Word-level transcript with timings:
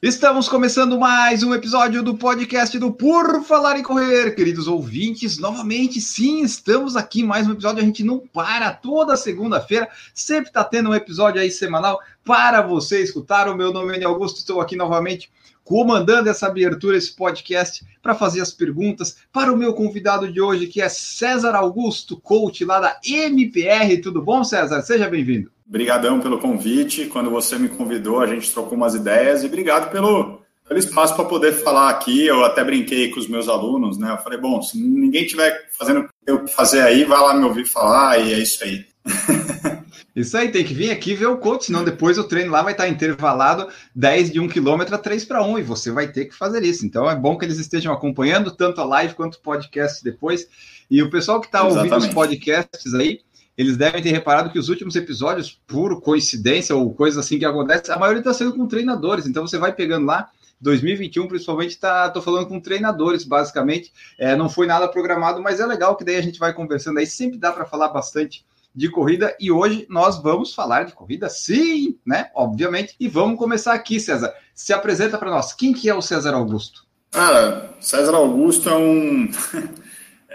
Estamos 0.00 0.48
começando 0.48 0.96
mais 0.96 1.42
um 1.42 1.52
episódio 1.52 2.04
do 2.04 2.16
podcast 2.16 2.78
do 2.78 2.92
Por 2.92 3.42
Falar 3.42 3.76
em 3.80 3.82
Correr, 3.82 4.32
queridos 4.32 4.68
ouvintes. 4.68 5.38
Novamente, 5.38 6.00
sim, 6.00 6.40
estamos 6.40 6.94
aqui 6.94 7.24
mais 7.24 7.48
um 7.48 7.52
episódio. 7.52 7.82
A 7.82 7.84
gente 7.84 8.04
não 8.04 8.20
para 8.20 8.72
toda 8.72 9.16
segunda-feira, 9.16 9.88
sempre 10.14 10.50
está 10.50 10.62
tendo 10.62 10.90
um 10.90 10.94
episódio 10.94 11.40
aí 11.40 11.50
semanal 11.50 11.98
para 12.24 12.62
você 12.62 13.02
escutar. 13.02 13.48
O 13.48 13.56
meu 13.56 13.72
nome 13.72 13.98
é 13.98 14.04
Augusto, 14.04 14.38
estou 14.38 14.60
aqui 14.60 14.76
novamente 14.76 15.32
comandando 15.64 16.30
essa 16.30 16.46
abertura, 16.46 16.96
esse 16.96 17.16
podcast, 17.16 17.84
para 18.00 18.14
fazer 18.14 18.40
as 18.40 18.52
perguntas 18.52 19.16
para 19.32 19.52
o 19.52 19.56
meu 19.56 19.74
convidado 19.74 20.32
de 20.32 20.40
hoje, 20.40 20.68
que 20.68 20.80
é 20.80 20.88
César 20.88 21.56
Augusto, 21.56 22.20
coach 22.20 22.64
lá 22.64 22.78
da 22.78 23.00
MPR. 23.04 24.00
Tudo 24.00 24.22
bom, 24.22 24.44
César? 24.44 24.80
Seja 24.80 25.10
bem-vindo. 25.10 25.57
Obrigadão 25.68 26.18
pelo 26.18 26.38
convite. 26.38 27.06
Quando 27.06 27.30
você 27.30 27.58
me 27.58 27.68
convidou, 27.68 28.20
a 28.20 28.26
gente 28.26 28.50
trocou 28.50 28.74
umas 28.74 28.94
ideias 28.94 29.42
e 29.42 29.46
obrigado 29.46 29.90
pelo, 29.90 30.40
pelo 30.66 30.80
espaço 30.80 31.14
para 31.14 31.26
poder 31.26 31.52
falar 31.52 31.90
aqui. 31.90 32.26
Eu 32.26 32.42
até 32.42 32.64
brinquei 32.64 33.10
com 33.10 33.20
os 33.20 33.28
meus 33.28 33.48
alunos, 33.48 33.98
né? 33.98 34.10
Eu 34.10 34.18
falei, 34.18 34.38
bom, 34.38 34.62
se 34.62 34.78
ninguém 34.78 35.26
tiver 35.26 35.68
fazendo 35.78 36.08
o 36.28 36.38
que 36.44 36.52
fazer 36.52 36.80
aí, 36.80 37.04
vai 37.04 37.20
lá 37.20 37.34
me 37.34 37.44
ouvir 37.44 37.66
falar 37.66 38.18
e 38.18 38.32
é 38.32 38.38
isso 38.38 38.64
aí. 38.64 38.86
Isso 40.16 40.36
aí, 40.36 40.50
tem 40.50 40.64
que 40.64 40.74
vir 40.74 40.90
aqui 40.90 41.14
ver 41.14 41.26
o 41.26 41.38
coach, 41.38 41.66
senão 41.66 41.84
depois 41.84 42.18
o 42.18 42.24
treino 42.24 42.50
lá 42.50 42.60
vai 42.60 42.72
estar 42.72 42.88
intervalado 42.88 43.68
10 43.94 44.32
de 44.32 44.40
1 44.40 44.48
km 44.48 44.82
a 44.90 44.98
3 44.98 45.24
para 45.24 45.44
1 45.44 45.60
e 45.60 45.62
você 45.62 45.92
vai 45.92 46.08
ter 46.08 46.24
que 46.24 46.34
fazer 46.34 46.64
isso. 46.64 46.84
Então 46.84 47.08
é 47.08 47.14
bom 47.14 47.38
que 47.38 47.44
eles 47.44 47.56
estejam 47.56 47.92
acompanhando 47.92 48.50
tanto 48.50 48.80
a 48.80 48.84
live 48.84 49.14
quanto 49.14 49.36
o 49.36 49.40
podcast 49.40 50.02
depois. 50.02 50.48
E 50.90 51.00
o 51.04 51.10
pessoal 51.10 51.40
que 51.40 51.46
está 51.46 51.62
ouvindo 51.62 51.96
os 51.96 52.08
podcasts 52.08 52.94
aí, 52.94 53.20
eles 53.58 53.76
devem 53.76 54.00
ter 54.00 54.12
reparado 54.12 54.50
que 54.50 54.58
os 54.58 54.68
últimos 54.68 54.94
episódios, 54.94 55.60
por 55.66 56.00
coincidência 56.00 56.76
ou 56.76 56.94
coisas 56.94 57.18
assim 57.18 57.40
que 57.40 57.44
acontecem, 57.44 57.92
a 57.92 57.98
maioria 57.98 58.20
está 58.20 58.32
sendo 58.32 58.54
com 58.54 58.68
treinadores. 58.68 59.26
Então 59.26 59.44
você 59.44 59.58
vai 59.58 59.72
pegando 59.72 60.06
lá 60.06 60.30
2021, 60.60 61.26
principalmente, 61.26 61.76
tá, 61.76 62.08
tô 62.08 62.22
falando 62.22 62.46
com 62.46 62.60
treinadores, 62.60 63.24
basicamente. 63.24 63.92
É, 64.16 64.36
não 64.36 64.48
foi 64.48 64.68
nada 64.68 64.86
programado, 64.86 65.42
mas 65.42 65.58
é 65.58 65.66
legal 65.66 65.96
que 65.96 66.04
daí 66.04 66.14
a 66.14 66.22
gente 66.22 66.38
vai 66.38 66.52
conversando 66.52 66.98
aí. 66.98 67.06
Sempre 67.06 67.36
dá 67.36 67.50
para 67.50 67.64
falar 67.64 67.88
bastante 67.88 68.46
de 68.72 68.88
corrida 68.88 69.36
e 69.40 69.50
hoje 69.50 69.86
nós 69.90 70.22
vamos 70.22 70.54
falar 70.54 70.84
de 70.84 70.92
corrida, 70.92 71.28
sim, 71.28 71.98
né? 72.06 72.30
Obviamente. 72.36 72.94
E 73.00 73.08
vamos 73.08 73.40
começar 73.40 73.72
aqui, 73.72 73.98
César. 73.98 74.32
Se 74.54 74.72
apresenta 74.72 75.18
para 75.18 75.32
nós. 75.32 75.52
Quem 75.52 75.72
que 75.72 75.88
é 75.88 75.94
o 75.94 76.00
César 76.02 76.32
Augusto? 76.32 76.86
Cara, 77.10 77.74
César 77.80 78.14
Augusto 78.14 78.68
é 78.68 78.76
um 78.76 79.28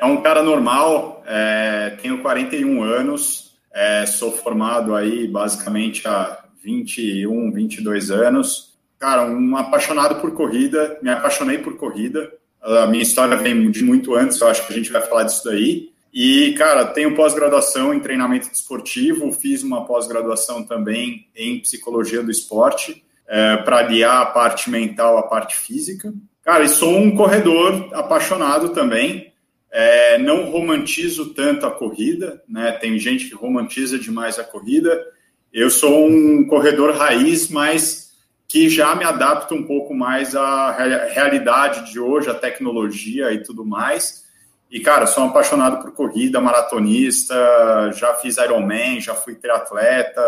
é 0.03 0.05
um 0.05 0.21
cara 0.21 0.43
normal. 0.43 1.23
É, 1.25 1.97
tenho 2.01 2.21
41 2.21 2.83
anos. 2.83 3.53
É, 3.73 4.05
sou 4.05 4.33
formado 4.33 4.93
aí 4.93 5.27
basicamente 5.27 6.05
há 6.05 6.43
21, 6.61 7.51
22 7.51 8.11
anos. 8.11 8.73
Cara, 8.99 9.23
um 9.23 9.55
apaixonado 9.55 10.19
por 10.19 10.33
corrida. 10.33 10.99
Me 11.01 11.09
apaixonei 11.09 11.57
por 11.57 11.77
corrida. 11.77 12.31
A 12.61 12.85
minha 12.85 13.01
história 13.01 13.37
vem 13.37 13.71
de 13.71 13.81
muito 13.81 14.13
antes. 14.13 14.39
Eu 14.41 14.47
acho 14.47 14.67
que 14.67 14.73
a 14.73 14.75
gente 14.75 14.91
vai 14.91 15.01
falar 15.01 15.23
disso 15.23 15.45
daí. 15.45 15.93
E, 16.13 16.53
cara, 16.57 16.85
tenho 16.85 17.15
pós-graduação 17.15 17.93
em 17.93 17.99
treinamento 17.99 18.47
esportivo, 18.51 19.31
fiz 19.31 19.63
uma 19.63 19.83
pós-graduação 19.83 20.63
também 20.63 21.27
em 21.35 21.59
psicologia 21.59 22.21
do 22.21 22.29
esporte, 22.29 23.03
é, 23.27 23.57
para 23.57 23.77
aliar 23.77 24.21
a 24.21 24.25
parte 24.27 24.69
mental 24.69 25.17
à 25.17 25.23
parte 25.23 25.55
física. 25.55 26.13
Cara, 26.43 26.63
e 26.63 26.69
sou 26.69 26.95
um 26.95 27.15
corredor 27.15 27.89
apaixonado 27.93 28.69
também. 28.69 29.32
É, 29.75 30.19
não 30.19 30.51
romantizo 30.51 31.33
tanto 31.33 31.65
a 31.65 31.71
corrida, 31.71 32.43
né? 32.47 32.73
Tem 32.73 32.99
gente 32.99 33.27
que 33.27 33.33
romantiza 33.33 33.97
demais 33.97 34.37
a 34.37 34.43
corrida. 34.43 35.03
Eu 35.51 35.71
sou 35.71 36.07
um 36.07 36.45
corredor 36.45 36.95
raiz, 36.95 37.49
mas 37.49 38.11
que 38.47 38.69
já 38.69 38.93
me 38.93 39.03
adapto 39.03 39.55
um 39.55 39.63
pouco 39.63 39.95
mais 39.95 40.35
à 40.35 40.71
realidade 41.11 41.91
de 41.91 41.99
hoje, 41.99 42.29
à 42.29 42.35
tecnologia 42.35 43.33
e 43.33 43.41
tudo 43.41 43.65
mais. 43.65 44.23
E, 44.69 44.79
cara, 44.79 45.07
sou 45.07 45.23
apaixonado 45.23 45.81
por 45.81 45.91
corrida, 45.93 46.39
maratonista, 46.39 47.35
já 47.95 48.13
fiz 48.13 48.37
Ironman, 48.37 49.01
já 49.01 49.15
fui 49.15 49.33
triatleta. 49.33 50.21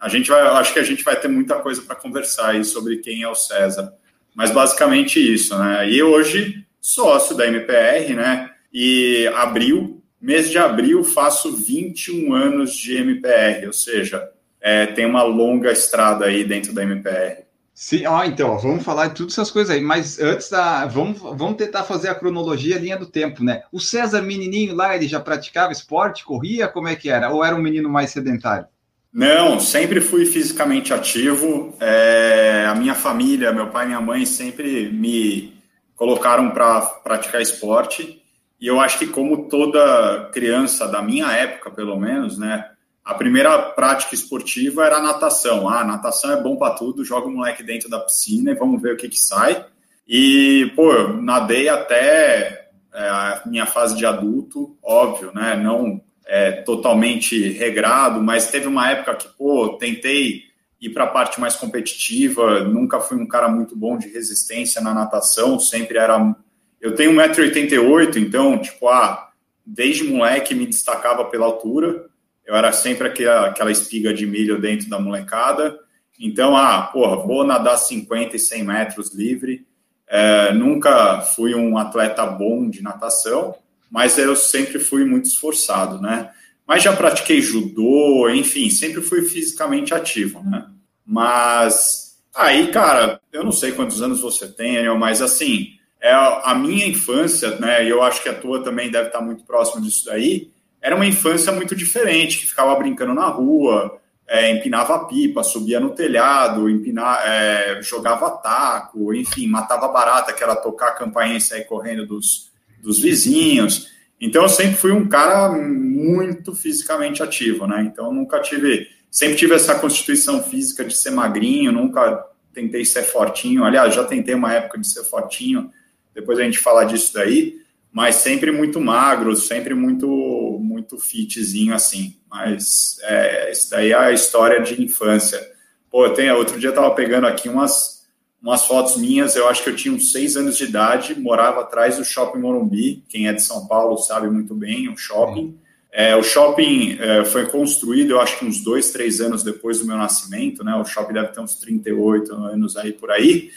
A 0.00 0.08
gente 0.08 0.30
vai, 0.30 0.40
acho 0.40 0.72
que 0.72 0.78
a 0.78 0.84
gente 0.84 1.02
vai 1.02 1.16
ter 1.16 1.26
muita 1.26 1.56
coisa 1.56 1.82
para 1.82 1.96
conversar 1.96 2.50
aí 2.50 2.64
sobre 2.64 2.98
quem 2.98 3.24
é 3.24 3.28
o 3.28 3.34
César. 3.34 3.92
Mas 4.36 4.52
basicamente 4.52 5.18
isso, 5.18 5.58
né? 5.58 5.90
E 5.90 6.00
hoje, 6.00 6.64
sócio 6.80 7.36
da 7.36 7.44
MPR, 7.44 8.14
né? 8.14 8.53
E 8.74 9.30
abril, 9.36 10.02
mês 10.20 10.50
de 10.50 10.58
abril, 10.58 11.04
faço 11.04 11.54
21 11.54 12.34
anos 12.34 12.74
de 12.74 12.96
MPR, 12.96 13.68
ou 13.68 13.72
seja, 13.72 14.28
é, 14.60 14.86
tem 14.86 15.06
uma 15.06 15.22
longa 15.22 15.70
estrada 15.70 16.24
aí 16.24 16.42
dentro 16.42 16.72
da 16.72 16.82
MPR. 16.82 17.44
Sim, 17.72 18.06
ó, 18.06 18.24
então, 18.24 18.58
vamos 18.58 18.84
falar 18.84 19.08
de 19.08 19.14
todas 19.14 19.32
essas 19.34 19.50
coisas 19.50 19.74
aí, 19.74 19.80
mas 19.80 20.20
antes 20.20 20.48
da. 20.48 20.86
Vamos, 20.86 21.18
vamos 21.20 21.56
tentar 21.56 21.82
fazer 21.82 22.08
a 22.08 22.14
cronologia, 22.14 22.76
a 22.76 22.78
linha 22.78 22.96
do 22.96 23.06
tempo, 23.06 23.42
né? 23.42 23.62
O 23.72 23.80
César, 23.80 24.22
menininho 24.22 24.74
lá, 24.74 24.94
ele 24.94 25.08
já 25.08 25.18
praticava 25.18 25.72
esporte, 25.72 26.24
corria, 26.24 26.68
como 26.68 26.88
é 26.88 26.94
que 26.94 27.10
era? 27.10 27.30
Ou 27.30 27.44
era 27.44 27.54
um 27.54 27.60
menino 27.60 27.88
mais 27.88 28.10
sedentário? 28.10 28.66
Não, 29.12 29.60
sempre 29.60 30.00
fui 30.00 30.24
fisicamente 30.24 30.94
ativo. 30.94 31.74
É, 31.80 32.64
a 32.68 32.74
minha 32.74 32.94
família, 32.94 33.52
meu 33.52 33.68
pai 33.68 33.84
e 33.84 33.88
minha 33.88 34.00
mãe 34.00 34.24
sempre 34.24 34.90
me 34.90 35.52
colocaram 35.94 36.50
para 36.50 36.80
praticar 36.80 37.40
esporte. 37.40 38.23
E 38.64 38.66
eu 38.66 38.80
acho 38.80 38.98
que, 38.98 39.06
como 39.06 39.46
toda 39.46 40.30
criança 40.32 40.88
da 40.88 41.02
minha 41.02 41.30
época, 41.30 41.70
pelo 41.70 42.00
menos, 42.00 42.38
né? 42.38 42.70
a 43.04 43.12
primeira 43.12 43.58
prática 43.58 44.14
esportiva 44.14 44.86
era 44.86 44.96
a 44.96 45.02
natação. 45.02 45.68
Ah, 45.68 45.84
natação 45.84 46.32
é 46.32 46.40
bom 46.40 46.56
para 46.56 46.74
tudo, 46.74 47.04
joga 47.04 47.26
o 47.26 47.30
moleque 47.30 47.62
dentro 47.62 47.90
da 47.90 48.00
piscina 48.00 48.52
e 48.52 48.54
vamos 48.54 48.80
ver 48.80 48.94
o 48.94 48.96
que, 48.96 49.10
que 49.10 49.18
sai. 49.18 49.66
E, 50.08 50.72
pô, 50.74 50.90
eu 50.90 51.20
nadei 51.20 51.68
até 51.68 52.70
é, 52.94 53.06
a 53.06 53.42
minha 53.44 53.66
fase 53.66 53.94
de 53.96 54.06
adulto, 54.06 54.74
óbvio, 54.82 55.30
né? 55.34 55.60
Não 55.62 56.00
é, 56.26 56.52
totalmente 56.62 57.50
regrado, 57.50 58.22
mas 58.22 58.50
teve 58.50 58.66
uma 58.66 58.90
época 58.90 59.14
que, 59.16 59.28
pô, 59.36 59.76
tentei 59.78 60.44
ir 60.80 60.88
para 60.88 61.04
a 61.04 61.08
parte 61.08 61.38
mais 61.38 61.54
competitiva, 61.54 62.64
nunca 62.64 62.98
fui 62.98 63.18
um 63.18 63.28
cara 63.28 63.46
muito 63.46 63.76
bom 63.76 63.98
de 63.98 64.08
resistência 64.08 64.80
na 64.80 64.94
natação, 64.94 65.60
sempre 65.60 65.98
era. 65.98 66.34
Eu 66.84 66.94
tenho 66.94 67.12
1,88m, 67.12 68.16
então, 68.16 68.58
tipo, 68.58 68.88
ah, 68.88 69.30
desde 69.64 70.04
moleque 70.04 70.54
me 70.54 70.66
destacava 70.66 71.24
pela 71.24 71.46
altura 71.46 72.08
eu 72.44 72.54
era 72.54 72.72
sempre 72.72 73.08
aquela, 73.08 73.46
aquela 73.46 73.70
espiga 73.72 74.12
de 74.12 74.26
milho 74.26 74.60
dentro 74.60 74.88
da 74.88 75.00
molecada. 75.00 75.78
Então, 76.20 76.56
ah, 76.56 76.82
porra, 76.82 77.16
vou 77.16 77.44
nadar 77.44 77.76
50 77.76 78.36
e 78.36 78.38
100 78.38 78.64
metros 78.64 79.14
livre. 79.14 79.66
É, 80.06 80.52
nunca 80.52 81.22
fui 81.22 81.54
um 81.54 81.78
atleta 81.78 82.24
bom 82.26 82.68
de 82.68 82.82
natação, 82.82 83.56
mas 83.90 84.18
eu 84.18 84.36
sempre 84.36 84.78
fui 84.78 85.04
muito 85.04 85.26
esforçado, 85.26 86.00
né? 86.00 86.30
Mas 86.66 86.82
já 86.82 86.94
pratiquei 86.94 87.40
judô, 87.40 88.28
enfim, 88.30 88.70
sempre 88.70 89.00
fui 89.00 89.22
fisicamente 89.22 89.94
ativo, 89.94 90.42
né? 90.42 90.66
Mas 91.04 92.18
aí, 92.34 92.70
cara, 92.70 93.20
eu 93.32 93.42
não 93.42 93.52
sei 93.52 93.72
quantos 93.72 94.02
anos 94.02 94.20
você 94.20 94.46
tem, 94.46 94.86
mas 94.98 95.20
assim, 95.22 95.78
é 96.06 96.12
a 96.12 96.54
minha 96.54 96.86
infância, 96.86 97.58
né? 97.58 97.84
E 97.84 97.88
eu 97.88 98.02
acho 98.02 98.22
que 98.22 98.28
a 98.28 98.34
tua 98.34 98.62
também 98.62 98.90
deve 98.90 99.06
estar 99.06 99.20
muito 99.20 99.44
próximo 99.44 99.82
disso 99.82 100.04
daí 100.06 100.52
era 100.84 100.94
uma 100.94 101.06
infância 101.06 101.50
muito 101.50 101.74
diferente, 101.74 102.38
que 102.38 102.46
ficava 102.46 102.76
brincando 102.76 103.14
na 103.14 103.26
rua, 103.26 103.98
é, 104.28 104.50
empinava 104.50 105.06
pipa, 105.06 105.42
subia 105.42 105.80
no 105.80 105.94
telhado, 105.94 106.68
empinar, 106.68 107.22
é, 107.26 107.80
jogava 107.80 108.30
taco, 108.32 109.14
enfim, 109.14 109.46
matava 109.46 109.88
barata, 109.88 110.34
que 110.34 110.44
era 110.44 110.54
tocar 110.54 110.88
a 110.88 110.92
campainha 110.92 111.38
e 111.38 111.40
sair 111.40 111.64
correndo 111.64 112.06
dos, 112.06 112.52
dos 112.82 113.00
vizinhos. 113.00 113.88
Então, 114.20 114.42
eu 114.42 114.48
sempre 114.50 114.74
fui 114.74 114.92
um 114.92 115.08
cara 115.08 115.48
muito 115.52 116.54
fisicamente 116.54 117.22
ativo, 117.22 117.66
né? 117.66 117.80
Então, 117.90 118.12
nunca 118.12 118.38
tive, 118.40 118.86
sempre 119.10 119.36
tive 119.36 119.54
essa 119.54 119.78
constituição 119.78 120.42
física 120.42 120.84
de 120.84 120.94
ser 120.94 121.12
magrinho, 121.12 121.72
nunca 121.72 122.26
tentei 122.52 122.84
ser 122.84 123.04
fortinho. 123.04 123.64
Aliás, 123.64 123.94
já 123.94 124.04
tentei 124.04 124.34
uma 124.34 124.52
época 124.52 124.78
de 124.78 124.86
ser 124.86 125.04
fortinho, 125.04 125.70
depois 126.14 126.38
a 126.38 126.42
gente 126.42 126.58
fala 126.58 126.84
disso 126.84 127.12
daí 127.12 127.64
mas 127.94 128.16
sempre 128.16 128.50
muito 128.50 128.80
magro, 128.80 129.36
sempre 129.36 129.72
muito 129.72 130.58
muito 130.60 130.98
fitzinho 130.98 131.72
assim. 131.72 132.16
Mas 132.28 132.98
é, 133.04 133.52
isso 133.52 133.70
daí 133.70 133.92
é 133.92 133.94
a 133.94 134.10
história 134.10 134.60
de 134.60 134.82
infância. 134.82 135.40
Pô, 135.88 136.10
tem, 136.10 136.28
outro 136.32 136.58
dia 136.58 136.70
eu 136.70 136.74
tava 136.74 136.90
pegando 136.90 137.28
aqui 137.28 137.48
umas, 137.48 138.04
umas 138.42 138.66
fotos 138.66 138.96
minhas, 138.96 139.36
eu 139.36 139.46
acho 139.46 139.62
que 139.62 139.70
eu 139.70 139.76
tinha 139.76 139.94
uns 139.94 140.10
seis 140.10 140.36
anos 140.36 140.56
de 140.56 140.64
idade, 140.64 141.14
morava 141.14 141.60
atrás 141.60 141.96
do 141.96 142.04
Shopping 142.04 142.40
Morumbi, 142.40 143.04
quem 143.08 143.28
é 143.28 143.32
de 143.32 143.42
São 143.42 143.68
Paulo 143.68 143.96
sabe 143.98 144.28
muito 144.28 144.56
bem, 144.56 144.88
o 144.88 144.96
shopping. 144.96 145.56
É, 145.92 146.16
o 146.16 146.22
shopping 146.24 146.98
é, 146.98 147.24
foi 147.24 147.46
construído, 147.46 148.10
eu 148.10 148.20
acho 148.20 148.40
que 148.40 148.44
uns 148.44 148.64
dois, 148.64 148.90
três 148.90 149.20
anos 149.20 149.44
depois 149.44 149.78
do 149.78 149.86
meu 149.86 149.96
nascimento, 149.96 150.64
né? 150.64 150.74
O 150.74 150.84
shopping 150.84 151.12
deve 151.12 151.28
ter 151.28 151.38
uns 151.38 151.54
38 151.60 152.34
anos 152.34 152.76
aí 152.76 152.92
por 152.92 153.12
aí. 153.12 153.52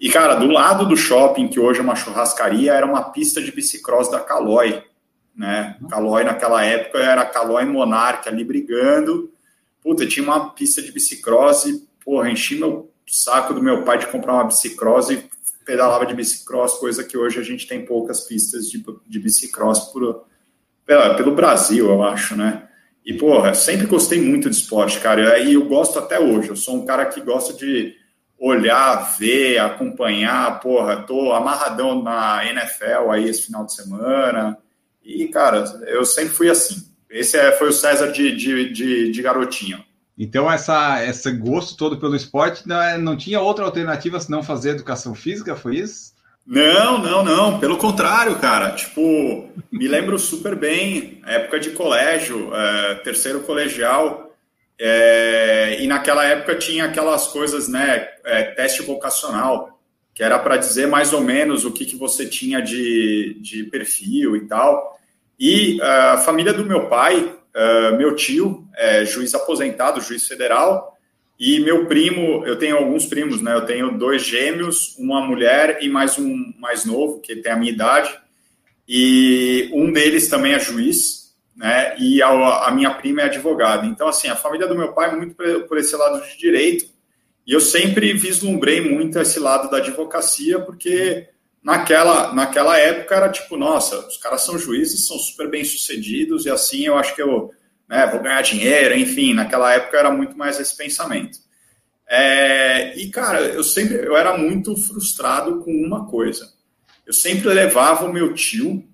E, 0.00 0.08
cara, 0.10 0.36
do 0.36 0.46
lado 0.46 0.86
do 0.86 0.96
shopping, 0.96 1.48
que 1.48 1.58
hoje 1.58 1.80
é 1.80 1.82
uma 1.82 1.96
churrascaria, 1.96 2.72
era 2.72 2.86
uma 2.86 3.10
pista 3.10 3.42
de 3.42 3.50
bicicross 3.50 4.08
da 4.08 4.20
Caloi, 4.20 4.82
né? 5.34 5.76
Caloi 5.90 6.22
naquela 6.22 6.64
época 6.64 6.98
era 6.98 7.26
Caloi 7.26 7.64
Monarch 7.64 8.28
ali 8.28 8.44
brigando. 8.44 9.32
Puta, 9.82 10.06
tinha 10.06 10.24
uma 10.24 10.50
pista 10.50 10.80
de 10.80 10.92
bicicross 10.92 11.66
e, 11.66 11.88
porra, 12.04 12.30
enchi 12.30 12.56
meu 12.56 12.92
saco 13.06 13.54
do 13.54 13.62
meu 13.62 13.82
pai 13.82 13.98
de 13.98 14.06
comprar 14.06 14.34
uma 14.34 14.44
bicicross 14.44 15.10
e 15.10 15.24
pedalava 15.64 16.06
de 16.06 16.14
bicicross, 16.14 16.78
coisa 16.78 17.02
que 17.02 17.16
hoje 17.16 17.40
a 17.40 17.42
gente 17.42 17.66
tem 17.66 17.84
poucas 17.84 18.22
pistas 18.22 18.70
de, 18.70 18.84
de 19.06 19.18
bicicross 19.18 19.92
por, 19.92 20.24
pelo 21.16 21.34
Brasil, 21.34 21.88
eu 21.88 22.02
acho, 22.02 22.36
né? 22.36 22.68
E, 23.04 23.14
porra, 23.14 23.54
sempre 23.54 23.86
gostei 23.86 24.20
muito 24.20 24.48
de 24.48 24.56
esporte, 24.56 25.00
cara, 25.00 25.38
e 25.38 25.54
eu 25.54 25.64
gosto 25.64 25.98
até 25.98 26.20
hoje. 26.20 26.50
Eu 26.50 26.56
sou 26.56 26.76
um 26.76 26.86
cara 26.86 27.06
que 27.06 27.20
gosta 27.20 27.52
de 27.52 27.97
olhar, 28.38 29.16
ver, 29.18 29.58
acompanhar, 29.58 30.60
porra, 30.60 31.02
tô 31.02 31.32
amarradão 31.32 32.02
na 32.02 32.44
NFL 32.46 33.10
aí 33.10 33.28
esse 33.28 33.46
final 33.46 33.66
de 33.66 33.74
semana. 33.74 34.56
E, 35.02 35.26
cara, 35.28 35.64
eu 35.86 36.04
sempre 36.04 36.30
fui 36.30 36.48
assim. 36.48 36.86
Esse 37.10 37.36
é, 37.36 37.52
foi 37.52 37.70
o 37.70 37.72
César 37.72 38.12
de, 38.12 38.36
de, 38.36 38.72
de, 38.72 39.10
de 39.10 39.22
garotinho. 39.22 39.82
Então, 40.16 40.50
essa, 40.50 41.04
esse 41.04 41.30
gosto 41.32 41.76
todo 41.76 41.98
pelo 41.98 42.16
esporte 42.16 42.66
não, 42.66 42.82
é, 42.82 42.98
não 42.98 43.16
tinha 43.16 43.40
outra 43.40 43.64
alternativa 43.64 44.20
senão 44.20 44.42
fazer 44.42 44.70
educação 44.70 45.14
física, 45.14 45.56
foi 45.56 45.76
isso? 45.76 46.12
Não, 46.46 46.98
não, 46.98 47.22
não. 47.22 47.60
Pelo 47.60 47.76
contrário, 47.76 48.36
cara. 48.38 48.70
Tipo, 48.72 49.48
me 49.70 49.86
lembro 49.86 50.18
super 50.18 50.56
bem, 50.56 51.20
época 51.26 51.60
de 51.60 51.70
colégio, 51.70 52.54
é, 52.54 52.94
terceiro 52.96 53.40
colegial. 53.40 54.27
É, 54.80 55.78
e 55.80 55.86
naquela 55.86 56.24
época 56.24 56.54
tinha 56.54 56.84
aquelas 56.84 57.26
coisas, 57.28 57.68
né? 57.68 58.08
É, 58.24 58.44
teste 58.44 58.82
vocacional, 58.82 59.80
que 60.14 60.22
era 60.22 60.38
para 60.38 60.56
dizer 60.56 60.86
mais 60.86 61.12
ou 61.12 61.20
menos 61.20 61.64
o 61.64 61.72
que, 61.72 61.84
que 61.84 61.96
você 61.96 62.26
tinha 62.26 62.60
de, 62.60 63.38
de 63.40 63.64
perfil 63.64 64.36
e 64.36 64.46
tal. 64.46 64.98
E 65.38 65.80
é, 65.80 65.84
a 65.84 66.18
família 66.18 66.52
do 66.52 66.64
meu 66.64 66.88
pai, 66.88 67.16
uh, 67.18 67.96
meu 67.96 68.14
tio 68.14 68.66
é 68.76 69.04
juiz 69.04 69.34
aposentado, 69.34 70.00
juiz 70.00 70.26
federal, 70.26 70.96
e 71.38 71.60
meu 71.60 71.86
primo, 71.86 72.44
eu 72.44 72.56
tenho 72.56 72.76
alguns 72.76 73.06
primos, 73.06 73.40
né? 73.40 73.54
Eu 73.54 73.64
tenho 73.64 73.96
dois 73.96 74.22
gêmeos, 74.24 74.96
uma 74.98 75.24
mulher 75.24 75.78
e 75.80 75.88
mais 75.88 76.18
um 76.18 76.52
mais 76.58 76.84
novo, 76.84 77.20
que 77.20 77.36
tem 77.36 77.52
a 77.52 77.56
minha 77.56 77.72
idade. 77.72 78.10
E 78.88 79.70
um 79.72 79.92
deles 79.92 80.28
também 80.28 80.54
é 80.54 80.58
juiz, 80.58 81.27
né? 81.58 81.96
E 81.98 82.22
a, 82.22 82.28
a 82.68 82.70
minha 82.70 82.94
prima 82.94 83.22
é 83.22 83.24
advogada. 83.24 83.84
Então, 83.84 84.06
assim, 84.06 84.28
a 84.28 84.36
família 84.36 84.68
do 84.68 84.76
meu 84.76 84.92
pai 84.92 85.10
é 85.10 85.16
muito 85.16 85.34
por, 85.34 85.76
esse 85.76 85.96
lado 85.96 86.24
de 86.24 86.38
direito. 86.38 86.86
E 87.44 87.52
eu 87.52 87.60
sempre 87.60 88.12
vislumbrei 88.12 88.80
muito 88.80 89.18
esse 89.18 89.40
lado 89.40 89.68
da 89.68 89.78
advocacia, 89.78 90.60
porque 90.60 91.28
naquela, 91.60 92.32
naquela 92.32 92.78
época 92.78 93.16
era 93.16 93.28
tipo, 93.28 93.56
nossa, 93.56 94.06
os 94.06 94.16
caras 94.18 94.42
são 94.42 94.56
juízes, 94.56 95.08
são 95.08 95.18
super 95.18 95.50
bem 95.50 95.64
sucedidos, 95.64 96.46
e 96.46 96.50
assim 96.50 96.86
eu 96.86 96.96
acho 96.96 97.14
que 97.16 97.22
eu 97.22 97.50
né, 97.88 98.06
vou 98.06 98.20
ganhar 98.20 98.42
dinheiro, 98.42 98.96
enfim, 98.96 99.34
naquela 99.34 99.72
época 99.72 99.98
era 99.98 100.12
muito 100.12 100.36
mais 100.36 100.60
esse 100.60 100.76
pensamento. 100.76 101.38
É, 102.08 102.96
e, 102.96 103.10
cara, 103.10 103.40
eu 103.40 103.64
sempre 103.64 103.96
eu 103.96 104.16
era 104.16 104.36
muito 104.36 104.76
frustrado 104.76 105.58
com 105.60 105.72
uma 105.72 106.06
coisa. 106.06 106.48
Eu 107.04 107.12
sempre 107.12 107.48
levava 107.48 108.04
o 108.04 108.12
meu 108.12 108.32
tio 108.34 108.87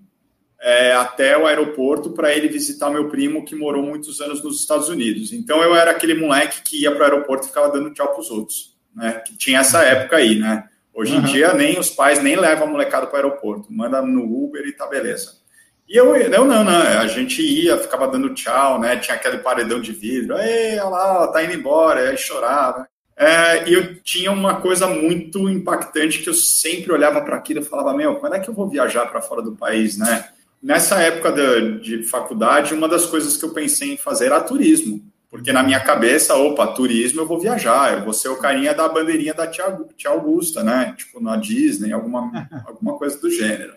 é, 0.64 0.94
até 0.94 1.36
o 1.36 1.46
aeroporto 1.46 2.12
para 2.12 2.34
ele 2.34 2.48
visitar 2.48 2.88
meu 2.88 3.06
primo 3.10 3.44
que 3.44 3.54
morou 3.54 3.82
muitos 3.82 4.18
anos 4.22 4.42
nos 4.42 4.60
Estados 4.60 4.88
Unidos. 4.88 5.30
Então 5.30 5.62
eu 5.62 5.76
era 5.76 5.90
aquele 5.90 6.14
moleque 6.14 6.62
que 6.62 6.80
ia 6.80 6.90
para 6.90 7.00
o 7.00 7.04
aeroporto 7.04 7.44
e 7.44 7.48
ficava 7.48 7.70
dando 7.70 7.92
tchau 7.92 8.08
para 8.08 8.20
os 8.20 8.30
outros, 8.30 8.74
né? 8.96 9.22
Que 9.26 9.36
tinha 9.36 9.60
essa 9.60 9.82
época 9.82 10.16
aí, 10.16 10.38
né? 10.38 10.64
Hoje 10.94 11.12
em 11.12 11.18
uhum. 11.18 11.24
dia 11.24 11.52
nem 11.52 11.78
os 11.78 11.90
pais 11.90 12.22
nem 12.22 12.34
levam 12.34 12.66
a 12.66 12.70
molecada 12.70 13.06
para 13.06 13.14
o 13.14 13.16
aeroporto, 13.16 13.70
manda 13.70 14.00
no 14.00 14.22
Uber 14.22 14.64
e 14.66 14.72
tá 14.72 14.86
beleza. 14.86 15.32
E 15.86 15.98
eu, 15.98 16.16
eu 16.16 16.46
não, 16.46 16.64
não, 16.64 16.72
a 16.72 17.06
gente 17.08 17.42
ia, 17.42 17.76
ficava 17.76 18.08
dando 18.08 18.32
tchau, 18.32 18.80
né? 18.80 18.96
Tinha 18.96 19.16
aquele 19.16 19.38
paredão 19.38 19.82
de 19.82 19.92
vidro, 19.92 20.38
ei, 20.38 20.78
olha 20.78 20.84
lá, 20.84 21.28
tá 21.28 21.44
indo 21.44 21.52
embora, 21.52 22.08
aí 22.08 22.16
chorava. 22.16 22.88
É, 23.14 23.68
e 23.68 23.74
eu 23.74 24.02
tinha 24.02 24.32
uma 24.32 24.62
coisa 24.62 24.86
muito 24.86 25.46
impactante 25.46 26.20
que 26.20 26.28
eu 26.28 26.34
sempre 26.34 26.90
olhava 26.90 27.20
para 27.20 27.36
aquilo 27.36 27.60
e 27.60 27.64
falava, 27.64 27.92
meu, 27.92 28.16
quando 28.16 28.36
é 28.36 28.40
que 28.40 28.48
eu 28.48 28.54
vou 28.54 28.66
viajar 28.66 29.04
para 29.06 29.20
fora 29.20 29.42
do 29.42 29.54
país, 29.54 29.98
né? 29.98 30.30
Nessa 30.64 30.98
época 31.02 31.30
de, 31.30 31.98
de 31.98 32.02
faculdade, 32.04 32.72
uma 32.72 32.88
das 32.88 33.04
coisas 33.04 33.36
que 33.36 33.44
eu 33.44 33.52
pensei 33.52 33.92
em 33.92 33.98
fazer 33.98 34.26
era 34.26 34.40
turismo. 34.40 34.98
Porque 35.28 35.52
na 35.52 35.62
minha 35.62 35.78
cabeça, 35.78 36.34
opa, 36.36 36.68
turismo 36.68 37.20
eu 37.20 37.26
vou 37.26 37.38
viajar, 37.38 37.92
eu 37.92 38.02
vou 38.02 38.14
ser 38.14 38.28
o 38.28 38.38
carinha 38.38 38.72
da 38.72 38.88
bandeirinha 38.88 39.34
da 39.34 39.46
tia, 39.46 39.78
tia 39.94 40.10
Augusta, 40.10 40.64
né? 40.64 40.94
Tipo 40.96 41.20
na 41.20 41.36
Disney, 41.36 41.92
alguma, 41.92 42.48
alguma 42.66 42.96
coisa 42.96 43.20
do 43.20 43.30
gênero. 43.30 43.74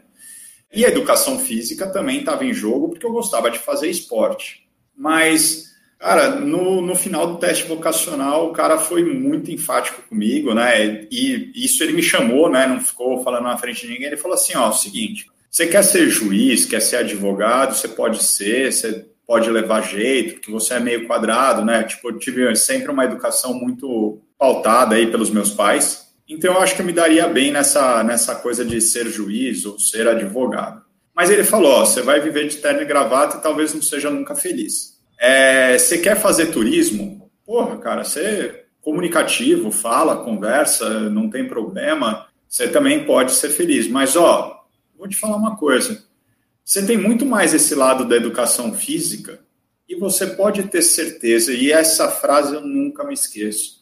E 0.74 0.86
a 0.86 0.88
educação 0.88 1.38
física 1.38 1.92
também 1.92 2.20
estava 2.20 2.46
em 2.46 2.54
jogo, 2.54 2.88
porque 2.88 3.06
eu 3.06 3.12
gostava 3.12 3.52
de 3.52 3.60
fazer 3.60 3.90
esporte. 3.90 4.66
Mas, 4.96 5.66
cara, 6.00 6.36
no, 6.40 6.82
no 6.82 6.96
final 6.96 7.28
do 7.28 7.38
teste 7.38 7.66
vocacional, 7.66 8.48
o 8.48 8.54
cara 8.54 8.78
foi 8.78 9.04
muito 9.04 9.52
enfático 9.52 10.04
comigo, 10.04 10.54
né? 10.54 11.06
E 11.12 11.52
isso 11.54 11.84
ele 11.84 11.92
me 11.92 12.04
chamou, 12.04 12.50
né? 12.50 12.66
Não 12.66 12.80
ficou 12.80 13.22
falando 13.26 13.44
na 13.44 13.58
frente 13.58 13.82
de 13.82 13.92
ninguém. 13.92 14.08
Ele 14.08 14.16
falou 14.16 14.36
assim: 14.36 14.56
ó, 14.56 14.68
é 14.68 14.70
o 14.70 14.74
seguinte, 14.74 15.28
você 15.50 15.68
quer 15.68 15.84
ser 15.84 16.10
juiz, 16.10 16.66
quer 16.66 16.82
ser 16.82 16.98
advogado, 16.98 17.76
você 17.76 17.88
pode 17.88 18.24
ser, 18.24 18.72
você 18.72 19.06
pode 19.26 19.50
levar 19.50 19.82
jeito, 19.82 20.36
porque 20.36 20.52
você 20.52 20.76
é 20.76 20.80
meio 20.80 21.06
quadrado, 21.06 21.66
né? 21.66 21.84
Tipo, 21.84 22.10
eu 22.10 22.18
tive 22.18 22.56
sempre 22.56 22.92
uma 22.92 23.06
educação 23.06 23.54
muito 23.54 24.22
pautada 24.38 24.96
aí 24.96 25.12
pelos 25.12 25.30
meus 25.30 25.52
pais. 25.52 26.08
Então, 26.30 26.54
eu 26.54 26.62
acho 26.62 26.76
que 26.76 26.82
eu 26.82 26.86
me 26.86 26.94
daria 26.94 27.28
bem 27.28 27.52
nessa, 27.52 28.04
nessa 28.04 28.36
coisa 28.36 28.64
de 28.64 28.80
ser 28.82 29.08
juiz 29.08 29.66
ou 29.66 29.80
ser 29.80 30.08
advogado. 30.08 30.82
Mas 31.16 31.30
ele 31.30 31.44
falou: 31.44 31.72
ó, 31.72 31.86
você 31.86 32.02
vai 32.02 32.20
viver 32.20 32.48
de 32.48 32.58
terno 32.58 32.82
e 32.82 32.86
gravata 32.86 33.38
e 33.38 33.42
talvez 33.42 33.74
não 33.74 33.82
seja 33.82 34.10
nunca 34.10 34.36
feliz. 34.36 34.98
É, 35.20 35.78
você 35.78 35.98
quer 35.98 36.16
fazer 36.16 36.48
turismo? 36.48 37.30
Porra, 37.46 37.78
cara, 37.78 38.04
você 38.04 38.22
é 38.22 38.66
comunicativo, 38.82 39.72
fala, 39.72 40.24
conversa, 40.24 41.10
não 41.10 41.30
tem 41.30 41.48
problema. 41.48 42.28
Você 42.48 42.68
também 42.68 43.04
pode 43.04 43.32
ser 43.32 43.50
feliz. 43.50 43.88
Mas, 43.88 44.16
ó, 44.16 44.57
vou 44.98 45.08
te 45.08 45.16
falar 45.16 45.38
uma 45.38 45.56
coisa. 45.56 46.04
Você 46.64 46.86
tem 46.86 46.98
muito 46.98 47.26
mais 47.26 47.54
esse 47.54 47.76
lado 47.76 48.06
da 48.06 48.16
educação 48.16 48.74
física 48.74 49.40
e 49.88 49.96
você 49.96 50.28
pode 50.28 50.64
ter 50.64 50.82
certeza, 50.82 51.54
e 51.54 51.72
essa 51.72 52.10
frase 52.10 52.56
eu 52.56 52.62
nunca 52.62 53.06
me 53.06 53.14
esqueço 53.14 53.78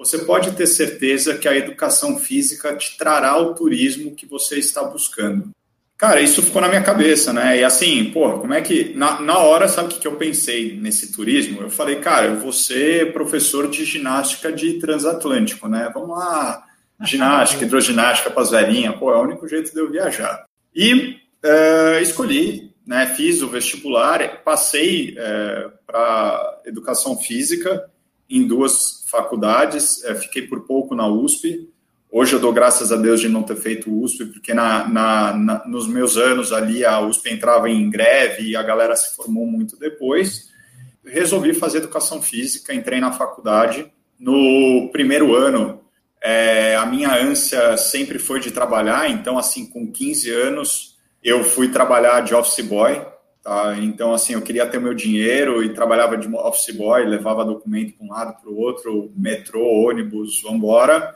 você 0.00 0.16
pode 0.16 0.52
ter 0.52 0.66
certeza 0.66 1.36
que 1.36 1.46
a 1.46 1.54
educação 1.54 2.18
física 2.18 2.74
te 2.74 2.96
trará 2.96 3.36
o 3.36 3.52
turismo 3.54 4.14
que 4.14 4.24
você 4.24 4.58
está 4.58 4.82
buscando. 4.82 5.50
Cara, 5.94 6.22
isso 6.22 6.42
ficou 6.42 6.62
na 6.62 6.68
minha 6.68 6.82
cabeça, 6.82 7.34
né? 7.34 7.58
E 7.58 7.64
assim, 7.64 8.10
porra, 8.10 8.38
como 8.38 8.54
é 8.54 8.62
que. 8.62 8.94
Na, 8.94 9.20
na 9.20 9.36
hora, 9.36 9.68
sabe 9.68 9.88
o 9.88 9.90
que, 9.90 10.00
que 10.00 10.08
eu 10.08 10.16
pensei 10.16 10.74
nesse 10.74 11.12
turismo? 11.12 11.60
Eu 11.60 11.68
falei, 11.68 11.96
cara, 11.96 12.28
eu 12.28 12.36
vou 12.38 12.50
ser 12.50 13.12
professor 13.12 13.68
de 13.68 13.84
ginástica 13.84 14.50
de 14.50 14.78
transatlântico, 14.78 15.68
né? 15.68 15.90
Vamos 15.92 16.16
lá, 16.16 16.64
ginástica, 17.04 17.66
hidroginástica 17.66 18.30
para 18.30 18.42
as 18.42 18.50
velhinhas, 18.50 18.96
pô, 18.96 19.12
é 19.12 19.18
o 19.18 19.22
único 19.22 19.46
jeito 19.46 19.70
de 19.70 19.78
eu 19.78 19.90
viajar. 19.90 20.46
E 20.74 21.16
é, 21.42 22.02
escolhi, 22.02 22.72
né? 22.86 23.06
Fiz 23.16 23.42
o 23.42 23.48
vestibular, 23.48 24.42
passei 24.42 25.14
é, 25.16 25.70
para 25.86 26.60
educação 26.66 27.16
física 27.16 27.90
em 28.28 28.46
duas 28.46 29.04
faculdades, 29.08 30.04
é, 30.04 30.14
fiquei 30.14 30.42
por 30.42 30.60
pouco 30.66 30.94
na 30.94 31.08
USP. 31.08 31.68
Hoje 32.12 32.32
eu 32.32 32.40
dou 32.40 32.52
graças 32.52 32.92
a 32.92 32.96
Deus 32.96 33.20
de 33.20 33.28
não 33.28 33.42
ter 33.42 33.56
feito 33.56 33.92
USP, 33.92 34.26
porque 34.26 34.54
na, 34.54 34.88
na, 34.88 35.36
na, 35.36 35.66
nos 35.66 35.86
meus 35.86 36.16
anos 36.16 36.52
ali 36.52 36.84
a 36.84 37.00
USP 37.00 37.30
entrava 37.30 37.68
em 37.68 37.88
greve 37.88 38.50
e 38.50 38.56
a 38.56 38.62
galera 38.62 38.94
se 38.96 39.14
formou 39.14 39.46
muito 39.46 39.76
depois. 39.76 40.50
Resolvi 41.04 41.54
fazer 41.54 41.78
educação 41.78 42.20
física, 42.20 42.74
entrei 42.74 43.00
na 43.00 43.12
faculdade. 43.12 43.90
No 44.18 44.90
primeiro 44.92 45.34
ano, 45.34 45.79
é, 46.22 46.76
a 46.76 46.86
minha 46.86 47.14
ânsia 47.14 47.76
sempre 47.76 48.18
foi 48.18 48.40
de 48.40 48.50
trabalhar, 48.50 49.10
então, 49.10 49.38
assim, 49.38 49.66
com 49.66 49.90
15 49.90 50.30
anos, 50.30 50.98
eu 51.22 51.44
fui 51.44 51.68
trabalhar 51.68 52.20
de 52.20 52.34
office 52.34 52.64
boy, 52.64 53.00
Tá? 53.42 53.74
Então, 53.78 54.12
assim, 54.12 54.34
eu 54.34 54.42
queria 54.42 54.66
ter 54.66 54.78
meu 54.78 54.92
dinheiro 54.92 55.64
e 55.64 55.72
trabalhava 55.72 56.16
de 56.16 56.28
office 56.28 56.76
boy, 56.76 57.04
levava 57.06 57.44
documento 57.44 57.96
para 57.96 58.06
um 58.06 58.10
lado 58.10 58.40
para 58.40 58.50
o 58.50 58.58
outro, 58.58 59.10
metrô, 59.16 59.66
ônibus, 59.66 60.42
vamos 60.42 60.58
embora, 60.58 61.14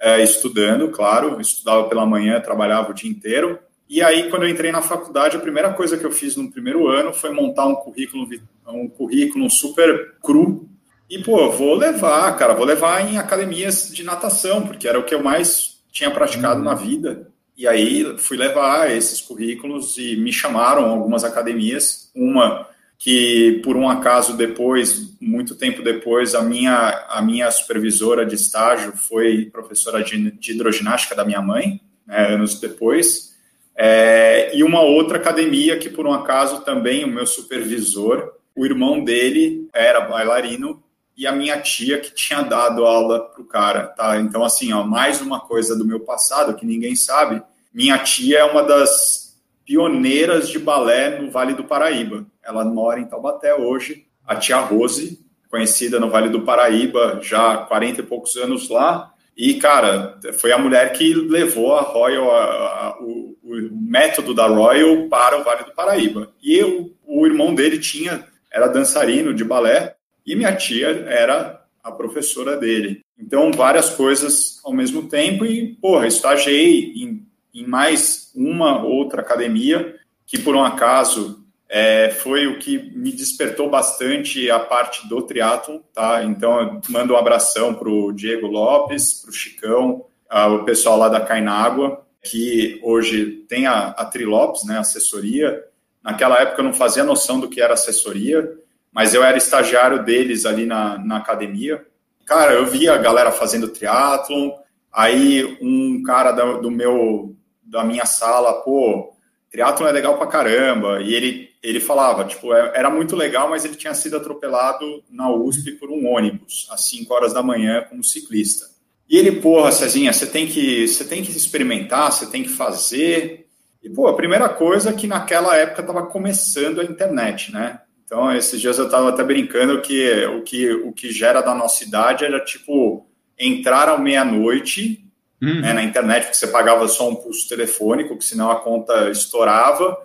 é, 0.00 0.22
estudando, 0.22 0.88
claro, 0.88 1.38
estudava 1.40 1.86
pela 1.88 2.06
manhã, 2.06 2.40
trabalhava 2.40 2.90
o 2.90 2.94
dia 2.94 3.10
inteiro. 3.10 3.58
E 3.86 4.00
aí, 4.02 4.30
quando 4.30 4.44
eu 4.44 4.48
entrei 4.48 4.72
na 4.72 4.80
faculdade, 4.80 5.36
a 5.36 5.40
primeira 5.40 5.72
coisa 5.74 5.98
que 5.98 6.04
eu 6.04 6.10
fiz 6.10 6.34
no 6.36 6.50
primeiro 6.50 6.88
ano 6.88 7.12
foi 7.12 7.30
montar 7.30 7.66
um 7.66 7.74
currículo, 7.74 8.26
um 8.68 8.88
currículo 8.88 9.50
super 9.50 10.14
cru. 10.22 10.66
E, 11.10 11.18
pô, 11.18 11.50
vou 11.50 11.74
levar, 11.74 12.36
cara, 12.36 12.54
vou 12.54 12.64
levar 12.64 13.04
em 13.04 13.18
academias 13.18 13.90
de 13.92 14.04
natação, 14.04 14.62
porque 14.62 14.86
era 14.86 14.96
o 14.96 15.02
que 15.02 15.12
eu 15.12 15.20
mais 15.20 15.80
tinha 15.90 16.08
praticado 16.08 16.60
uhum. 16.60 16.64
na 16.64 16.74
vida. 16.74 17.28
E 17.58 17.66
aí 17.66 18.16
fui 18.16 18.36
levar 18.36 18.88
esses 18.90 19.20
currículos 19.20 19.98
e 19.98 20.16
me 20.16 20.32
chamaram 20.32 20.84
algumas 20.84 21.24
academias. 21.24 22.12
Uma 22.14 22.68
que 22.96 23.60
por 23.64 23.76
um 23.76 23.88
acaso 23.88 24.36
depois, 24.36 25.16
muito 25.20 25.56
tempo 25.56 25.82
depois, 25.82 26.34
a 26.34 26.42
minha, 26.42 27.06
a 27.08 27.20
minha 27.20 27.50
supervisora 27.50 28.24
de 28.24 28.36
estágio 28.36 28.92
foi 28.92 29.46
professora 29.46 30.04
de, 30.04 30.30
de 30.32 30.52
hidroginástica 30.52 31.16
da 31.16 31.24
minha 31.24 31.40
mãe, 31.42 31.80
né, 32.06 32.34
anos 32.34 32.60
depois, 32.60 33.34
é, 33.74 34.54
e 34.54 34.62
uma 34.62 34.82
outra 34.82 35.16
academia 35.16 35.78
que 35.78 35.88
por 35.88 36.06
um 36.06 36.12
acaso 36.12 36.60
também 36.60 37.02
o 37.02 37.08
meu 37.08 37.26
supervisor, 37.26 38.34
o 38.54 38.66
irmão 38.66 39.02
dele 39.02 39.66
era 39.72 40.02
bailarino 40.02 40.82
e 41.20 41.26
a 41.26 41.32
minha 41.32 41.60
tia 41.60 42.00
que 42.00 42.14
tinha 42.14 42.40
dado 42.40 42.86
aula 42.86 43.20
pro 43.20 43.44
cara, 43.44 43.88
tá? 43.88 44.18
Então 44.18 44.42
assim, 44.42 44.72
ó, 44.72 44.82
mais 44.82 45.20
uma 45.20 45.38
coisa 45.38 45.76
do 45.76 45.84
meu 45.84 46.00
passado 46.00 46.54
que 46.54 46.64
ninguém 46.64 46.96
sabe, 46.96 47.42
minha 47.74 47.98
tia 47.98 48.38
é 48.38 48.44
uma 48.44 48.62
das 48.62 49.38
pioneiras 49.62 50.48
de 50.48 50.58
balé 50.58 51.20
no 51.20 51.30
Vale 51.30 51.52
do 51.52 51.64
Paraíba. 51.64 52.24
Ela 52.42 52.64
mora 52.64 52.98
em 52.98 53.04
Taubaté 53.04 53.54
hoje. 53.54 54.06
A 54.26 54.34
tia 54.34 54.60
Rose, 54.60 55.20
conhecida 55.50 56.00
no 56.00 56.08
Vale 56.08 56.30
do 56.30 56.40
Paraíba, 56.40 57.20
já 57.20 57.52
há 57.52 57.58
40 57.58 58.00
e 58.00 58.04
poucos 58.04 58.34
anos 58.36 58.70
lá. 58.70 59.12
E, 59.36 59.54
cara, 59.54 60.18
foi 60.38 60.52
a 60.52 60.58
mulher 60.58 60.90
que 60.94 61.12
levou 61.12 61.76
a 61.76 61.82
Royal, 61.82 62.34
a, 62.34 62.44
a, 62.44 62.98
o, 62.98 63.36
o, 63.42 63.68
método 63.72 64.32
da 64.32 64.46
Royal 64.46 65.06
para 65.10 65.38
o 65.38 65.44
Vale 65.44 65.64
do 65.64 65.74
Paraíba. 65.74 66.32
E 66.42 66.56
eu, 66.56 66.94
o 67.06 67.26
irmão 67.26 67.54
dele 67.54 67.78
tinha, 67.78 68.26
era 68.50 68.68
dançarino 68.68 69.34
de 69.34 69.44
balé, 69.44 69.96
e 70.30 70.36
minha 70.36 70.54
tia 70.54 70.88
era 71.08 71.64
a 71.82 71.90
professora 71.90 72.56
dele. 72.56 73.00
Então, 73.18 73.50
várias 73.52 73.90
coisas 73.90 74.60
ao 74.64 74.72
mesmo 74.72 75.08
tempo, 75.08 75.44
e, 75.44 75.74
porra, 75.74 76.06
estagiei 76.06 76.92
em 76.96 77.30
em 77.54 77.66
mais 77.66 78.30
uma 78.34 78.82
outra 78.82 79.20
academia, 79.20 79.96
que 80.26 80.38
por 80.38 80.54
um 80.54 80.62
acaso 80.62 81.44
é, 81.68 82.10
foi 82.10 82.46
o 82.46 82.58
que 82.58 82.78
me 82.96 83.12
despertou 83.12 83.68
bastante 83.68 84.50
a 84.50 84.58
parte 84.58 85.08
do 85.08 85.22
triatlo, 85.22 85.82
tá? 85.92 86.22
Então, 86.24 86.80
mando 86.88 87.14
um 87.14 87.16
abração 87.16 87.74
para 87.74 87.88
o 87.88 88.12
Diego 88.12 88.46
Lopes, 88.46 89.20
para 89.20 89.30
o 89.30 89.34
Chicão, 89.34 90.04
o 90.30 90.64
pessoal 90.64 90.96
lá 90.96 91.08
da 91.08 91.20
Cainágua, 91.20 92.04
que 92.22 92.78
hoje 92.82 93.44
tem 93.48 93.66
a, 93.66 93.88
a 93.88 94.04
Trilopes, 94.04 94.64
né, 94.64 94.78
assessoria. 94.78 95.64
Naquela 96.02 96.40
época 96.40 96.60
eu 96.60 96.64
não 96.64 96.72
fazia 96.72 97.02
noção 97.02 97.40
do 97.40 97.48
que 97.48 97.60
era 97.60 97.74
assessoria, 97.74 98.56
mas 98.92 99.14
eu 99.14 99.22
era 99.22 99.38
estagiário 99.38 100.04
deles 100.04 100.44
ali 100.44 100.66
na, 100.66 100.98
na 100.98 101.18
academia. 101.18 101.84
Cara, 102.26 102.52
eu 102.52 102.66
via 102.66 102.94
a 102.94 102.98
galera 102.98 103.30
fazendo 103.30 103.68
triatlon, 103.68 104.50
aí 104.92 105.58
um 105.60 106.02
cara 106.02 106.32
do, 106.32 106.62
do 106.62 106.70
meu 106.70 107.36
da 107.62 107.84
minha 107.84 108.04
sala, 108.04 108.62
pô, 108.62 109.14
triatlon 109.50 109.86
é 109.86 109.92
legal 109.92 110.18
pra 110.18 110.26
caramba. 110.26 111.00
E 111.00 111.14
ele, 111.14 111.50
ele 111.62 111.80
falava, 111.80 112.24
tipo, 112.24 112.52
é, 112.52 112.72
era 112.74 112.90
muito 112.90 113.14
legal, 113.14 113.48
mas 113.48 113.64
ele 113.64 113.76
tinha 113.76 113.94
sido 113.94 114.16
atropelado 114.16 115.04
na 115.08 115.30
USP 115.30 115.72
por 115.72 115.90
um 115.90 116.06
ônibus, 116.08 116.68
às 116.70 116.88
5 116.88 117.12
horas 117.14 117.32
da 117.32 117.42
manhã, 117.42 117.84
como 117.88 118.02
ciclista. 118.02 118.66
E 119.08 119.16
ele, 119.16 119.40
porra, 119.40 119.72
Cezinha, 119.72 120.12
você 120.12 120.26
tem 120.26 120.46
que, 120.46 120.86
você 120.86 121.04
tem 121.04 121.22
que 121.22 121.36
experimentar, 121.36 122.12
você 122.12 122.26
tem 122.26 122.44
que 122.44 122.48
fazer. 122.48 123.48
E, 123.82 123.90
pô, 123.90 124.06
a 124.06 124.14
primeira 124.14 124.48
coisa 124.48 124.90
é 124.90 124.92
que 124.92 125.08
naquela 125.08 125.56
época 125.56 125.80
estava 125.80 126.06
começando 126.06 126.80
a 126.80 126.84
internet, 126.84 127.52
né? 127.52 127.80
Então, 128.10 128.34
esses 128.34 128.60
dias 128.60 128.76
eu 128.76 128.86
estava 128.86 129.10
até 129.10 129.22
brincando 129.22 129.80
que 129.80 130.24
o 130.26 130.42
que 130.42 130.72
o 130.72 130.92
que 130.92 131.12
gera 131.12 131.40
da 131.40 131.54
nossa 131.54 131.84
idade 131.84 132.24
era, 132.24 132.44
tipo, 132.44 133.06
entrar 133.38 133.88
à 133.88 133.96
meia-noite 133.96 135.08
uhum. 135.40 135.60
né, 135.60 135.72
na 135.72 135.84
internet, 135.84 136.24
porque 136.24 136.36
você 136.36 136.48
pagava 136.48 136.88
só 136.88 137.08
um 137.08 137.14
pulso 137.14 137.48
telefônico, 137.48 138.18
que 138.18 138.24
senão 138.24 138.50
a 138.50 138.58
conta 138.58 139.10
estourava 139.10 139.96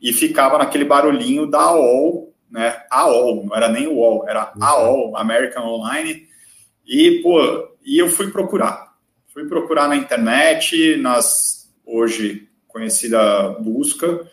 e 0.00 0.12
ficava 0.12 0.58
naquele 0.58 0.84
barulhinho 0.84 1.48
da 1.48 1.60
AOL, 1.60 2.34
né? 2.50 2.82
AOL, 2.90 3.46
não 3.46 3.54
era 3.56 3.68
nem 3.68 3.86
o 3.86 3.94
UOL, 3.94 4.28
era 4.28 4.52
uhum. 4.56 4.64
AOL, 4.64 5.16
American 5.16 5.64
Online. 5.64 6.26
E, 6.84 7.20
pô, 7.22 7.38
e 7.84 7.96
eu 7.96 8.08
fui 8.08 8.32
procurar. 8.32 8.92
Fui 9.32 9.46
procurar 9.46 9.86
na 9.86 9.94
internet, 9.94 10.96
nas 10.96 11.72
hoje 11.86 12.48
conhecida 12.66 13.50
busca, 13.60 14.28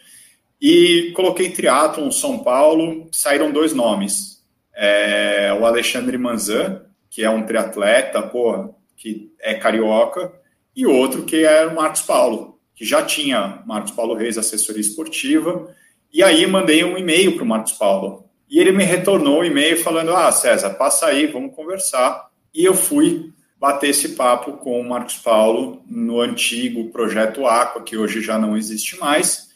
e 0.61 1.11
coloquei 1.15 1.51
triatlon 1.51 2.11
São 2.11 2.39
Paulo, 2.39 3.07
saíram 3.11 3.51
dois 3.51 3.73
nomes. 3.73 4.43
É, 4.75 5.55
o 5.59 5.65
Alexandre 5.65 6.17
Manzan, 6.17 6.83
que 7.09 7.23
é 7.23 7.29
um 7.29 7.45
triatleta, 7.45 8.21
pô, 8.21 8.73
que 8.95 9.31
é 9.39 9.55
carioca, 9.55 10.31
e 10.75 10.85
outro 10.85 11.23
que 11.23 11.43
é 11.43 11.65
o 11.65 11.75
Marcos 11.75 12.01
Paulo, 12.01 12.59
que 12.75 12.85
já 12.85 13.03
tinha 13.03 13.61
Marcos 13.65 13.91
Paulo 13.91 14.13
Reis, 14.13 14.37
assessoria 14.37 14.81
esportiva, 14.81 15.73
e 16.11 16.23
aí 16.23 16.45
mandei 16.47 16.83
um 16.83 16.97
e-mail 16.97 17.35
para 17.35 17.43
o 17.43 17.47
Marcos 17.47 17.73
Paulo. 17.73 18.29
E 18.49 18.59
ele 18.59 18.71
me 18.71 18.83
retornou 18.83 19.41
o 19.41 19.45
e-mail 19.45 19.77
falando: 19.77 20.15
Ah, 20.15 20.31
César, 20.31 20.71
passa 20.71 21.05
aí, 21.05 21.27
vamos 21.27 21.55
conversar. 21.55 22.29
E 22.53 22.65
eu 22.65 22.73
fui 22.73 23.31
bater 23.59 23.89
esse 23.89 24.09
papo 24.09 24.53
com 24.53 24.79
o 24.79 24.89
Marcos 24.89 25.17
Paulo 25.17 25.83
no 25.87 26.19
antigo 26.19 26.89
projeto 26.89 27.45
Aqua, 27.45 27.83
que 27.83 27.97
hoje 27.97 28.21
já 28.21 28.39
não 28.39 28.57
existe 28.57 28.97
mais. 28.97 29.48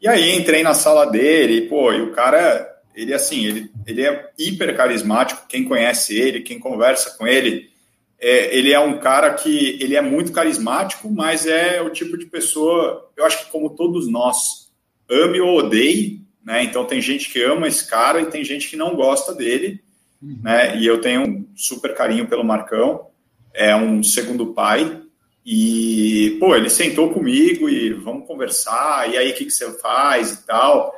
E 0.00 0.08
aí 0.08 0.36
entrei 0.36 0.62
na 0.62 0.74
sala 0.74 1.06
dele, 1.06 1.58
e, 1.58 1.68
pô, 1.68 1.92
e 1.92 2.02
o 2.02 2.12
cara, 2.12 2.80
ele 2.94 3.14
assim, 3.14 3.46
ele, 3.46 3.70
ele 3.86 4.02
é 4.02 4.30
hiper 4.38 4.76
carismático, 4.76 5.46
quem 5.48 5.64
conhece 5.64 6.16
ele, 6.16 6.42
quem 6.42 6.58
conversa 6.58 7.16
com 7.16 7.26
ele, 7.26 7.70
é, 8.18 8.56
ele 8.56 8.72
é 8.72 8.78
um 8.78 8.98
cara 8.98 9.34
que 9.34 9.78
ele 9.80 9.96
é 9.96 10.00
muito 10.00 10.32
carismático, 10.32 11.10
mas 11.10 11.46
é 11.46 11.80
o 11.82 11.90
tipo 11.90 12.16
de 12.16 12.26
pessoa, 12.26 13.10
eu 13.16 13.24
acho 13.24 13.44
que 13.44 13.50
como 13.50 13.70
todos 13.70 14.10
nós, 14.10 14.70
ame 15.10 15.40
ou 15.40 15.58
odeie, 15.58 16.20
né? 16.44 16.62
Então 16.62 16.84
tem 16.84 17.00
gente 17.00 17.30
que 17.30 17.42
ama 17.42 17.66
esse 17.66 17.88
cara 17.88 18.20
e 18.20 18.26
tem 18.26 18.44
gente 18.44 18.68
que 18.68 18.76
não 18.76 18.94
gosta 18.94 19.34
dele, 19.34 19.82
uhum. 20.22 20.38
né? 20.42 20.76
E 20.78 20.86
eu 20.86 21.00
tenho 21.00 21.22
um 21.22 21.46
super 21.56 21.94
carinho 21.94 22.26
pelo 22.28 22.44
Marcão, 22.44 23.08
é 23.52 23.74
um 23.74 24.02
segundo 24.02 24.52
pai. 24.54 25.00
E, 25.44 26.36
pô, 26.40 26.56
ele 26.56 26.70
sentou 26.70 27.12
comigo 27.12 27.68
e 27.68 27.92
vamos 27.92 28.26
conversar, 28.26 29.10
e 29.10 29.16
aí 29.16 29.30
o 29.30 29.34
que, 29.34 29.44
que 29.44 29.50
você 29.50 29.78
faz 29.78 30.32
e 30.32 30.46
tal. 30.46 30.94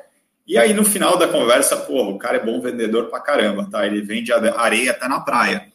E 0.47 0.57
aí 0.57 0.73
no 0.73 0.85
final 0.85 1.19
da 1.19 1.27
conversa, 1.27 1.77
pô, 1.77 2.11
o 2.11 2.19
cara 2.19 2.37
é 2.37 2.45
bom 2.45 2.61
vendedor 2.61 3.07
pra 3.07 3.19
caramba, 3.19 3.69
tá? 3.69 3.85
Ele 3.85 4.01
vende 4.01 4.33
areia 4.33 4.93
até 4.93 5.09
na 5.09 5.21
praia. 5.21 5.73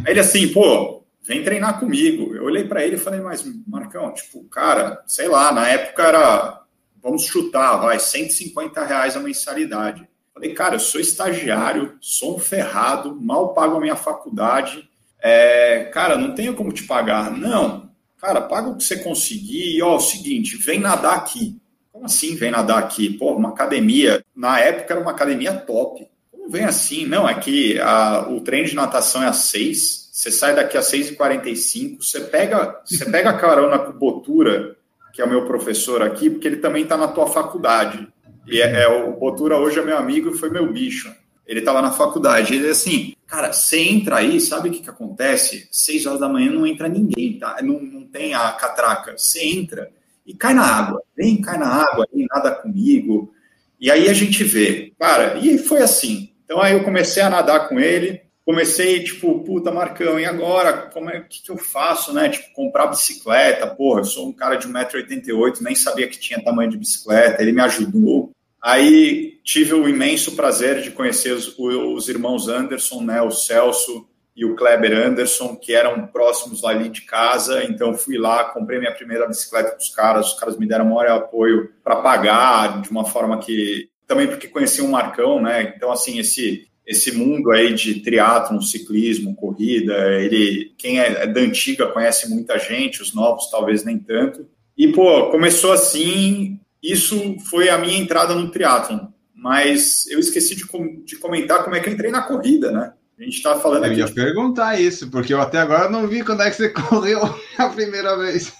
Aí 0.00 0.12
ele 0.12 0.20
assim, 0.20 0.52
pô, 0.52 1.02
vem 1.22 1.42
treinar 1.42 1.80
comigo. 1.80 2.34
Eu 2.34 2.44
olhei 2.44 2.64
para 2.64 2.84
ele 2.84 2.96
e 2.96 3.00
falei, 3.00 3.20
mas 3.20 3.42
Marcão, 3.66 4.12
tipo, 4.12 4.44
cara, 4.44 5.02
sei 5.06 5.26
lá, 5.26 5.50
na 5.52 5.66
época 5.66 6.02
era, 6.02 6.62
vamos 7.02 7.24
chutar, 7.24 7.78
vai, 7.78 7.98
150 7.98 8.84
reais 8.84 9.16
a 9.16 9.20
mensalidade. 9.20 10.06
Falei, 10.34 10.52
cara, 10.52 10.74
eu 10.74 10.80
sou 10.80 11.00
estagiário, 11.00 11.96
sou 12.00 12.36
um 12.36 12.40
ferrado, 12.40 13.18
mal 13.18 13.54
pago 13.54 13.76
a 13.76 13.80
minha 13.80 13.96
faculdade. 13.96 14.90
É, 15.22 15.84
cara, 15.94 16.18
não 16.18 16.34
tenho 16.34 16.54
como 16.54 16.72
te 16.72 16.82
pagar. 16.82 17.30
Não, 17.30 17.83
cara, 18.24 18.40
paga 18.40 18.70
o 18.70 18.76
que 18.76 18.84
você 18.84 18.96
conseguir. 18.96 19.76
E, 19.76 19.82
ó, 19.82 19.92
é 19.92 19.96
o 19.96 20.00
seguinte, 20.00 20.56
vem 20.56 20.80
nadar 20.80 21.16
aqui. 21.16 21.60
Como 21.92 22.06
assim 22.06 22.34
vem 22.34 22.50
nadar 22.50 22.78
aqui? 22.78 23.10
Pô, 23.10 23.34
uma 23.34 23.50
academia. 23.50 24.24
Na 24.34 24.58
época 24.58 24.94
era 24.94 25.00
uma 25.00 25.10
academia 25.10 25.52
top. 25.52 26.06
Não 26.32 26.48
vem 26.48 26.64
assim, 26.64 27.06
não. 27.06 27.28
É 27.28 27.34
que 27.34 27.78
a, 27.78 28.26
o 28.30 28.40
treino 28.40 28.68
de 28.68 28.74
natação 28.74 29.22
é 29.22 29.26
às 29.26 29.36
6, 29.36 30.10
você 30.10 30.30
sai 30.30 30.56
daqui 30.56 30.78
às 30.78 30.90
6h45, 30.90 31.98
você 32.00 32.20
pega, 32.20 32.80
você 32.84 33.04
pega 33.04 33.30
a 33.30 33.38
carona 33.38 33.78
com 33.78 33.90
o 33.90 33.98
Botura, 33.98 34.76
que 35.12 35.20
é 35.20 35.24
o 35.24 35.28
meu 35.28 35.44
professor 35.44 36.02
aqui, 36.02 36.30
porque 36.30 36.48
ele 36.48 36.56
também 36.56 36.82
está 36.82 36.96
na 36.96 37.08
tua 37.08 37.26
faculdade. 37.26 38.08
E 38.46 38.60
é, 38.60 38.82
é, 38.82 38.88
o 38.88 39.12
Botura 39.12 39.58
hoje 39.58 39.78
é 39.78 39.82
meu 39.82 39.96
amigo 39.96 40.30
e 40.30 40.38
foi 40.38 40.50
meu 40.50 40.72
bicho. 40.72 41.14
Ele 41.46 41.60
estava 41.60 41.82
na 41.82 41.92
faculdade. 41.92 42.54
Ele 42.54 42.68
é 42.68 42.70
assim, 42.70 43.13
cara, 43.26 43.52
você 43.52 43.80
entra 43.80 44.16
aí, 44.16 44.40
sabe 44.40 44.68
o 44.68 44.72
que, 44.72 44.80
que 44.80 44.90
acontece? 44.90 45.68
Seis 45.70 46.06
horas 46.06 46.20
da 46.20 46.28
manhã 46.28 46.50
não 46.50 46.66
entra 46.66 46.88
ninguém, 46.88 47.38
tá? 47.38 47.58
Não, 47.62 47.80
não 47.80 48.06
tem 48.06 48.34
a 48.34 48.52
catraca. 48.52 49.16
Você 49.16 49.44
entra 49.44 49.90
e 50.26 50.34
cai 50.34 50.54
na 50.54 50.64
água. 50.64 51.02
Vem, 51.16 51.40
cai 51.40 51.58
na 51.58 51.66
água, 51.66 52.06
nem 52.12 52.26
nada 52.30 52.50
comigo. 52.52 53.32
E 53.80 53.90
aí 53.90 54.08
a 54.08 54.14
gente 54.14 54.42
vê, 54.44 54.92
cara, 54.98 55.38
e 55.38 55.58
foi 55.58 55.82
assim. 55.82 56.30
Então 56.44 56.60
aí 56.60 56.72
eu 56.72 56.84
comecei 56.84 57.22
a 57.22 57.30
nadar 57.30 57.68
com 57.68 57.80
ele, 57.80 58.22
comecei, 58.44 59.02
tipo, 59.02 59.40
puta, 59.40 59.72
Marcão, 59.72 60.18
e 60.18 60.24
agora? 60.24 60.90
Como 60.92 61.10
é 61.10 61.20
que, 61.20 61.42
que 61.42 61.50
eu 61.50 61.56
faço, 61.56 62.12
né? 62.12 62.28
Tipo, 62.28 62.52
comprar 62.54 62.86
bicicleta, 62.86 63.66
porra, 63.66 64.00
eu 64.00 64.04
sou 64.04 64.28
um 64.28 64.32
cara 64.32 64.56
de 64.56 64.68
1,88m, 64.68 65.60
nem 65.60 65.74
sabia 65.74 66.08
que 66.08 66.18
tinha 66.18 66.42
tamanho 66.42 66.70
de 66.70 66.78
bicicleta, 66.78 67.42
ele 67.42 67.52
me 67.52 67.62
ajudou. 67.62 68.30
Aí 68.64 69.38
tive 69.44 69.74
o 69.74 69.86
imenso 69.86 70.34
prazer 70.34 70.80
de 70.80 70.90
conhecer 70.90 71.32
os, 71.32 71.54
os 71.58 72.08
irmãos 72.08 72.48
Anderson, 72.48 73.02
né? 73.02 73.20
O 73.20 73.30
Celso 73.30 74.08
e 74.34 74.42
o 74.42 74.56
Kleber 74.56 75.06
Anderson, 75.06 75.54
que 75.54 75.74
eram 75.74 76.06
próximos 76.06 76.64
ali 76.64 76.88
de 76.88 77.02
casa. 77.02 77.62
Então 77.64 77.92
fui 77.92 78.16
lá, 78.16 78.44
comprei 78.44 78.78
minha 78.78 78.94
primeira 78.94 79.28
bicicleta 79.28 79.72
com 79.72 79.82
os 79.82 79.90
caras, 79.90 80.32
os 80.32 80.40
caras 80.40 80.58
me 80.58 80.66
deram 80.66 80.86
maior 80.86 81.08
apoio 81.08 81.74
para 81.84 81.96
pagar 81.96 82.80
de 82.80 82.90
uma 82.90 83.04
forma 83.04 83.38
que 83.38 83.90
também 84.06 84.28
porque 84.28 84.48
conheci 84.48 84.80
um 84.80 84.88
Marcão, 84.88 85.42
né? 85.42 85.74
Então, 85.76 85.92
assim, 85.92 86.18
esse 86.18 86.66
esse 86.86 87.12
mundo 87.12 87.50
aí 87.50 87.74
de 87.74 88.00
triatlon, 88.00 88.60
ciclismo, 88.60 89.36
corrida, 89.36 90.20
ele 90.20 90.72
quem 90.78 91.00
é, 91.00 91.24
é 91.24 91.26
da 91.26 91.40
antiga 91.40 91.86
conhece 91.86 92.30
muita 92.30 92.58
gente, 92.58 93.02
os 93.02 93.14
novos 93.14 93.50
talvez 93.50 93.84
nem 93.84 93.98
tanto. 93.98 94.48
E 94.76 94.88
pô, 94.88 95.30
começou 95.30 95.72
assim, 95.72 96.60
isso 96.84 97.36
foi 97.48 97.68
a 97.68 97.78
minha 97.78 97.98
entrada 97.98 98.34
no 98.34 98.50
triatlon. 98.50 99.08
mas 99.34 100.06
eu 100.08 100.18
esqueci 100.18 100.54
de, 100.54 100.66
com, 100.66 101.02
de 101.02 101.16
comentar 101.16 101.64
como 101.64 101.74
é 101.74 101.80
que 101.80 101.88
eu 101.88 101.92
entrei 101.92 102.10
na 102.10 102.22
corrida, 102.22 102.70
né? 102.70 102.92
A 103.18 103.22
gente 103.22 103.36
está 103.36 103.58
falando 103.58 103.84
eu 103.84 103.90
aqui. 103.90 104.00
Eu 104.00 104.06
ia 104.06 104.06
de... 104.06 104.14
perguntar 104.14 104.80
isso, 104.80 105.10
porque 105.10 105.32
eu 105.32 105.40
até 105.40 105.58
agora 105.58 105.88
não 105.88 106.06
vi 106.06 106.22
quando 106.22 106.42
é 106.42 106.50
que 106.50 106.56
você 106.56 106.68
correu 106.70 107.20
a 107.58 107.68
primeira 107.68 108.16
vez. 108.18 108.52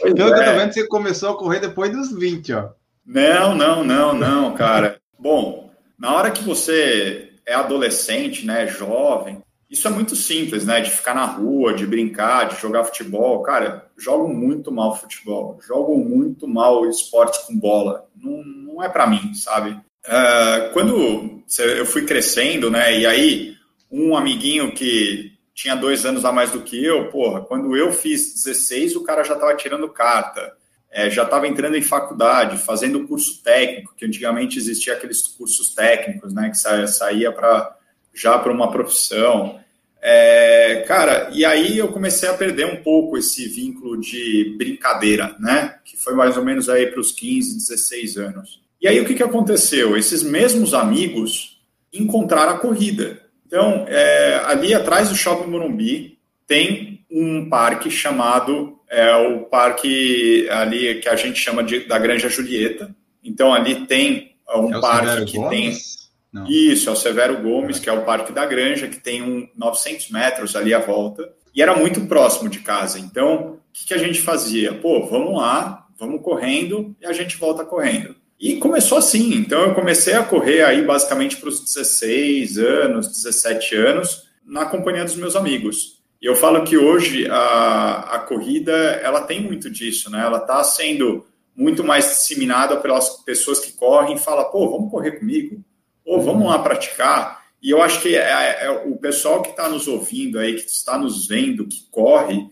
Pois 0.00 0.14
Pelo 0.14 0.30
é. 0.30 0.34
que 0.34 0.40
eu 0.40 0.44
tô 0.44 0.58
vendo, 0.58 0.72
você 0.72 0.86
começou 0.86 1.30
a 1.30 1.38
correr 1.38 1.60
depois 1.60 1.92
dos 1.92 2.12
20, 2.12 2.52
ó. 2.54 2.70
Não, 3.04 3.54
não, 3.54 3.84
não, 3.84 4.12
não, 4.12 4.54
cara. 4.54 5.00
Bom, 5.18 5.70
na 5.98 6.12
hora 6.12 6.30
que 6.30 6.42
você 6.42 7.30
é 7.46 7.54
adolescente, 7.54 8.44
né, 8.44 8.66
jovem, 8.66 9.40
isso 9.70 9.86
é 9.86 9.90
muito 9.90 10.14
simples, 10.14 10.64
né? 10.64 10.80
De 10.80 10.90
ficar 10.90 11.14
na 11.14 11.24
rua, 11.24 11.74
de 11.74 11.86
brincar, 11.86 12.48
de 12.48 12.60
jogar 12.60 12.84
futebol. 12.84 13.42
Cara, 13.42 13.90
jogo 13.96 14.28
muito 14.28 14.70
mal 14.70 14.96
futebol, 14.96 15.58
jogo 15.66 15.96
muito 15.96 16.46
mal 16.46 16.88
esportes 16.88 17.40
com 17.40 17.58
bola. 17.58 18.08
Não, 18.14 18.44
não 18.44 18.82
é 18.82 18.88
para 18.88 19.06
mim, 19.06 19.34
sabe? 19.34 19.70
Uh, 20.06 20.72
quando 20.72 21.42
eu 21.58 21.86
fui 21.86 22.04
crescendo, 22.04 22.70
né? 22.70 22.98
E 22.98 23.06
aí, 23.06 23.54
um 23.90 24.16
amiguinho 24.16 24.72
que 24.72 25.32
tinha 25.54 25.74
dois 25.74 26.04
anos 26.04 26.24
a 26.24 26.30
mais 26.30 26.50
do 26.50 26.62
que 26.62 26.84
eu, 26.84 27.08
porra, 27.10 27.40
quando 27.40 27.76
eu 27.76 27.92
fiz 27.92 28.34
16, 28.34 28.94
o 28.94 29.02
cara 29.02 29.24
já 29.24 29.34
estava 29.34 29.56
tirando 29.56 29.88
carta 29.88 30.54
é, 30.96 31.10
já 31.10 31.24
estava 31.24 31.46
entrando 31.46 31.76
em 31.76 31.82
faculdade, 31.82 32.56
fazendo 32.56 33.06
curso 33.06 33.42
técnico, 33.42 33.94
que 33.94 34.06
antigamente 34.06 34.58
existia 34.58 34.94
aqueles 34.94 35.20
cursos 35.28 35.74
técnicos, 35.74 36.32
né, 36.32 36.48
que 36.48 36.56
saía, 36.56 36.86
saía 36.86 37.30
para 37.30 37.75
já 38.16 38.38
para 38.38 38.52
uma 38.52 38.70
profissão. 38.70 39.60
É, 40.00 40.84
cara, 40.86 41.30
e 41.32 41.44
aí 41.44 41.78
eu 41.78 41.88
comecei 41.88 42.28
a 42.28 42.34
perder 42.34 42.66
um 42.66 42.82
pouco 42.82 43.18
esse 43.18 43.46
vínculo 43.48 44.00
de 44.00 44.54
brincadeira, 44.56 45.36
né, 45.38 45.76
que 45.84 45.96
foi 45.96 46.14
mais 46.14 46.36
ou 46.36 46.44
menos 46.44 46.68
aí 46.68 46.86
para 46.86 47.00
os 47.00 47.12
15, 47.12 47.56
16 47.56 48.16
anos. 48.16 48.60
E 48.80 48.88
aí 48.88 49.00
o 49.00 49.04
que, 49.04 49.14
que 49.14 49.22
aconteceu? 49.22 49.96
Esses 49.96 50.22
mesmos 50.22 50.74
amigos 50.74 51.60
encontraram 51.92 52.52
a 52.52 52.58
corrida. 52.58 53.20
Então, 53.46 53.84
é, 53.88 54.40
ali 54.44 54.74
atrás 54.74 55.08
do 55.08 55.16
Shopping 55.16 55.50
Morumbi 55.50 56.18
tem 56.46 57.04
um 57.10 57.48
parque 57.48 57.90
chamado 57.90 58.76
é 58.88 59.16
o 59.16 59.40
parque 59.44 60.48
ali 60.50 61.00
que 61.00 61.08
a 61.08 61.16
gente 61.16 61.38
chama 61.38 61.62
de, 61.62 61.80
da 61.80 61.98
Granja 61.98 62.28
Julieta. 62.28 62.94
Então 63.22 63.52
ali 63.52 63.86
tem 63.86 64.36
um 64.54 64.74
é 64.74 64.80
parque 64.80 65.24
que 65.24 65.36
Gomes? 65.38 65.50
tem. 65.50 66.05
Não. 66.36 66.46
Isso, 66.46 66.90
é 66.90 66.92
o 66.92 66.96
Severo 66.96 67.40
Gomes, 67.40 67.78
que 67.78 67.88
é 67.88 67.92
o 67.92 68.04
Parque 68.04 68.30
da 68.30 68.44
Granja, 68.44 68.88
que 68.88 69.00
tem 69.00 69.22
um 69.22 69.48
900 69.56 70.10
metros 70.10 70.54
ali 70.54 70.74
à 70.74 70.78
volta. 70.78 71.32
E 71.54 71.62
era 71.62 71.74
muito 71.74 72.02
próximo 72.02 72.50
de 72.50 72.58
casa. 72.58 72.98
Então, 72.98 73.54
o 73.54 73.58
que, 73.72 73.86
que 73.86 73.94
a 73.94 73.98
gente 73.98 74.20
fazia? 74.20 74.74
Pô, 74.74 75.06
vamos 75.06 75.40
lá, 75.40 75.86
vamos 75.98 76.20
correndo 76.20 76.94
e 77.00 77.06
a 77.06 77.12
gente 77.14 77.38
volta 77.38 77.64
correndo. 77.64 78.14
E 78.38 78.56
começou 78.56 78.98
assim. 78.98 79.34
Então, 79.34 79.62
eu 79.62 79.74
comecei 79.74 80.12
a 80.12 80.22
correr 80.22 80.62
aí 80.62 80.84
basicamente 80.84 81.38
para 81.38 81.48
os 81.48 81.64
16 81.64 82.58
anos, 82.58 83.08
17 83.08 83.74
anos, 83.74 84.24
na 84.44 84.66
companhia 84.66 85.04
dos 85.04 85.16
meus 85.16 85.34
amigos. 85.34 86.02
E 86.20 86.26
eu 86.26 86.36
falo 86.36 86.64
que 86.64 86.76
hoje 86.76 87.26
a, 87.30 88.16
a 88.16 88.18
corrida 88.18 88.72
ela 88.72 89.22
tem 89.22 89.40
muito 89.40 89.70
disso, 89.70 90.10
né? 90.10 90.20
Ela 90.22 90.36
está 90.36 90.62
sendo 90.64 91.24
muito 91.56 91.82
mais 91.82 92.04
disseminada 92.04 92.76
pelas 92.76 93.08
pessoas 93.24 93.58
que 93.58 93.72
correm 93.72 94.16
e 94.16 94.18
fala, 94.18 94.44
pô, 94.44 94.70
vamos 94.70 94.90
correr 94.90 95.12
comigo, 95.12 95.64
ou 96.06 96.22
vamos 96.22 96.46
lá 96.46 96.58
praticar. 96.60 97.44
E 97.60 97.70
eu 97.70 97.82
acho 97.82 98.00
que 98.00 98.14
é, 98.14 98.20
é, 98.20 98.66
é 98.66 98.70
o 98.70 98.96
pessoal 98.96 99.42
que 99.42 99.50
está 99.50 99.68
nos 99.68 99.88
ouvindo 99.88 100.38
aí, 100.38 100.54
que 100.54 100.70
está 100.70 100.96
nos 100.96 101.26
vendo, 101.26 101.66
que 101.66 101.84
corre, 101.90 102.46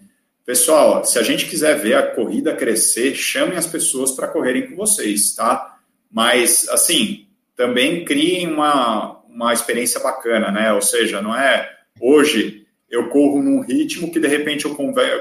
pessoal, 0.45 1.05
se 1.05 1.19
a 1.19 1.23
gente 1.23 1.47
quiser 1.47 1.79
ver 1.79 1.95
a 1.95 2.15
corrida 2.15 2.55
crescer, 2.55 3.15
chamem 3.15 3.57
as 3.57 3.67
pessoas 3.67 4.13
para 4.13 4.29
correrem 4.29 4.69
com 4.69 4.77
vocês, 4.77 5.35
tá? 5.35 5.79
Mas 6.11 6.69
assim, 6.69 7.27
também 7.57 8.05
criem 8.05 8.53
uma, 8.53 9.21
uma 9.29 9.53
experiência 9.53 10.01
bacana, 10.01 10.51
né? 10.51 10.73
Ou 10.73 10.83
seja, 10.83 11.23
não 11.23 11.35
é 11.35 11.71
hoje 12.01 12.65
eu 12.91 13.09
corro 13.09 13.43
num 13.43 13.61
ritmo 13.61 14.11
que 14.13 14.21
de 14.21 14.29
repente 14.29 14.67
eu 14.67 14.75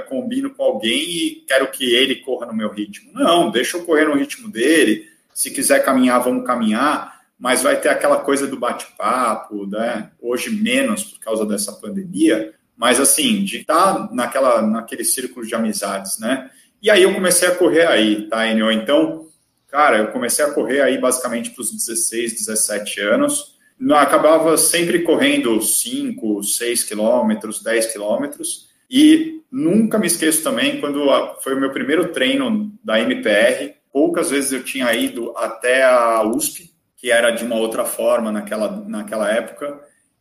combino 0.07 0.51
com 0.51 0.63
alguém 0.63 1.01
e 1.10 1.43
quero 1.47 1.71
que 1.71 1.93
ele 1.93 2.17
corra 2.17 2.45
no 2.45 2.53
meu 2.53 2.69
ritmo. 2.69 3.12
Não, 3.13 3.49
deixa 3.49 3.77
eu 3.77 3.84
correr 3.84 4.05
no 4.05 4.15
ritmo 4.15 4.47
dele. 4.47 5.07
Se 5.34 5.49
quiser 5.49 5.84
caminhar, 5.84 6.23
vamos 6.23 6.45
caminhar, 6.45 7.12
mas 7.43 7.62
vai 7.62 7.77
ter 7.77 7.89
aquela 7.89 8.21
coisa 8.21 8.47
do 8.47 8.58
bate-papo, 8.58 9.67
né? 9.67 10.12
Hoje 10.21 10.49
menos 10.49 11.03
por 11.03 11.19
causa 11.19 11.45
dessa 11.45 11.73
pandemia, 11.73 12.53
mas 12.77 13.01
assim, 13.01 13.43
de 13.43 13.58
estar 13.58 13.95
tá 13.95 14.10
naquela, 14.13 14.62
naquele 14.62 15.03
círculo 15.03 15.45
de 15.45 15.53
amizades, 15.53 16.17
né? 16.19 16.49
E 16.82 16.89
aí 16.89 17.03
eu 17.03 17.13
comecei 17.13 17.49
a 17.49 17.56
correr 17.56 17.86
aí, 17.86 18.29
tá, 18.29 18.47
Enio? 18.47 18.71
Então, 18.71 19.27
cara, 19.67 19.97
eu 19.97 20.08
comecei 20.08 20.45
a 20.45 20.51
correr 20.51 20.79
aí 20.79 20.97
basicamente 20.97 21.49
para 21.49 21.63
os 21.63 21.71
16, 21.73 22.34
17 22.45 23.01
anos 23.01 23.51
acabava 23.91 24.56
sempre 24.56 24.99
correndo 24.99 25.62
5, 25.62 26.41
6 26.43 26.84
quilômetros, 26.86 27.62
10 27.62 27.88
quilômetros. 27.88 28.69
E 28.89 29.41
nunca 29.51 29.97
me 29.97 30.08
esqueço 30.08 30.41
também 30.43 30.79
quando 30.79 31.06
foi 31.41 31.53
o 31.53 31.60
meu 31.60 31.71
primeiro 31.71 32.13
treino 32.13 32.71
da 32.82 33.01
MPR. 33.01 33.73
Poucas 33.91 34.29
vezes 34.29 34.53
eu 34.53 34.63
tinha 34.63 34.93
ido 34.93 35.36
até 35.36 35.84
a 35.84 36.23
USP, 36.23 36.72
que 37.03 37.11
era 37.11 37.31
de 37.31 37.43
uma 37.43 37.57
outra 37.57 37.83
forma 37.83 38.31
naquela, 38.31 38.81
naquela 38.87 39.29
época. 39.29 39.77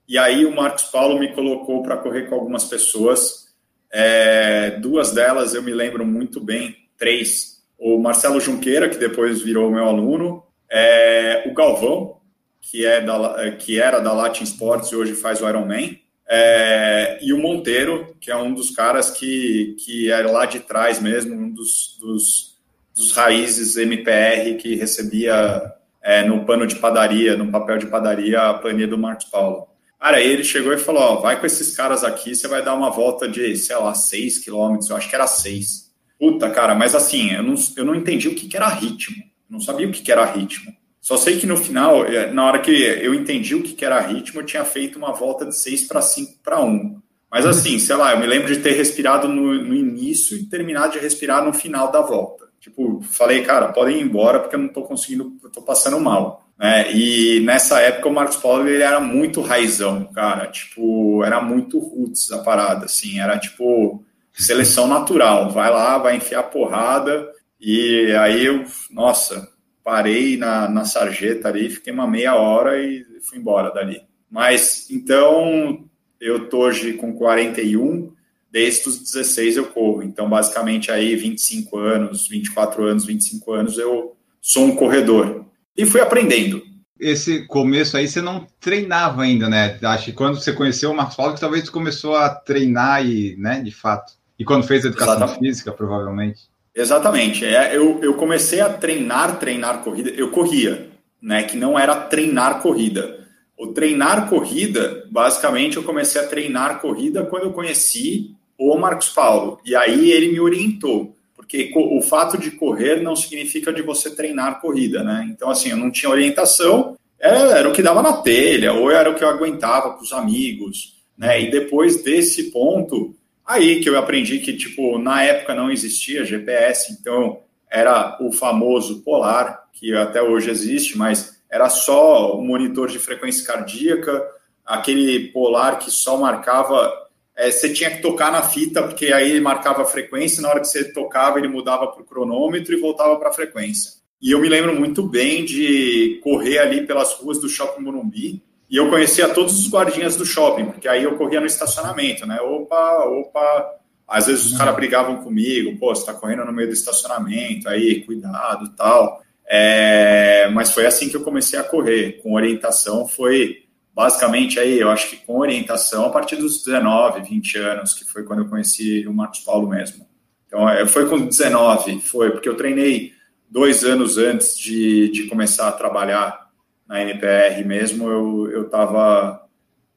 E 0.09 0.19
aí 0.19 0.45
o 0.45 0.53
Marcos 0.53 0.83
Paulo 0.87 1.17
me 1.17 1.33
colocou 1.33 1.81
para 1.81 1.97
correr 1.97 2.29
com 2.29 2.35
algumas 2.35 2.65
pessoas. 2.65 3.55
É, 3.93 4.71
duas 4.81 5.13
delas 5.13 5.55
eu 5.55 5.63
me 5.63 5.73
lembro 5.73 6.05
muito 6.05 6.41
bem, 6.41 6.75
três. 6.99 7.63
O 7.79 7.99
Marcelo 7.99 8.41
Junqueira, 8.41 8.89
que 8.89 8.99
depois 8.99 9.43
virou 9.43 9.71
meu 9.71 9.85
aluno, 9.85 10.43
é, 10.69 11.45
o 11.47 11.55
Galvão, 11.55 12.17
que, 12.61 12.85
é 12.85 13.01
da, 13.01 13.53
que 13.53 13.81
era 13.81 14.01
da 14.01 14.13
Latin 14.13 14.43
Sports 14.43 14.91
e 14.91 14.97
hoje 14.97 15.15
faz 15.15 15.41
o 15.41 15.49
Ironman, 15.49 16.01
é, 16.29 17.17
e 17.23 17.33
o 17.33 17.39
Monteiro, 17.39 18.17
que 18.21 18.29
é 18.29 18.37
um 18.37 18.53
dos 18.53 18.73
caras 18.73 19.09
que, 19.09 19.77
que 19.85 20.11
é 20.11 20.21
lá 20.23 20.47
de 20.47 20.59
trás 20.59 21.01
mesmo, 21.01 21.33
um 21.33 21.49
dos, 21.49 21.97
dos, 22.01 22.59
dos 22.93 23.13
raízes 23.13 23.77
MPR 23.77 24.57
que 24.57 24.75
recebia 24.75 25.81
é, 26.03 26.25
no 26.25 26.45
pano 26.45 26.67
de 26.67 26.77
padaria, 26.77 27.37
no 27.37 27.51
papel 27.51 27.79
de 27.79 27.87
padaria, 27.87 28.41
a 28.41 28.55
planilha 28.55 28.89
do 28.89 28.99
Marcos 28.99 29.27
Paulo. 29.27 29.69
Cara, 30.01 30.17
aí 30.17 30.29
ele 30.29 30.43
chegou 30.45 30.73
e 30.73 30.79
falou: 30.79 31.03
ó, 31.03 31.17
vai 31.17 31.39
com 31.39 31.47
esses 31.47 31.77
caras 31.77 32.03
aqui, 32.03 32.35
você 32.35 32.49
vai 32.49 32.63
dar 32.63 32.75
uma 32.75 32.91
volta 32.91 33.29
de, 33.29 33.57
sei 33.57 33.77
lá, 33.77 33.95
6 33.95 34.39
quilômetros, 34.39 34.91
eu 34.91 34.97
acho 34.97 35.09
que 35.09 35.15
era 35.15 35.27
6. 35.27 35.93
Puta, 36.19 36.51
cara, 36.51 36.75
mas 36.75 36.95
assim, 36.95 37.33
eu 37.33 37.43
não, 37.43 37.55
eu 37.77 37.85
não 37.85 37.95
entendi 37.95 38.29
o 38.29 38.35
que, 38.35 38.49
que 38.49 38.57
era 38.57 38.69
ritmo, 38.69 39.23
não 39.49 39.61
sabia 39.61 39.87
o 39.87 39.93
que, 39.93 40.03
que 40.03 40.13
era 40.13 40.25
ritmo. 40.25 40.73
Só 41.01 41.17
sei 41.17 41.37
que 41.37 41.49
no 41.49 41.57
final, 41.57 42.05
é, 42.07 42.33
na 42.33 42.47
hora 42.47 42.61
que 42.61 42.71
eu 42.71 43.13
entendi 43.13 43.57
o 43.57 43.63
que 43.63 43.85
era 43.85 44.01
ritmo, 44.01 44.41
eu 44.41 44.47
tinha 44.47 44.65
feito 44.65 44.97
uma 44.97 45.13
volta 45.13 45.45
de 45.45 45.57
6 45.57 45.89
para 45.89 46.01
5 46.01 46.39
para 46.45 46.63
1. 46.63 47.03
Mas 47.29 47.45
assim, 47.45 47.79
sei 47.79 47.97
lá, 47.97 48.13
eu 48.13 48.21
me 48.21 48.27
lembro 48.27 48.55
de 48.55 48.61
ter 48.61 48.73
respirado 48.73 49.27
no, 49.27 49.55
no, 49.55 49.75
início 49.75 50.37
e 50.37 50.45
terminado 50.45 50.93
de 50.93 50.99
respirar 50.99 51.45
no 51.45 51.53
final 51.53 51.91
da 51.91 52.01
volta. 52.01 52.42
Tipo, 52.63 53.03
falei, 53.03 53.43
cara, 53.43 53.73
podem 53.73 53.99
ir 53.99 54.03
embora 54.03 54.39
porque 54.39 54.55
eu 54.55 54.61
não 54.61 54.69
estou 54.69 54.85
conseguindo, 54.85 55.37
eu 55.43 55.51
tô 55.51 55.61
passando 55.63 55.99
mal. 55.99 56.49
Né? 56.57 56.93
E 56.95 57.41
nessa 57.41 57.81
época 57.81 58.09
o 58.09 58.15
Marcos 58.15 58.37
Paulo 58.37 58.69
ele 58.69 58.85
era 58.85 59.01
muito 59.01 59.41
raizão, 59.41 60.05
cara. 60.05 60.47
Tipo, 60.47 61.25
era 61.25 61.41
muito 61.43 61.81
roots 61.81 62.31
a 62.31 62.39
parada, 62.39 62.85
assim. 62.85 63.19
Era 63.19 63.37
tipo 63.37 64.05
seleção 64.33 64.87
natural. 64.87 65.51
Vai 65.51 65.73
lá, 65.73 65.99
vai 65.99 66.15
enfiar 66.15 66.45
porrada. 66.45 67.29
E 67.61 68.13
aí 68.13 68.47
eu, 68.47 68.65
nossa, 68.93 69.49
parei 69.83 70.37
na, 70.37 70.69
na 70.69 70.85
sarjeta 70.85 71.49
ali, 71.49 71.69
fiquei 71.69 71.93
uma 71.93 72.07
meia 72.07 72.37
hora 72.37 72.81
e 72.81 73.05
fui 73.23 73.39
embora 73.39 73.73
dali. 73.73 74.01
Mas 74.31 74.89
então 74.89 75.85
eu 76.21 76.49
tô 76.49 76.61
hoje 76.61 76.93
com 76.93 77.13
41, 77.13 78.13
desde 78.53 78.91
os 78.91 78.99
16 78.99 79.57
eu 79.57 79.65
corro. 79.65 80.03
Então, 80.03 80.29
basicamente, 80.29 80.93
aí 80.93 81.17
25 81.17 81.79
anos, 81.79 82.29
24 82.29 82.85
anos, 82.85 83.07
25 83.07 83.53
anos, 83.53 83.79
eu 83.79 84.15
sou 84.41 84.67
um 84.67 84.77
corredor. 84.77 85.47
E 85.75 85.87
fui 85.87 86.03
aprendendo. 86.03 86.63
Esse 87.01 87.47
começo 87.47 87.97
aí 87.97 88.07
você 88.07 88.21
não 88.21 88.47
treinava 88.61 89.23
ainda, 89.23 89.49
né? 89.49 89.79
Acho 89.83 90.05
que 90.05 90.13
quando 90.13 90.39
você 90.39 90.53
conheceu 90.53 90.91
o 90.91 90.95
Marcos 90.95 91.17
Paulo, 91.17 91.35
que 91.35 91.41
talvez 91.41 91.65
você 91.65 91.71
começou 91.71 92.15
a 92.15 92.29
treinar 92.29 93.05
e, 93.05 93.35
né, 93.39 93.61
de 93.61 93.73
fato. 93.73 94.13
E 94.39 94.45
quando 94.45 94.67
fez 94.67 94.85
educação 94.85 95.15
Exatamente. 95.15 95.39
física, 95.41 95.73
provavelmente. 95.73 96.43
Exatamente. 96.75 97.45
É, 97.45 97.75
eu, 97.75 98.01
eu 98.03 98.15
comecei 98.15 98.61
a 98.61 98.69
treinar, 98.69 99.39
treinar 99.39 99.79
corrida. 99.79 100.11
Eu 100.11 100.31
corria, 100.31 100.91
né? 101.21 101.43
Que 101.43 101.57
não 101.57 101.79
era 101.79 101.95
treinar 101.95 102.61
corrida. 102.61 103.27
O 103.59 103.69
treinar 103.69 104.29
corrida, 104.29 105.05
basicamente, 105.11 105.77
eu 105.77 105.83
comecei 105.83 106.21
a 106.21 106.27
treinar 106.27 106.81
corrida 106.81 107.25
quando 107.25 107.45
eu 107.45 107.53
conheci 107.53 108.37
o 108.59 108.77
Marcos 108.77 109.09
Paulo. 109.09 109.61
E 109.65 109.75
aí 109.75 110.11
ele 110.11 110.33
me 110.33 110.41
orientou. 110.41 111.17
Porque 111.35 111.73
o 111.75 112.01
fato 112.01 112.39
de 112.39 112.53
correr 112.53 113.03
não 113.03 113.17
significa 113.17 113.73
de 113.73 113.83
você 113.83 114.15
treinar 114.15 114.61
corrida, 114.61 115.03
né? 115.03 115.29
Então, 115.31 115.51
assim, 115.51 115.71
eu 115.71 115.77
não 115.77 115.91
tinha 115.91 116.11
orientação, 116.11 116.97
era, 117.19 117.59
era 117.59 117.69
o 117.69 117.73
que 117.73 117.83
dava 117.83 118.01
na 118.01 118.15
telha, 118.23 118.73
ou 118.73 118.91
era 118.91 119.11
o 119.11 119.15
que 119.15 119.25
eu 119.25 119.29
aguentava 119.29 119.91
com 119.91 120.03
os 120.03 120.13
amigos, 120.13 121.03
né? 121.19 121.43
E 121.43 121.51
depois 121.51 122.03
desse 122.03 122.51
ponto, 122.51 123.15
Aí 123.45 123.81
que 123.81 123.89
eu 123.89 123.99
aprendi 123.99 124.39
que, 124.39 124.57
tipo, 124.57 124.99
na 124.99 125.23
época 125.25 125.55
não 125.55 125.71
existia 125.71 126.25
GPS, 126.25 126.93
então 126.93 127.41
era 127.71 128.17
o 128.21 128.33
famoso 128.33 129.03
Polar, 129.03 129.69
que 129.73 129.95
até 129.95 130.23
hoje 130.23 130.51
existe, 130.51 130.97
mas 130.97 131.43
era 131.51 131.69
só 131.69 132.37
o 132.37 132.43
monitor 132.43 132.89
de 132.89 132.99
frequência 132.99 133.45
cardíaca, 133.45 134.25
aquele 134.65 135.29
polar 135.33 135.79
que 135.79 135.91
só 135.91 136.17
marcava. 136.17 137.02
É, 137.37 137.51
você 137.51 137.73
tinha 137.73 137.91
que 137.91 138.03
tocar 138.03 138.31
na 138.31 138.43
fita, 138.43 138.83
porque 138.83 139.13
aí 139.13 139.31
ele 139.31 139.41
marcava 139.41 139.83
a 139.83 139.87
frequência, 139.87 140.43
na 140.43 140.49
hora 140.49 140.61
que 140.61 140.69
você 140.69 140.93
tocava, 140.93 141.39
ele 141.39 141.49
mudava 141.49 141.87
para 141.89 142.03
o 142.03 142.07
cronômetro 142.07 142.75
e 142.75 142.81
voltava 142.81 143.17
para 143.19 143.31
a 143.31 143.33
frequência. 143.33 143.93
E 144.21 144.31
eu 144.31 144.41
me 144.41 144.49
lembro 144.49 144.79
muito 144.79 145.03
bem 145.03 145.45
de 145.45 146.21
correr 146.23 146.59
ali 146.59 146.87
pelas 146.87 147.15
ruas 147.15 147.41
do 147.41 147.49
Shopping 147.49 147.83
Morumbi, 147.83 148.43
e 148.73 148.77
eu 148.79 148.89
conhecia 148.89 149.29
todos 149.29 149.59
os 149.61 149.71
guardinhas 149.71 150.17
do 150.17 150.25
shopping, 150.25 150.65
porque 150.65 150.89
aí 150.89 151.03
eu 151.03 151.15
corria 151.19 151.41
no 151.41 151.47
estacionamento, 151.47 152.27
né? 152.27 152.41
Opa, 152.41 153.05
opa. 153.05 153.71
Às 154.09 154.29
vezes 154.29 154.47
os 154.47 154.57
caras 154.57 154.75
brigavam 154.75 155.23
comigo, 155.23 155.79
pô, 155.79 155.95
você 155.95 156.07
tá 156.07 156.15
correndo 156.15 156.47
no 156.47 156.55
meio 156.55 156.69
do 156.69 156.73
estacionamento, 156.73 157.69
aí, 157.69 158.03
cuidado 158.07 158.75
tal. 158.75 159.21
É... 159.47 160.49
Mas 160.55 160.73
foi 160.73 160.87
assim 160.87 161.11
que 161.11 161.17
eu 161.17 161.23
comecei 161.23 161.59
a 161.59 161.63
correr, 161.63 162.23
com 162.23 162.33
orientação, 162.33 163.07
foi 163.07 163.62
basicamente 163.95 164.59
aí, 164.59 164.79
eu 164.81 164.91
acho 164.91 165.11
que 165.11 165.17
com 165.17 165.39
orientação 165.39 166.07
a 166.07 166.11
partir 166.11 166.37
dos 166.37 166.65
19, 166.65 167.23
20 167.29 167.59
anos, 167.59 167.95
que 167.95 168.05
foi 168.05 168.25
quando 168.25 168.41
eu 168.41 168.49
conheci 168.49 169.07
o 169.07 169.13
Marcos 169.13 169.41
Paulo 169.41 169.69
mesmo. 169.69 170.07
Então, 170.47 170.69
é, 170.69 170.87
foi 170.87 171.09
com 171.09 171.27
19, 171.27 172.01
foi, 172.01 172.31
porque 172.31 172.49
eu 172.49 172.57
treinei 172.57 173.13
dois 173.49 173.85
anos 173.85 174.19
antes 174.19 174.59
de, 174.59 175.11
de 175.11 175.25
começar 175.25 175.69
a 175.69 175.73
trabalhar 175.73 176.51
na 176.87 177.03
NPR 177.03 177.65
mesmo, 177.65 178.09
eu 178.09 178.65
estava 178.65 179.47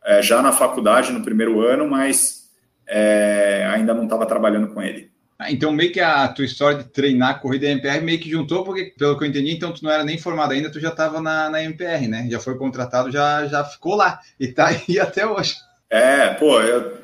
é, 0.03 0.21
já 0.21 0.41
na 0.41 0.51
faculdade 0.51 1.11
no 1.11 1.23
primeiro 1.23 1.61
ano, 1.61 1.89
mas 1.89 2.49
é, 2.87 3.67
ainda 3.73 3.93
não 3.93 4.03
estava 4.03 4.25
trabalhando 4.25 4.73
com 4.73 4.81
ele. 4.81 5.11
Ah, 5.37 5.51
então, 5.51 5.71
meio 5.71 5.91
que 5.91 5.99
a 5.99 6.27
tua 6.29 6.45
história 6.45 6.77
de 6.77 6.85
treinar 6.85 7.41
corrida 7.41 7.67
MPR 7.67 8.01
meio 8.01 8.19
que 8.19 8.29
juntou, 8.29 8.63
porque, 8.63 8.93
pelo 8.97 9.17
que 9.17 9.25
eu 9.25 9.27
entendi, 9.27 9.51
então 9.51 9.73
tu 9.73 9.83
não 9.83 9.91
era 9.91 10.03
nem 10.03 10.17
formado 10.17 10.53
ainda, 10.53 10.71
tu 10.71 10.79
já 10.79 10.89
estava 10.89 11.19
na, 11.19 11.49
na 11.49 11.61
MPR, 11.61 12.07
né? 12.07 12.27
Já 12.29 12.39
foi 12.39 12.57
contratado, 12.57 13.11
já, 13.11 13.45
já 13.45 13.63
ficou 13.65 13.95
lá 13.95 14.19
e 14.39 14.47
tá 14.47 14.67
aí 14.67 14.97
até 14.99 15.27
hoje. 15.27 15.55
É, 15.89 16.29
pô, 16.35 16.61
eu, 16.61 16.99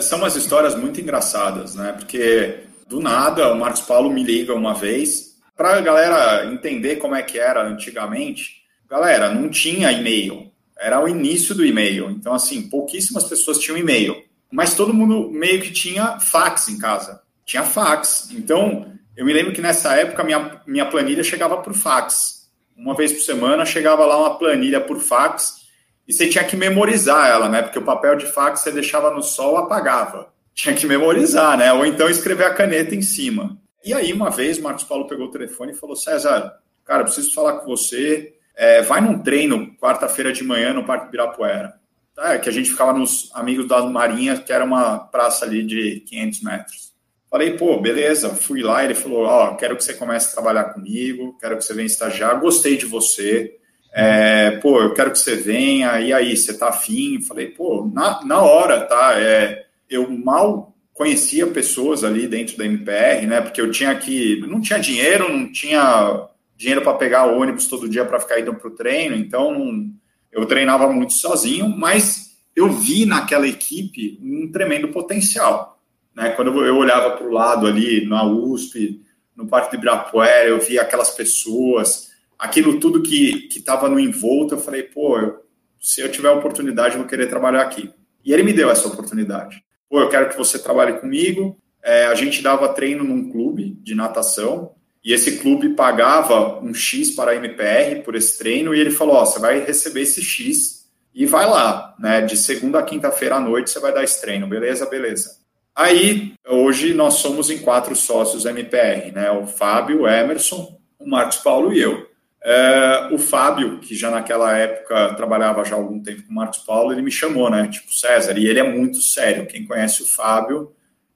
são 0.00 0.18
umas 0.18 0.36
histórias 0.36 0.76
muito 0.76 1.00
engraçadas, 1.00 1.74
né? 1.74 1.92
Porque 1.92 2.60
do 2.88 3.00
nada 3.00 3.52
o 3.52 3.58
Marcos 3.58 3.80
Paulo 3.80 4.12
me 4.12 4.22
liga 4.22 4.54
uma 4.54 4.74
vez 4.74 5.32
para 5.56 5.76
a 5.76 5.80
galera 5.80 6.46
entender 6.46 6.96
como 6.96 7.16
é 7.16 7.22
que 7.22 7.36
era 7.36 7.66
antigamente. 7.66 8.62
Galera, 8.88 9.34
não 9.34 9.48
tinha 9.48 9.90
e-mail, 9.90 10.52
era 10.78 11.02
o 11.02 11.08
início 11.08 11.52
do 11.52 11.64
e-mail. 11.64 12.10
Então, 12.10 12.32
assim, 12.32 12.68
pouquíssimas 12.68 13.24
pessoas 13.24 13.58
tinham 13.58 13.76
e-mail, 13.76 14.22
mas 14.52 14.74
todo 14.74 14.94
mundo 14.94 15.30
meio 15.30 15.60
que 15.60 15.72
tinha 15.72 16.20
fax 16.20 16.68
em 16.68 16.78
casa 16.78 17.20
tinha 17.44 17.64
fax. 17.64 18.28
Então, 18.32 18.92
eu 19.16 19.24
me 19.24 19.32
lembro 19.32 19.52
que 19.52 19.60
nessa 19.60 19.94
época 19.94 20.24
minha, 20.24 20.60
minha 20.66 20.86
planilha 20.86 21.22
chegava 21.22 21.58
por 21.58 21.74
fax. 21.74 22.50
Uma 22.76 22.94
vez 22.94 23.12
por 23.12 23.20
semana 23.20 23.64
chegava 23.64 24.04
lá 24.06 24.18
uma 24.18 24.38
planilha 24.38 24.80
por 24.80 24.98
fax 24.98 25.62
e 26.06 26.12
você 26.12 26.28
tinha 26.28 26.44
que 26.44 26.56
memorizar 26.56 27.28
ela, 27.28 27.48
né? 27.48 27.62
Porque 27.62 27.78
o 27.78 27.84
papel 27.84 28.16
de 28.16 28.26
fax 28.26 28.60
você 28.60 28.72
deixava 28.72 29.10
no 29.10 29.22
sol, 29.22 29.56
apagava. 29.56 30.32
Tinha 30.54 30.74
que 30.74 30.86
memorizar, 30.86 31.56
né? 31.56 31.72
Ou 31.72 31.86
então 31.86 32.08
escrever 32.08 32.44
a 32.44 32.54
caneta 32.54 32.94
em 32.94 33.02
cima. 33.02 33.58
E 33.84 33.92
aí, 33.92 34.12
uma 34.12 34.30
vez, 34.30 34.58
Marcos 34.58 34.84
Paulo 34.84 35.06
pegou 35.06 35.26
o 35.26 35.30
telefone 35.30 35.72
e 35.72 35.76
falou: 35.76 35.96
César, 35.96 36.58
cara, 36.84 37.04
preciso 37.04 37.34
falar 37.34 37.58
com 37.58 37.66
você. 37.66 38.34
É, 38.54 38.82
vai 38.82 39.00
num 39.00 39.22
treino 39.22 39.74
quarta-feira 39.76 40.32
de 40.32 40.44
manhã 40.44 40.74
no 40.74 40.84
Parque 40.84 41.08
Ibirapuera. 41.08 41.74
Tá, 42.14 42.38
que 42.38 42.48
a 42.48 42.52
gente 42.52 42.70
ficava 42.70 42.92
nos 42.92 43.30
Amigos 43.34 43.66
da 43.66 43.80
Marinha, 43.86 44.36
que 44.36 44.52
era 44.52 44.64
uma 44.64 44.98
praça 44.98 45.46
ali 45.46 45.64
de 45.64 46.00
500 46.00 46.42
metros. 46.42 46.91
Falei, 47.32 47.56
pô, 47.56 47.80
beleza, 47.80 48.28
fui 48.28 48.62
lá, 48.62 48.84
ele 48.84 48.94
falou, 48.94 49.22
ó, 49.24 49.48
oh, 49.48 49.56
quero 49.56 49.74
que 49.74 49.82
você 49.82 49.94
comece 49.94 50.28
a 50.28 50.32
trabalhar 50.34 50.64
comigo, 50.64 51.34
quero 51.40 51.56
que 51.56 51.64
você 51.64 51.72
venha 51.72 51.86
estagiar, 51.86 52.38
gostei 52.38 52.76
de 52.76 52.84
você, 52.84 53.56
é, 53.94 54.50
pô, 54.58 54.82
eu 54.82 54.92
quero 54.92 55.10
que 55.10 55.18
você 55.18 55.36
venha, 55.36 55.98
e 55.98 56.12
aí, 56.12 56.36
você 56.36 56.52
tá 56.52 56.68
afim? 56.68 57.22
Falei, 57.22 57.46
pô, 57.46 57.90
na, 57.90 58.22
na 58.22 58.42
hora, 58.42 58.82
tá, 58.82 59.14
é, 59.18 59.64
eu 59.88 60.10
mal 60.10 60.76
conhecia 60.92 61.46
pessoas 61.46 62.04
ali 62.04 62.28
dentro 62.28 62.58
da 62.58 62.66
MPR, 62.66 63.26
né, 63.26 63.40
porque 63.40 63.62
eu 63.62 63.70
tinha 63.70 63.94
que, 63.94 64.38
não 64.46 64.60
tinha 64.60 64.78
dinheiro, 64.78 65.32
não 65.32 65.50
tinha 65.50 66.28
dinheiro 66.54 66.82
para 66.82 66.98
pegar 66.98 67.24
ônibus 67.24 67.66
todo 67.66 67.88
dia 67.88 68.04
para 68.04 68.20
ficar 68.20 68.40
indo 68.40 68.54
para 68.54 68.68
o 68.68 68.74
treino, 68.74 69.16
então 69.16 69.90
eu 70.30 70.44
treinava 70.44 70.86
muito 70.92 71.14
sozinho, 71.14 71.66
mas 71.66 72.36
eu 72.54 72.70
vi 72.70 73.06
naquela 73.06 73.48
equipe 73.48 74.18
um 74.22 74.52
tremendo 74.52 74.88
potencial. 74.88 75.71
Né? 76.14 76.30
Quando 76.30 76.64
eu 76.64 76.76
olhava 76.76 77.16
para 77.16 77.26
o 77.26 77.32
lado 77.32 77.66
ali, 77.66 78.06
na 78.06 78.24
USP, 78.24 79.00
no 79.36 79.46
Parque 79.46 79.70
de 79.70 79.76
Ibirapuera, 79.76 80.48
eu 80.48 80.60
via 80.60 80.82
aquelas 80.82 81.10
pessoas, 81.10 82.10
aquilo 82.38 82.78
tudo 82.78 83.02
que 83.02 83.48
estava 83.50 83.88
no 83.88 83.98
envolto, 83.98 84.54
eu 84.54 84.58
falei, 84.58 84.82
pô, 84.82 85.18
eu, 85.18 85.42
se 85.80 86.00
eu 86.00 86.10
tiver 86.10 86.30
oportunidade, 86.30 86.94
eu 86.94 87.00
vou 87.00 87.08
querer 87.08 87.28
trabalhar 87.28 87.62
aqui. 87.62 87.90
E 88.24 88.32
ele 88.32 88.42
me 88.42 88.52
deu 88.52 88.70
essa 88.70 88.86
oportunidade. 88.88 89.64
Pô, 89.88 90.00
eu 90.00 90.08
quero 90.08 90.28
que 90.28 90.36
você 90.36 90.58
trabalhe 90.58 90.94
comigo. 90.94 91.58
É, 91.82 92.06
a 92.06 92.14
gente 92.14 92.42
dava 92.42 92.68
treino 92.68 93.02
num 93.02 93.30
clube 93.30 93.76
de 93.82 93.94
natação, 93.94 94.72
e 95.04 95.12
esse 95.12 95.38
clube 95.38 95.70
pagava 95.70 96.60
um 96.60 96.72
X 96.72 97.10
para 97.10 97.32
a 97.32 97.34
MPR 97.34 98.02
por 98.04 98.14
esse 98.14 98.38
treino, 98.38 98.72
e 98.72 98.80
ele 98.80 98.92
falou: 98.92 99.16
Ó, 99.16 99.24
você 99.24 99.40
vai 99.40 99.64
receber 99.64 100.02
esse 100.02 100.22
X 100.22 100.88
e 101.12 101.26
vai 101.26 101.44
lá, 101.44 101.94
né? 101.98 102.20
De 102.20 102.36
segunda 102.36 102.78
a 102.78 102.84
quinta-feira 102.84 103.36
à 103.36 103.40
noite 103.40 103.70
você 103.70 103.80
vai 103.80 103.92
dar 103.92 104.04
esse 104.04 104.20
treino, 104.20 104.46
beleza? 104.46 104.86
Beleza. 104.86 105.41
Aí, 105.74 106.34
hoje, 106.46 106.92
nós 106.92 107.14
somos 107.14 107.48
em 107.48 107.58
quatro 107.58 107.96
sócios 107.96 108.44
MPR, 108.44 109.10
né? 109.12 109.30
O 109.30 109.46
Fábio, 109.46 110.02
o 110.02 110.08
Emerson, 110.08 110.78
o 110.98 111.08
Marcos 111.08 111.38
Paulo 111.38 111.72
e 111.72 111.80
eu. 111.80 112.10
É, 112.44 113.08
o 113.12 113.18
Fábio, 113.18 113.78
que 113.78 113.94
já 113.94 114.10
naquela 114.10 114.56
época 114.56 115.14
trabalhava 115.14 115.64
já 115.64 115.76
há 115.76 115.78
algum 115.78 116.02
tempo 116.02 116.24
com 116.24 116.32
o 116.32 116.34
Marcos 116.34 116.58
Paulo, 116.58 116.92
ele 116.92 117.00
me 117.00 117.10
chamou, 117.10 117.48
né? 117.48 117.68
Tipo, 117.68 117.92
César, 117.92 118.36
e 118.36 118.46
ele 118.46 118.60
é 118.60 118.62
muito 118.62 119.00
sério. 119.00 119.46
Quem 119.46 119.64
conhece 119.64 120.02
o 120.02 120.06
Fábio, 120.06 120.72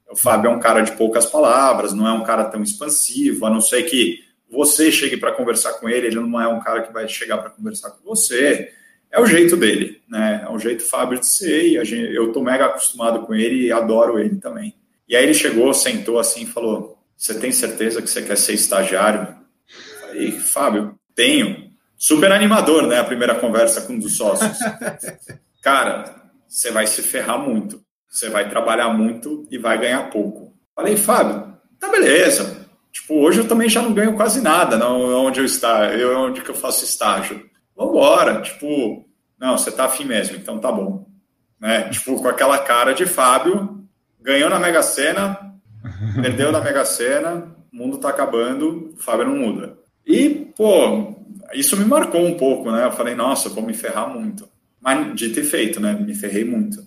o 0.09 0.15
Fábio 0.15 0.49
é 0.49 0.53
um 0.53 0.59
cara 0.59 0.81
de 0.81 0.93
poucas 0.93 1.25
palavras, 1.25 1.93
não 1.93 2.07
é 2.07 2.13
um 2.13 2.23
cara 2.23 2.45
tão 2.45 2.63
expansivo, 2.63 3.45
a 3.45 3.49
não 3.49 3.61
ser 3.61 3.83
que 3.83 4.19
você 4.49 4.91
chegue 4.91 5.17
para 5.17 5.33
conversar 5.33 5.73
com 5.73 5.89
ele, 5.89 6.07
ele 6.07 6.19
não 6.19 6.41
é 6.41 6.47
um 6.47 6.61
cara 6.61 6.81
que 6.81 6.93
vai 6.93 7.07
chegar 7.07 7.37
para 7.37 7.49
conversar 7.49 7.91
com 7.91 8.03
você 8.03 8.71
é 9.11 9.19
o 9.19 9.25
jeito 9.25 9.55
dele, 9.55 10.01
né? 10.07 10.45
É 10.45 10.51
o 10.51 10.59
jeito 10.59 10.83
Fábio 10.83 11.19
de 11.19 11.25
ser 11.25 11.63
e 11.63 11.85
gente, 11.85 12.13
eu 12.13 12.31
tô 12.31 12.41
mega 12.41 12.65
acostumado 12.65 13.21
com 13.25 13.33
ele 13.33 13.65
e 13.65 13.71
adoro 13.71 14.19
ele 14.19 14.35
também. 14.35 14.75
E 15.07 15.15
aí 15.15 15.23
ele 15.23 15.33
chegou, 15.33 15.73
sentou 15.73 16.19
assim 16.19 16.43
e 16.43 16.47
falou: 16.47 16.97
Você 17.15 17.33
tem 17.39 17.51
certeza 17.51 18.01
que 18.01 18.09
você 18.09 18.21
quer 18.21 18.37
ser 18.37 18.53
estagiário? 18.53 19.35
Falei, 20.01 20.31
Fábio, 20.31 20.99
tenho. 21.15 21.67
Super 21.99 22.31
animador, 22.31 22.85
né? 22.85 22.99
A 22.99 23.03
primeira 23.03 23.33
conversa 23.33 23.81
com 23.81 23.93
um 23.93 23.99
dos 23.99 24.17
sócios. 24.17 24.59
Cara, 25.63 26.29
você 26.47 26.69
vai 26.69 26.85
se 26.85 27.01
ferrar 27.01 27.39
muito. 27.39 27.81
Você 28.07 28.29
vai 28.29 28.49
trabalhar 28.49 28.89
muito 28.89 29.47
e 29.49 29.57
vai 29.57 29.79
ganhar 29.79 30.09
pouco. 30.11 30.53
Falei, 30.75 30.95
Fábio, 30.95 31.57
tá 31.79 31.89
beleza. 31.89 32.67
Tipo, 32.91 33.15
hoje 33.15 33.39
eu 33.39 33.47
também 33.47 33.67
já 33.67 33.81
não 33.81 33.93
ganho 33.93 34.15
quase 34.15 34.41
nada 34.41 34.77
não, 34.77 35.01
onde 35.25 35.39
eu 35.39 35.45
está, 35.45 35.93
eu, 35.93 36.19
onde 36.19 36.41
que 36.41 36.49
eu 36.49 36.55
faço 36.55 36.83
estágio 36.83 37.47
vambora, 37.77 38.41
tipo, 38.41 39.07
não, 39.39 39.57
você 39.57 39.71
tá 39.71 39.85
afim 39.85 40.03
mesmo, 40.03 40.35
então 40.35 40.57
tá 40.57 40.71
bom. 40.71 41.07
Né? 41.59 41.89
Tipo, 41.89 42.19
com 42.19 42.27
aquela 42.27 42.57
cara 42.59 42.93
de 42.93 43.05
Fábio, 43.05 43.85
ganhou 44.19 44.49
na 44.49 44.59
Mega 44.59 44.81
Sena, 44.81 45.55
perdeu 46.21 46.51
na 46.51 46.59
Mega 46.59 46.83
Sena, 46.83 47.55
o 47.71 47.75
mundo 47.75 47.99
tá 47.99 48.09
acabando, 48.09 48.93
Fábio 48.97 49.27
não 49.27 49.37
muda. 49.37 49.77
E, 50.05 50.51
pô, 50.55 51.15
isso 51.53 51.77
me 51.77 51.85
marcou 51.85 52.25
um 52.25 52.35
pouco, 52.35 52.71
né? 52.71 52.85
Eu 52.85 52.91
falei, 52.91 53.13
nossa, 53.13 53.49
vou 53.49 53.63
me 53.63 53.73
ferrar 53.73 54.09
muito. 54.09 54.49
Mas 54.81 55.15
de 55.15 55.29
ter 55.29 55.43
feito, 55.43 55.79
né? 55.79 55.93
Me 55.93 56.15
ferrei 56.15 56.45
muito. 56.45 56.81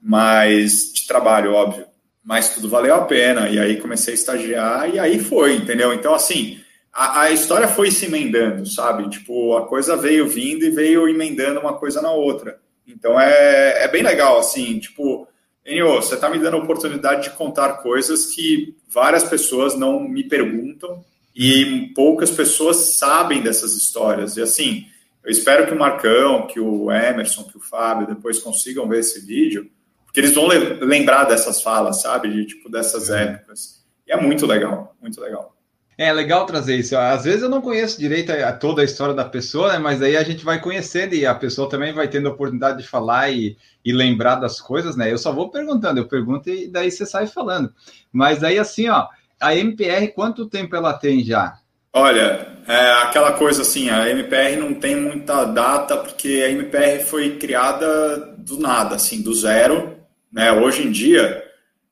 Mas 0.00 0.92
de 0.92 1.06
trabalho, 1.06 1.52
óbvio. 1.52 1.86
Mas 2.24 2.54
tudo 2.54 2.68
valeu 2.68 2.94
a 2.94 3.04
pena. 3.04 3.48
E 3.48 3.58
aí 3.58 3.80
comecei 3.80 4.14
a 4.14 4.16
estagiar 4.16 4.94
e 4.94 4.98
aí 4.98 5.18
foi, 5.18 5.54
entendeu? 5.54 5.92
Então, 5.92 6.14
assim, 6.14 6.60
a, 6.96 7.20
a, 7.22 7.30
história 7.30 7.68
foi 7.68 7.90
se 7.90 8.06
emendando, 8.06 8.64
sabe? 8.64 9.08
Tipo, 9.10 9.54
a 9.54 9.66
coisa 9.66 9.96
veio 9.96 10.26
vindo 10.26 10.64
e 10.64 10.70
veio 10.70 11.06
emendando 11.06 11.60
uma 11.60 11.74
coisa 11.74 12.00
na 12.00 12.10
outra. 12.10 12.58
Então 12.86 13.20
é, 13.20 13.84
é 13.84 13.88
bem 13.88 14.02
legal, 14.02 14.38
assim, 14.38 14.78
tipo, 14.78 15.28
Enio, 15.64 15.96
você 15.96 16.14
está 16.14 16.30
me 16.30 16.38
dando 16.38 16.56
a 16.56 16.60
oportunidade 16.60 17.24
de 17.24 17.36
contar 17.36 17.82
coisas 17.82 18.26
que 18.26 18.76
várias 18.88 19.24
pessoas 19.24 19.74
não 19.74 20.00
me 20.00 20.24
perguntam 20.24 21.04
e 21.34 21.92
poucas 21.94 22.30
pessoas 22.30 22.96
sabem 22.96 23.42
dessas 23.42 23.74
histórias. 23.74 24.36
E 24.36 24.42
assim, 24.42 24.86
eu 25.22 25.30
espero 25.30 25.66
que 25.66 25.74
o 25.74 25.78
Marcão, 25.78 26.46
que 26.46 26.60
o 26.60 26.90
Emerson, 26.90 27.44
que 27.44 27.58
o 27.58 27.60
Fábio 27.60 28.06
depois 28.06 28.38
consigam 28.38 28.88
ver 28.88 29.00
esse 29.00 29.20
vídeo, 29.26 29.68
porque 30.06 30.20
eles 30.20 30.32
vão 30.32 30.46
lembrar 30.46 31.24
dessas 31.24 31.60
falas, 31.60 32.00
sabe? 32.00 32.32
De 32.32 32.46
tipo 32.46 32.70
dessas 32.70 33.10
é. 33.10 33.24
épocas. 33.24 33.84
E 34.06 34.12
é 34.12 34.16
muito 34.16 34.46
legal, 34.46 34.96
muito 35.02 35.20
legal. 35.20 35.55
É 35.98 36.12
legal 36.12 36.44
trazer 36.44 36.76
isso. 36.76 36.96
Às 36.96 37.24
vezes 37.24 37.42
eu 37.42 37.48
não 37.48 37.62
conheço 37.62 37.98
direito 37.98 38.30
a, 38.30 38.52
toda 38.52 38.82
a 38.82 38.84
história 38.84 39.14
da 39.14 39.24
pessoa, 39.24 39.72
né? 39.72 39.78
mas 39.78 40.02
aí 40.02 40.14
a 40.16 40.22
gente 40.22 40.44
vai 40.44 40.60
conhecendo 40.60 41.14
e 41.14 41.24
a 41.24 41.34
pessoa 41.34 41.70
também 41.70 41.92
vai 41.92 42.06
tendo 42.06 42.28
a 42.28 42.32
oportunidade 42.32 42.82
de 42.82 42.88
falar 42.88 43.30
e, 43.30 43.56
e 43.82 43.92
lembrar 43.92 44.34
das 44.34 44.60
coisas, 44.60 44.94
né? 44.94 45.10
Eu 45.10 45.16
só 45.16 45.32
vou 45.32 45.50
perguntando, 45.50 45.98
eu 45.98 46.06
pergunto 46.06 46.50
e 46.50 46.68
daí 46.68 46.90
você 46.90 47.06
sai 47.06 47.26
falando. 47.26 47.72
Mas 48.12 48.44
aí 48.44 48.58
assim, 48.58 48.88
ó, 48.90 49.06
a 49.40 49.54
MPR, 49.54 50.08
quanto 50.08 50.50
tempo 50.50 50.76
ela 50.76 50.92
tem 50.92 51.24
já? 51.24 51.58
Olha, 51.94 52.46
é 52.68 52.92
aquela 53.04 53.32
coisa 53.32 53.62
assim, 53.62 53.88
a 53.88 54.10
MPR 54.10 54.56
não 54.56 54.74
tem 54.74 54.96
muita 54.96 55.46
data, 55.46 55.96
porque 55.96 56.44
a 56.46 56.50
MPR 56.50 57.04
foi 57.04 57.38
criada 57.38 58.34
do 58.36 58.60
nada, 58.60 58.96
assim, 58.96 59.22
do 59.22 59.34
zero. 59.34 59.96
Né? 60.30 60.52
Hoje 60.52 60.86
em 60.86 60.90
dia, 60.90 61.42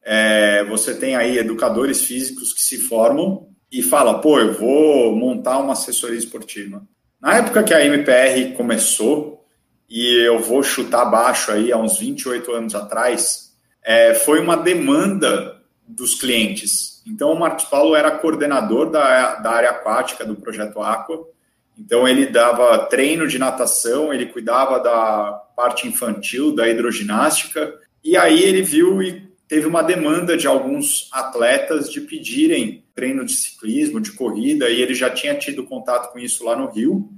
é, 0.05 0.63
você 0.65 0.95
tem 0.95 1.17
aí 1.17 1.39
educadores 1.39 2.03
físicos 2.03 2.53
que 2.53 2.61
se 2.61 2.77
formam 2.77 3.54
e 3.75 3.83
fala, 3.83 4.21
pô, 4.21 4.39
eu 4.39 4.53
vou 4.53 5.17
montar 5.17 5.59
uma 5.59 5.73
assessoria 5.73 6.17
esportiva. 6.17 6.81
Na 7.21 7.39
época 7.39 7.65
que 7.65 7.75
a 7.75 7.85
MPR 7.85 8.53
começou, 8.57 9.45
e 9.91 10.25
eu 10.25 10.39
vou 10.39 10.63
chutar 10.63 11.05
baixo 11.07 11.51
aí, 11.51 11.73
há 11.73 11.77
uns 11.77 11.99
28 11.99 12.53
anos 12.53 12.75
atrás, 12.77 13.53
é, 13.83 14.15
foi 14.15 14.39
uma 14.39 14.57
demanda 14.57 15.61
dos 15.89 16.15
clientes. 16.15 17.03
Então, 17.05 17.33
o 17.33 17.39
Marcos 17.39 17.65
Paulo 17.65 17.97
era 17.97 18.13
coordenador 18.13 18.91
da, 18.93 19.35
da 19.41 19.51
área 19.51 19.71
aquática 19.71 20.25
do 20.25 20.37
Projeto 20.37 20.81
Aqua, 20.81 21.27
então 21.77 22.07
ele 22.07 22.27
dava 22.27 22.79
treino 22.87 23.27
de 23.27 23.41
natação, 23.41 24.15
ele 24.15 24.27
cuidava 24.27 24.79
da 24.79 25.33
parte 25.57 25.89
infantil, 25.89 26.55
da 26.55 26.69
hidroginástica, 26.69 27.75
e 28.05 28.17
aí 28.17 28.41
ele 28.41 28.63
viu 28.63 29.03
e 29.03 29.34
teve 29.55 29.69
uma 29.69 29.83
demanda 29.83 30.37
de 30.37 30.49
alguns 30.49 31.09
atletas 31.13 31.89
de 31.89 32.01
pedirem 32.01 32.85
treino 32.93 33.25
de 33.25 33.33
ciclismo, 33.35 34.01
de 34.01 34.11
corrida, 34.11 34.69
e 34.69 34.83
ele 34.83 34.97
já 34.97 35.09
tinha 35.09 35.33
tido 35.33 35.63
contato 35.63 36.13
com 36.13 36.19
isso 36.19 36.45
lá 36.45 36.57
no 36.57 36.69
Rio. 36.73 37.09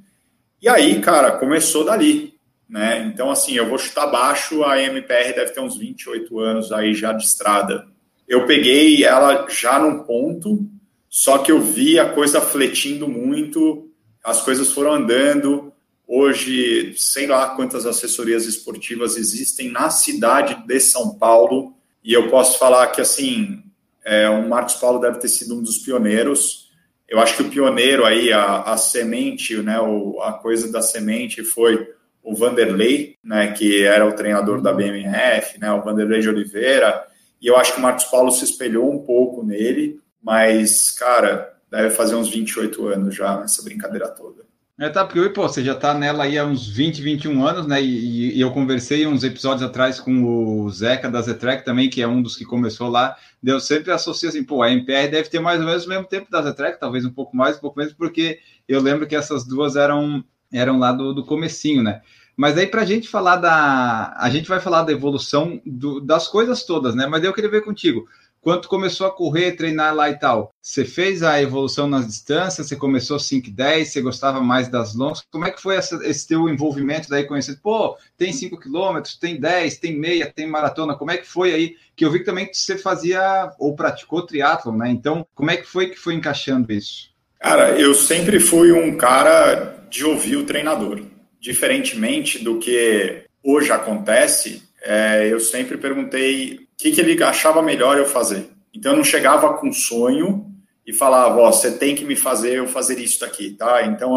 E 0.61 0.69
aí, 0.69 1.01
cara, 1.01 1.39
começou 1.39 1.83
dali, 1.83 2.35
né? 2.69 3.11
Então, 3.11 3.31
assim, 3.31 3.55
eu 3.55 3.67
vou 3.67 3.79
chutar 3.79 4.09
baixo, 4.09 4.63
a 4.65 4.79
MPR 4.83 5.33
deve 5.35 5.53
ter 5.53 5.61
uns 5.61 5.79
28 5.79 6.39
anos 6.39 6.73
aí 6.73 6.93
já 6.93 7.15
de 7.15 7.25
estrada. 7.25 7.87
Eu 8.29 8.45
peguei 8.45 9.03
ela 9.03 9.47
já 9.49 9.79
num 9.79 10.01
ponto, 10.01 10.69
só 11.09 11.39
que 11.39 11.51
eu 11.51 11.59
vi 11.59 11.99
a 11.99 12.11
coisa 12.11 12.39
fletindo 12.39 13.09
muito, 13.09 13.91
as 14.23 14.43
coisas 14.43 14.71
foram 14.71 14.93
andando. 14.93 15.73
Hoje, 16.07 16.93
sei 16.99 17.27
lá 17.27 17.57
quantas 17.57 17.87
assessorias 17.87 18.45
esportivas 18.45 19.17
existem 19.17 19.71
na 19.71 19.89
cidade 19.89 20.67
de 20.67 20.81
São 20.81 21.17
Paulo, 21.17 21.76
e 22.07 22.13
eu 22.13 22.31
posso 22.31 22.57
falar 22.57 22.87
que, 22.93 23.01
assim, 23.01 23.65
é, 24.05 24.31
o 24.31 24.49
Marcos 24.49 24.77
Paulo 24.77 25.01
deve 25.01 25.19
ter 25.19 25.27
sido 25.27 25.59
um 25.59 25.63
dos 25.63 25.79
pioneiros. 25.79 26.71
Eu 27.09 27.19
acho 27.19 27.37
que 27.37 27.43
o 27.43 27.51
pioneiro 27.51 28.05
aí, 28.05 28.33
a, 28.33 28.63
a 28.63 28.77
semente, 28.77 29.57
né, 29.57 29.81
o, 29.81 30.23
a 30.23 30.35
coisa 30.35 30.71
da 30.71 30.81
semente 30.81 31.43
foi 31.43 31.93
o 32.23 32.33
Vanderlei, 32.33 33.17
né, 33.25 33.53
que 33.53 33.85
era 33.85 34.07
o 34.07 34.13
treinador 34.13 34.63
da 34.63 34.73
BMF, 34.73 35.59
né, 35.59 35.73
o 35.73 35.83
Vanderlei 35.83 36.21
de 36.21 36.29
Oliveira, 36.29 37.05
e 37.43 37.49
eu 37.49 37.57
acho 37.57 37.73
que 37.73 37.81
o 37.81 37.83
Marcos 37.83 38.05
Paulo 38.05 38.31
se 38.31 38.45
espelhou 38.45 38.89
um 38.89 39.05
pouco 39.05 39.45
nele, 39.45 40.01
mas, 40.23 40.93
cara, 40.93 41.57
deve 41.69 41.91
fazer 41.91 42.15
uns 42.15 42.29
28 42.29 42.87
anos 42.87 43.17
já 43.17 43.41
nessa 43.41 43.65
brincadeira 43.65 44.07
toda. 44.07 44.46
É, 44.79 44.91
tá, 44.91 45.07
porque 45.07 45.31
pô, 45.31 45.49
você 45.49 45.65
já 45.65 45.75
tá 45.75 45.95
nela 45.95 46.25
aí 46.25 46.37
há 46.37 46.45
uns 46.45 46.69
20, 46.69 47.01
21 47.01 47.47
anos, 47.47 47.67
né? 47.67 47.83
E, 47.83 48.37
e, 48.37 48.41
eu 48.41 48.51
conversei 48.53 49.07
uns 49.07 49.25
episódios 49.25 49.63
atrás 49.63 49.99
com 49.99 50.23
o 50.23 50.69
Zeca 50.69 51.11
da 51.11 51.23
Zetrec 51.23 51.65
também, 51.65 51.89
que 51.89 52.03
é 52.03 52.07
um 52.07 52.21
dos 52.21 52.37
que 52.37 52.45
começou 52.45 52.91
lá. 52.91 53.17
Eu 53.43 53.59
sempre 53.59 53.91
associo 53.91 54.29
assim, 54.29 54.45
pô, 54.45 54.63
a 54.63 54.71
MPR 54.71 55.09
deve 55.09 55.31
ter 55.31 55.41
mais 55.41 55.61
ou 55.61 55.67
menos 55.67 55.87
o 55.87 55.89
mesmo 55.89 56.05
tempo 56.05 56.31
da 56.31 56.43
Zetrec, 56.43 56.79
talvez 56.79 57.07
um 57.07 57.11
pouco 57.11 57.35
mais, 57.35 57.57
um 57.57 57.61
pouco 57.61 57.79
menos, 57.79 57.95
porque 57.95 58.39
eu 58.69 58.83
lembro 58.83 59.07
que 59.07 59.17
essas 59.17 59.47
duas 59.47 59.77
eram, 59.77 60.23
eram 60.53 60.79
lá 60.79 60.93
do, 60.93 61.15
do 61.15 61.25
comecinho, 61.25 61.83
né? 61.83 62.03
Mas 62.37 62.59
aí, 62.59 62.67
para 62.67 62.83
a 62.83 62.85
gente 62.85 63.09
falar 63.09 63.37
da. 63.37 64.15
A 64.19 64.29
gente 64.29 64.47
vai 64.47 64.61
falar 64.61 64.83
da 64.83 64.93
evolução 64.93 65.59
do, 65.65 66.01
das 66.01 66.29
coisas 66.29 66.65
todas, 66.65 66.95
né? 66.95 67.07
Mas 67.07 67.25
eu 67.25 67.33
queria 67.33 67.51
ver 67.51 67.65
contigo 67.65 68.07
quando 68.47 68.69
começou 68.69 69.09
a 69.09 69.11
correr, 69.11 69.57
treinar 69.57 69.93
lá 69.93 70.09
e 70.09 70.17
tal, 70.17 70.55
você 70.63 70.85
fez 70.85 71.21
a 71.25 71.43
evolução 71.43 71.89
nas 71.89 72.07
distâncias, 72.07 72.69
você 72.69 72.77
começou 72.77 73.19
5 73.19 73.51
10, 73.51 73.89
você 73.89 74.01
gostava 74.01 74.41
mais 74.41 74.69
das 74.69 74.95
longas, 74.95 75.25
como 75.33 75.45
é 75.47 75.51
que 75.51 75.61
foi 75.61 75.75
essa, 75.75 75.99
esse 76.07 76.29
teu 76.29 76.49
envolvimento 76.49 77.09
daí 77.09 77.27
esse, 77.39 77.57
pô, 77.57 77.99
tem 78.17 78.33
5 78.33 78.61
quilômetros, 78.61 79.17
tem 79.19 79.41
10, 79.41 79.79
tem 79.79 79.99
meia, 79.99 80.33
tem 80.33 80.47
maratona, 80.47 80.95
como 80.95 81.11
é 81.11 81.17
que 81.17 81.27
foi 81.27 81.53
aí, 81.53 81.75
que 81.97 82.05
eu 82.05 82.11
vi 82.13 82.21
que 82.21 82.25
também 82.25 82.49
você 82.53 82.79
fazia 82.79 83.51
ou 83.59 83.75
praticou 83.75 84.25
triatlon, 84.25 84.77
né, 84.77 84.91
então 84.91 85.27
como 85.35 85.51
é 85.51 85.57
que 85.57 85.67
foi 85.67 85.89
que 85.89 85.99
foi 85.99 86.15
encaixando 86.15 86.73
isso? 86.73 87.11
Cara, 87.41 87.71
eu 87.71 87.95
sempre 87.95 88.39
fui 88.39 88.71
um 88.71 88.97
cara 88.97 89.77
de 89.91 90.05
ouvir 90.05 90.37
o 90.37 90.47
treinador, 90.47 91.03
diferentemente 91.41 92.39
do 92.39 92.61
que 92.61 93.25
hoje 93.43 93.73
acontece, 93.73 94.63
é, 94.85 95.27
eu 95.33 95.41
sempre 95.41 95.77
perguntei 95.77 96.66
que, 96.77 96.93
que 96.93 97.01
ele 97.01 97.23
achava 97.23 97.63
melhor 97.63 97.99
eu 97.99 98.07
fazer. 98.07 98.51
Então 98.73 98.93
eu 98.93 98.97
não 98.99 99.05
chegava 99.05 99.55
com 99.55 99.73
sonho 99.73 100.47
e 100.87 100.93
falava, 100.93 101.41
ó, 101.41 101.51
você 101.51 101.73
tem 101.73 101.95
que 101.95 102.05
me 102.05 102.15
fazer 102.15 102.59
eu 102.59 102.69
fazer 102.69 102.99
isso 102.99 103.21
daqui, 103.21 103.51
tá? 103.51 103.85
Então, 103.87 104.13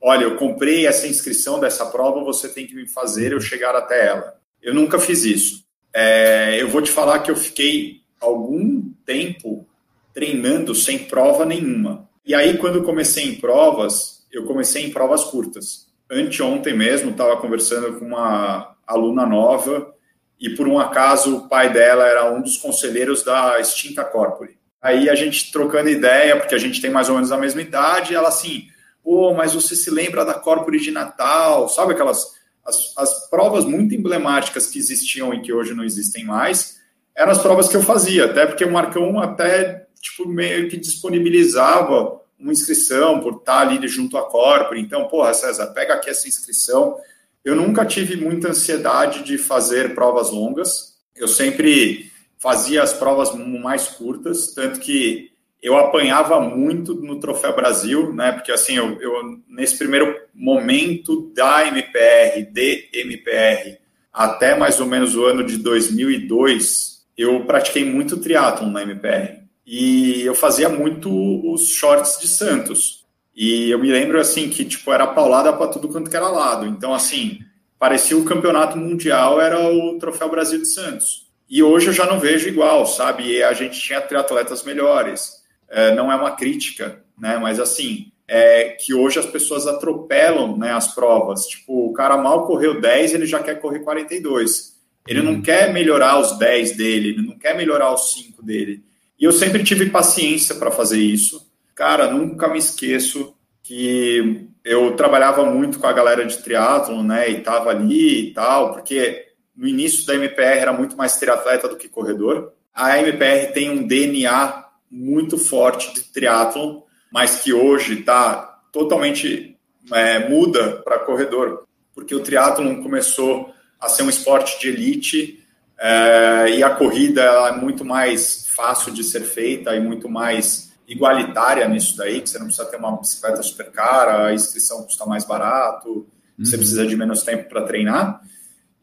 olha, 0.00 0.24
eu 0.24 0.36
comprei 0.36 0.86
essa 0.86 1.06
inscrição 1.06 1.60
dessa 1.60 1.86
prova, 1.86 2.24
você 2.24 2.48
tem 2.48 2.66
que 2.66 2.74
me 2.74 2.88
fazer 2.88 3.32
eu 3.32 3.40
chegar 3.40 3.76
até 3.76 4.06
ela. 4.06 4.34
Eu 4.60 4.74
nunca 4.74 4.98
fiz 4.98 5.24
isso. 5.24 5.64
É, 5.94 6.60
eu 6.60 6.68
vou 6.68 6.82
te 6.82 6.90
falar 6.90 7.20
que 7.20 7.30
eu 7.30 7.36
fiquei 7.36 8.00
algum 8.20 8.82
tempo 9.04 9.66
treinando 10.12 10.74
sem 10.74 10.98
prova 10.98 11.44
nenhuma. 11.44 12.08
E 12.24 12.34
aí, 12.34 12.58
quando 12.58 12.82
comecei 12.82 13.24
em 13.24 13.36
provas, 13.36 14.26
eu 14.32 14.44
comecei 14.44 14.84
em 14.84 14.90
provas 14.90 15.24
curtas. 15.24 15.86
Anteontem 16.10 16.76
mesmo, 16.76 17.10
estava 17.10 17.36
conversando 17.36 17.98
com 17.98 18.06
uma 18.06 18.74
aluna 18.86 19.24
nova 19.24 19.94
e 20.40 20.50
por 20.50 20.66
um 20.66 20.78
acaso 20.78 21.36
o 21.36 21.48
pai 21.48 21.72
dela 21.72 22.06
era 22.06 22.32
um 22.32 22.40
dos 22.40 22.56
conselheiros 22.56 23.22
da 23.22 23.60
extinta 23.60 24.02
Corpore. 24.02 24.58
Aí 24.80 25.10
a 25.10 25.14
gente 25.14 25.52
trocando 25.52 25.90
ideia, 25.90 26.36
porque 26.38 26.54
a 26.54 26.58
gente 26.58 26.80
tem 26.80 26.90
mais 26.90 27.08
ou 27.08 27.16
menos 27.16 27.30
a 27.30 27.36
mesma 27.36 27.60
idade, 27.60 28.14
ela 28.14 28.28
assim, 28.28 28.66
pô, 29.04 29.34
mas 29.34 29.52
você 29.52 29.76
se 29.76 29.90
lembra 29.90 30.24
da 30.24 30.34
Corpore 30.34 30.80
de 30.80 30.90
Natal? 30.90 31.68
Sabe 31.68 31.92
aquelas 31.92 32.40
as, 32.64 32.92
as 32.96 33.28
provas 33.28 33.64
muito 33.64 33.94
emblemáticas 33.94 34.66
que 34.66 34.78
existiam 34.78 35.34
e 35.34 35.42
que 35.42 35.52
hoje 35.52 35.74
não 35.74 35.84
existem 35.84 36.24
mais, 36.24 36.78
eram 37.14 37.32
as 37.32 37.42
provas 37.42 37.68
que 37.68 37.76
eu 37.76 37.82
fazia, 37.82 38.26
até 38.26 38.46
porque 38.46 38.64
o 38.64 38.72
Marcão 38.72 39.18
até 39.20 39.86
tipo 40.00 40.26
meio 40.26 40.68
que 40.70 40.76
disponibilizava 40.76 42.20
uma 42.38 42.52
inscrição 42.52 43.20
por 43.20 43.34
estar 43.34 43.60
ali 43.60 43.86
junto 43.86 44.16
à 44.16 44.22
Corpore. 44.22 44.80
Então, 44.80 45.06
porra, 45.08 45.34
César, 45.34 45.66
pega 45.68 45.94
aqui 45.94 46.08
essa 46.08 46.26
inscrição 46.26 46.96
eu 47.44 47.56
nunca 47.56 47.84
tive 47.84 48.16
muita 48.16 48.48
ansiedade 48.48 49.24
de 49.24 49.38
fazer 49.38 49.94
provas 49.94 50.30
longas. 50.30 50.98
Eu 51.16 51.28
sempre 51.28 52.10
fazia 52.38 52.82
as 52.82 52.92
provas 52.92 53.34
mais 53.34 53.88
curtas, 53.88 54.54
tanto 54.54 54.80
que 54.80 55.30
eu 55.62 55.76
apanhava 55.76 56.40
muito 56.40 56.94
no 56.94 57.20
Troféu 57.20 57.54
Brasil, 57.54 58.12
né? 58.14 58.32
Porque 58.32 58.50
assim, 58.50 58.76
eu, 58.76 58.98
eu 59.00 59.12
nesse 59.48 59.76
primeiro 59.76 60.16
momento 60.34 61.30
da 61.34 61.66
MPR, 61.66 62.50
de 62.50 62.88
MPR, 62.94 63.78
até 64.12 64.56
mais 64.56 64.80
ou 64.80 64.86
menos 64.86 65.14
o 65.14 65.24
ano 65.24 65.44
de 65.44 65.58
2002, 65.58 67.04
eu 67.16 67.44
pratiquei 67.44 67.84
muito 67.84 68.16
triatlon 68.18 68.70
na 68.70 68.82
MPR. 68.82 69.40
E 69.66 70.22
eu 70.22 70.34
fazia 70.34 70.68
muito 70.68 71.10
os 71.52 71.68
shorts 71.68 72.18
de 72.18 72.26
Santos. 72.26 72.99
E 73.34 73.70
eu 73.70 73.78
me 73.78 73.90
lembro 73.90 74.20
assim 74.20 74.48
que 74.50 74.64
tipo 74.64 74.92
era 74.92 75.06
paulada 75.06 75.52
para 75.52 75.68
tudo 75.68 75.88
quanto 75.88 76.10
que 76.10 76.16
era 76.16 76.28
lado. 76.28 76.66
Então 76.66 76.92
assim, 76.94 77.40
parecia 77.78 78.16
o 78.16 78.24
campeonato 78.24 78.76
mundial 78.76 79.40
era 79.40 79.60
o 79.60 79.98
Troféu 79.98 80.28
Brasil 80.30 80.58
de 80.58 80.68
Santos. 80.68 81.28
E 81.48 81.62
hoje 81.62 81.88
eu 81.88 81.92
já 81.92 82.06
não 82.06 82.20
vejo 82.20 82.48
igual, 82.48 82.86
sabe? 82.86 83.24
E 83.24 83.42
a 83.42 83.52
gente 83.52 83.80
tinha 83.80 84.00
triatletas 84.00 84.62
melhores. 84.62 85.40
É, 85.68 85.94
não 85.94 86.10
é 86.10 86.14
uma 86.14 86.32
crítica, 86.32 87.02
né? 87.18 87.38
Mas 87.38 87.58
assim, 87.58 88.12
é 88.32 88.76
que 88.78 88.94
hoje 88.94 89.18
as 89.18 89.26
pessoas 89.26 89.66
atropelam 89.66 90.56
né, 90.56 90.72
as 90.72 90.94
provas. 90.94 91.46
Tipo, 91.46 91.88
o 91.88 91.92
cara 91.92 92.16
mal 92.16 92.46
correu 92.46 92.80
10, 92.80 93.14
ele 93.14 93.26
já 93.26 93.42
quer 93.42 93.60
correr 93.60 93.80
42. 93.80 94.78
Ele 95.08 95.20
não 95.20 95.32
uhum. 95.32 95.42
quer 95.42 95.72
melhorar 95.72 96.20
os 96.20 96.38
10 96.38 96.76
dele, 96.76 97.08
ele 97.08 97.26
não 97.26 97.36
quer 97.36 97.56
melhorar 97.56 97.92
os 97.92 98.12
5 98.12 98.40
dele. 98.44 98.84
E 99.18 99.24
eu 99.24 99.32
sempre 99.32 99.64
tive 99.64 99.90
paciência 99.90 100.54
para 100.54 100.70
fazer 100.70 101.00
isso. 101.00 101.49
Cara, 101.80 102.10
nunca 102.10 102.46
me 102.46 102.58
esqueço 102.58 103.34
que 103.62 104.50
eu 104.62 104.94
trabalhava 104.96 105.46
muito 105.46 105.78
com 105.78 105.86
a 105.86 105.92
galera 105.94 106.26
de 106.26 106.36
triatlon, 106.36 107.02
né, 107.02 107.30
e 107.30 107.40
tava 107.40 107.70
ali 107.70 108.28
e 108.28 108.34
tal, 108.34 108.74
porque 108.74 109.28
no 109.56 109.66
início 109.66 110.04
da 110.04 110.14
MPR 110.14 110.58
era 110.58 110.74
muito 110.74 110.94
mais 110.94 111.16
triatleta 111.16 111.68
do 111.68 111.78
que 111.78 111.88
corredor. 111.88 112.52
A 112.74 112.98
MPR 112.98 113.54
tem 113.54 113.70
um 113.70 113.86
DNA 113.86 114.62
muito 114.90 115.38
forte 115.38 115.94
de 115.94 116.02
triatlon, 116.02 116.82
mas 117.10 117.40
que 117.40 117.54
hoje 117.54 118.00
está 118.00 118.60
totalmente 118.70 119.56
é, 119.90 120.28
muda 120.28 120.82
para 120.84 120.98
corredor, 120.98 121.64
porque 121.94 122.14
o 122.14 122.20
triatlon 122.20 122.82
começou 122.82 123.54
a 123.80 123.88
ser 123.88 124.02
um 124.02 124.10
esporte 124.10 124.60
de 124.60 124.68
elite 124.68 125.42
é, 125.78 126.56
e 126.58 126.62
a 126.62 126.68
corrida 126.68 127.22
é 127.22 127.52
muito 127.52 127.86
mais 127.86 128.46
fácil 128.48 128.92
de 128.92 129.02
ser 129.02 129.22
feita 129.22 129.74
e 129.74 129.80
muito 129.80 130.10
mais 130.10 130.69
igualitária 130.90 131.68
nisso 131.68 131.96
daí, 131.96 132.20
que 132.20 132.28
você 132.28 132.38
não 132.38 132.46
precisa 132.46 132.68
ter 132.68 132.76
uma 132.76 132.96
bicicleta 132.96 133.40
super 133.44 133.70
cara, 133.70 134.26
a 134.26 134.34
inscrição 134.34 134.82
custa 134.82 135.06
mais 135.06 135.24
barato, 135.24 135.88
uhum. 135.88 136.44
você 136.44 136.58
precisa 136.58 136.84
de 136.84 136.96
menos 136.96 137.22
tempo 137.22 137.48
para 137.48 137.62
treinar. 137.62 138.20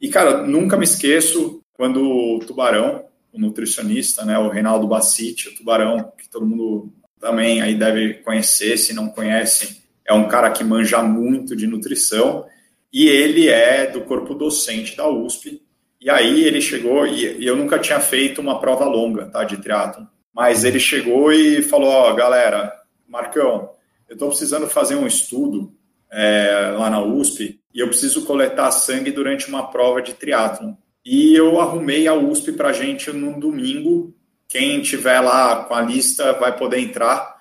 E, 0.01 0.07
cara, 0.07 0.41
nunca 0.47 0.77
me 0.77 0.85
esqueço 0.85 1.61
quando 1.73 2.01
o 2.01 2.39
Tubarão, 2.39 3.03
o 3.33 3.39
nutricionista, 3.39 4.23
né, 4.23 4.39
o 4.39 4.47
Reinaldo 4.47 4.87
Bassiti, 4.87 5.49
o 5.49 5.55
Tubarão, 5.55 6.13
que 6.17 6.29
todo 6.29 6.45
mundo 6.45 6.93
também 7.19 7.61
aí 7.61 7.75
deve 7.75 8.15
conhecer, 8.15 8.77
se 8.77 8.93
não 8.93 9.09
conhece, 9.09 9.83
é 10.05 10.13
um 10.13 10.29
cara 10.29 10.49
que 10.51 10.63
manja 10.63 11.03
muito 11.03 11.57
de 11.57 11.67
nutrição 11.67 12.45
e 12.93 13.07
ele 13.07 13.49
é 13.49 13.85
do 13.85 14.01
corpo 14.01 14.33
docente 14.33 14.95
da 14.95 15.09
USP. 15.09 15.61
E 15.99 16.09
aí 16.09 16.45
ele 16.45 16.61
chegou 16.61 17.05
e, 17.05 17.45
eu 17.45 17.57
nunca 17.57 17.77
tinha 17.79 17.99
feito 17.99 18.39
uma 18.39 18.61
prova 18.61 18.85
longa, 18.85 19.25
tá, 19.25 19.43
de 19.43 19.57
triatlo, 19.57 20.07
mas 20.37 20.63
ele 20.63 20.79
chegou 20.79 21.33
e 21.33 21.63
falou, 21.63 21.89
ó, 21.89 22.11
oh, 22.11 22.15
galera, 22.15 22.71
Marcão, 23.07 23.71
eu 24.07 24.13
estou 24.13 24.29
precisando 24.29 24.67
fazer 24.67 24.93
um 24.93 25.07
estudo 25.07 25.73
é, 26.11 26.75
lá 26.77 26.91
na 26.91 27.01
USP 27.01 27.59
e 27.73 27.79
eu 27.79 27.87
preciso 27.87 28.23
coletar 28.23 28.69
sangue 28.69 29.11
durante 29.11 29.49
uma 29.49 29.71
prova 29.71 29.99
de 29.99 30.13
triatlon. 30.13 30.75
E 31.03 31.33
eu 31.33 31.59
arrumei 31.59 32.07
a 32.07 32.13
USP 32.13 32.51
para 32.51 32.71
gente 32.71 33.11
no 33.11 33.39
domingo. 33.39 34.15
Quem 34.47 34.79
tiver 34.79 35.19
lá 35.21 35.63
com 35.63 35.73
a 35.73 35.81
lista 35.81 36.33
vai 36.33 36.55
poder 36.55 36.81
entrar. 36.81 37.37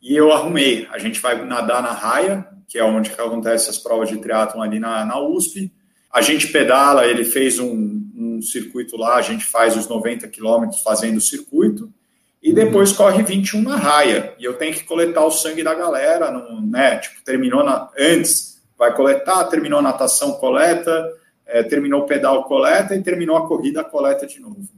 E 0.00 0.16
eu 0.16 0.32
arrumei. 0.32 0.88
A 0.90 0.98
gente 0.98 1.20
vai 1.20 1.44
nadar 1.44 1.82
na 1.82 1.92
raia, 1.92 2.48
que 2.66 2.78
é 2.78 2.82
onde 2.82 3.10
que 3.10 3.20
acontece 3.20 3.68
as 3.68 3.76
provas 3.76 4.08
de 4.08 4.16
triatlon 4.16 4.62
ali 4.62 4.80
na, 4.80 5.04
na 5.04 5.20
USP. 5.20 5.70
A 6.10 6.22
gente 6.22 6.48
pedala, 6.48 7.06
ele 7.06 7.22
fez 7.22 7.58
um, 7.58 8.02
um 8.16 8.40
circuito 8.40 8.96
lá, 8.96 9.16
a 9.16 9.22
gente 9.22 9.44
faz 9.44 9.76
os 9.76 9.86
90 9.86 10.26
quilômetros 10.28 10.80
fazendo 10.80 11.18
o 11.18 11.20
circuito 11.20 11.92
e 12.42 12.52
depois 12.52 12.92
corre 12.92 13.22
21 13.22 13.62
na 13.62 13.76
raia. 13.76 14.34
E 14.38 14.44
eu 14.44 14.54
tenho 14.54 14.72
que 14.72 14.84
coletar 14.84 15.24
o 15.24 15.30
sangue 15.30 15.62
da 15.62 15.74
galera, 15.74 16.30
no, 16.30 16.60
né? 16.66 16.98
Tipo, 16.98 17.22
terminou 17.22 17.62
na, 17.62 17.90
antes, 17.98 18.60
vai 18.78 18.94
coletar, 18.94 19.44
terminou 19.44 19.78
a 19.78 19.82
natação, 19.82 20.32
coleta, 20.32 21.12
é, 21.46 21.62
terminou 21.62 22.02
o 22.02 22.06
pedal, 22.06 22.44
coleta, 22.44 22.94
e 22.94 23.02
terminou 23.02 23.36
a 23.36 23.46
corrida, 23.46 23.84
coleta 23.84 24.26
de 24.26 24.40
novo. 24.40 24.68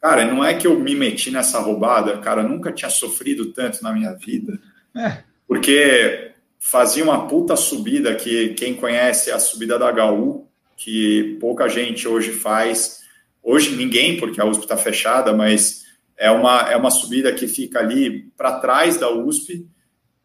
Cara, 0.00 0.24
não 0.24 0.42
é 0.42 0.54
que 0.54 0.66
eu 0.66 0.78
me 0.80 0.94
meti 0.94 1.30
nessa 1.30 1.60
roubada, 1.60 2.16
cara, 2.18 2.42
nunca 2.42 2.72
tinha 2.72 2.90
sofrido 2.90 3.52
tanto 3.52 3.82
na 3.82 3.92
minha 3.92 4.14
vida. 4.14 4.58
É. 4.96 5.18
Porque 5.46 6.30
fazia 6.58 7.04
uma 7.04 7.28
puta 7.28 7.54
subida 7.54 8.14
que 8.14 8.50
quem 8.54 8.74
conhece 8.74 9.30
a 9.30 9.38
subida 9.38 9.78
da 9.78 10.10
HU, 10.10 10.46
que 10.74 11.36
pouca 11.38 11.68
gente 11.68 12.08
hoje 12.08 12.32
faz. 12.32 13.00
Hoje 13.42 13.76
ninguém, 13.76 14.16
porque 14.16 14.40
a 14.40 14.46
USP 14.46 14.62
está 14.62 14.76
fechada, 14.76 15.34
mas 15.34 15.84
é 16.20 16.30
uma, 16.30 16.70
é 16.70 16.76
uma 16.76 16.90
subida 16.90 17.32
que 17.32 17.48
fica 17.48 17.78
ali 17.78 18.30
para 18.36 18.60
trás 18.60 18.98
da 18.98 19.10
USP, 19.10 19.66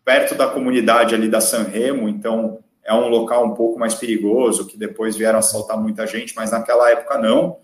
perto 0.04 0.36
da 0.36 0.46
comunidade 0.46 1.16
ali 1.16 1.30
da 1.30 1.40
San 1.40 1.64
Remo, 1.64 2.10
então 2.10 2.60
é 2.84 2.94
um 2.94 3.08
local 3.08 3.46
um 3.46 3.54
pouco 3.54 3.80
mais 3.80 3.96
perigoso, 3.96 4.68
que 4.68 4.78
depois 4.78 5.16
vieram 5.16 5.40
assaltar 5.40 5.82
muita 5.82 6.06
gente, 6.06 6.36
mas 6.36 6.52
naquela 6.52 6.92
época 6.92 7.18
não. 7.18 7.60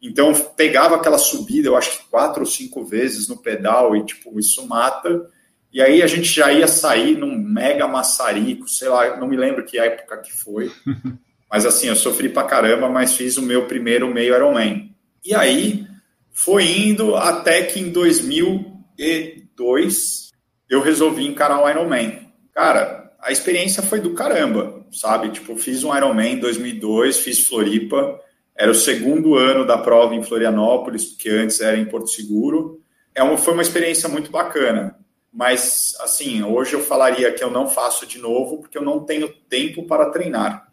Então 0.00 0.32
pegava 0.56 0.94
aquela 0.94 1.18
subida, 1.18 1.66
eu 1.66 1.76
acho 1.76 1.98
que 1.98 2.08
quatro 2.08 2.42
ou 2.42 2.46
cinco 2.46 2.84
vezes 2.84 3.26
no 3.26 3.36
pedal, 3.36 3.96
e 3.96 4.04
tipo, 4.04 4.38
isso 4.38 4.64
mata. 4.68 5.28
E 5.72 5.82
aí 5.82 6.02
a 6.02 6.06
gente 6.06 6.28
já 6.28 6.52
ia 6.52 6.68
sair 6.68 7.18
num 7.18 7.36
mega 7.36 7.88
maçarico, 7.88 8.68
sei 8.68 8.88
lá, 8.88 9.16
não 9.16 9.26
me 9.26 9.36
lembro 9.36 9.64
que 9.64 9.76
época 9.76 10.18
que 10.18 10.32
foi. 10.32 10.70
Mas 11.50 11.66
assim, 11.66 11.88
eu 11.88 11.96
sofri 11.96 12.28
pra 12.28 12.44
caramba, 12.44 12.88
mas 12.88 13.14
fiz 13.14 13.36
o 13.36 13.42
meu 13.42 13.66
primeiro 13.66 14.08
meio 14.08 14.34
Ironman. 14.34 14.96
E 15.22 15.34
aí 15.34 15.86
foi 16.32 16.64
indo 16.64 17.14
até 17.14 17.62
que 17.62 17.78
em 17.78 17.90
2002 17.90 20.30
eu 20.68 20.80
resolvi 20.80 21.26
encarar 21.26 21.62
o 21.62 21.68
Ironman. 21.68 22.32
Cara, 22.52 23.12
a 23.20 23.30
experiência 23.30 23.82
foi 23.82 24.00
do 24.00 24.14
caramba, 24.14 24.84
sabe? 24.90 25.30
Tipo, 25.30 25.56
fiz 25.56 25.84
um 25.84 25.94
Ironman 25.94 26.32
em 26.32 26.38
2002, 26.38 27.18
fiz 27.18 27.46
Floripa. 27.46 28.18
Era 28.56 28.70
o 28.70 28.74
segundo 28.74 29.34
ano 29.34 29.66
da 29.66 29.78
prova 29.78 30.14
em 30.14 30.22
Florianópolis, 30.22 31.04
porque 31.04 31.28
antes 31.28 31.60
era 31.60 31.76
em 31.76 31.84
Porto 31.84 32.10
Seguro. 32.10 32.80
É 33.14 33.22
uma, 33.22 33.36
foi 33.36 33.52
uma 33.52 33.62
experiência 33.62 34.08
muito 34.08 34.30
bacana. 34.30 34.96
Mas, 35.32 35.94
assim, 36.00 36.42
hoje 36.42 36.74
eu 36.74 36.80
falaria 36.80 37.32
que 37.32 37.42
eu 37.42 37.50
não 37.50 37.68
faço 37.68 38.06
de 38.06 38.18
novo, 38.18 38.58
porque 38.58 38.76
eu 38.76 38.82
não 38.82 39.00
tenho 39.00 39.28
tempo 39.48 39.86
para 39.86 40.10
treinar. 40.10 40.70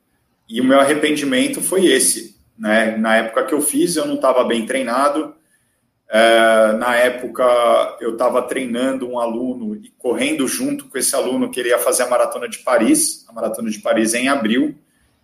E 0.48 0.60
o 0.60 0.65
meu 0.65 0.80
arrependimento 0.80 1.62
foi 1.62 1.86
esse. 1.86 2.38
Né? 2.58 2.98
Na 2.98 3.17
época 3.17 3.45
que 3.45 3.54
eu 3.54 3.62
fiz, 3.62 3.95
eu 3.95 4.06
não 4.06 4.15
estava 4.15 4.43
bem 4.43 4.65
treinado, 4.65 5.34
é, 6.12 6.74
na 6.74 6.95
época, 6.95 7.98
eu 8.02 8.13
estava 8.13 8.41
treinando 8.41 9.08
um 9.08 9.19
aluno 9.19 9.76
e 9.76 9.93
correndo 9.95 10.48
junto 10.48 10.89
com 10.89 10.98
esse 10.98 11.15
aluno 11.15 11.52
que 11.52 11.60
ele 11.60 11.69
ia 11.69 11.78
fazer 11.78 12.04
a 12.04 12.08
maratona 12.08 12.50
de 12.50 12.60
Paris, 12.60 13.26
a 13.30 13.34
maratona 13.34 13.69
de 13.69 13.78
Paris 13.78 14.15
em 14.15 14.28
abril, 14.28 14.76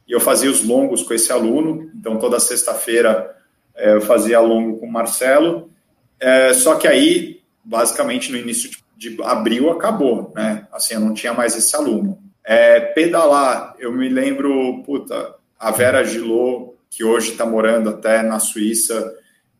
e 0.08 0.12
eu 0.12 0.20
fazia 0.20 0.50
os 0.50 0.64
longos 0.64 1.02
com 1.02 1.16
esse 1.16 1.32
aluno. 1.32 1.90
Então, 1.96 2.20
toda 2.20 2.40
sexta-feira 2.40 3.36
é, 3.76 3.96
eu 3.96 4.02
fazia 4.02 4.40
longo 4.40 4.78
com 4.78 4.86
o 4.86 4.92
Marcelo. 4.92 5.72
É, 6.20 6.54
só 6.54 6.76
que 6.76 6.88
aí, 6.88 7.42
basicamente, 7.64 8.32
no 8.32 8.38
início 8.38 8.70
de, 8.96 9.10
de, 9.10 9.24
abril 9.24 9.72
acabou, 9.72 10.32
né? 10.36 10.68
Assim, 10.72 10.94
eu 10.94 11.00
não 11.00 11.16
tinha 11.16 11.34
mais 11.34 11.58
esse 11.58 11.76
aluno. 11.76 12.20
É, 12.44 12.80
pedalar, 12.80 13.76
eu 13.80 13.92
me 13.92 14.08
lembro, 14.08 14.84
puta, 14.84 15.34
a 15.60 15.72
Vera 15.72 16.04
Gilot, 16.04 16.76
que 16.92 17.04
hoje 17.04 17.32
está 17.32 17.44
morando 17.44 17.90
até 17.90 18.22
na 18.22 18.38
Suíça, 18.38 19.16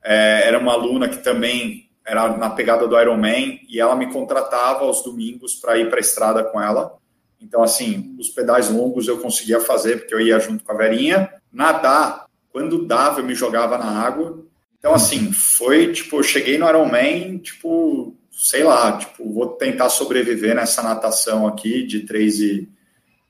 é, 0.06 0.48
era 0.48 0.60
uma 0.60 0.74
aluna 0.74 1.10
que 1.10 1.18
também 1.18 1.90
era 2.06 2.38
na 2.38 2.52
pegada 2.52 2.88
do 2.88 3.00
Ironman 3.00 3.60
e 3.68 3.80
ela 3.80 3.96
me 3.96 4.14
contratava 4.14 4.84
aos 4.84 5.04
domingos 5.04 5.56
para 5.56 5.80
ir 5.80 5.90
para 5.90 5.98
a 5.98 6.00
estrada 6.00 6.44
com 6.44 6.62
ela. 6.62 6.96
Então, 7.42 7.64
assim, 7.64 8.16
os 8.20 8.30
pedais 8.30 8.70
longos 8.70 9.08
eu 9.08 9.18
conseguia 9.18 9.60
fazer 9.60 9.98
porque 9.98 10.14
eu 10.14 10.22
ia 10.22 10.40
junto 10.40 10.64
com 10.64 10.72
a 10.72 10.76
Verinha. 10.76 11.34
Nadar, 11.52 12.28
quando 12.52 12.86
dava, 12.86 13.20
eu 13.20 13.26
me 13.26 13.34
jogava 13.34 13.80
na 13.80 14.00
água. 14.06 14.46
Então, 14.78 14.94
assim, 14.94 15.34
foi 15.34 15.92
tipo, 15.92 16.18
eu 16.18 16.24
cheguei 16.24 16.60
no 16.60 16.70
Ironman, 16.70 17.40
tipo, 17.40 18.16
sei 18.32 18.64
lá, 18.64 18.98
tipo, 19.00 19.34
vou 19.34 19.48
tentar 19.54 19.90
sobreviver 19.90 20.56
nessa 20.56 20.84
natação 20.84 21.48
aqui 21.48 21.84
de 21.84 22.02
3 22.02 22.40
e 22.40 22.70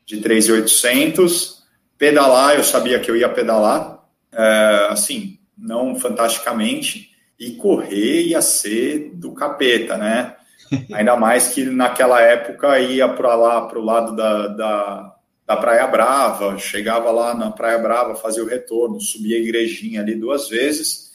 de 0.06 0.18
3,800. 0.20 1.64
Pedalar, 1.98 2.56
eu 2.56 2.64
sabia 2.66 3.00
que 3.00 3.10
eu 3.10 3.16
ia 3.16 3.30
pedalar. 3.30 4.04
É, 4.34 4.88
assim, 4.90 5.40
não 5.58 6.00
fantasticamente, 6.00 7.16
e 7.40 7.52
correr 7.52 8.28
ia 8.28 8.42
ser 8.42 9.12
do 9.14 9.34
capeta, 9.34 9.98
né? 9.98 10.36
Ainda 10.94 11.16
mais 11.16 11.50
que 11.50 11.64
naquela 11.64 12.22
época 12.22 12.80
ia 12.80 13.08
para 13.08 13.36
lá, 13.36 13.62
para 13.62 13.80
o 13.80 13.84
lado 13.84 14.16
da, 14.16 14.48
da, 14.48 15.16
da, 15.46 15.58
Praia 15.58 15.86
Brava, 15.88 16.58
chegava 16.58 17.12
lá 17.12 17.34
na 17.34 17.52
Praia 17.52 17.78
Brava, 17.78 18.16
fazia 18.16 18.44
o 18.44 18.48
retorno, 18.48 19.00
subia 19.00 19.38
a 19.38 19.40
igrejinha 19.40 20.02
ali 20.02 20.16
duas 20.16 20.50
vezes. 20.50 21.06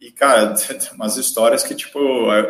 E, 0.00 0.10
cara, 0.10 0.54
umas 0.94 1.16
histórias 1.16 1.62
que, 1.62 1.74
tipo, 1.74 1.98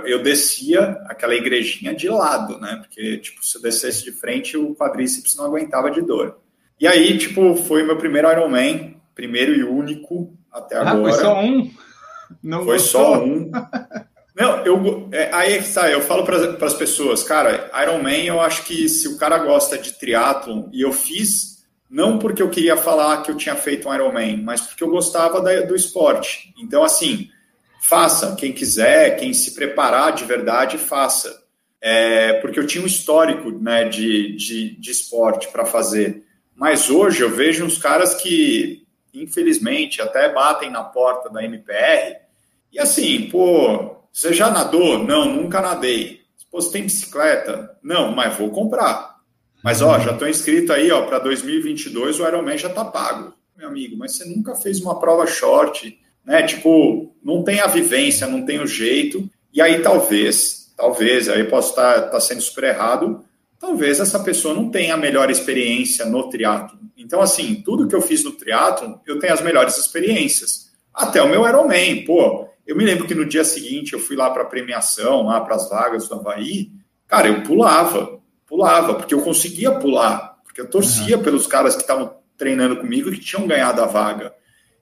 eu 0.07 0.23
descia 0.23 0.97
aquela 1.07 1.35
igrejinha 1.35 1.95
de 1.95 2.09
lado, 2.09 2.59
né? 2.61 2.77
Porque, 2.77 3.19
tipo, 3.19 3.45
se 3.45 3.59
eu 3.59 3.63
descesse 3.63 4.05
de 4.05 4.13
frente, 4.13 4.57
o 4.57 4.75
quadríceps 4.75 5.37
não 5.37 5.47
aguentava 5.47 5.91
de 5.91 6.01
dor. 6.01 6.39
E 6.79 6.87
aí, 6.87 7.19
tipo, 7.19 7.57
foi 7.57 7.83
meu 7.83 7.99
primeiro 7.99 8.31
Ironman, 8.31 8.97
primeiro 9.15 9.53
e 9.55 9.65
único, 9.65 10.33
até 10.53 10.77
ah, 10.77 10.91
agora. 10.91 11.13
Foi 11.13 11.13
só 11.13 11.41
um? 11.41 11.71
Não 12.43 12.65
foi 12.65 12.77
gostou? 12.77 13.03
só 13.03 13.25
um. 13.25 13.51
Não, 14.35 14.65
eu, 14.65 15.09
é, 15.13 15.29
aí 15.35 15.55
é 15.55 15.59
que 15.59 15.73
tá, 15.73 15.91
eu 15.91 16.01
falo 16.01 16.25
para 16.25 16.67
as 16.67 16.75
pessoas, 16.75 17.23
cara, 17.23 17.71
Ironman 17.83 18.25
eu 18.25 18.41
acho 18.41 18.65
que 18.65 18.89
se 18.89 19.07
o 19.07 19.19
cara 19.19 19.37
gosta 19.39 19.77
de 19.77 19.93
triatlon, 19.93 20.69
e 20.73 20.81
eu 20.81 20.93
fiz, 20.93 21.67
não 21.91 22.19
porque 22.19 22.41
eu 22.41 22.49
queria 22.49 22.77
falar 22.77 23.23
que 23.23 23.31
eu 23.31 23.37
tinha 23.37 23.55
feito 23.55 23.89
um 23.89 23.95
Ironman, 23.95 24.43
mas 24.43 24.63
porque 24.63 24.83
eu 24.83 24.89
gostava 24.89 25.43
da, 25.43 25.61
do 25.61 25.77
esporte. 25.77 26.55
Então, 26.57 26.83
assim, 26.83 27.29
faça, 27.83 28.35
quem 28.37 28.53
quiser, 28.53 29.17
quem 29.19 29.35
se 29.35 29.55
preparar 29.55 30.13
de 30.13 30.25
verdade, 30.25 30.79
faça. 30.79 31.39
É, 31.83 32.35
porque 32.35 32.61
eu 32.61 32.67
tinha 32.67 32.85
um 32.85 32.87
histórico 32.87 33.51
né, 33.51 33.89
de, 33.89 34.37
de, 34.37 34.81
de 34.81 34.91
esporte 34.91 35.49
para 35.49 35.67
fazer. 35.67 36.25
Mas 36.55 36.89
hoje 36.89 37.23
eu 37.23 37.31
vejo 37.31 37.65
uns 37.65 37.79
caras 37.79 38.15
que 38.15 38.80
infelizmente, 39.13 40.01
até 40.01 40.33
batem 40.33 40.71
na 40.71 40.83
porta 40.83 41.29
da 41.29 41.45
MPR. 41.45 42.17
E 42.73 42.79
assim, 42.79 43.29
pô, 43.31 43.97
você 44.13 44.33
já 44.33 44.51
nadou? 44.51 44.99
Não, 44.99 45.25
nunca 45.27 45.61
nadei. 45.61 46.21
Pô, 46.51 46.61
você 46.61 46.73
tem 46.73 46.83
bicicleta? 46.83 47.77
Não, 47.83 48.13
mas 48.13 48.37
vou 48.37 48.51
comprar. 48.51 49.21
Mas, 49.63 49.83
ó, 49.83 49.99
já 49.99 50.13
estou 50.13 50.29
inscrito 50.29 50.73
aí, 50.73 50.91
ó, 50.91 51.03
para 51.03 51.19
2022 51.19 52.19
o 52.19 52.27
Ironman 52.27 52.57
já 52.57 52.69
tá 52.69 52.85
pago, 52.85 53.35
meu 53.57 53.69
amigo. 53.69 53.97
Mas 53.97 54.17
você 54.17 54.25
nunca 54.25 54.55
fez 54.55 54.81
uma 54.81 54.99
prova 54.99 55.27
short, 55.27 55.99
né? 56.25 56.43
Tipo, 56.43 57.15
não 57.23 57.45
tem 57.45 57.61
a 57.61 57.67
vivência, 57.67 58.27
não 58.27 58.45
tem 58.45 58.61
o 58.61 58.67
jeito. 58.67 59.29
E 59.53 59.61
aí, 59.61 59.83
talvez, 59.83 60.73
talvez, 60.77 61.29
aí 61.29 61.45
posso 61.45 61.71
estar 61.71 62.03
tá, 62.03 62.09
tá 62.09 62.21
sendo 62.21 62.41
super 62.41 62.65
errado, 62.65 63.25
talvez 63.61 64.01
essa 64.01 64.19
pessoa 64.19 64.55
não 64.55 64.71
tenha 64.71 64.95
a 64.95 64.97
melhor 64.97 65.31
experiência 65.31 66.07
no 66.07 66.31
triatlo. 66.31 66.79
Então, 66.97 67.21
assim, 67.21 67.63
tudo 67.63 67.87
que 67.87 67.95
eu 67.95 68.01
fiz 68.01 68.25
no 68.25 68.33
triatlo, 68.33 68.99
eu 69.07 69.19
tenho 69.19 69.35
as 69.35 69.43
melhores 69.43 69.77
experiências. 69.77 70.71
Até 70.93 71.23
o 71.23 71.29
meu 71.29 71.47
Ironman, 71.47 72.05
pô. 72.05 72.49
Eu 72.67 72.77
me 72.77 72.85
lembro 72.85 73.07
que 73.07 73.15
no 73.15 73.27
dia 73.27 73.45
seguinte 73.45 73.93
eu 73.93 74.01
fui 74.01 74.17
lá 74.17 74.31
para 74.31 74.43
a 74.43 74.47
premiação, 74.47 75.27
lá 75.27 75.41
para 75.41 75.57
as 75.57 75.69
vagas 75.69 76.09
do 76.09 76.15
Havaí. 76.15 76.71
Cara, 77.07 77.29
eu 77.29 77.43
pulava, 77.43 78.21
pulava, 78.47 78.95
porque 78.95 79.13
eu 79.13 79.23
conseguia 79.23 79.73
pular, 79.73 80.39
porque 80.45 80.61
eu 80.61 80.71
torcia 80.71 81.17
uhum. 81.17 81.23
pelos 81.23 81.47
caras 81.47 81.75
que 81.75 81.83
estavam 81.83 82.15
treinando 82.39 82.77
comigo 82.77 83.09
e 83.11 83.19
que 83.19 83.25
tinham 83.25 83.47
ganhado 83.47 83.83
a 83.83 83.87
vaga. 83.87 84.33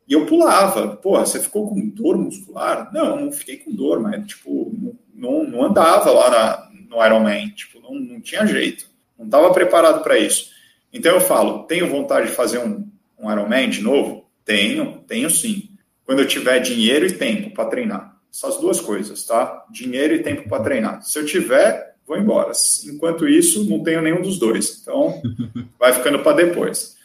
E 0.06 0.12
eu 0.12 0.26
pulava. 0.26 0.96
Pô, 0.96 1.18
você 1.18 1.40
ficou 1.40 1.68
com 1.68 1.88
dor 1.88 2.16
muscular? 2.16 2.90
Não, 2.92 3.20
não 3.20 3.32
fiquei 3.32 3.56
com 3.56 3.74
dor, 3.74 4.00
mas, 4.00 4.26
tipo, 4.26 4.72
não, 5.14 5.44
não 5.44 5.64
andava 5.64 6.10
lá 6.10 6.30
na, 6.30 6.67
no 6.88 7.04
Ironman. 7.04 7.50
Tipo, 7.50 7.80
não, 7.80 7.94
não 7.94 8.20
tinha 8.20 8.46
jeito. 8.46 8.86
Não 9.18 9.26
estava 9.26 9.52
preparado 9.52 10.02
para 10.02 10.18
isso. 10.18 10.50
Então 10.92 11.14
eu 11.14 11.20
falo, 11.20 11.64
tenho 11.64 11.88
vontade 11.88 12.28
de 12.28 12.34
fazer 12.34 12.58
um, 12.58 12.88
um 13.18 13.30
Ironman 13.30 13.68
de 13.68 13.82
novo? 13.82 14.28
Tenho, 14.44 15.04
tenho 15.06 15.28
sim. 15.28 15.70
Quando 16.04 16.20
eu 16.20 16.26
tiver 16.26 16.58
dinheiro 16.60 17.06
e 17.06 17.12
tempo 17.12 17.50
para 17.50 17.68
treinar. 17.68 18.16
Essas 18.32 18.56
duas 18.58 18.80
coisas, 18.80 19.24
tá? 19.24 19.66
Dinheiro 19.70 20.14
e 20.14 20.22
tempo 20.22 20.48
para 20.48 20.62
treinar. 20.62 21.02
Se 21.02 21.18
eu 21.18 21.26
tiver, 21.26 21.96
vou 22.06 22.16
embora. 22.16 22.52
Enquanto 22.86 23.28
isso, 23.28 23.68
não 23.68 23.82
tenho 23.82 24.00
nenhum 24.00 24.22
dos 24.22 24.38
dois. 24.38 24.80
Então, 24.80 25.20
vai 25.78 25.92
ficando 25.92 26.20
para 26.20 26.36
depois. 26.36 26.96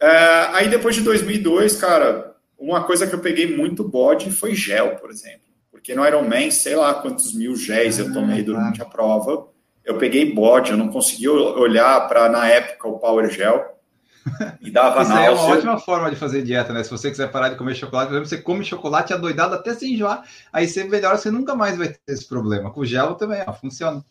É, 0.00 0.08
aí 0.52 0.68
depois 0.68 0.94
de 0.94 1.02
2002, 1.02 1.76
cara, 1.76 2.34
uma 2.58 2.84
coisa 2.84 3.06
que 3.06 3.14
eu 3.14 3.20
peguei 3.20 3.54
muito 3.54 3.82
bode 3.82 4.30
foi 4.30 4.54
gel, 4.54 4.96
por 4.96 5.10
exemplo. 5.10 5.49
Porque 5.80 5.94
no 5.94 6.06
Ironman, 6.06 6.50
sei 6.50 6.76
lá 6.76 6.92
quantos 6.92 7.32
mil 7.32 7.56
géis 7.56 7.98
eu 7.98 8.12
tomei 8.12 8.40
ah, 8.40 8.44
durante 8.44 8.82
a 8.82 8.84
prova. 8.84 9.48
Eu 9.82 9.96
peguei 9.96 10.30
bode, 10.32 10.72
eu 10.72 10.76
não 10.76 10.88
conseguia 10.88 11.32
olhar 11.32 12.06
para, 12.06 12.28
na 12.28 12.46
época, 12.46 12.86
o 12.86 12.98
Power 12.98 13.30
Gel. 13.30 13.64
E 14.60 14.70
dava 14.70 15.00
Isso 15.00 15.10
náusea. 15.10 15.26
é 15.26 15.30
uma 15.30 15.44
ótima 15.46 15.78
forma 15.78 16.10
de 16.10 16.16
fazer 16.16 16.42
dieta, 16.42 16.74
né? 16.74 16.84
Se 16.84 16.90
você 16.90 17.10
quiser 17.10 17.32
parar 17.32 17.48
de 17.48 17.56
comer 17.56 17.74
chocolate, 17.74 18.08
por 18.08 18.14
exemplo, 18.16 18.28
você 18.28 18.36
come 18.36 18.62
chocolate 18.62 19.14
adoidado 19.14 19.54
até 19.54 19.72
se 19.72 19.90
enjoar, 19.90 20.22
aí 20.52 20.68
você 20.68 20.84
melhora, 20.84 21.16
você 21.16 21.30
nunca 21.30 21.54
mais 21.54 21.78
vai 21.78 21.88
ter 21.88 21.98
esse 22.06 22.28
problema. 22.28 22.70
Com 22.70 22.84
gel 22.84 23.14
também, 23.14 23.42
ó, 23.46 23.52
funciona. 23.54 24.04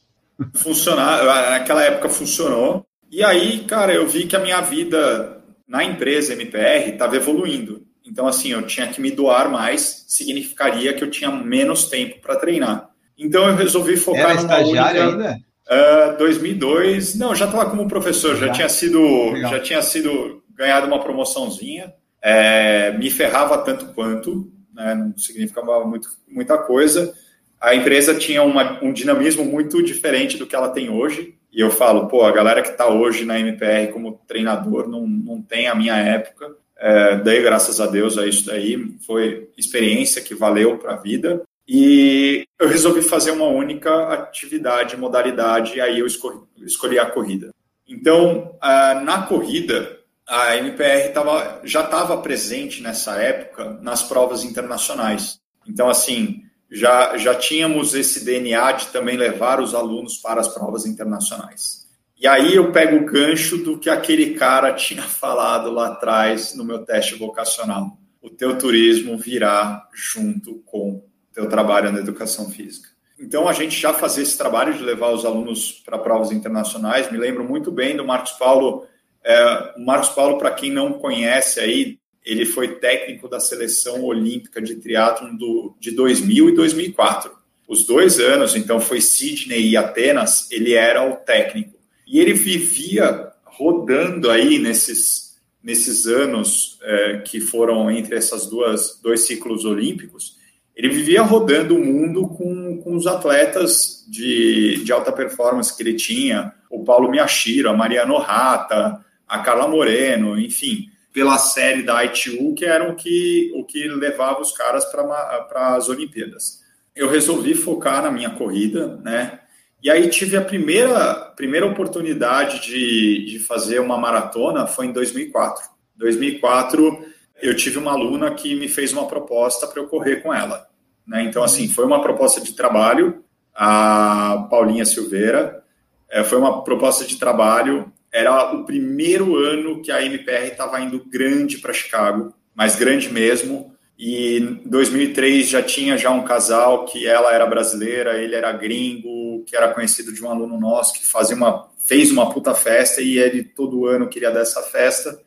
Funcionar, 0.55 1.51
naquela 1.51 1.84
época 1.84 2.09
funcionou. 2.09 2.84
E 3.11 3.24
aí, 3.24 3.63
cara, 3.65 3.93
eu 3.93 4.07
vi 4.07 4.26
que 4.26 4.36
a 4.36 4.39
minha 4.39 4.61
vida 4.61 5.43
na 5.67 5.84
empresa 5.84 6.34
MPR 6.34 6.89
estava 6.89 7.15
evoluindo. 7.15 7.86
Então, 8.10 8.28
assim, 8.28 8.51
eu 8.51 8.66
tinha 8.66 8.88
que 8.88 8.99
me 8.99 9.12
doar 9.12 9.49
mais, 9.51 10.05
significaria 10.07 10.93
que 10.93 11.03
eu 11.03 11.12
tinha 11.12 11.30
menos 11.32 11.88
tempo 11.89 12.20
para 12.20 12.36
treinar. 12.36 12.89
Então, 13.18 13.47
eu 13.47 13.55
resolvi 13.55 13.97
focar 13.97 14.32
Era 14.32 14.41
numa 14.41 14.60
única... 14.60 14.89
ainda? 14.89 15.38
Uh, 15.70 16.18
2002, 16.18 17.14
não, 17.14 17.36
já 17.36 17.45
estava 17.45 17.70
como 17.70 17.88
professor, 17.88 18.36
já, 18.36 18.47
já 18.47 18.53
tinha 18.53 18.70
sido, 18.70 18.99
Legal. 19.32 19.51
já 19.51 19.60
tinha 19.60 19.82
sido 19.84 20.41
ganhado 20.55 20.88
uma 20.88 20.99
promoçãozinha. 20.99 21.93
É, 22.22 22.91
me 22.97 23.12
ferrava 23.12 23.60
tanto 23.60 23.93
quanto, 23.93 24.51
né, 24.74 24.95
não 24.95 25.16
significava 25.16 25.86
muito, 25.86 26.10
muita 26.28 26.57
coisa. 26.57 27.14
A 27.62 27.76
empresa 27.76 28.16
tinha 28.16 28.41
uma, 28.41 28.84
um 28.84 28.91
dinamismo 28.91 29.45
muito 29.45 29.84
diferente 29.84 30.38
do 30.38 30.47
que 30.47 30.55
ela 30.55 30.70
tem 30.70 30.89
hoje. 30.89 31.36
E 31.51 31.62
eu 31.62 31.70
falo, 31.70 32.07
pô, 32.07 32.24
a 32.24 32.32
galera 32.32 32.62
que 32.62 32.70
está 32.70 32.88
hoje 32.88 33.26
na 33.26 33.39
MPR 33.39 33.91
como 33.93 34.20
treinador 34.28 34.88
não, 34.88 35.05
não 35.05 35.41
tem 35.41 35.68
a 35.68 35.76
minha 35.76 35.95
época. 35.97 36.55
É, 36.80 37.17
dei 37.17 37.41
graças 37.41 37.82
a 37.82 37.88
Deus 37.88 38.17
a 38.17 38.25
isso 38.25 38.45
daí. 38.45 38.95
Foi 39.05 39.49
experiência 39.57 40.21
que 40.21 40.34
valeu 40.34 40.77
para 40.77 40.93
a 40.93 40.97
vida. 40.97 41.43
E 41.67 42.47
eu 42.57 42.67
resolvi 42.67 43.01
fazer 43.01 43.32
uma 43.32 43.47
única 43.47 44.11
atividade, 44.13 44.97
modalidade, 44.97 45.75
e 45.75 45.82
aí 45.82 45.99
eu 45.99 46.07
escolhi, 46.07 46.39
escolhi 46.65 46.97
a 46.97 47.05
corrida. 47.05 47.51
Então, 47.88 48.55
na 49.03 49.23
corrida, 49.23 49.99
a 50.27 50.57
MPR 50.57 51.13
tava, 51.13 51.61
já 51.63 51.82
estava 51.84 52.17
presente 52.21 52.82
nessa 52.82 53.21
época 53.21 53.77
nas 53.82 54.01
provas 54.01 54.43
internacionais. 54.43 55.39
Então, 55.67 55.89
assim, 55.89 56.43
já, 56.71 57.17
já 57.17 57.36
tínhamos 57.36 57.93
esse 57.93 58.23
DNA 58.23 58.71
de 58.73 58.88
também 58.88 59.17
levar 59.17 59.59
os 59.59 59.75
alunos 59.75 60.17
para 60.17 60.41
as 60.41 60.47
provas 60.47 60.86
internacionais. 60.86 61.78
E 62.20 62.28
aí 62.28 62.53
eu 62.53 62.72
pego 62.74 62.97
o 62.97 63.05
gancho 63.05 63.57
do 63.57 63.80
que 63.80 63.89
aquele 63.89 64.34
cara 64.34 64.74
tinha 64.76 65.03
falado 65.03 65.72
lá 65.72 65.88
atrás 65.88 66.53
no 66.53 66.65
meu 66.65 66.80
teste 66.80 67.15
vocacional. 67.15 67.97
O 68.22 68.30
teu 68.30 68.57
turismo 68.57 69.17
virá 69.17 69.88
junto 69.93 70.61
com 70.65 71.01
teu 71.34 71.47
trabalho 71.47 71.91
na 71.91 71.99
educação 71.99 72.49
física. 72.49 72.89
Então, 73.17 73.47
a 73.47 73.53
gente 73.53 73.80
já 73.80 73.93
fazia 73.93 74.24
esse 74.24 74.38
trabalho 74.38 74.74
de 74.74 74.84
levar 74.84 75.11
os 75.11 75.26
alunos 75.26 75.72
para 75.86 75.97
provas 75.97 76.32
internacionais. 76.32 77.11
Me 77.11 77.17
lembro 77.17 77.43
muito 77.43 77.72
bem 77.72 77.95
do 77.95 78.05
Marcos 78.05 78.32
Paulo. 78.34 78.86
É, 79.24 79.74
o 79.78 79.86
Marcos 79.86 80.09
Paulo, 80.09 80.38
para 80.38 80.51
quem 80.51 80.72
não 80.72 80.93
conhece 80.93 81.59
aí, 81.59 81.97
ele 82.26 82.45
foi 82.45 82.76
técnico 82.76 83.28
da 83.28 83.39
seleção 83.39 84.03
olímpica 84.03 84.61
de 84.61 84.76
triatlon 84.76 85.36
do, 85.36 85.76
de 85.80 85.91
2000 85.91 86.49
e 86.49 86.55
2004. 86.55 87.32
Os 87.67 87.86
dois 87.86 88.20
anos, 88.20 88.55
então, 88.55 88.80
foi 88.80 89.01
Sydney 89.01 89.70
e 89.70 89.78
Atenas, 89.78 90.49
ele 90.49 90.74
era 90.74 91.07
o 91.09 91.17
técnico. 91.17 91.78
E 92.10 92.20
ele 92.20 92.34
vivia 92.34 93.32
rodando 93.45 94.32
aí 94.32 94.57
nesses, 94.57 95.39
nesses 95.64 96.07
anos 96.07 96.80
é, 96.82 97.20
que 97.20 97.39
foram 97.39 97.91
entre 97.91 98.16
essas 98.16 98.47
duas 98.47 98.99
dois 98.99 99.22
ciclos 99.22 99.64
olímpicos, 99.64 100.39
ele 100.76 100.89
vivia 100.89 101.22
rodando 101.22 101.76
o 101.76 101.86
mundo 101.86 102.28
com, 102.30 102.82
com 102.82 102.95
os 102.95 103.05
atletas 103.05 104.05
de, 104.10 104.84
de 104.84 104.91
alta 104.91 105.12
performance 105.12 105.76
que 105.76 105.84
ele 105.84 105.93
tinha, 105.93 106.51
o 106.68 106.84
Paulo 106.84 107.12
Miyashiro, 107.12 107.70
a 107.70 107.74
Mariano 107.74 108.18
Rata, 108.18 109.05
a 109.28 109.39
Carla 109.39 109.68
Moreno, 109.68 110.39
enfim, 110.39 110.89
pela 111.14 111.38
série 111.38 111.84
da 111.84 112.03
ITU, 112.05 112.55
que 112.55 112.66
era 112.66 112.89
o 112.89 112.95
que, 112.95 113.51
o 113.55 113.64
que 113.66 113.88
levava 113.88 114.41
os 114.41 114.51
caras 114.51 114.86
para 114.86 115.76
as 115.76 115.89
Olimpíadas. 115.89 116.64
Eu 116.95 117.07
resolvi 117.07 117.53
focar 117.53 118.01
na 118.01 118.10
minha 118.10 118.32
corrida, 118.32 118.97
né? 119.03 119.41
E 119.82 119.89
aí 119.89 120.09
tive 120.09 120.36
a 120.36 120.41
primeira, 120.41 121.15
primeira 121.36 121.65
oportunidade 121.65 122.61
de, 122.61 123.25
de 123.25 123.39
fazer 123.39 123.80
uma 123.80 123.97
maratona, 123.97 124.67
foi 124.67 124.88
em 124.88 124.91
2004. 124.91 125.69
2004, 125.95 127.05
eu 127.41 127.55
tive 127.55 127.77
uma 127.77 127.91
aluna 127.91 128.32
que 128.32 128.55
me 128.55 128.67
fez 128.67 128.91
uma 128.91 129.07
proposta 129.07 129.67
para 129.67 129.82
eu 129.82 129.88
correr 129.88 130.17
com 130.17 130.34
ela. 130.34 130.67
Né? 131.07 131.23
Então, 131.23 131.43
assim, 131.43 131.67
foi 131.69 131.86
uma 131.86 132.01
proposta 132.01 132.41
de 132.41 132.53
trabalho, 132.53 133.23
a 133.55 134.47
Paulinha 134.49 134.86
Silveira, 134.86 135.63
é, 136.09 136.23
foi 136.23 136.38
uma 136.38 136.63
proposta 136.63 137.05
de 137.05 137.17
trabalho, 137.17 137.91
era 138.11 138.53
o 138.53 138.65
primeiro 138.65 139.36
ano 139.38 139.82
que 139.82 139.91
a 139.91 140.03
MPR 140.03 140.47
estava 140.47 140.82
indo 140.82 141.05
grande 141.05 141.57
para 141.57 141.73
Chicago, 141.73 142.34
mas 142.55 142.75
grande 142.75 143.11
mesmo, 143.11 143.73
e 144.00 144.38
em 144.38 144.62
2003 144.66 145.50
já 145.50 145.62
tinha 145.62 145.97
já 145.97 146.10
um 146.10 146.24
casal 146.24 146.86
que 146.86 147.06
ela 147.06 147.34
era 147.34 147.45
brasileira, 147.45 148.18
ele 148.18 148.34
era 148.34 148.50
gringo, 148.54 149.43
que 149.43 149.58
era 149.58 149.74
conhecido 149.74 150.14
de 150.14 150.24
um 150.24 150.30
aluno 150.32 150.58
nosso 150.58 150.93
que 150.93 151.06
fazia 151.06 151.36
uma 151.36 151.68
fez 151.86 152.10
uma 152.10 152.32
puta 152.32 152.54
festa 152.54 153.02
e 153.02 153.18
ele 153.18 153.43
todo 153.43 153.88
ano 153.88 154.08
queria 154.08 154.32
dessa 154.32 154.62
festa. 154.62 155.20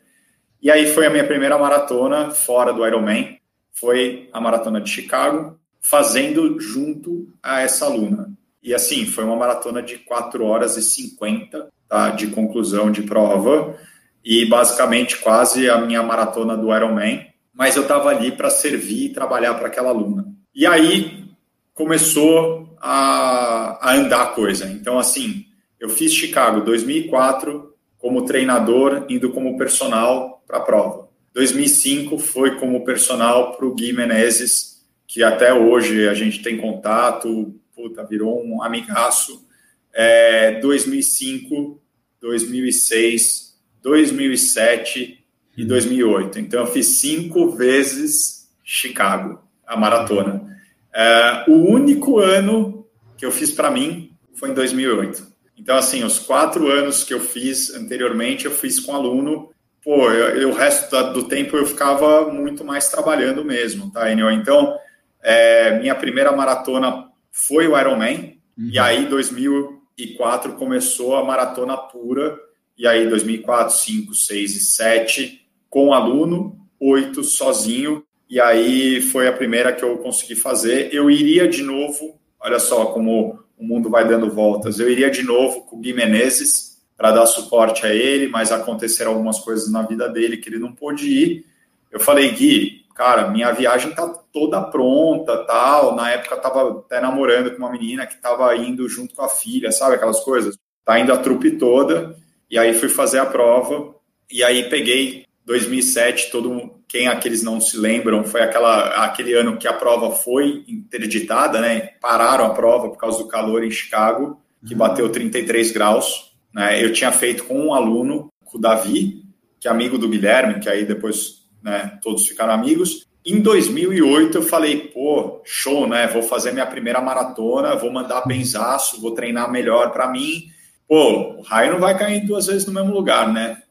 E 0.59 0.71
aí 0.71 0.87
foi 0.87 1.05
a 1.05 1.09
minha 1.09 1.27
primeira 1.27 1.57
maratona 1.57 2.31
fora 2.31 2.73
do 2.73 2.87
Ironman, 2.87 3.37
foi 3.71 4.29
a 4.33 4.41
maratona 4.41 4.81
de 4.81 4.89
Chicago 4.89 5.59
fazendo 5.79 6.59
junto 6.59 7.27
a 7.43 7.61
essa 7.61 7.85
aluna. 7.85 8.33
E 8.63 8.73
assim, 8.73 9.05
foi 9.05 9.23
uma 9.25 9.35
maratona 9.35 9.83
de 9.83 9.97
4 9.97 10.43
horas 10.45 10.77
e 10.77 10.81
50 10.81 11.67
tá, 11.87 12.09
de 12.11 12.27
conclusão 12.27 12.89
de 12.89 13.03
prova, 13.03 13.77
e 14.23 14.45
basicamente 14.45 15.17
quase 15.17 15.69
a 15.69 15.77
minha 15.77 16.01
maratona 16.01 16.55
do 16.55 16.73
Ironman, 16.73 17.32
mas 17.53 17.75
eu 17.75 17.83
estava 17.83 18.09
ali 18.09 18.31
para 18.31 18.49
servir 18.49 19.05
e 19.05 19.13
trabalhar 19.13 19.53
para 19.55 19.67
aquela 19.67 19.89
aluna. 19.89 20.25
E 20.53 20.65
aí 20.65 21.25
começou 21.73 22.75
a, 22.79 23.89
a 23.89 23.93
andar 23.95 24.23
a 24.23 24.27
coisa. 24.27 24.65
Então, 24.71 24.97
assim, 24.97 25.45
eu 25.79 25.89
fiz 25.89 26.13
Chicago 26.13 26.61
2004 26.61 27.73
como 27.97 28.25
treinador, 28.25 29.05
indo 29.09 29.31
como 29.31 29.57
personal 29.57 30.43
para 30.47 30.57
a 30.57 30.61
prova. 30.61 31.09
2005 31.33 32.17
foi 32.17 32.59
como 32.59 32.83
personal 32.83 33.55
para 33.55 33.65
o 33.65 33.73
Gui 33.73 33.93
Menezes 33.93 34.73
que 35.13 35.21
até 35.21 35.53
hoje 35.53 36.07
a 36.07 36.13
gente 36.15 36.41
tem 36.41 36.57
contato, 36.57 37.53
puta, 37.75 38.03
virou 38.03 38.43
um 38.43 38.63
amigaço. 38.63 39.47
É, 39.93 40.59
2005, 40.59 41.79
2006, 42.19 43.55
2007 43.79 45.22
e 45.55 45.65
2008. 45.65 46.39
Então, 46.39 46.61
eu 46.61 46.67
fiz 46.67 46.99
cinco 46.99 47.51
vezes 47.51 48.49
Chicago, 48.63 49.41
a 49.67 49.77
maratona. 49.77 50.57
É, 50.93 51.45
o 51.47 51.53
único 51.53 52.19
ano 52.19 52.87
que 53.17 53.25
eu 53.25 53.31
fiz 53.31 53.51
para 53.51 53.69
mim 53.69 54.11
foi 54.35 54.49
em 54.49 54.53
2008. 54.53 55.33
Então, 55.57 55.77
assim, 55.77 56.03
os 56.03 56.19
quatro 56.19 56.67
anos 56.69 57.03
que 57.03 57.13
eu 57.13 57.19
fiz 57.19 57.73
anteriormente, 57.73 58.45
eu 58.45 58.51
fiz 58.51 58.79
com 58.79 58.95
aluno. 58.95 59.49
Pô, 59.83 60.09
eu, 60.11 60.41
eu 60.41 60.49
o 60.49 60.53
resto 60.53 60.91
do 61.13 61.23
tempo 61.23 61.55
eu 61.55 61.65
ficava 61.65 62.31
muito 62.31 62.63
mais 62.63 62.89
trabalhando 62.89 63.43
mesmo, 63.43 63.91
tá, 63.91 64.11
Enio? 64.11 64.31
Então, 64.31 64.77
é, 65.21 65.79
minha 65.79 65.95
primeira 65.95 66.31
maratona 66.31 67.09
foi 67.31 67.67
o 67.67 67.79
Ironman, 67.79 68.37
uhum. 68.57 68.69
e 68.71 68.79
aí 68.79 69.05
2004 69.05 70.53
começou 70.53 71.15
a 71.15 71.23
maratona 71.23 71.77
pura, 71.77 72.37
e 72.77 72.87
aí 72.87 73.07
2004, 73.07 73.75
5, 73.75 74.13
6 74.15 74.55
e 74.55 74.59
7 74.59 75.42
com 75.73 75.91
aluno, 75.91 76.55
8 76.79 77.23
sozinho, 77.23 78.05
e 78.29 78.39
aí 78.39 79.01
foi 79.01 79.27
a 79.27 79.33
primeira 79.33 79.73
que 79.73 79.83
eu 79.83 79.97
consegui 79.97 80.35
fazer. 80.35 80.93
Eu 80.93 81.09
iria 81.09 81.47
de 81.47 81.63
novo, 81.63 82.19
olha 82.39 82.59
só 82.59 82.85
como 82.85 83.39
o 83.57 83.65
mundo 83.65 83.89
vai 83.89 84.07
dando 84.07 84.29
voltas, 84.29 84.79
eu 84.79 84.87
iria 84.87 85.09
de 85.09 85.23
novo 85.23 85.61
com 85.61 85.77
o 85.77 85.79
Gui 85.79 85.91
Menezes 85.91 86.77
para 86.95 87.09
dar 87.09 87.25
suporte 87.25 87.87
a 87.87 87.89
ele, 87.91 88.27
mas 88.27 88.51
aconteceram 88.51 89.13
algumas 89.13 89.39
coisas 89.39 89.71
na 89.71 89.81
vida 89.81 90.07
dele 90.07 90.37
que 90.37 90.47
ele 90.47 90.59
não 90.59 90.71
pôde 90.71 91.07
ir. 91.09 91.45
Eu 91.91 91.99
falei, 91.99 92.29
Gui, 92.29 92.85
cara, 92.93 93.31
minha 93.31 93.51
viagem 93.51 93.95
tá 93.95 94.07
toda 94.31 94.61
pronta, 94.61 95.43
tal. 95.45 95.95
Na 95.95 96.11
época 96.11 96.35
eu 96.35 96.41
tava 96.41 96.69
até 96.81 97.01
namorando 97.01 97.49
com 97.49 97.57
uma 97.57 97.71
menina 97.71 98.05
que 98.05 98.21
tava 98.21 98.55
indo 98.55 98.87
junto 98.87 99.15
com 99.15 99.23
a 99.23 99.29
filha, 99.29 99.71
sabe 99.71 99.95
aquelas 99.95 100.19
coisas? 100.19 100.55
Tá 100.85 100.99
indo 100.99 101.11
a 101.11 101.17
trupe 101.17 101.57
toda. 101.57 102.15
E 102.47 102.59
aí 102.59 102.75
fui 102.75 102.89
fazer 102.89 103.17
a 103.17 103.25
prova. 103.25 103.95
E 104.31 104.43
aí 104.43 104.69
peguei 104.69 105.25
2007, 105.45 106.31
todo 106.31 106.81
quem 106.87 107.07
aqueles 107.07 107.41
não 107.43 107.59
se 107.59 107.77
lembram, 107.77 108.23
foi 108.23 108.41
aquela 108.41 109.03
aquele 109.03 109.33
ano 109.33 109.57
que 109.57 109.67
a 109.67 109.73
prova 109.73 110.11
foi 110.11 110.63
interditada, 110.67 111.59
né? 111.59 111.89
Pararam 111.99 112.45
a 112.45 112.51
prova 112.51 112.89
por 112.89 112.97
causa 112.97 113.17
do 113.17 113.27
calor 113.27 113.63
em 113.63 113.71
Chicago, 113.71 114.39
que 114.65 114.75
bateu 114.75 115.09
33 115.09 115.71
graus, 115.71 116.31
né? 116.53 116.83
Eu 116.83 116.93
tinha 116.93 117.11
feito 117.11 117.45
com 117.45 117.59
um 117.59 117.73
aluno, 117.73 118.29
com 118.45 118.57
o 118.57 118.61
Davi, 118.61 119.23
que 119.59 119.67
é 119.67 119.71
amigo 119.71 119.97
do 119.97 120.07
Guilherme, 120.07 120.59
que 120.59 120.69
aí 120.69 120.85
depois, 120.85 121.45
né, 121.63 121.97
todos 122.01 122.27
ficaram 122.27 122.53
amigos. 122.53 123.07
Em 123.25 123.41
2008 123.41 124.37
eu 124.37 124.41
falei, 124.41 124.89
pô, 124.93 125.41
show, 125.45 125.87
né? 125.87 126.05
Vou 126.07 126.21
fazer 126.21 126.51
minha 126.51 126.65
primeira 126.65 127.01
maratona, 127.01 127.75
vou 127.75 127.91
mandar 127.91 128.27
benzaço, 128.27 129.01
vou 129.01 129.15
treinar 129.15 129.49
melhor 129.51 129.91
para 129.91 130.11
mim. 130.11 130.43
Pô, 130.87 131.37
o 131.37 131.41
raio 131.41 131.71
não 131.71 131.79
vai 131.79 131.97
cair 131.97 132.25
duas 132.25 132.47
vezes 132.47 132.67
no 132.67 132.73
mesmo 132.73 132.93
lugar, 132.93 133.31
né? 133.33 133.62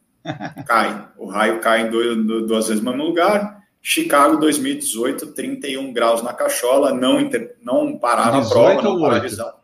Cai. 0.67 1.09
O 1.17 1.27
raio 1.27 1.61
cai 1.61 1.83
em 1.83 1.91
dois, 1.91 2.17
duas 2.47 2.69
vezes 2.69 2.83
no 2.83 2.91
mesmo 2.91 3.07
lugar. 3.07 3.63
Chicago 3.81 4.37
2018, 4.37 5.29
31 5.35 5.93
graus 5.93 6.23
na 6.23 6.33
cachola, 6.33 6.95
não, 6.95 7.21
inter, 7.21 7.57
não 7.61 7.99
pararam 7.99 8.39
a 8.39 8.49
prova, 8.49 8.83
não 8.83 9.01
paralisaram. 9.01 9.55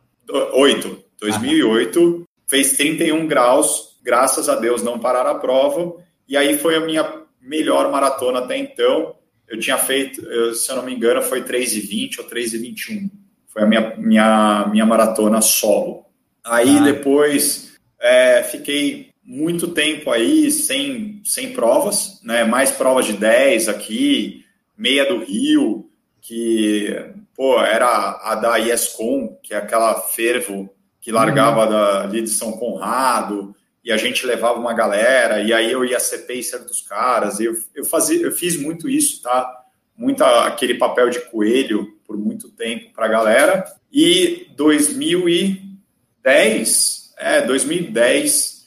8, 0.55 1.05
2008, 1.21 2.29
fez 2.47 2.73
31 2.73 3.27
graus, 3.29 3.97
graças 4.03 4.49
a 4.49 4.57
Deus 4.57 4.83
não 4.83 4.99
pararam 4.99 5.31
a 5.31 5.35
prova, 5.37 5.95
e 6.29 6.37
aí 6.37 6.59
foi 6.59 6.75
a 6.75 6.81
minha 6.81 7.23
melhor 7.41 7.91
maratona 7.93 8.41
até 8.41 8.57
então. 8.59 9.15
Eu 9.47 9.59
tinha 9.59 9.79
feito, 9.79 10.21
eu, 10.21 10.53
se 10.53 10.71
eu 10.71 10.77
não 10.77 10.83
me 10.83 10.95
engano, 10.95 11.23
foi 11.23 11.43
3,20 11.43 12.19
ou 12.19 12.25
3,21. 12.27 13.09
Foi 13.47 13.63
a 13.63 13.67
minha, 13.67 13.95
minha, 13.97 14.67
minha 14.71 14.85
maratona 14.85 15.41
solo. 15.41 16.05
Aí 16.45 16.79
ah. 16.79 16.83
depois 16.83 17.73
é, 18.01 18.43
fiquei 18.43 19.08
muito 19.29 19.69
tempo 19.69 20.11
aí 20.11 20.51
sem, 20.51 21.21
sem 21.23 21.53
provas, 21.53 22.19
né? 22.25 22.45
Mais 22.45 22.71
provas 22.71 23.05
de 23.05 23.13
10 23.13 23.69
aqui, 23.69 24.43
meia 24.75 25.05
do 25.05 25.23
Rio, 25.23 25.91
que 26.23 26.97
pô, 27.37 27.61
era 27.61 28.19
a 28.23 28.35
da 28.35 28.57
IESCOM, 28.57 29.37
que 29.43 29.53
é 29.53 29.59
aquela 29.59 30.01
fervo 30.01 30.75
que 30.99 31.13
largava 31.13 31.65
uhum. 31.65 31.71
da, 31.71 32.05
ali 32.05 32.23
de 32.23 32.31
São 32.31 32.53
Conrado, 32.53 33.55
e 33.85 33.93
a 33.93 33.99
gente 33.99 34.25
levava 34.25 34.59
uma 34.59 34.73
galera, 34.73 35.43
e 35.43 35.53
aí 35.53 35.71
eu 35.71 35.85
ia 35.85 36.01
ser 36.01 36.27
pacer 36.27 36.61
dos 36.61 36.81
caras, 36.81 37.39
eu, 37.39 37.53
eu, 37.75 37.85
fazia, 37.85 38.23
eu 38.23 38.33
fiz 38.33 38.59
muito 38.59 38.89
isso, 38.89 39.21
tá? 39.21 39.47
Muito 39.95 40.25
aquele 40.25 40.73
papel 40.75 41.11
de 41.11 41.21
coelho 41.21 41.99
por 42.07 42.17
muito 42.17 42.51
tempo 42.51 42.95
para 42.95 43.05
a 43.05 43.11
galera. 43.11 43.67
E 43.93 44.47
2010, 44.57 47.13
é, 47.19 47.43
2010, 47.43 48.58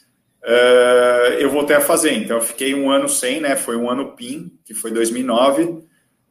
uh, 0.44 1.34
eu 1.40 1.50
voltei 1.50 1.76
a 1.76 1.82
fazer. 1.82 2.14
Então, 2.14 2.38
eu 2.38 2.42
fiquei 2.42 2.74
um 2.74 2.90
ano 2.90 3.08
sem, 3.08 3.40
né? 3.40 3.56
Foi 3.56 3.76
um 3.76 3.90
ano 3.90 4.16
PIN, 4.16 4.52
que 4.66 4.74
foi 4.74 4.92
2009. 4.92 5.84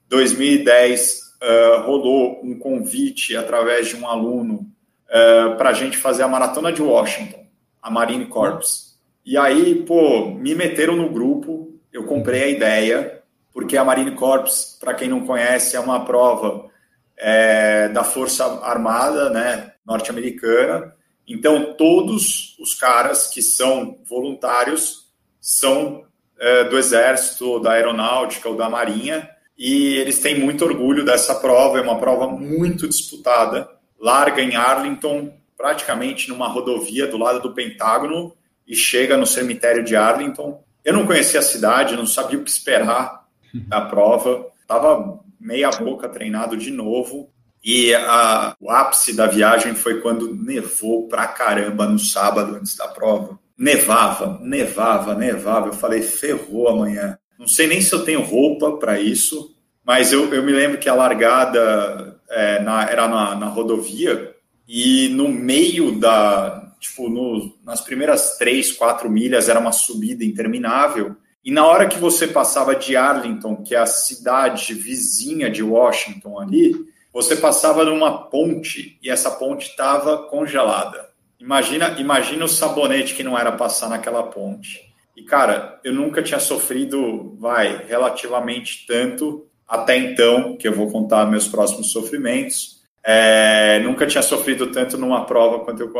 2010 0.08 1.20
uh, 1.42 1.82
rolou 1.82 2.40
um 2.44 2.58
convite 2.58 3.36
através 3.36 3.88
de 3.88 3.96
um 3.96 4.08
aluno 4.08 4.66
uh, 5.08 5.56
para 5.56 5.70
a 5.70 5.72
gente 5.72 5.96
fazer 5.96 6.22
a 6.22 6.28
maratona 6.28 6.72
de 6.72 6.82
Washington, 6.82 7.46
a 7.80 7.90
Marine 7.90 8.26
Corps. 8.26 8.98
E 9.24 9.36
aí, 9.36 9.84
pô, 9.86 10.30
me 10.30 10.54
meteram 10.54 10.96
no 10.96 11.10
grupo, 11.10 11.78
eu 11.92 12.04
comprei 12.04 12.42
a 12.42 12.48
ideia, 12.48 13.22
porque 13.52 13.76
a 13.76 13.84
Marine 13.84 14.12
Corps, 14.12 14.76
para 14.80 14.94
quem 14.94 15.08
não 15.08 15.26
conhece, 15.26 15.76
é 15.76 15.80
uma 15.80 16.04
prova 16.04 16.68
é, 17.16 17.88
da 17.88 18.02
Força 18.02 18.44
Armada 18.62 19.30
né, 19.30 19.72
norte-americana 19.84 20.94
então, 21.32 21.74
todos 21.74 22.56
os 22.58 22.74
caras 22.74 23.28
que 23.28 23.42
são 23.42 23.98
voluntários 24.04 25.08
são 25.40 26.04
é, 26.38 26.64
do 26.64 26.78
Exército, 26.78 27.60
da 27.60 27.72
Aeronáutica 27.72 28.48
ou 28.48 28.56
da 28.56 28.68
Marinha, 28.68 29.28
e 29.56 29.96
eles 29.96 30.18
têm 30.18 30.38
muito 30.38 30.64
orgulho 30.64 31.04
dessa 31.04 31.34
prova. 31.34 31.78
É 31.78 31.82
uma 31.82 31.98
prova 31.98 32.26
muito 32.26 32.88
disputada, 32.88 33.68
larga 33.98 34.42
em 34.42 34.56
Arlington, 34.56 35.32
praticamente 35.56 36.28
numa 36.28 36.48
rodovia 36.48 37.06
do 37.06 37.18
lado 37.18 37.40
do 37.40 37.54
Pentágono, 37.54 38.34
e 38.66 38.74
chega 38.74 39.16
no 39.16 39.26
cemitério 39.26 39.84
de 39.84 39.94
Arlington. 39.94 40.64
Eu 40.84 40.94
não 40.94 41.06
conhecia 41.06 41.40
a 41.40 41.42
cidade, 41.42 41.96
não 41.96 42.06
sabia 42.06 42.38
o 42.38 42.44
que 42.44 42.50
esperar 42.50 43.26
da 43.52 43.82
prova, 43.82 44.46
estava 44.62 45.20
meia 45.38 45.70
boca 45.70 46.08
treinado 46.08 46.56
de 46.56 46.70
novo. 46.70 47.29
E 47.62 47.94
a, 47.94 48.56
o 48.58 48.70
ápice 48.70 49.14
da 49.14 49.26
viagem 49.26 49.74
foi 49.74 50.00
quando 50.00 50.34
nevou 50.34 51.06
pra 51.08 51.28
caramba 51.28 51.86
no 51.86 51.98
sábado 51.98 52.56
antes 52.56 52.74
da 52.74 52.88
prova. 52.88 53.38
Nevava, 53.56 54.38
nevava, 54.42 55.14
nevava. 55.14 55.68
Eu 55.68 55.74
falei, 55.74 56.00
ferrou 56.00 56.68
amanhã. 56.68 57.18
Não 57.38 57.46
sei 57.46 57.66
nem 57.66 57.80
se 57.80 57.92
eu 57.92 58.04
tenho 58.04 58.22
roupa 58.22 58.72
para 58.72 59.00
isso, 59.00 59.54
mas 59.84 60.12
eu, 60.12 60.32
eu 60.32 60.42
me 60.42 60.52
lembro 60.52 60.78
que 60.78 60.88
a 60.88 60.94
largada 60.94 62.20
é, 62.30 62.60
na, 62.62 62.84
era 62.84 63.08
na, 63.08 63.34
na, 63.34 63.46
rodovia 63.48 64.34
e 64.68 65.08
no 65.08 65.28
meio 65.28 65.98
da, 65.98 66.74
tipo, 66.78 67.08
no, 67.08 67.54
nas 67.64 67.80
primeiras 67.80 68.36
três, 68.38 68.72
quatro 68.72 69.10
milhas 69.10 69.48
era 69.48 69.58
uma 69.58 69.72
subida 69.72 70.24
interminável. 70.24 71.16
E 71.44 71.50
na 71.50 71.66
hora 71.66 71.88
que 71.88 71.98
você 71.98 72.26
passava 72.26 72.76
de 72.76 72.96
Arlington, 72.96 73.62
que 73.62 73.74
é 73.74 73.78
a 73.78 73.86
cidade 73.86 74.74
vizinha 74.74 75.50
de 75.50 75.62
Washington 75.62 76.38
ali, 76.38 76.74
você 77.12 77.36
passava 77.36 77.84
numa 77.84 78.28
ponte 78.28 78.98
e 79.02 79.10
essa 79.10 79.30
ponte 79.30 79.68
estava 79.68 80.18
congelada. 80.28 81.10
Imagina, 81.38 81.96
imagina 81.98 82.44
o 82.44 82.48
sabonete 82.48 83.14
que 83.14 83.22
não 83.22 83.38
era 83.38 83.52
passar 83.52 83.88
naquela 83.88 84.24
ponte. 84.24 84.80
E 85.16 85.22
cara, 85.22 85.80
eu 85.82 85.92
nunca 85.92 86.22
tinha 86.22 86.38
sofrido, 86.38 87.36
vai, 87.38 87.84
relativamente 87.86 88.86
tanto 88.86 89.46
até 89.66 89.96
então, 89.96 90.56
que 90.56 90.66
eu 90.66 90.72
vou 90.72 90.90
contar 90.90 91.26
meus 91.26 91.48
próximos 91.48 91.92
sofrimentos. 91.92 92.80
É, 93.02 93.80
nunca 93.80 94.06
tinha 94.06 94.22
sofrido 94.22 94.66
tanto 94.70 94.98
numa 94.98 95.24
prova 95.24 95.64
quanto 95.64 95.82
eu 95.82 95.92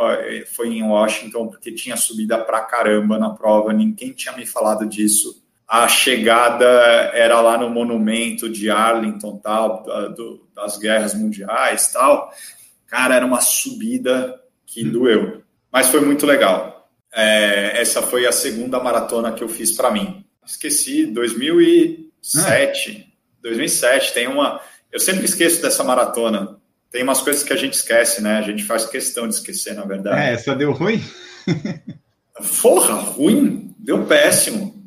foi 0.53 0.69
em 0.69 0.83
Washington, 0.83 1.47
porque 1.47 1.73
tinha 1.73 1.97
subida 1.97 2.37
pra 2.37 2.61
caramba 2.61 3.17
na 3.17 3.31
prova, 3.31 3.73
ninguém 3.73 4.11
tinha 4.13 4.35
me 4.35 4.45
falado 4.45 4.85
disso 4.85 5.40
a 5.71 5.87
chegada 5.87 6.65
era 7.13 7.39
lá 7.39 7.57
no 7.57 7.69
monumento 7.69 8.49
de 8.49 8.69
Arlington, 8.69 9.37
tal, 9.37 9.83
do, 10.13 10.45
das 10.53 10.77
guerras 10.77 11.13
mundiais, 11.13 11.93
tal. 11.93 12.29
Cara, 12.87 13.15
era 13.15 13.25
uma 13.25 13.39
subida 13.39 14.37
que 14.65 14.85
hum. 14.85 14.91
doeu, 14.91 15.43
mas 15.71 15.87
foi 15.87 16.01
muito 16.01 16.25
legal. 16.25 16.91
É, 17.13 17.79
essa 17.79 18.01
foi 18.01 18.27
a 18.27 18.33
segunda 18.33 18.83
maratona 18.83 19.31
que 19.31 19.41
eu 19.41 19.47
fiz 19.47 19.71
para 19.71 19.89
mim. 19.89 20.25
Esqueci, 20.45 21.05
2007. 21.05 23.07
Ah. 23.07 23.11
2007 23.41 24.13
tem 24.13 24.27
uma. 24.27 24.59
Eu 24.91 24.99
sempre 24.99 25.23
esqueço 25.23 25.61
dessa 25.61 25.85
maratona. 25.85 26.57
Tem 26.91 27.01
umas 27.01 27.21
coisas 27.21 27.43
que 27.43 27.53
a 27.53 27.57
gente 27.57 27.75
esquece, 27.75 28.21
né? 28.21 28.39
A 28.39 28.41
gente 28.41 28.65
faz 28.65 28.85
questão 28.85 29.25
de 29.25 29.35
esquecer, 29.35 29.73
na 29.73 29.85
verdade. 29.85 30.19
É, 30.19 30.33
essa 30.33 30.53
deu 30.53 30.73
ruim? 30.73 31.01
Porra, 32.61 32.95
ruim? 32.95 33.73
Deu 33.79 34.05
péssimo. 34.05 34.80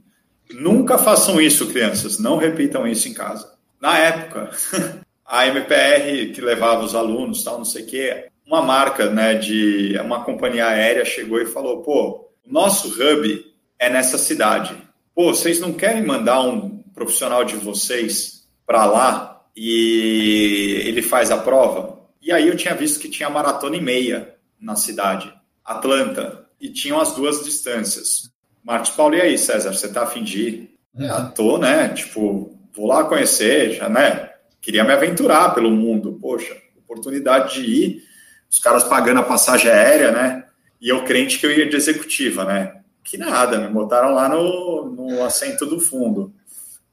Nunca 0.52 0.98
façam 0.98 1.40
isso, 1.40 1.68
crianças. 1.68 2.18
Não 2.18 2.36
repitam 2.36 2.86
isso 2.86 3.08
em 3.08 3.14
casa. 3.14 3.54
Na 3.80 3.98
época, 3.98 4.50
a 5.24 5.46
MPR 5.46 6.32
que 6.32 6.40
levava 6.40 6.84
os 6.84 6.94
alunos, 6.94 7.42
tal, 7.42 7.58
não 7.58 7.64
sei 7.64 7.82
o 7.82 7.86
quê, 7.86 8.28
uma 8.46 8.62
marca, 8.62 9.10
né, 9.10 9.34
de 9.34 9.98
uma 10.04 10.24
companhia 10.24 10.66
aérea 10.66 11.04
chegou 11.04 11.40
e 11.40 11.46
falou: 11.46 11.82
"Pô, 11.82 12.28
o 12.46 12.52
nosso 12.52 12.88
hub 12.88 13.44
é 13.78 13.88
nessa 13.88 14.18
cidade. 14.18 14.76
Pô, 15.14 15.34
vocês 15.34 15.60
não 15.60 15.72
querem 15.72 16.04
mandar 16.04 16.40
um 16.42 16.82
profissional 16.94 17.44
de 17.44 17.56
vocês 17.56 18.46
para 18.66 18.84
lá 18.84 19.44
e 19.56 20.82
ele 20.84 21.02
faz 21.02 21.30
a 21.30 21.38
prova?" 21.38 21.98
E 22.20 22.32
aí 22.32 22.48
eu 22.48 22.56
tinha 22.56 22.74
visto 22.74 23.00
que 23.00 23.08
tinha 23.08 23.28
maratona 23.28 23.76
e 23.76 23.82
meia 23.82 24.34
na 24.58 24.76
cidade, 24.76 25.32
Atlanta, 25.62 26.46
e 26.58 26.70
tinham 26.70 26.98
as 26.98 27.14
duas 27.14 27.44
distâncias. 27.44 28.30
Marcos 28.64 28.90
Paulo, 28.90 29.14
e 29.14 29.20
aí, 29.20 29.36
César, 29.36 29.74
você 29.74 29.92
tá 29.92 30.04
afim 30.04 30.24
de 30.24 30.40
ir? 30.40 30.74
É. 30.98 31.06
Ah, 31.08 31.22
tô, 31.24 31.58
né? 31.58 31.88
Tipo, 31.88 32.58
vou 32.74 32.86
lá 32.86 33.04
conhecer, 33.04 33.72
já, 33.72 33.88
né? 33.88 34.30
Queria 34.60 34.82
me 34.82 34.92
aventurar 34.92 35.54
pelo 35.54 35.70
mundo. 35.70 36.18
Poxa, 36.20 36.56
oportunidade 36.78 37.54
de 37.54 37.60
ir, 37.60 38.02
os 38.50 38.58
caras 38.58 38.84
pagando 38.84 39.20
a 39.20 39.24
passagem 39.24 39.70
aérea, 39.70 40.12
né? 40.12 40.44
E 40.80 40.88
eu 40.88 41.04
crente 41.04 41.38
que 41.38 41.44
eu 41.44 41.50
ia 41.50 41.68
de 41.68 41.76
executiva, 41.76 42.44
né? 42.44 42.80
Que 43.02 43.18
nada, 43.18 43.58
me 43.58 43.68
botaram 43.68 44.14
lá 44.14 44.30
no, 44.30 44.86
no 44.90 45.24
assento 45.24 45.66
do 45.66 45.78
fundo. 45.78 46.32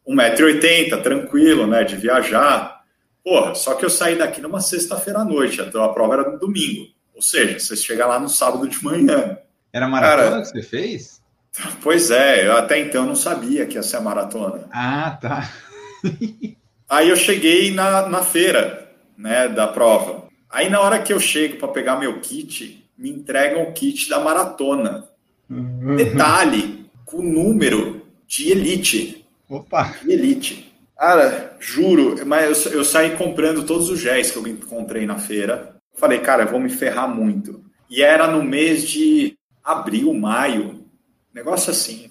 1,80m, 0.05 1.01
tranquilo, 1.01 1.65
né? 1.65 1.85
De 1.85 1.95
viajar. 1.95 2.81
Porra, 3.23 3.55
só 3.55 3.75
que 3.75 3.85
eu 3.85 3.89
saí 3.89 4.17
daqui 4.17 4.41
numa 4.41 4.59
sexta-feira 4.59 5.19
à 5.19 5.25
noite, 5.25 5.61
então 5.61 5.83
a 5.83 5.93
prova 5.93 6.15
era 6.15 6.31
no 6.31 6.39
domingo. 6.39 6.87
Ou 7.15 7.21
seja, 7.21 7.59
você 7.59 7.77
chega 7.77 8.05
lá 8.05 8.19
no 8.19 8.27
sábado 8.27 8.67
de 8.67 8.83
manhã. 8.83 9.37
Era 9.71 9.87
maratona 9.87 10.29
Cara, 10.31 10.41
que 10.41 10.47
você 10.47 10.61
fez? 10.61 11.20
Pois 11.81 12.11
é, 12.11 12.47
eu 12.47 12.57
até 12.57 12.79
então 12.79 13.05
não 13.05 13.15
sabia 13.15 13.65
que 13.65 13.75
ia 13.75 13.83
ser 13.83 13.97
a 13.97 14.01
maratona. 14.01 14.67
Ah, 14.71 15.17
tá. 15.21 15.51
Aí 16.89 17.09
eu 17.09 17.15
cheguei 17.15 17.73
na, 17.73 18.07
na 18.07 18.23
feira, 18.23 18.89
né, 19.17 19.47
da 19.47 19.67
prova. 19.67 20.27
Aí 20.49 20.69
na 20.69 20.81
hora 20.81 20.99
que 20.99 21.13
eu 21.13 21.19
chego 21.19 21.57
para 21.57 21.67
pegar 21.69 21.97
meu 21.97 22.19
kit, 22.19 22.85
me 22.97 23.09
entregam 23.09 23.63
o 23.63 23.73
kit 23.73 24.09
da 24.09 24.19
maratona. 24.19 25.07
Uhum. 25.49 25.95
Detalhe, 25.95 26.85
com 27.05 27.21
número 27.21 28.05
de 28.27 28.51
elite. 28.51 29.25
Opa! 29.49 29.95
De 30.03 30.11
elite. 30.11 30.73
Cara, 30.97 31.57
juro, 31.59 32.15
mas 32.25 32.65
eu, 32.65 32.73
eu 32.73 32.85
saí 32.85 33.17
comprando 33.17 33.65
todos 33.65 33.89
os 33.89 33.99
géis 33.99 34.31
que 34.31 34.37
eu 34.37 34.47
encontrei 34.47 35.05
na 35.05 35.17
feira. 35.17 35.75
Falei, 35.95 36.19
cara, 36.19 36.43
eu 36.43 36.47
vou 36.47 36.59
me 36.59 36.69
ferrar 36.69 37.07
muito. 37.07 37.63
E 37.89 38.01
era 38.01 38.27
no 38.27 38.43
mês 38.43 38.87
de 38.87 39.37
abril, 39.63 40.13
maio, 40.13 40.80
negócio 41.33 41.71
assim. 41.71 42.09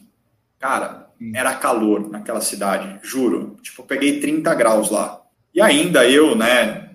Cara, 0.59 1.09
era 1.35 1.55
calor 1.55 2.11
naquela 2.11 2.41
cidade, 2.41 2.99
juro. 3.03 3.57
Tipo, 3.63 3.83
peguei 3.83 4.21
30 4.21 4.55
graus 4.55 4.91
lá. 4.91 5.23
E 5.55 5.61
ainda 5.61 6.09
eu, 6.09 6.37
né? 6.37 6.91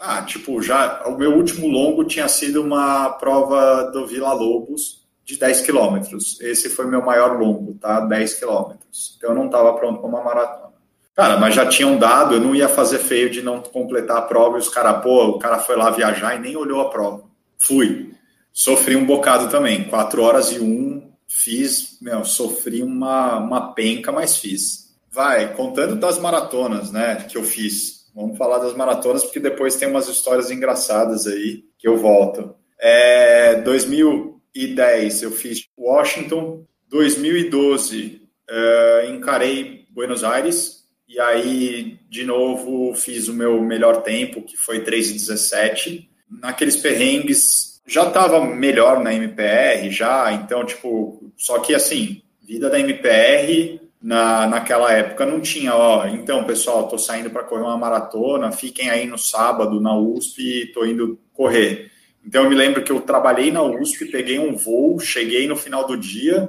Ah, 0.00 0.22
tipo, 0.22 0.60
já 0.60 1.04
o 1.06 1.16
meu 1.16 1.34
último 1.34 1.68
longo 1.68 2.04
tinha 2.04 2.26
sido 2.26 2.62
uma 2.62 3.10
prova 3.10 3.90
do 3.92 4.06
Vila 4.06 4.32
Lobos 4.32 5.06
de 5.24 5.36
10 5.36 5.60
quilômetros. 5.60 6.40
Esse 6.40 6.68
foi 6.68 6.86
meu 6.86 7.04
maior 7.04 7.38
longo, 7.38 7.74
tá? 7.74 8.00
10 8.00 8.34
quilômetros. 8.34 9.14
Então 9.16 9.30
eu 9.30 9.36
não 9.36 9.46
estava 9.46 9.72
pronto 9.74 10.00
para 10.00 10.08
uma 10.08 10.24
maratona. 10.24 10.72
Cara, 11.14 11.36
mas 11.36 11.54
já 11.54 11.66
tinham 11.66 11.98
dado, 11.98 12.34
eu 12.34 12.40
não 12.40 12.54
ia 12.54 12.68
fazer 12.68 12.98
feio 12.98 13.28
de 13.28 13.42
não 13.42 13.60
completar 13.60 14.16
a 14.16 14.22
prova 14.22 14.56
e 14.56 14.60
os 14.60 14.68
caras, 14.68 15.02
pô, 15.02 15.26
o 15.26 15.38
cara 15.38 15.58
foi 15.58 15.76
lá 15.76 15.90
viajar 15.90 16.34
e 16.34 16.40
nem 16.40 16.56
olhou 16.56 16.80
a 16.80 16.88
prova. 16.90 17.24
Fui. 17.58 18.12
Sofri 18.50 18.96
um 18.96 19.06
bocado 19.06 19.48
também, 19.50 19.84
4 19.84 20.22
horas 20.22 20.52
e 20.52 20.58
1, 20.58 21.01
fiz, 21.32 21.98
meu, 22.00 22.24
sofri 22.24 22.82
uma, 22.82 23.38
uma 23.38 23.72
penca, 23.72 24.12
mas 24.12 24.36
fiz. 24.36 24.92
Vai, 25.10 25.54
contando 25.54 25.96
das 25.96 26.18
maratonas, 26.18 26.90
né, 26.90 27.26
que 27.28 27.36
eu 27.36 27.42
fiz. 27.42 28.10
Vamos 28.14 28.36
falar 28.36 28.58
das 28.58 28.76
maratonas, 28.76 29.24
porque 29.24 29.40
depois 29.40 29.76
tem 29.76 29.88
umas 29.88 30.08
histórias 30.08 30.50
engraçadas 30.50 31.26
aí 31.26 31.64
que 31.78 31.88
eu 31.88 31.96
volto. 31.96 32.54
É, 32.78 33.56
2010 33.62 35.22
eu 35.22 35.30
fiz 35.30 35.66
Washington, 35.78 36.66
2012 36.88 38.22
é, 38.48 39.06
encarei 39.08 39.86
Buenos 39.90 40.22
Aires, 40.24 40.82
e 41.08 41.20
aí, 41.20 41.98
de 42.08 42.24
novo, 42.24 42.94
fiz 42.94 43.28
o 43.28 43.34
meu 43.34 43.62
melhor 43.62 44.02
tempo, 44.02 44.42
que 44.42 44.56
foi 44.56 44.82
3,17. 44.82 46.08
Naqueles 46.30 46.76
perrengues 46.76 47.71
já 47.86 48.06
estava 48.06 48.44
melhor 48.44 49.02
na 49.02 49.12
MPR, 49.12 49.90
já, 49.90 50.32
então, 50.32 50.64
tipo, 50.64 51.32
só 51.36 51.58
que 51.58 51.74
assim, 51.74 52.22
vida 52.40 52.70
da 52.70 52.78
MPR 52.78 53.80
na, 54.00 54.46
naquela 54.46 54.92
época 54.92 55.26
não 55.26 55.40
tinha, 55.40 55.74
ó, 55.74 56.06
então, 56.06 56.44
pessoal, 56.44 56.88
tô 56.88 56.96
saindo 56.96 57.30
para 57.30 57.44
correr 57.44 57.62
uma 57.62 57.76
maratona, 57.76 58.52
fiquem 58.52 58.90
aí 58.90 59.06
no 59.06 59.18
sábado 59.18 59.80
na 59.80 59.96
USP, 59.96 60.70
tô 60.72 60.84
indo 60.84 61.18
correr. 61.32 61.90
Então, 62.24 62.44
eu 62.44 62.50
me 62.50 62.54
lembro 62.54 62.84
que 62.84 62.92
eu 62.92 63.00
trabalhei 63.00 63.50
na 63.50 63.62
USP, 63.62 64.06
peguei 64.06 64.38
um 64.38 64.56
voo, 64.56 64.98
cheguei 65.00 65.46
no 65.48 65.56
final 65.56 65.86
do 65.86 65.96
dia, 65.96 66.48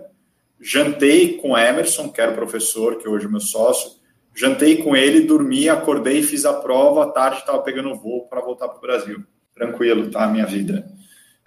jantei 0.62 1.38
com 1.38 1.58
Emerson, 1.58 2.10
que 2.10 2.22
era 2.22 2.32
o 2.32 2.36
professor, 2.36 2.98
que 2.98 3.10
hoje 3.10 3.26
é 3.26 3.30
meu 3.30 3.40
sócio, 3.40 3.92
jantei 4.36 4.78
com 4.84 4.96
ele, 4.96 5.22
dormi, 5.22 5.68
acordei, 5.68 6.22
fiz 6.22 6.46
a 6.46 6.54
prova, 6.54 7.04
à 7.04 7.08
tarde 7.08 7.40
estava 7.40 7.62
pegando 7.62 7.96
voo 7.96 8.28
para 8.28 8.42
voltar 8.42 8.68
para 8.68 8.78
o 8.78 8.82
Brasil. 8.82 9.24
Tranquilo, 9.56 10.10
tá? 10.10 10.28
Minha 10.28 10.46
vida 10.46 10.94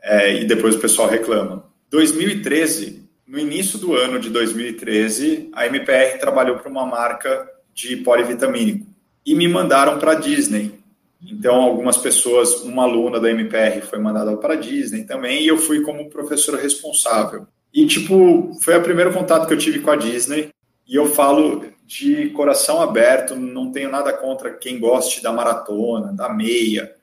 é, 0.07 0.41
e 0.41 0.45
depois 0.45 0.77
o 0.77 0.79
pessoal 0.79 1.09
reclama. 1.09 1.65
2013, 1.91 3.05
no 3.27 3.41
início 3.41 3.77
do 3.77 3.95
ano 3.95 4.21
de 4.21 4.31
2013, 4.31 5.51
a 5.53 5.67
MPR 5.67 6.19
trabalhou 6.21 6.57
para 6.57 6.71
uma 6.71 6.87
marca 6.87 7.51
de 7.75 7.97
polivitamínico 7.97 8.87
e 9.25 9.35
me 9.35 9.49
mandaram 9.49 9.99
para 9.99 10.15
Disney. 10.15 10.79
Então, 11.21 11.57
algumas 11.57 11.97
pessoas, 11.97 12.63
uma 12.63 12.85
aluna 12.85 13.19
da 13.19 13.31
MPR 13.31 13.81
foi 13.81 13.99
mandada 13.99 14.37
para 14.37 14.55
Disney 14.55 15.03
também, 15.03 15.43
e 15.43 15.49
eu 15.49 15.59
fui 15.59 15.81
como 15.81 16.09
professor 16.09 16.57
responsável. 16.57 17.47
E, 17.75 17.85
tipo, 17.87 18.53
foi 18.63 18.77
o 18.77 18.83
primeiro 18.83 19.13
contato 19.13 19.49
que 19.49 19.53
eu 19.53 19.59
tive 19.59 19.81
com 19.81 19.91
a 19.91 19.97
Disney, 19.97 20.51
e 20.87 20.95
eu 20.95 21.07
falo 21.07 21.65
de 21.85 22.31
coração 22.31 22.81
aberto, 22.81 23.35
não 23.35 23.73
tenho 23.73 23.91
nada 23.91 24.13
contra 24.13 24.53
quem 24.53 24.79
goste 24.79 25.21
da 25.21 25.33
maratona, 25.33 26.13
da 26.13 26.33
meia, 26.33 26.95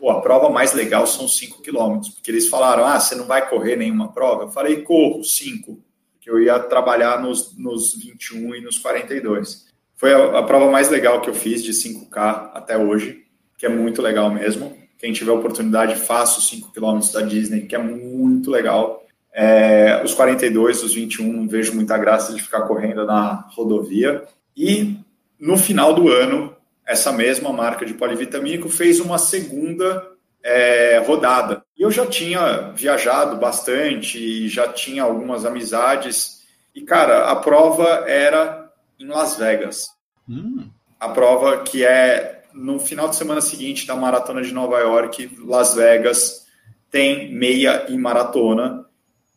pô, 0.00 0.10
a 0.10 0.20
prova 0.20 0.48
mais 0.48 0.72
legal 0.72 1.06
são 1.06 1.28
5 1.28 1.60
quilômetros, 1.60 2.14
porque 2.14 2.30
eles 2.30 2.48
falaram, 2.48 2.84
ah, 2.86 2.98
você 2.98 3.14
não 3.14 3.26
vai 3.26 3.48
correr 3.48 3.76
nenhuma 3.76 4.12
prova? 4.12 4.44
Eu 4.44 4.48
falei, 4.48 4.82
corro 4.82 5.22
5, 5.22 5.78
que 6.20 6.30
eu 6.30 6.42
ia 6.42 6.58
trabalhar 6.58 7.20
nos, 7.20 7.56
nos 7.56 7.94
21 7.94 8.54
e 8.56 8.60
nos 8.62 8.78
42. 8.78 9.66
Foi 9.94 10.14
a, 10.14 10.38
a 10.38 10.42
prova 10.42 10.70
mais 10.70 10.88
legal 10.88 11.20
que 11.20 11.28
eu 11.28 11.34
fiz 11.34 11.62
de 11.62 11.72
5K 11.72 12.50
até 12.54 12.78
hoje, 12.78 13.24
que 13.58 13.66
é 13.66 13.68
muito 13.68 14.00
legal 14.00 14.30
mesmo. 14.30 14.74
Quem 14.98 15.12
tiver 15.12 15.32
oportunidade, 15.32 15.94
faça 15.96 16.38
os 16.38 16.48
5 16.48 16.72
quilômetros 16.72 17.12
da 17.12 17.20
Disney, 17.20 17.66
que 17.66 17.74
é 17.74 17.78
muito 17.78 18.50
legal. 18.50 19.04
É, 19.32 20.02
os 20.04 20.14
42, 20.14 20.82
os 20.82 20.94
21, 20.94 21.32
não 21.32 21.48
vejo 21.48 21.74
muita 21.74 21.96
graça 21.96 22.34
de 22.34 22.42
ficar 22.42 22.62
correndo 22.62 23.04
na 23.04 23.46
rodovia. 23.54 24.24
E 24.56 24.96
no 25.38 25.56
final 25.56 25.94
do 25.94 26.08
ano, 26.08 26.54
essa 26.90 27.12
mesma 27.12 27.52
marca 27.52 27.86
de 27.86 27.94
polivitamínico 27.94 28.68
fez 28.68 28.98
uma 28.98 29.16
segunda 29.16 30.10
é, 30.42 30.98
rodada. 31.06 31.62
E 31.78 31.82
eu 31.82 31.90
já 31.90 32.04
tinha 32.04 32.72
viajado 32.74 33.36
bastante 33.36 34.18
e 34.18 34.48
já 34.48 34.66
tinha 34.72 35.04
algumas 35.04 35.46
amizades. 35.46 36.42
E, 36.74 36.80
cara, 36.80 37.30
a 37.30 37.36
prova 37.36 38.04
era 38.08 38.68
em 38.98 39.06
Las 39.06 39.36
Vegas. 39.36 39.90
Hum. 40.28 40.68
A 40.98 41.08
prova 41.10 41.58
que 41.62 41.84
é 41.84 42.42
no 42.52 42.80
final 42.80 43.08
de 43.08 43.14
semana 43.14 43.40
seguinte 43.40 43.86
da 43.86 43.94
maratona 43.94 44.42
de 44.42 44.52
Nova 44.52 44.80
York, 44.80 45.30
Las 45.46 45.74
Vegas 45.76 46.44
tem 46.90 47.32
meia 47.32 47.86
e 47.88 47.96
maratona 47.96 48.84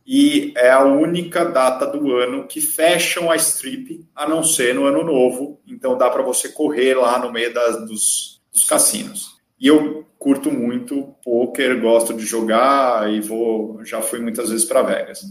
e 0.05 0.53
é 0.57 0.69
a 0.69 0.83
única 0.83 1.45
data 1.45 1.87
do 1.87 2.15
ano 2.15 2.45
que 2.45 2.59
fecham 2.59 3.31
a 3.31 3.35
strip, 3.37 4.05
a 4.13 4.27
não 4.27 4.43
ser 4.43 4.75
no 4.75 4.85
ano 4.85 5.03
novo. 5.03 5.61
Então 5.65 5.97
dá 5.97 6.09
para 6.09 6.21
você 6.21 6.49
correr 6.49 6.95
lá 6.95 7.17
no 7.17 7.31
meio 7.31 7.53
das, 7.53 7.87
dos, 7.87 8.41
dos 8.51 8.63
cassinos. 8.65 9.33
E 9.59 9.67
eu 9.67 10.05
curto 10.19 10.51
muito 10.51 11.15
poker, 11.23 11.79
gosto 11.79 12.13
de 12.13 12.25
jogar 12.25 13.11
e 13.11 13.21
vou, 13.21 13.83
já 13.85 14.01
fui 14.01 14.19
muitas 14.19 14.49
vezes 14.49 14.65
para 14.65 14.81
Vegas. 14.81 15.21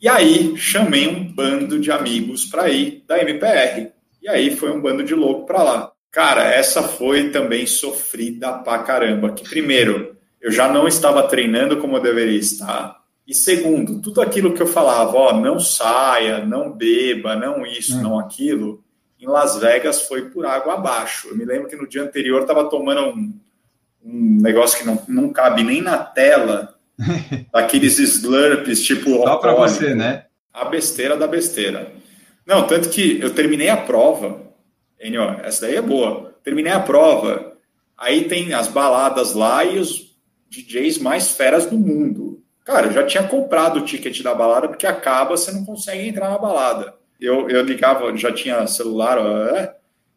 E 0.00 0.08
aí 0.08 0.56
chamei 0.56 1.06
um 1.06 1.32
bando 1.32 1.78
de 1.78 1.92
amigos 1.92 2.44
para 2.46 2.68
ir 2.68 3.04
da 3.06 3.20
MPR. 3.20 3.92
E 4.20 4.28
aí 4.28 4.56
foi 4.56 4.72
um 4.72 4.80
bando 4.80 5.04
de 5.04 5.14
louco 5.14 5.46
para 5.46 5.62
lá. 5.62 5.92
Cara, 6.10 6.44
essa 6.52 6.82
foi 6.82 7.30
também 7.30 7.64
sofrida 7.66 8.54
pra 8.54 8.80
caramba. 8.80 9.32
Que 9.32 9.48
primeiro, 9.48 10.16
eu 10.40 10.50
já 10.50 10.68
não 10.68 10.88
estava 10.88 11.22
treinando 11.28 11.76
como 11.76 11.96
eu 11.96 12.02
deveria 12.02 12.38
estar 12.38 12.96
e 13.26 13.34
segundo, 13.34 14.00
tudo 14.00 14.20
aquilo 14.20 14.54
que 14.54 14.62
eu 14.62 14.66
falava, 14.66 15.16
ó, 15.16 15.32
não 15.32 15.58
saia, 15.58 16.44
não 16.44 16.70
beba, 16.70 17.34
não 17.34 17.66
isso, 17.66 17.96
hum. 17.96 18.02
não 18.02 18.18
aquilo, 18.18 18.84
em 19.20 19.26
Las 19.26 19.58
Vegas 19.58 20.02
foi 20.02 20.30
por 20.30 20.46
água 20.46 20.74
abaixo. 20.74 21.28
Eu 21.28 21.36
me 21.36 21.44
lembro 21.44 21.68
que 21.68 21.76
no 21.76 21.88
dia 21.88 22.02
anterior 22.02 22.42
estava 22.42 22.68
tomando 22.68 23.00
um, 23.00 23.40
um 24.04 24.40
negócio 24.40 24.78
que 24.78 24.86
não, 24.86 25.02
não 25.08 25.32
cabe 25.32 25.64
nem 25.64 25.82
na 25.82 25.98
tela, 25.98 26.74
aqueles 27.52 27.98
slurps 27.98 28.82
tipo. 28.82 29.10
Só 29.22 29.36
para 29.36 29.54
você, 29.54 29.94
né? 29.94 30.26
A 30.52 30.64
besteira 30.66 31.16
da 31.16 31.26
besteira. 31.26 31.92
Não, 32.46 32.66
tanto 32.66 32.88
que 32.90 33.20
eu 33.20 33.34
terminei 33.34 33.68
a 33.68 33.76
prova, 33.76 34.46
Enio, 35.00 35.22
essa 35.42 35.66
daí 35.66 35.76
é 35.76 35.82
boa. 35.82 36.34
Terminei 36.42 36.72
a 36.72 36.80
prova, 36.80 37.56
aí 37.98 38.24
tem 38.28 38.54
as 38.54 38.68
baladas 38.68 39.34
lá 39.34 39.64
e 39.64 39.78
os 39.78 40.16
DJs 40.48 40.98
mais 40.98 41.32
feras 41.32 41.66
do 41.66 41.76
mundo. 41.76 42.25
Cara, 42.66 42.88
eu 42.88 42.92
já 42.92 43.06
tinha 43.06 43.22
comprado 43.22 43.78
o 43.78 43.84
ticket 43.84 44.20
da 44.24 44.34
balada, 44.34 44.66
porque 44.68 44.88
acaba, 44.88 45.36
você 45.36 45.52
não 45.52 45.64
consegue 45.64 46.08
entrar 46.08 46.28
na 46.28 46.36
balada. 46.36 46.96
Eu, 47.20 47.48
eu 47.48 47.62
ligava, 47.62 48.14
já 48.16 48.32
tinha 48.32 48.66
celular, 48.66 49.18
é? 49.54 49.72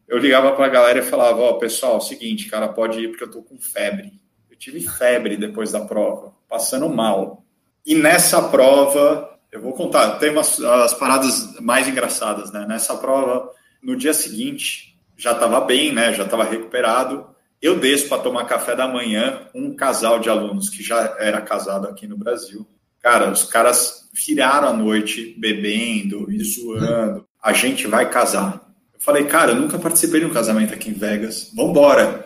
eu 0.07 0.17
ligava 0.17 0.53
para 0.53 0.65
a 0.65 0.69
galera 0.69 0.97
e 0.97 1.03
falava: 1.03 1.39
Ó, 1.41 1.51
oh, 1.51 1.59
pessoal, 1.59 1.97
é 1.97 2.01
seguinte, 2.01 2.49
cara, 2.49 2.67
pode 2.67 2.99
ir 2.99 3.09
porque 3.09 3.23
eu 3.23 3.29
tô 3.29 3.43
com 3.43 3.59
febre. 3.59 4.19
Eu 4.49 4.57
tive 4.57 4.81
febre 4.81 5.37
depois 5.37 5.71
da 5.71 5.81
prova, 5.81 6.33
passando 6.49 6.89
mal. 6.89 7.45
E 7.85 7.93
nessa 7.93 8.41
prova, 8.49 9.37
eu 9.51 9.61
vou 9.61 9.73
contar, 9.73 10.17
tem 10.17 10.31
umas 10.31 10.59
as 10.59 10.95
paradas 10.95 11.59
mais 11.61 11.87
engraçadas, 11.87 12.51
né? 12.51 12.65
Nessa 12.67 12.97
prova, 12.97 13.51
no 13.79 13.95
dia 13.95 14.13
seguinte, 14.13 14.99
já 15.15 15.33
estava 15.33 15.61
bem, 15.61 15.93
né? 15.93 16.13
Já 16.13 16.23
estava 16.23 16.45
recuperado. 16.45 17.27
Eu 17.61 17.79
desço 17.79 18.07
para 18.07 18.21
tomar 18.21 18.45
café 18.45 18.75
da 18.75 18.87
manhã, 18.87 19.41
um 19.53 19.75
casal 19.75 20.19
de 20.19 20.29
alunos 20.29 20.69
que 20.69 20.81
já 20.81 21.15
era 21.19 21.41
casado 21.41 21.87
aqui 21.87 22.07
no 22.07 22.17
Brasil. 22.17 22.65
Cara, 23.01 23.31
os 23.31 23.43
caras 23.43 24.09
viraram 24.13 24.69
a 24.69 24.73
noite 24.73 25.35
bebendo 25.37 26.31
e 26.31 26.43
zoando. 26.43 27.25
A 27.41 27.53
gente 27.53 27.87
vai 27.87 28.09
casar. 28.09 28.65
Eu 28.93 28.99
falei, 28.99 29.25
cara, 29.25 29.51
eu 29.51 29.55
nunca 29.55 29.77
participei 29.77 30.21
de 30.21 30.25
um 30.25 30.33
casamento 30.33 30.73
aqui 30.73 30.89
em 30.89 30.93
Vegas. 30.93 31.51
Vambora. 31.53 32.25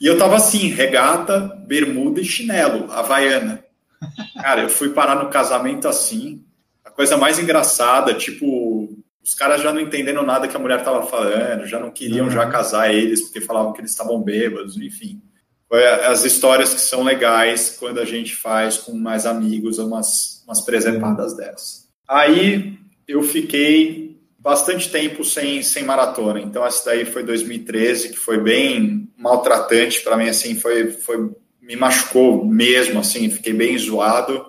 E 0.00 0.06
eu 0.06 0.18
tava 0.18 0.36
assim, 0.36 0.68
regata, 0.68 1.40
bermuda 1.66 2.20
e 2.20 2.24
chinelo, 2.24 2.90
havaiana. 2.92 3.64
Cara, 4.40 4.62
eu 4.62 4.68
fui 4.68 4.90
parar 4.90 5.22
no 5.22 5.30
casamento 5.30 5.88
assim. 5.88 6.44
A 6.84 6.90
coisa 6.90 7.16
mais 7.16 7.38
engraçada, 7.38 8.12
tipo, 8.12 8.83
os 9.24 9.34
caras 9.34 9.62
já 9.62 9.72
não 9.72 9.80
entendendo 9.80 10.22
nada 10.22 10.46
que 10.46 10.54
a 10.54 10.58
mulher 10.58 10.80
estava 10.80 11.06
falando, 11.06 11.66
já 11.66 11.80
não 11.80 11.90
queriam 11.90 12.26
uhum. 12.26 12.30
já 12.30 12.46
casar 12.46 12.92
eles 12.92 13.22
porque 13.22 13.40
falavam 13.40 13.72
que 13.72 13.80
eles 13.80 13.90
estavam 13.90 14.20
bêbados, 14.20 14.76
enfim. 14.76 15.22
As 16.06 16.24
histórias 16.24 16.74
que 16.74 16.80
são 16.80 17.02
legais 17.02 17.76
quando 17.80 17.98
a 17.98 18.04
gente 18.04 18.36
faz 18.36 18.76
com 18.76 18.92
mais 18.92 19.24
amigos 19.24 19.78
umas, 19.78 20.42
umas 20.46 20.60
presepadas 20.60 21.32
uhum. 21.32 21.38
dessas. 21.38 21.88
Aí 22.06 22.78
eu 23.08 23.22
fiquei 23.22 24.20
bastante 24.38 24.90
tempo 24.90 25.24
sem, 25.24 25.62
sem 25.62 25.84
maratona, 25.84 26.38
então 26.38 26.64
essa 26.64 26.90
daí 26.90 27.06
foi 27.06 27.22
2013, 27.24 28.10
que 28.10 28.18
foi 28.18 28.38
bem 28.38 29.10
maltratante 29.16 30.02
para 30.02 30.18
mim, 30.18 30.28
assim, 30.28 30.54
foi, 30.54 30.90
foi 30.90 31.30
me 31.62 31.76
machucou 31.76 32.44
mesmo, 32.44 33.00
assim, 33.00 33.30
fiquei 33.30 33.54
bem 33.54 33.76
zoado. 33.78 34.44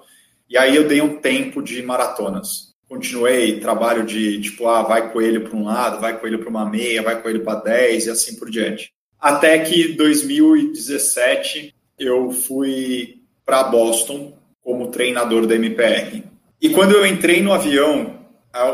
E 0.49 0.57
aí 0.57 0.75
eu 0.75 0.85
dei 0.85 1.01
um 1.01 1.17
tempo 1.17 1.61
de 1.61 1.81
maratonas. 1.81 2.64
Continuei 2.87 3.59
trabalho 3.59 4.05
de 4.05 4.39
tipo, 4.41 4.67
ah, 4.67 4.83
vai 4.83 5.11
coelho 5.11 5.41
para 5.41 5.57
um 5.57 5.65
lado, 5.65 5.99
vai 5.99 6.19
coelho 6.19 6.39
para 6.39 6.49
uma 6.49 6.69
meia, 6.69 7.01
vai 7.01 7.21
coelho 7.21 7.43
para 7.43 7.59
10 7.61 8.05
e 8.05 8.09
assim 8.09 8.35
por 8.35 8.49
diante. 8.49 8.93
Até 9.19 9.57
que 9.59 9.93
2017 9.93 11.73
eu 11.97 12.31
fui 12.31 13.21
para 13.45 13.63
Boston 13.63 14.37
como 14.61 14.91
treinador 14.91 15.47
da 15.47 15.55
MPR. 15.55 16.23
E 16.61 16.69
quando 16.69 16.91
eu 16.91 17.05
entrei 17.05 17.41
no 17.41 17.53
avião, 17.53 18.19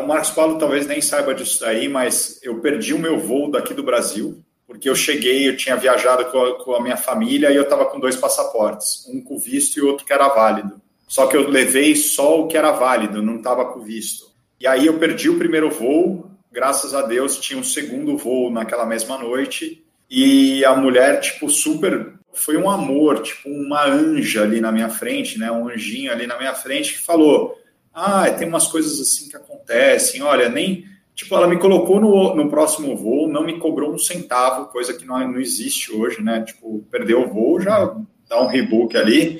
o 0.01 0.07
Marcos 0.07 0.31
Paulo 0.31 0.57
talvez 0.57 0.85
nem 0.87 1.01
saiba 1.01 1.33
disso 1.33 1.61
daí, 1.61 1.87
mas 1.87 2.39
eu 2.43 2.59
perdi 2.59 2.93
o 2.93 2.99
meu 2.99 3.19
voo 3.19 3.49
daqui 3.49 3.73
do 3.73 3.83
Brasil 3.83 4.43
porque 4.71 4.89
eu 4.89 4.95
cheguei, 4.95 5.49
eu 5.49 5.57
tinha 5.57 5.75
viajado 5.75 6.31
com 6.31 6.41
a, 6.41 6.63
com 6.63 6.73
a 6.73 6.81
minha 6.81 6.95
família 6.95 7.51
e 7.51 7.55
eu 7.57 7.63
estava 7.63 7.85
com 7.87 7.99
dois 7.99 8.15
passaportes, 8.15 9.05
um 9.09 9.21
com 9.21 9.37
visto 9.37 9.75
e 9.75 9.81
outro 9.81 10.05
que 10.05 10.13
era 10.13 10.29
válido. 10.29 10.80
Só 11.11 11.27
que 11.27 11.35
eu 11.35 11.49
levei 11.49 11.93
só 11.93 12.39
o 12.39 12.47
que 12.47 12.55
era 12.55 12.71
válido, 12.71 13.21
não 13.21 13.35
estava 13.35 13.65
com 13.65 13.81
visto. 13.81 14.31
E 14.57 14.65
aí 14.65 14.85
eu 14.85 14.97
perdi 14.97 15.29
o 15.29 15.37
primeiro 15.37 15.69
voo, 15.69 16.31
graças 16.49 16.93
a 16.93 17.01
Deus 17.01 17.37
tinha 17.37 17.59
um 17.59 17.65
segundo 17.65 18.15
voo 18.15 18.49
naquela 18.49 18.85
mesma 18.85 19.17
noite 19.17 19.83
e 20.09 20.63
a 20.63 20.73
mulher, 20.73 21.19
tipo, 21.19 21.49
super. 21.49 22.13
Foi 22.31 22.55
um 22.55 22.69
amor, 22.69 23.23
tipo, 23.23 23.49
uma 23.49 23.85
anja 23.85 24.43
ali 24.43 24.61
na 24.61 24.71
minha 24.71 24.87
frente, 24.87 25.37
né? 25.37 25.51
Um 25.51 25.67
anjinho 25.67 26.13
ali 26.13 26.25
na 26.25 26.37
minha 26.37 26.53
frente 26.53 26.93
que 26.93 27.01
falou: 27.01 27.59
Ah, 27.93 28.31
tem 28.31 28.47
umas 28.47 28.67
coisas 28.67 28.97
assim 29.01 29.27
que 29.27 29.35
acontecem, 29.35 30.21
olha, 30.21 30.47
nem 30.47 30.85
Tipo, 31.13 31.35
ela 31.35 31.45
me 31.45 31.59
colocou 31.59 31.99
no, 31.99 32.33
no 32.33 32.49
próximo 32.49 32.95
voo, 32.95 33.27
não 33.27 33.45
me 33.45 33.59
cobrou 33.59 33.93
um 33.93 33.99
centavo, 33.99 34.71
coisa 34.71 34.93
que 34.93 35.05
não, 35.05 35.19
não 35.29 35.41
existe 35.41 35.93
hoje, 35.93 36.23
né? 36.23 36.41
Tipo, 36.41 36.85
perdeu 36.89 37.23
o 37.23 37.27
voo, 37.27 37.59
já 37.59 37.93
dá 38.29 38.41
um 38.41 38.47
rebook 38.47 38.95
ali. 38.95 39.39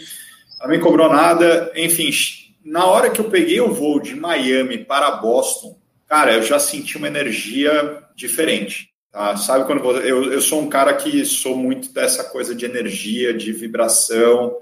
Ela 0.62 0.68
não 0.68 0.76
me 0.76 0.80
cobrou 0.80 1.10
nada. 1.10 1.72
Enfim, 1.76 2.12
na 2.64 2.86
hora 2.86 3.10
que 3.10 3.20
eu 3.20 3.30
peguei 3.30 3.60
o 3.60 3.74
voo 3.74 4.00
de 4.00 4.16
Miami 4.16 4.78
para 4.78 5.12
Boston, 5.12 5.76
cara, 6.08 6.34
eu 6.34 6.44
já 6.44 6.60
senti 6.60 6.98
uma 6.98 7.08
energia 7.08 8.04
diferente. 8.16 8.92
Tá? 9.12 9.36
Sabe 9.36 9.66
quando 9.66 9.84
eu, 10.02 10.32
eu 10.32 10.42
sou 10.42 10.62
um 10.62 10.70
cara 10.70 10.94
que 10.94 11.26
sou 11.26 11.58
muito 11.58 11.92
dessa 11.92 12.24
coisa 12.26 12.54
de 12.54 12.64
energia, 12.64 13.34
de 13.34 13.52
vibração, 13.52 14.56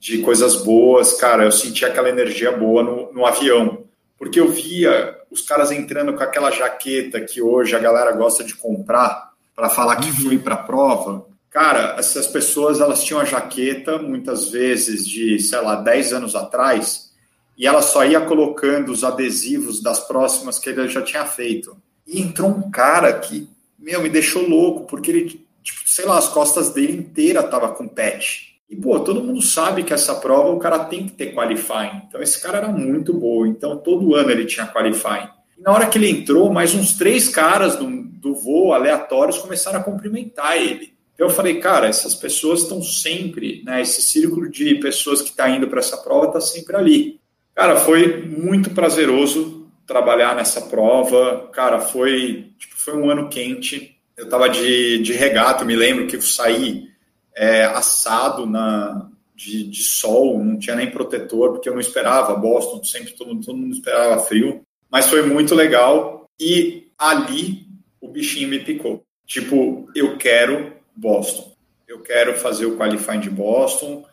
de 0.00 0.18
coisas 0.18 0.56
boas, 0.56 1.12
cara. 1.12 1.44
Eu 1.44 1.52
senti 1.52 1.84
aquela 1.84 2.08
energia 2.08 2.50
boa 2.50 2.82
no, 2.82 3.12
no 3.12 3.26
avião, 3.26 3.84
porque 4.18 4.40
eu 4.40 4.48
via 4.48 5.14
os 5.30 5.42
caras 5.42 5.70
entrando 5.70 6.14
com 6.14 6.22
aquela 6.22 6.50
jaqueta 6.50 7.20
que 7.20 7.42
hoje 7.42 7.76
a 7.76 7.78
galera 7.78 8.12
gosta 8.12 8.42
de 8.42 8.54
comprar 8.54 9.32
para 9.54 9.68
falar 9.68 9.96
que 9.96 10.10
foi 10.10 10.38
para 10.38 10.54
a 10.54 10.62
prova. 10.62 11.26
Cara, 11.54 11.94
essas 12.00 12.26
pessoas 12.26 12.80
elas 12.80 13.04
tinham 13.04 13.20
a 13.20 13.24
jaqueta 13.24 13.96
muitas 13.96 14.50
vezes 14.50 15.06
de, 15.06 15.38
sei 15.38 15.60
lá, 15.60 15.76
10 15.76 16.12
anos 16.12 16.34
atrás 16.34 17.12
e 17.56 17.64
ela 17.64 17.80
só 17.80 18.04
ia 18.04 18.20
colocando 18.22 18.90
os 18.90 19.04
adesivos 19.04 19.80
das 19.80 20.00
próximas 20.00 20.58
que 20.58 20.68
ele 20.68 20.88
já 20.88 21.00
tinha 21.00 21.24
feito. 21.24 21.76
E 22.04 22.20
entrou 22.20 22.50
um 22.50 22.72
cara 22.72 23.12
que, 23.20 23.48
meu, 23.78 24.02
me 24.02 24.08
deixou 24.08 24.42
louco, 24.48 24.84
porque 24.88 25.12
ele, 25.12 25.46
tipo, 25.62 25.80
sei 25.86 26.04
lá, 26.04 26.18
as 26.18 26.26
costas 26.26 26.70
dele 26.70 26.98
inteira 26.98 27.40
tava 27.40 27.68
com 27.68 27.86
patch. 27.86 28.54
E, 28.68 28.74
pô, 28.74 28.98
todo 28.98 29.22
mundo 29.22 29.40
sabe 29.40 29.84
que 29.84 29.94
essa 29.94 30.16
prova 30.16 30.50
o 30.50 30.58
cara 30.58 30.80
tem 30.80 31.06
que 31.06 31.12
ter 31.12 31.32
qualifying. 31.36 32.02
Então, 32.08 32.20
esse 32.20 32.42
cara 32.42 32.58
era 32.58 32.68
muito 32.68 33.14
bom. 33.14 33.46
Então, 33.46 33.76
todo 33.76 34.16
ano 34.16 34.28
ele 34.28 34.44
tinha 34.44 34.66
qualifying. 34.66 35.28
E 35.56 35.62
na 35.62 35.70
hora 35.70 35.86
que 35.86 35.98
ele 35.98 36.10
entrou, 36.10 36.52
mais 36.52 36.74
uns 36.74 36.94
três 36.94 37.28
caras 37.28 37.76
do, 37.76 37.88
do 37.88 38.34
voo 38.34 38.72
aleatórios 38.72 39.38
começaram 39.38 39.78
a 39.78 39.84
cumprimentar 39.84 40.56
ele. 40.56 40.93
Eu 41.16 41.30
falei, 41.30 41.60
cara, 41.60 41.86
essas 41.86 42.14
pessoas 42.14 42.62
estão 42.62 42.82
sempre, 42.82 43.62
né? 43.64 43.82
Esse 43.82 44.02
círculo 44.02 44.50
de 44.50 44.74
pessoas 44.76 45.22
que 45.22 45.30
está 45.30 45.48
indo 45.48 45.68
para 45.68 45.78
essa 45.78 45.96
prova 45.96 46.26
está 46.26 46.40
sempre 46.40 46.76
ali. 46.76 47.20
Cara, 47.54 47.76
foi 47.76 48.22
muito 48.22 48.70
prazeroso 48.70 49.70
trabalhar 49.86 50.34
nessa 50.34 50.62
prova. 50.62 51.48
Cara, 51.52 51.80
foi, 51.80 52.52
tipo, 52.58 52.76
foi 52.76 52.96
um 52.96 53.08
ano 53.08 53.28
quente. 53.28 53.96
Eu 54.16 54.24
estava 54.24 54.48
de, 54.48 54.98
de 54.98 55.12
regata, 55.12 55.64
me 55.64 55.76
lembro 55.76 56.06
que 56.06 56.16
eu 56.16 56.22
saí 56.22 56.88
é, 57.36 57.64
assado 57.64 58.46
na, 58.46 59.08
de, 59.34 59.64
de, 59.68 59.82
sol, 59.82 60.42
não 60.42 60.58
tinha 60.58 60.76
nem 60.76 60.90
protetor, 60.90 61.52
porque 61.52 61.68
eu 61.68 61.72
não 61.72 61.80
esperava 61.80 62.34
Boston, 62.34 62.82
sempre 62.84 63.12
todo, 63.12 63.40
todo 63.40 63.58
mundo 63.58 63.74
esperava 63.74 64.22
frio. 64.22 64.62
Mas 64.90 65.06
foi 65.06 65.22
muito 65.22 65.54
legal 65.54 66.28
e 66.40 66.88
ali 66.98 67.66
o 68.00 68.08
bichinho 68.08 68.48
me 68.48 68.60
picou. 68.60 69.04
Tipo, 69.26 69.88
eu 69.94 70.16
quero 70.16 70.73
Boston. 70.94 71.54
Eu 71.86 72.00
quero 72.00 72.34
fazer 72.34 72.66
o 72.66 72.76
qualifying 72.76 73.20
de 73.20 73.30
Boston. 73.30 74.04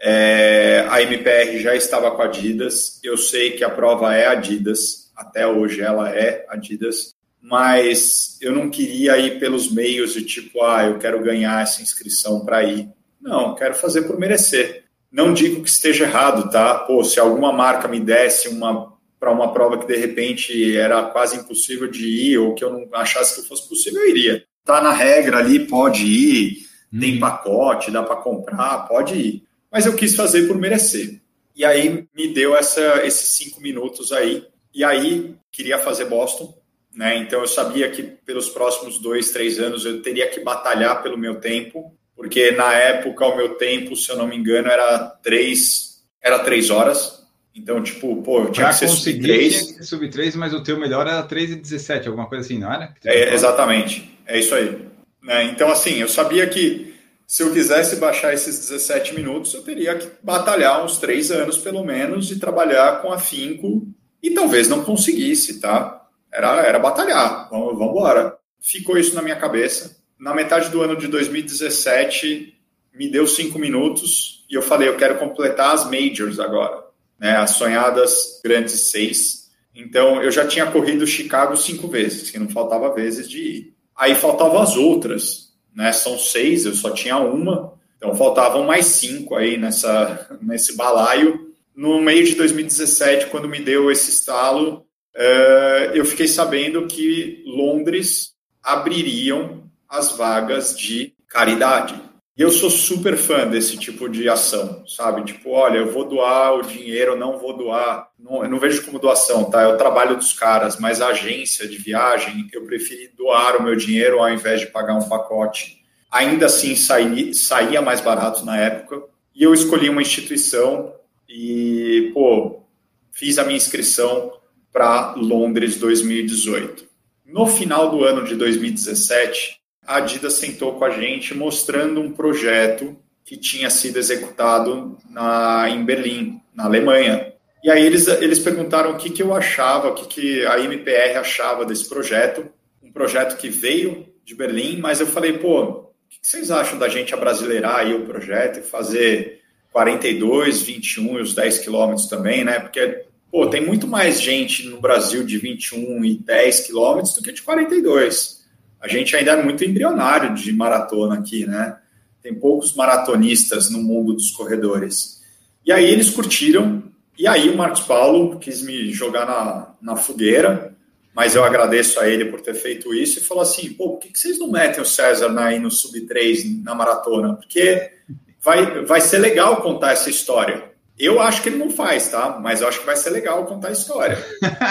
É, 0.00 0.86
a 0.88 1.00
MPR 1.02 1.58
já 1.58 1.74
estava 1.74 2.10
com 2.10 2.22
a 2.22 2.24
Adidas. 2.24 3.00
Eu 3.02 3.16
sei 3.16 3.52
que 3.52 3.64
a 3.64 3.70
prova 3.70 4.14
é 4.14 4.26
Adidas. 4.26 5.12
Até 5.16 5.46
hoje 5.46 5.80
ela 5.80 6.10
é 6.10 6.44
Adidas 6.48 7.14
mas 7.42 8.38
eu 8.40 8.52
não 8.52 8.70
queria 8.70 9.18
ir 9.18 9.40
pelos 9.40 9.70
meios 9.70 10.14
de 10.14 10.22
tipo, 10.22 10.62
ah, 10.62 10.86
eu 10.86 10.98
quero 10.98 11.20
ganhar 11.24 11.60
essa 11.60 11.82
inscrição 11.82 12.44
para 12.44 12.62
ir. 12.62 12.88
Não, 13.20 13.56
quero 13.56 13.74
fazer 13.74 14.02
por 14.02 14.16
merecer. 14.16 14.84
Não 15.10 15.34
digo 15.34 15.60
que 15.60 15.68
esteja 15.68 16.04
errado, 16.04 16.50
tá? 16.50 16.78
Pô, 16.78 17.02
se 17.02 17.18
alguma 17.18 17.52
marca 17.52 17.88
me 17.88 17.98
desse 17.98 18.48
uma 18.48 18.92
para 19.18 19.30
uma 19.30 19.52
prova 19.52 19.78
que 19.78 19.86
de 19.86 19.96
repente 19.96 20.76
era 20.76 21.04
quase 21.04 21.36
impossível 21.36 21.88
de 21.88 22.06
ir 22.06 22.38
ou 22.38 22.54
que 22.54 22.64
eu 22.64 22.72
não 22.72 22.88
achasse 22.92 23.40
que 23.40 23.46
fosse 23.46 23.68
possível, 23.68 24.00
eu 24.02 24.08
iria. 24.08 24.44
Tá 24.64 24.80
na 24.80 24.92
regra 24.92 25.38
ali, 25.38 25.66
pode 25.66 26.04
ir, 26.04 26.66
hum. 26.92 27.00
tem 27.00 27.18
pacote, 27.18 27.90
dá 27.90 28.02
para 28.02 28.16
comprar, 28.16 28.86
pode 28.88 29.14
ir. 29.14 29.44
Mas 29.70 29.86
eu 29.86 29.94
quis 29.94 30.14
fazer 30.14 30.46
por 30.46 30.56
merecer. 30.56 31.20
E 31.54 31.64
aí 31.64 32.06
me 32.14 32.28
deu 32.32 32.56
essa, 32.56 33.04
esses 33.04 33.36
cinco 33.36 33.60
minutos 33.60 34.12
aí. 34.12 34.46
E 34.74 34.84
aí 34.84 35.34
queria 35.50 35.78
fazer 35.78 36.06
Boston, 36.06 36.56
né? 36.94 37.16
Então 37.16 37.40
eu 37.40 37.46
sabia 37.46 37.90
que 37.90 38.02
pelos 38.02 38.48
próximos 38.48 38.98
dois, 38.98 39.30
três 39.30 39.58
anos 39.58 39.84
eu 39.84 40.02
teria 40.02 40.28
que 40.28 40.40
batalhar 40.40 41.02
pelo 41.02 41.18
meu 41.18 41.40
tempo, 41.40 41.94
porque 42.16 42.52
na 42.52 42.72
época 42.74 43.26
o 43.26 43.36
meu 43.36 43.54
tempo, 43.56 43.96
se 43.96 44.10
eu 44.10 44.16
não 44.16 44.26
me 44.26 44.36
engano, 44.36 44.68
era 44.68 44.98
três, 45.22 46.02
era 46.22 46.38
três 46.38 46.70
horas. 46.70 47.22
Então, 47.54 47.82
tipo, 47.82 48.22
pô, 48.22 48.40
eu 48.40 48.50
tinha 48.50 48.68
pra 48.68 48.72
que 48.72 48.78
ser 48.78 48.88
sub 48.88 49.20
3. 49.20 49.86
sub 49.86 50.08
3, 50.08 50.36
mas 50.36 50.54
o 50.54 50.62
teu 50.62 50.78
melhor 50.78 51.06
era 51.06 51.22
3 51.22 51.50
e 51.50 51.56
17, 51.56 52.08
alguma 52.08 52.26
coisa 52.26 52.44
assim, 52.44 52.58
não 52.58 52.72
era? 52.72 52.94
É, 53.04 53.34
exatamente, 53.34 54.11
é 54.32 54.38
isso 54.38 54.54
aí. 54.54 54.88
Né? 55.22 55.44
Então, 55.44 55.70
assim, 55.70 55.98
eu 55.98 56.08
sabia 56.08 56.48
que 56.48 56.94
se 57.26 57.42
eu 57.42 57.52
quisesse 57.52 57.96
baixar 57.96 58.32
esses 58.32 58.58
17 58.58 59.14
minutos, 59.14 59.52
eu 59.52 59.62
teria 59.62 59.94
que 59.94 60.08
batalhar 60.22 60.82
uns 60.84 60.98
três 60.98 61.30
anos, 61.30 61.58
pelo 61.58 61.84
menos, 61.84 62.30
e 62.30 62.38
trabalhar 62.38 63.02
com 63.02 63.12
afinco, 63.12 63.86
e 64.22 64.30
talvez 64.30 64.68
não 64.68 64.84
conseguisse, 64.84 65.60
tá? 65.60 66.06
Era, 66.32 66.60
era 66.62 66.78
batalhar, 66.78 67.48
vamos, 67.50 67.74
embora. 67.74 68.36
Ficou 68.60 68.96
isso 68.96 69.14
na 69.14 69.22
minha 69.22 69.36
cabeça. 69.36 69.96
Na 70.18 70.34
metade 70.34 70.70
do 70.70 70.80
ano 70.80 70.96
de 70.96 71.08
2017, 71.08 72.54
me 72.94 73.10
deu 73.10 73.26
cinco 73.26 73.58
minutos 73.58 74.46
e 74.50 74.54
eu 74.54 74.62
falei, 74.62 74.88
eu 74.88 74.96
quero 74.96 75.18
completar 75.18 75.74
as 75.74 75.84
majors 75.90 76.38
agora, 76.38 76.84
né? 77.18 77.36
As 77.36 77.50
sonhadas 77.50 78.40
grandes 78.42 78.90
seis. 78.90 79.50
Então, 79.74 80.22
eu 80.22 80.30
já 80.30 80.46
tinha 80.46 80.70
corrido 80.70 81.06
Chicago 81.06 81.54
cinco 81.56 81.88
vezes, 81.88 82.30
que 82.30 82.38
não 82.38 82.48
faltava 82.48 82.94
vezes 82.94 83.28
de 83.28 83.38
ir. 83.38 83.81
Aí 84.02 84.16
faltavam 84.16 84.60
as 84.60 84.76
outras, 84.76 85.52
né? 85.72 85.92
São 85.92 86.18
seis, 86.18 86.66
eu 86.66 86.74
só 86.74 86.90
tinha 86.90 87.18
uma. 87.18 87.74
Então, 87.96 88.16
faltavam 88.16 88.64
mais 88.64 88.86
cinco 88.86 89.36
aí 89.36 89.56
nessa, 89.56 90.36
nesse 90.42 90.76
balaio. 90.76 91.54
No 91.72 92.02
meio 92.02 92.26
de 92.26 92.34
2017, 92.34 93.26
quando 93.26 93.48
me 93.48 93.60
deu 93.60 93.92
esse 93.92 94.10
estalo, 94.10 94.84
uh, 95.14 95.94
eu 95.94 96.04
fiquei 96.04 96.26
sabendo 96.26 96.88
que 96.88 97.44
Londres 97.46 98.34
abririam 98.60 99.70
as 99.88 100.16
vagas 100.16 100.76
de 100.76 101.14
caridade. 101.28 101.94
E 102.34 102.40
eu 102.40 102.50
sou 102.50 102.70
super 102.70 103.16
fã 103.16 103.46
desse 103.46 103.76
tipo 103.76 104.08
de 104.08 104.26
ação, 104.26 104.86
sabe? 104.86 105.22
Tipo, 105.22 105.50
olha, 105.50 105.78
eu 105.78 105.92
vou 105.92 106.04
doar 106.04 106.54
o 106.54 106.62
dinheiro, 106.62 107.14
não 107.14 107.38
vou 107.38 107.54
doar. 107.54 108.08
Não, 108.18 108.42
eu 108.42 108.48
não 108.48 108.58
vejo 108.58 108.86
como 108.86 108.98
doação, 108.98 109.44
tá? 109.44 109.60
É 109.60 109.66
o 109.66 109.76
trabalho 109.76 110.16
dos 110.16 110.32
caras, 110.32 110.78
mas 110.78 111.02
a 111.02 111.08
agência 111.08 111.68
de 111.68 111.76
viagem, 111.76 112.48
eu 112.50 112.64
preferi 112.64 113.08
doar 113.16 113.58
o 113.58 113.62
meu 113.62 113.76
dinheiro 113.76 114.18
ao 114.18 114.32
invés 114.32 114.60
de 114.60 114.68
pagar 114.68 114.94
um 114.94 115.08
pacote. 115.08 115.82
Ainda 116.10 116.46
assim, 116.46 116.74
saía, 116.74 117.82
mais 117.82 118.00
barato 118.00 118.46
na 118.46 118.56
época. 118.56 119.02
E 119.34 119.42
eu 119.42 119.52
escolhi 119.52 119.90
uma 119.90 120.00
instituição 120.02 120.94
e, 121.28 122.10
pô, 122.14 122.62
fiz 123.10 123.38
a 123.38 123.44
minha 123.44 123.56
inscrição 123.58 124.32
para 124.72 125.14
Londres 125.16 125.76
2018. 125.76 126.86
No 127.26 127.46
final 127.46 127.90
do 127.90 128.04
ano 128.04 128.24
de 128.24 128.34
2017, 128.36 129.61
a 129.86 129.96
Adidas 129.96 130.34
sentou 130.34 130.78
com 130.78 130.84
a 130.84 130.90
gente 130.90 131.34
mostrando 131.34 132.00
um 132.00 132.12
projeto 132.12 132.96
que 133.24 133.36
tinha 133.36 133.70
sido 133.70 133.98
executado 133.98 134.96
na, 135.08 135.66
em 135.68 135.84
Berlim, 135.84 136.40
na 136.54 136.64
Alemanha. 136.64 137.32
E 137.62 137.70
aí 137.70 137.84
eles, 137.84 138.08
eles 138.08 138.38
perguntaram 138.38 138.92
o 138.92 138.96
que, 138.96 139.10
que 139.10 139.22
eu 139.22 139.34
achava, 139.34 139.88
o 139.88 139.94
que, 139.94 140.06
que 140.06 140.46
a 140.46 140.58
MPR 140.58 141.16
achava 141.16 141.64
desse 141.64 141.88
projeto, 141.88 142.48
um 142.82 142.90
projeto 142.90 143.36
que 143.36 143.48
veio 143.48 144.06
de 144.24 144.34
Berlim, 144.34 144.78
mas 144.78 145.00
eu 145.00 145.06
falei, 145.06 145.34
pô, 145.34 145.62
o 145.62 145.92
que 146.08 146.18
vocês 146.20 146.50
acham 146.50 146.78
da 146.78 146.88
gente 146.88 147.14
abrasileirar 147.14 147.76
aí 147.76 147.94
o 147.94 148.04
projeto 148.04 148.58
e 148.58 148.62
fazer 148.62 149.40
42, 149.72 150.62
21 150.62 151.18
e 151.18 151.22
os 151.22 151.34
10 151.34 151.60
quilômetros 151.60 152.06
também, 152.06 152.44
né? 152.44 152.58
Porque, 152.58 153.04
pô, 153.30 153.46
tem 153.46 153.64
muito 153.64 153.86
mais 153.86 154.20
gente 154.20 154.66
no 154.68 154.80
Brasil 154.80 155.24
de 155.24 155.38
21 155.38 156.04
e 156.04 156.16
10 156.16 156.60
quilômetros 156.66 157.14
do 157.14 157.22
que 157.22 157.32
de 157.32 157.42
42. 157.42 158.41
A 158.82 158.88
gente 158.88 159.14
ainda 159.14 159.32
é 159.32 159.42
muito 159.42 159.64
embrionário 159.64 160.34
de 160.34 160.52
maratona 160.52 161.14
aqui, 161.14 161.46
né? 161.46 161.78
Tem 162.20 162.34
poucos 162.34 162.74
maratonistas 162.74 163.70
no 163.70 163.80
mundo 163.80 164.12
dos 164.12 164.32
corredores. 164.32 165.22
E 165.64 165.70
aí 165.70 165.84
eles 165.84 166.10
curtiram, 166.10 166.82
e 167.16 167.26
aí 167.26 167.48
o 167.48 167.56
Marcos 167.56 167.82
Paulo 167.82 168.38
quis 168.38 168.62
me 168.62 168.90
jogar 168.90 169.24
na, 169.24 169.74
na 169.80 169.96
fogueira, 169.96 170.74
mas 171.14 171.36
eu 171.36 171.44
agradeço 171.44 172.00
a 172.00 172.08
ele 172.08 172.24
por 172.24 172.40
ter 172.40 172.54
feito 172.54 172.92
isso 172.92 173.18
e 173.18 173.22
falou 173.22 173.42
assim: 173.42 173.72
pô, 173.72 173.90
por 173.90 174.00
que, 174.00 174.08
que 174.08 174.18
vocês 174.18 174.38
não 174.38 174.50
metem 174.50 174.82
o 174.82 174.86
César 174.86 175.32
aí 175.38 175.58
no 175.58 175.70
sub-3 175.70 176.62
na 176.64 176.74
maratona? 176.74 177.34
Porque 177.34 177.92
vai, 178.40 178.84
vai 178.84 179.00
ser 179.00 179.18
legal 179.18 179.62
contar 179.62 179.92
essa 179.92 180.10
história. 180.10 180.72
Eu 180.98 181.20
acho 181.20 181.42
que 181.42 181.48
ele 181.48 181.58
não 181.58 181.70
faz, 181.70 182.08
tá? 182.08 182.38
Mas 182.40 182.60
eu 182.60 182.68
acho 182.68 182.80
que 182.80 182.86
vai 182.86 182.96
ser 182.96 183.10
legal 183.10 183.44
contar 183.46 183.68
a 183.68 183.72
história. 183.72 184.18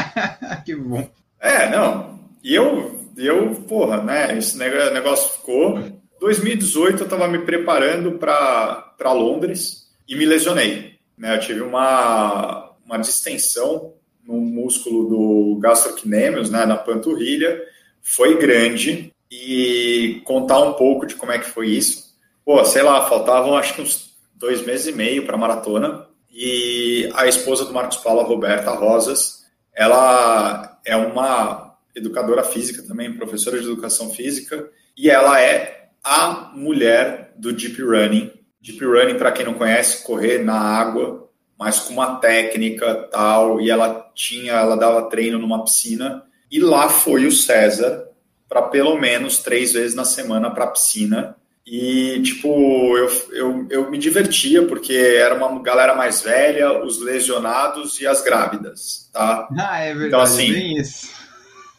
que 0.65 0.75
bom. 0.75 1.09
É, 1.39 1.69
não. 1.69 2.19
E 2.43 2.55
eu, 2.55 3.00
eu, 3.25 3.55
porra, 3.67 4.01
né? 4.01 4.37
Esse 4.37 4.57
negócio 4.57 5.37
ficou. 5.37 5.79
2018 6.19 6.99
eu 6.99 7.03
estava 7.05 7.27
me 7.27 7.39
preparando 7.39 8.13
para 8.13 9.11
Londres 9.11 9.87
e 10.07 10.15
me 10.15 10.25
lesionei. 10.25 10.99
Né? 11.17 11.35
Eu 11.35 11.39
tive 11.39 11.61
uma, 11.61 12.73
uma 12.85 12.97
distensão 12.97 13.93
no 14.23 14.39
músculo 14.39 15.09
do 15.09 15.59
gastrocnêmios, 15.59 16.49
né, 16.49 16.65
na 16.65 16.77
panturrilha, 16.77 17.59
foi 18.01 18.37
grande 18.37 19.11
e 19.31 20.21
contar 20.25 20.59
um 20.59 20.73
pouco 20.73 21.05
de 21.05 21.15
como 21.15 21.31
é 21.31 21.39
que 21.39 21.49
foi 21.49 21.69
isso. 21.69 22.11
Pô, 22.45 22.63
sei 22.65 22.83
lá, 22.83 23.07
faltavam 23.07 23.55
acho 23.55 23.73
que 23.73 23.81
uns 23.81 24.15
dois 24.35 24.65
meses 24.65 24.87
e 24.87 24.91
meio 24.91 25.25
para 25.25 25.37
maratona 25.37 26.07
e 26.31 27.09
a 27.13 27.27
esposa 27.27 27.65
do 27.65 27.73
Marcos 27.73 27.97
Paulo, 27.97 28.21
a 28.21 28.25
Roberta 28.25 28.71
Rosas, 28.71 29.45
ela 29.73 30.79
é 30.85 30.95
uma 30.95 31.60
educadora 31.95 32.43
física 32.43 32.81
também, 32.83 33.13
professora 33.13 33.59
de 33.59 33.65
educação 33.65 34.09
física 34.09 34.69
e 34.97 35.09
ela 35.09 35.41
é 35.41 35.89
a 36.03 36.51
mulher 36.55 37.33
do 37.37 37.53
Deep 37.53 37.81
Running. 37.81 38.31
Deep 38.61 38.83
Running, 38.83 39.17
para 39.17 39.31
quem 39.31 39.45
não 39.45 39.53
conhece, 39.53 40.03
correr 40.03 40.39
na 40.39 40.59
água, 40.59 41.29
mas 41.57 41.79
com 41.79 41.93
uma 41.93 42.15
técnica 42.17 43.07
tal, 43.11 43.61
e 43.61 43.69
ela 43.69 44.11
tinha, 44.15 44.53
ela 44.53 44.75
dava 44.75 45.09
treino 45.09 45.39
numa 45.39 45.63
piscina, 45.63 46.23
e 46.51 46.59
lá 46.59 46.89
foi 46.89 47.25
o 47.25 47.31
César 47.31 48.07
para 48.49 48.63
pelo 48.63 48.99
menos 48.99 49.37
três 49.37 49.73
vezes 49.73 49.95
na 49.95 50.03
semana 50.03 50.51
para 50.51 50.65
a 50.65 50.71
piscina. 50.71 51.37
E, 51.65 52.21
tipo, 52.21 52.97
eu, 52.97 53.09
eu, 53.31 53.67
eu 53.69 53.91
me 53.91 53.97
divertia, 53.97 54.65
porque 54.65 54.93
era 54.93 55.35
uma 55.35 55.61
galera 55.61 55.95
mais 55.95 56.21
velha, 56.21 56.83
os 56.83 56.99
lesionados 56.99 58.01
e 58.01 58.07
as 58.07 58.21
grávidas, 58.21 59.09
tá? 59.13 59.47
Ah, 59.57 59.79
é 59.79 59.93
verdade, 59.93 60.07
então, 60.07 60.19
assim, 60.19 60.51
bem 60.51 60.77
isso 60.77 61.20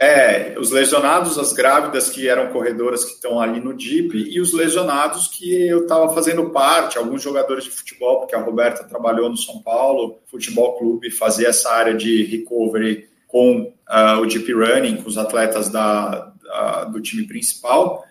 é, 0.03 0.57
os 0.59 0.73
lesionados, 0.73 1.39
as 1.39 1.53
grávidas 1.53 2.11
que 2.11 2.29
eram 2.29 2.49
corredoras 2.49 3.05
que 3.05 3.13
estão 3.13 3.41
ali 3.41 3.61
no 3.61 3.73
DIP 3.73 4.17
e 4.17 4.41
os 4.41 4.53
lesionados 4.53 5.29
que 5.29 5.65
eu 5.65 5.83
estava 5.83 6.13
fazendo 6.13 6.51
parte, 6.51 6.99
alguns 6.99 7.23
jogadores 7.23 7.63
de 7.63 7.71
futebol, 7.71 8.19
porque 8.19 8.35
a 8.35 8.41
Roberta 8.41 8.83
trabalhou 8.83 9.31
no 9.31 9.37
São 9.37 9.63
Paulo 9.63 10.19
Futebol 10.29 10.77
Clube, 10.77 11.09
fazia 11.09 11.51
essa 11.51 11.71
área 11.71 11.95
de 11.95 12.25
recovery 12.25 13.09
com 13.29 13.73
uh, 13.89 14.21
o 14.21 14.27
Deep 14.27 14.53
Running, 14.53 14.97
com 14.97 15.09
os 15.09 15.17
atletas 15.17 15.69
da, 15.69 16.33
da, 16.43 16.85
do 16.87 17.01
time 17.01 17.25
principal. 17.25 18.05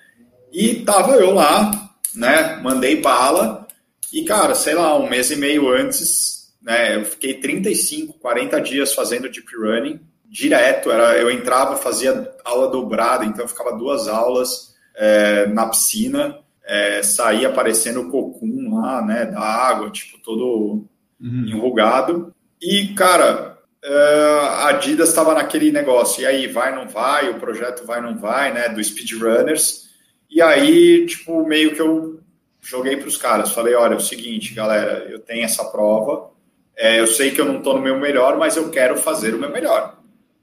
E 0.49 0.85
tava 0.85 1.15
eu 1.15 1.33
lá, 1.33 1.91
né? 2.15 2.57
Mandei 2.63 3.01
bala. 3.01 3.67
E, 4.13 4.23
cara, 4.23 4.55
sei 4.55 4.75
lá, 4.75 4.97
um 4.97 5.09
mês 5.09 5.29
e 5.29 5.35
meio 5.35 5.67
antes, 5.67 6.53
né? 6.61 6.95
Eu 6.95 7.03
fiquei 7.03 7.33
35, 7.33 8.17
40 8.17 8.61
dias 8.61 8.93
fazendo 8.93 9.29
Deep 9.29 9.53
Running 9.57 9.99
direto, 10.31 10.89
era, 10.89 11.17
eu 11.17 11.29
entrava, 11.29 11.75
fazia 11.75 12.33
aula 12.45 12.69
dobrada, 12.69 13.25
então 13.25 13.43
eu 13.43 13.49
ficava 13.49 13.75
duas 13.75 14.07
aulas 14.07 14.73
é, 14.95 15.45
na 15.47 15.67
piscina, 15.67 16.39
é, 16.65 17.03
saía 17.03 17.49
aparecendo 17.49 17.99
o 17.99 18.09
cocum 18.09 18.79
lá, 18.79 19.01
né, 19.01 19.25
da 19.25 19.41
água, 19.41 19.89
tipo, 19.89 20.17
todo 20.19 20.85
uhum. 21.19 21.45
enrugado. 21.45 22.33
E, 22.61 22.93
cara, 22.93 23.57
é, 23.83 24.39
a 24.51 24.67
Adidas 24.69 25.09
estava 25.09 25.33
naquele 25.33 25.69
negócio, 25.69 26.21
e 26.23 26.25
aí, 26.25 26.47
vai, 26.47 26.73
não 26.73 26.87
vai, 26.87 27.29
o 27.29 27.37
projeto 27.37 27.85
vai, 27.85 27.99
não 27.99 28.17
vai, 28.17 28.53
né, 28.53 28.69
do 28.69 28.81
Speedrunners. 28.81 29.89
E 30.29 30.41
aí, 30.41 31.05
tipo, 31.07 31.45
meio 31.45 31.75
que 31.75 31.81
eu 31.81 32.21
joguei 32.61 32.95
para 32.95 33.09
os 33.09 33.17
caras, 33.17 33.51
falei, 33.51 33.73
olha, 33.75 33.95
é 33.95 33.97
o 33.97 33.99
seguinte, 33.99 34.53
galera, 34.53 35.05
eu 35.09 35.19
tenho 35.19 35.43
essa 35.43 35.65
prova, 35.65 36.31
é, 36.77 37.01
eu 37.01 37.07
sei 37.07 37.31
que 37.31 37.41
eu 37.41 37.45
não 37.45 37.57
estou 37.57 37.73
no 37.73 37.81
meu 37.81 37.99
melhor, 37.99 38.37
mas 38.37 38.55
eu 38.55 38.69
quero 38.69 38.95
fazer 38.95 39.35
o 39.35 39.37
meu 39.37 39.49
melhor. 39.49 40.00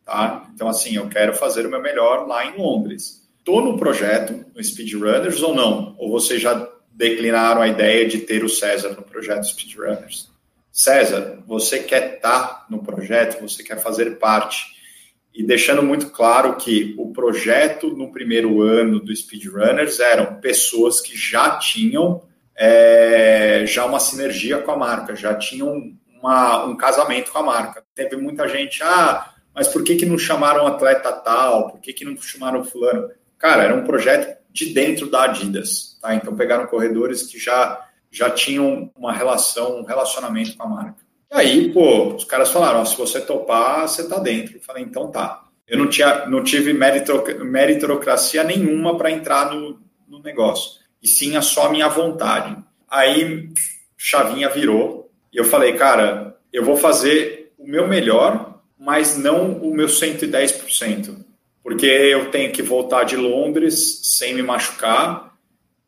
Tá? 0.09 0.49
Então, 0.55 0.67
assim, 0.71 0.97
eu 0.97 1.07
quero 1.07 1.35
fazer 1.35 1.67
o 1.67 1.71
meu 1.71 1.83
melhor 1.83 2.27
lá 2.27 2.47
em 2.47 2.57
Londres. 2.57 3.29
Estou 3.39 3.61
no 3.61 3.77
projeto, 3.77 4.43
no 4.57 4.65
Speedrunners 4.65 5.43
ou 5.43 5.55
não? 5.55 5.95
Ou 5.99 6.11
vocês 6.11 6.41
já 6.41 6.67
declinaram 6.91 7.61
a 7.61 7.69
ideia 7.69 8.09
de 8.09 8.21
ter 8.21 8.43
o 8.43 8.49
César 8.49 8.95
no 8.95 9.03
projeto 9.03 9.47
Speedrunners? 9.47 10.31
César, 10.73 11.43
você 11.47 11.81
quer 11.81 12.15
estar 12.15 12.41
tá 12.41 12.67
no 12.71 12.83
projeto, 12.83 13.39
você 13.43 13.63
quer 13.63 13.79
fazer 13.83 14.19
parte. 14.19 14.79
E 15.35 15.45
deixando 15.45 15.83
muito 15.83 16.09
claro 16.09 16.57
que 16.57 16.95
o 16.97 17.13
projeto 17.13 17.91
no 17.95 18.11
primeiro 18.11 18.63
ano 18.63 19.01
do 19.01 19.15
Speedrunners 19.15 20.01
eram 20.01 20.41
pessoas 20.41 21.03
que 21.03 21.15
já 21.15 21.59
tinham 21.59 22.23
é, 22.57 23.63
já 23.67 23.85
uma 23.85 24.01
sinergia 24.01 24.57
com 24.57 24.71
a 24.71 24.77
marca, 24.77 25.15
já 25.15 25.35
tinham 25.35 25.93
uma, 26.19 26.65
um 26.65 26.79
casamento 26.79 27.31
com 27.31 27.41
a 27.41 27.43
marca. 27.43 27.85
Teve 27.95 28.17
muita 28.17 28.49
gente, 28.49 28.83
ah, 28.83 29.35
mas 29.59 29.67
por 29.67 29.83
que, 29.83 29.97
que 29.97 30.07
não 30.07 30.17
chamaram 30.17 30.69
atleta 30.69 31.11
tal? 31.11 31.73
Por 31.73 31.81
que, 31.81 31.93
que 31.93 32.05
não 32.05 32.17
chamaram 32.17 32.63
fulano? 32.65 33.11
Cara, 33.37 33.65
era 33.65 33.75
um 33.75 33.83
projeto 33.83 34.39
de 34.53 34.73
dentro 34.73 35.11
da 35.11 35.25
Adidas, 35.25 35.99
tá? 36.01 36.15
Então 36.15 36.37
pegaram 36.37 36.69
corredores 36.69 37.25
que 37.25 37.41
já, 37.41 37.85
já 38.09 38.31
tinham 38.31 38.89
uma 38.97 39.13
relação, 39.13 39.81
um 39.81 39.85
relacionamento 39.85 40.57
com 40.57 40.63
a 40.63 40.69
marca. 40.69 41.05
E 41.33 41.35
aí, 41.35 41.73
pô, 41.73 42.15
os 42.15 42.25
caras 42.25 42.53
falaram, 42.53 42.87
se 42.87 42.97
você 42.97 43.21
topar, 43.21 43.89
você 43.89 44.09
tá 44.09 44.21
dentro. 44.21 44.59
Eu 44.59 44.61
falei, 44.61 44.85
então 44.85 45.11
tá. 45.11 45.45
Eu 45.67 45.77
não, 45.77 45.89
tinha, 45.89 46.27
não 46.27 46.45
tive 46.45 46.73
meritocracia 46.73 48.45
nenhuma 48.45 48.97
para 48.97 49.11
entrar 49.11 49.53
no, 49.53 49.81
no 50.07 50.23
negócio. 50.23 50.79
E 51.03 51.09
sim 51.09 51.37
a 51.37 51.43
só 51.43 51.69
minha 51.69 51.89
vontade. 51.89 52.57
Aí, 52.89 53.53
chavinha 53.97 54.49
virou. 54.49 55.11
E 55.33 55.37
eu 55.37 55.45
falei, 55.45 55.73
cara, 55.73 56.39
eu 56.53 56.65
vou 56.65 56.77
fazer 56.77 57.53
o 57.59 57.67
meu 57.67 57.89
melhor 57.89 58.48
mas 58.79 59.17
não 59.17 59.53
o 59.55 59.75
meu 59.75 59.87
110%, 59.87 61.17
porque 61.63 61.87
eu 61.87 62.31
tenho 62.31 62.53
que 62.53 62.63
voltar 62.63 63.05
de 63.05 63.17
Londres 63.17 64.01
sem 64.05 64.35
me 64.35 64.43
machucar 64.43 65.37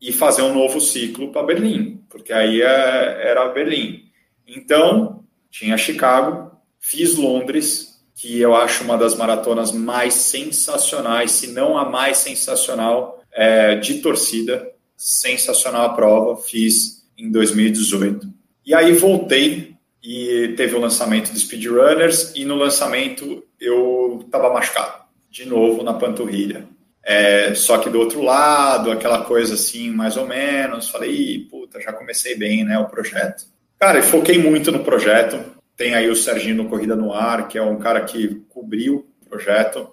e 0.01 0.12
fazer 0.12 0.43
um 0.43 0.55
novo 0.55 0.80
ciclo 0.80 1.30
para 1.30 1.43
Berlim, 1.43 2.03
porque 2.09 2.32
aí 2.32 2.62
é, 2.62 3.28
era 3.28 3.49
Berlim. 3.49 4.05
Então, 4.47 5.24
tinha 5.51 5.76
Chicago, 5.76 6.51
fiz 6.78 7.16
Londres, 7.16 8.01
que 8.14 8.38
eu 8.38 8.55
acho 8.55 8.84
uma 8.84 8.99
das 8.99 9.14
maratonas 9.14 9.72
mais 9.72 10.14
sensacionais, 10.14 11.32
se 11.32 11.49
não 11.49 11.78
a 11.78 11.88
mais 11.88 12.18
sensacional 12.18 13.22
é, 13.32 13.76
de 13.76 14.01
torcida. 14.01 14.70
Sensacional 14.97 15.86
a 15.86 15.95
prova, 15.95 16.36
fiz 16.36 17.07
em 17.16 17.30
2018. 17.30 18.28
E 18.66 18.74
aí 18.74 18.93
voltei 18.93 19.70
e 20.03 20.55
teve 20.57 20.74
o 20.74 20.80
lançamento 20.80 21.32
do 21.32 21.38
Speedrunners 21.38 22.32
e 22.34 22.44
no 22.44 22.57
lançamento 22.57 23.44
eu 23.61 24.22
estava 24.24 24.53
machucado, 24.53 25.05
de 25.30 25.46
novo 25.46 25.82
na 25.82 25.94
panturrilha. 25.94 26.66
É, 27.03 27.55
só 27.55 27.78
que 27.78 27.88
do 27.88 27.98
outro 27.98 28.22
lado, 28.22 28.90
aquela 28.90 29.24
coisa 29.24 29.55
assim, 29.55 29.90
mais 29.90 30.16
ou 30.16 30.26
menos, 30.26 30.88
falei, 30.88 31.46
puta, 31.51 31.80
já 31.80 31.92
comecei 31.92 32.36
bem, 32.36 32.64
né, 32.64 32.78
o 32.78 32.88
projeto. 32.88 33.44
Cara, 33.78 33.98
eu 33.98 34.03
foquei 34.03 34.38
muito 34.38 34.70
no 34.70 34.84
projeto, 34.84 35.40
tem 35.76 35.94
aí 35.94 36.11
o 36.11 36.16
Serginho 36.16 36.57
no 36.57 36.68
Corrida 36.68 36.94
no 36.94 37.12
Ar, 37.12 37.48
que 37.48 37.57
é 37.57 37.62
um 37.62 37.78
cara 37.78 38.03
que 38.03 38.42
cobriu 38.51 39.07
o 39.22 39.28
projeto, 39.28 39.88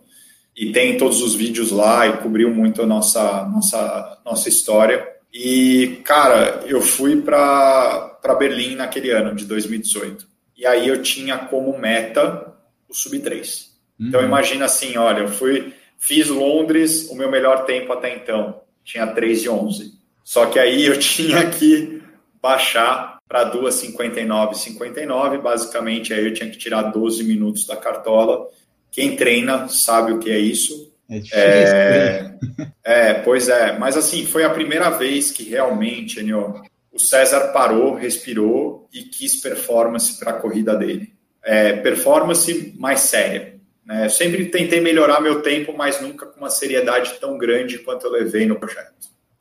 e 0.56 0.72
tem 0.72 0.98
todos 0.98 1.22
os 1.22 1.36
vídeos 1.36 1.72
lá 1.72 2.08
e 2.08 2.18
cobriu 2.18 2.54
muito 2.54 2.82
a 2.82 2.86
nossa, 2.86 3.46
nossa, 3.46 4.20
nossa 4.26 4.50
história. 4.50 5.08
E, 5.32 6.02
cara, 6.04 6.64
eu 6.66 6.82
fui 6.82 7.22
para 7.22 8.17
Berlim 8.36 8.76
naquele 8.76 9.12
ano, 9.12 9.36
de 9.36 9.46
2018. 9.46 10.28
E 10.58 10.66
aí 10.66 10.88
eu 10.88 11.02
tinha 11.02 11.38
como 11.38 11.78
meta 11.78 12.54
o 12.90 12.94
Sub-3. 12.94 13.68
Então 14.00 14.22
uhum. 14.22 14.28
imagina 14.28 14.66
assim, 14.66 14.98
olha, 14.98 15.22
eu 15.22 15.28
fui, 15.28 15.74
fiz 15.98 16.28
Londres, 16.30 17.10
o 17.10 17.16
meu 17.16 17.30
melhor 17.30 17.66
tempo 17.66 17.94
até 17.94 18.16
então, 18.16 18.62
tinha 18.84 19.08
3 19.08 19.42
de 19.42 19.50
11. 19.50 19.94
Só 20.24 20.46
que 20.48 20.60
aí 20.60 20.86
eu 20.86 20.98
tinha 21.00 21.50
que 21.50 22.02
baixar 22.42 23.18
para 23.28 23.52
2,59, 23.52 24.54
59, 24.54 25.38
basicamente 25.40 26.14
aí 26.14 26.26
eu 26.26 26.34
tinha 26.34 26.50
que 26.50 26.58
tirar 26.58 26.84
12 26.84 27.24
minutos 27.24 27.66
da 27.66 27.76
cartola. 27.76 28.48
Quem 28.92 29.16
treina 29.16 29.68
sabe 29.68 30.14
o 30.14 30.20
que 30.20 30.32
é 30.32 30.40
isso. 30.40 30.94
É 31.10 31.20
difícil. 31.20 31.38
É, 31.38 32.36
é, 32.84 33.14
pois 33.16 33.50
é, 33.50 33.78
mas 33.78 33.98
assim, 33.98 34.26
foi 34.26 34.44
a 34.44 34.50
primeira 34.50 34.90
vez 34.90 35.32
que 35.32 35.44
realmente, 35.44 36.20
Enio, 36.20 36.62
o 36.98 37.00
César 37.00 37.52
parou, 37.54 37.94
respirou 37.94 38.90
e 38.92 39.04
quis 39.04 39.36
performance 39.36 40.18
para 40.20 40.32
a 40.32 40.40
corrida 40.40 40.76
dele. 40.76 41.14
É, 41.44 41.74
performance 41.74 42.74
mais 42.76 43.02
séria. 43.02 43.60
Né? 43.86 44.06
Eu 44.06 44.10
sempre 44.10 44.46
tentei 44.46 44.82
melhorar 44.82 45.22
meu 45.22 45.44
tempo, 45.44 45.76
mas 45.78 46.02
nunca 46.02 46.26
com 46.26 46.40
uma 46.40 46.50
seriedade 46.50 47.14
tão 47.22 47.38
grande 47.38 47.78
quanto 47.78 48.08
eu 48.08 48.12
levei 48.12 48.48
no 48.48 48.60
projeto. 48.60 48.96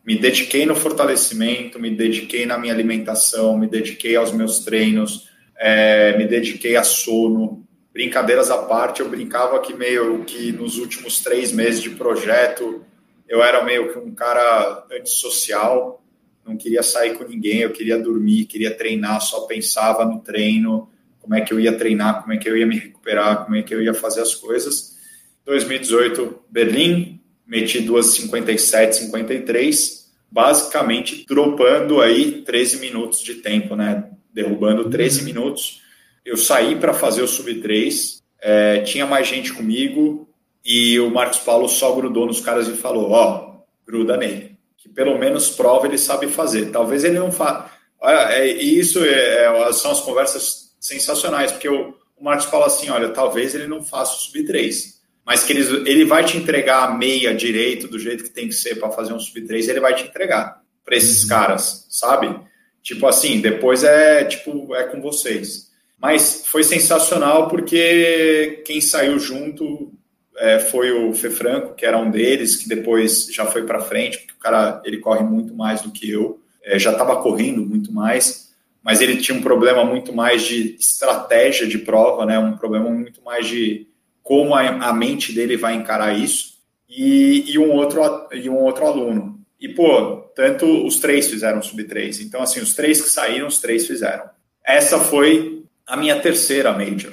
Me 0.04 0.18
dediquei 0.18 0.66
no 0.66 0.76
fortalecimento, 0.76 1.80
me 1.80 1.90
dediquei 1.90 2.44
na 2.44 2.58
minha 2.58 2.74
alimentação, 2.74 3.56
me 3.56 3.66
dediquei 3.66 4.16
aos 4.16 4.32
meus 4.32 4.58
treinos, 4.58 5.30
é, 5.58 6.14
me 6.18 6.26
dediquei 6.26 6.76
a 6.76 6.84
sono. 6.84 7.66
Brincadeiras 7.90 8.50
à 8.50 8.58
parte, 8.58 9.00
eu 9.00 9.08
brincava 9.08 9.58
que 9.60 9.72
meio 9.72 10.22
que 10.26 10.52
nos 10.52 10.76
últimos 10.76 11.20
três 11.20 11.52
meses 11.52 11.80
de 11.80 11.88
projeto 11.88 12.84
eu 13.26 13.42
era 13.42 13.64
meio 13.64 13.94
que 13.94 13.98
um 13.98 14.14
cara 14.14 14.86
antissocial, 14.92 16.02
não 16.46 16.56
queria 16.56 16.82
sair 16.82 17.14
com 17.14 17.24
ninguém, 17.24 17.60
eu 17.60 17.72
queria 17.72 17.98
dormir, 17.98 18.44
queria 18.44 18.74
treinar, 18.74 19.20
só 19.20 19.40
pensava 19.46 20.04
no 20.04 20.20
treino, 20.20 20.88
como 21.20 21.34
é 21.34 21.40
que 21.40 21.52
eu 21.52 21.58
ia 21.58 21.76
treinar, 21.76 22.22
como 22.22 22.32
é 22.32 22.36
que 22.36 22.48
eu 22.48 22.56
ia 22.56 22.66
me 22.66 22.78
recuperar, 22.78 23.44
como 23.44 23.56
é 23.56 23.62
que 23.62 23.74
eu 23.74 23.82
ia 23.82 23.92
fazer 23.92 24.20
as 24.20 24.34
coisas. 24.34 24.96
2018, 25.44 26.44
Berlim, 26.48 27.20
meti 27.46 27.80
duas 27.80 28.14
57, 28.14 28.96
53, 28.96 30.06
basicamente 30.30 31.24
dropando 31.26 32.00
aí 32.00 32.42
13 32.42 32.78
minutos 32.78 33.20
de 33.20 33.34
tempo, 33.34 33.74
né? 33.74 34.10
Derrubando 34.32 34.88
13 34.88 35.20
uhum. 35.20 35.24
minutos. 35.24 35.82
Eu 36.24 36.36
saí 36.36 36.76
para 36.76 36.92
fazer 36.92 37.22
o 37.22 37.28
sub 37.28 37.54
3, 37.60 38.22
é, 38.40 38.80
tinha 38.80 39.06
mais 39.06 39.26
gente 39.26 39.52
comigo 39.52 40.28
e 40.64 40.98
o 40.98 41.10
Marcos 41.10 41.38
Paulo 41.38 41.68
só 41.68 41.94
grudou 41.94 42.26
nos 42.26 42.40
caras 42.40 42.68
e 42.68 42.72
falou: 42.72 43.10
Ó, 43.10 43.56
oh, 43.56 43.64
gruda 43.86 44.16
nele, 44.16 44.55
que 44.86 44.94
pelo 44.94 45.18
menos 45.18 45.50
prova 45.50 45.86
ele 45.86 45.98
sabe 45.98 46.28
fazer. 46.28 46.70
Talvez 46.70 47.04
ele 47.04 47.18
não 47.18 47.32
faça. 47.32 47.70
É, 48.02 48.46
isso 48.46 49.04
é, 49.04 49.46
é, 49.46 49.72
são 49.72 49.90
as 49.90 50.00
conversas 50.00 50.76
sensacionais, 50.80 51.50
porque 51.50 51.68
o, 51.68 51.94
o 52.16 52.24
Marcos 52.24 52.46
fala 52.46 52.66
assim: 52.66 52.88
olha, 52.90 53.08
talvez 53.08 53.54
ele 53.54 53.66
não 53.66 53.82
faça 53.82 54.14
o 54.14 54.18
sub 54.18 54.44
3, 54.44 55.00
mas 55.24 55.42
que 55.42 55.52
ele, 55.52 55.90
ele 55.90 56.04
vai 56.04 56.24
te 56.24 56.36
entregar 56.36 56.84
a 56.84 56.94
meia 56.94 57.34
direito 57.34 57.88
do 57.88 57.98
jeito 57.98 58.24
que 58.24 58.30
tem 58.30 58.48
que 58.48 58.54
ser 58.54 58.76
para 58.76 58.90
fazer 58.90 59.12
um 59.12 59.20
sub 59.20 59.40
3, 59.40 59.68
ele 59.68 59.80
vai 59.80 59.94
te 59.94 60.04
entregar 60.04 60.62
para 60.84 60.96
esses 60.96 61.22
uhum. 61.22 61.28
caras, 61.28 61.86
sabe? 61.90 62.38
Tipo 62.82 63.08
assim, 63.08 63.40
depois 63.40 63.82
é 63.82 64.24
tipo 64.24 64.74
é 64.76 64.84
com 64.84 65.00
vocês. 65.00 65.66
Mas 65.98 66.44
foi 66.46 66.62
sensacional 66.62 67.48
porque 67.48 68.62
quem 68.66 68.80
saiu 68.80 69.18
junto 69.18 69.92
é, 70.38 70.58
foi 70.58 70.92
o 70.92 71.12
Fê 71.14 71.30
Franco, 71.30 71.74
que 71.74 71.84
era 71.84 71.98
um 71.98 72.10
deles, 72.10 72.56
que 72.56 72.68
depois 72.68 73.26
já 73.32 73.46
foi 73.46 73.64
para 73.64 73.80
frente, 73.80 74.18
porque 74.18 74.34
o 74.34 74.38
cara 74.38 74.80
ele 74.84 74.98
corre 74.98 75.22
muito 75.22 75.54
mais 75.54 75.82
do 75.82 75.90
que 75.90 76.10
eu, 76.10 76.40
é, 76.62 76.78
já 76.78 76.92
estava 76.92 77.16
correndo 77.22 77.64
muito 77.64 77.92
mais 77.92 78.46
mas 78.86 79.00
ele 79.00 79.16
tinha 79.16 79.36
um 79.36 79.42
problema 79.42 79.84
muito 79.84 80.12
mais 80.12 80.42
de 80.42 80.76
estratégia 80.78 81.66
de 81.66 81.76
prova, 81.76 82.24
né? 82.24 82.38
Um 82.38 82.56
problema 82.56 82.88
muito 82.88 83.20
mais 83.20 83.48
de 83.48 83.88
como 84.22 84.54
a, 84.54 84.60
a 84.60 84.92
mente 84.92 85.32
dele 85.32 85.56
vai 85.56 85.74
encarar 85.74 86.16
isso 86.16 86.58
e, 86.88 87.50
e, 87.52 87.58
um 87.58 87.72
outro 87.72 88.00
e 88.30 88.48
um 88.48 88.54
outro 88.54 88.86
aluno. 88.86 89.40
E 89.60 89.68
pô, 89.68 90.18
tanto 90.36 90.86
os 90.86 91.00
três 91.00 91.28
fizeram 91.28 91.60
sub 91.60 91.82
3. 91.82 92.20
Então 92.20 92.40
assim, 92.40 92.60
os 92.60 92.76
três 92.76 93.02
que 93.02 93.08
saíram, 93.08 93.48
os 93.48 93.58
três 93.58 93.88
fizeram. 93.88 94.30
Essa 94.64 95.00
foi 95.00 95.64
a 95.84 95.96
minha 95.96 96.20
terceira 96.20 96.72
major. 96.72 97.12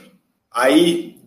Aí 0.52 1.18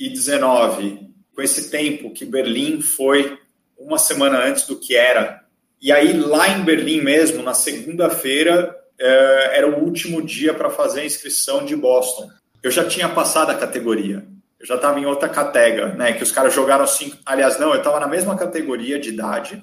2019, 0.00 1.12
com 1.34 1.42
esse 1.42 1.70
tempo 1.70 2.12
que 2.12 2.24
Berlim 2.24 2.80
foi 2.80 3.38
uma 3.78 3.98
semana 3.98 4.42
antes 4.42 4.66
do 4.66 4.76
que 4.76 4.96
era. 4.96 5.44
E 5.80 5.92
aí 5.92 6.18
lá 6.18 6.48
em 6.48 6.62
Berlim 6.62 7.02
mesmo, 7.02 7.42
na 7.42 7.52
segunda-feira, 7.52 8.74
é, 8.98 9.58
era 9.58 9.68
o 9.68 9.84
último 9.84 10.22
dia 10.22 10.54
para 10.54 10.70
fazer 10.70 11.02
a 11.02 11.06
inscrição 11.06 11.64
de 11.64 11.76
Boston. 11.76 12.30
Eu 12.62 12.70
já 12.70 12.84
tinha 12.84 13.08
passado 13.08 13.50
a 13.50 13.54
categoria. 13.54 14.26
Eu 14.58 14.66
já 14.66 14.76
estava 14.76 14.98
em 14.98 15.06
outra 15.06 15.28
categoria, 15.28 15.94
né? 15.94 16.12
Que 16.12 16.22
os 16.22 16.32
caras 16.32 16.54
jogaram 16.54 16.86
cinco. 16.86 17.16
Aliás, 17.24 17.58
não, 17.58 17.70
eu 17.70 17.78
estava 17.78 18.00
na 18.00 18.06
mesma 18.06 18.36
categoria 18.36 18.98
de 18.98 19.10
idade, 19.10 19.62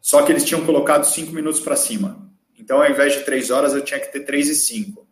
só 0.00 0.22
que 0.22 0.32
eles 0.32 0.44
tinham 0.44 0.64
colocado 0.64 1.04
cinco 1.04 1.32
minutos 1.32 1.60
para 1.60 1.74
cima. 1.76 2.30
Então, 2.58 2.82
ao 2.82 2.90
invés 2.90 3.14
de 3.14 3.20
três 3.20 3.50
horas, 3.50 3.74
eu 3.74 3.82
tinha 3.82 4.00
que 4.00 4.12
ter 4.12 4.20
três 4.20 4.48
e 4.48 4.54
cinco. 4.54 5.06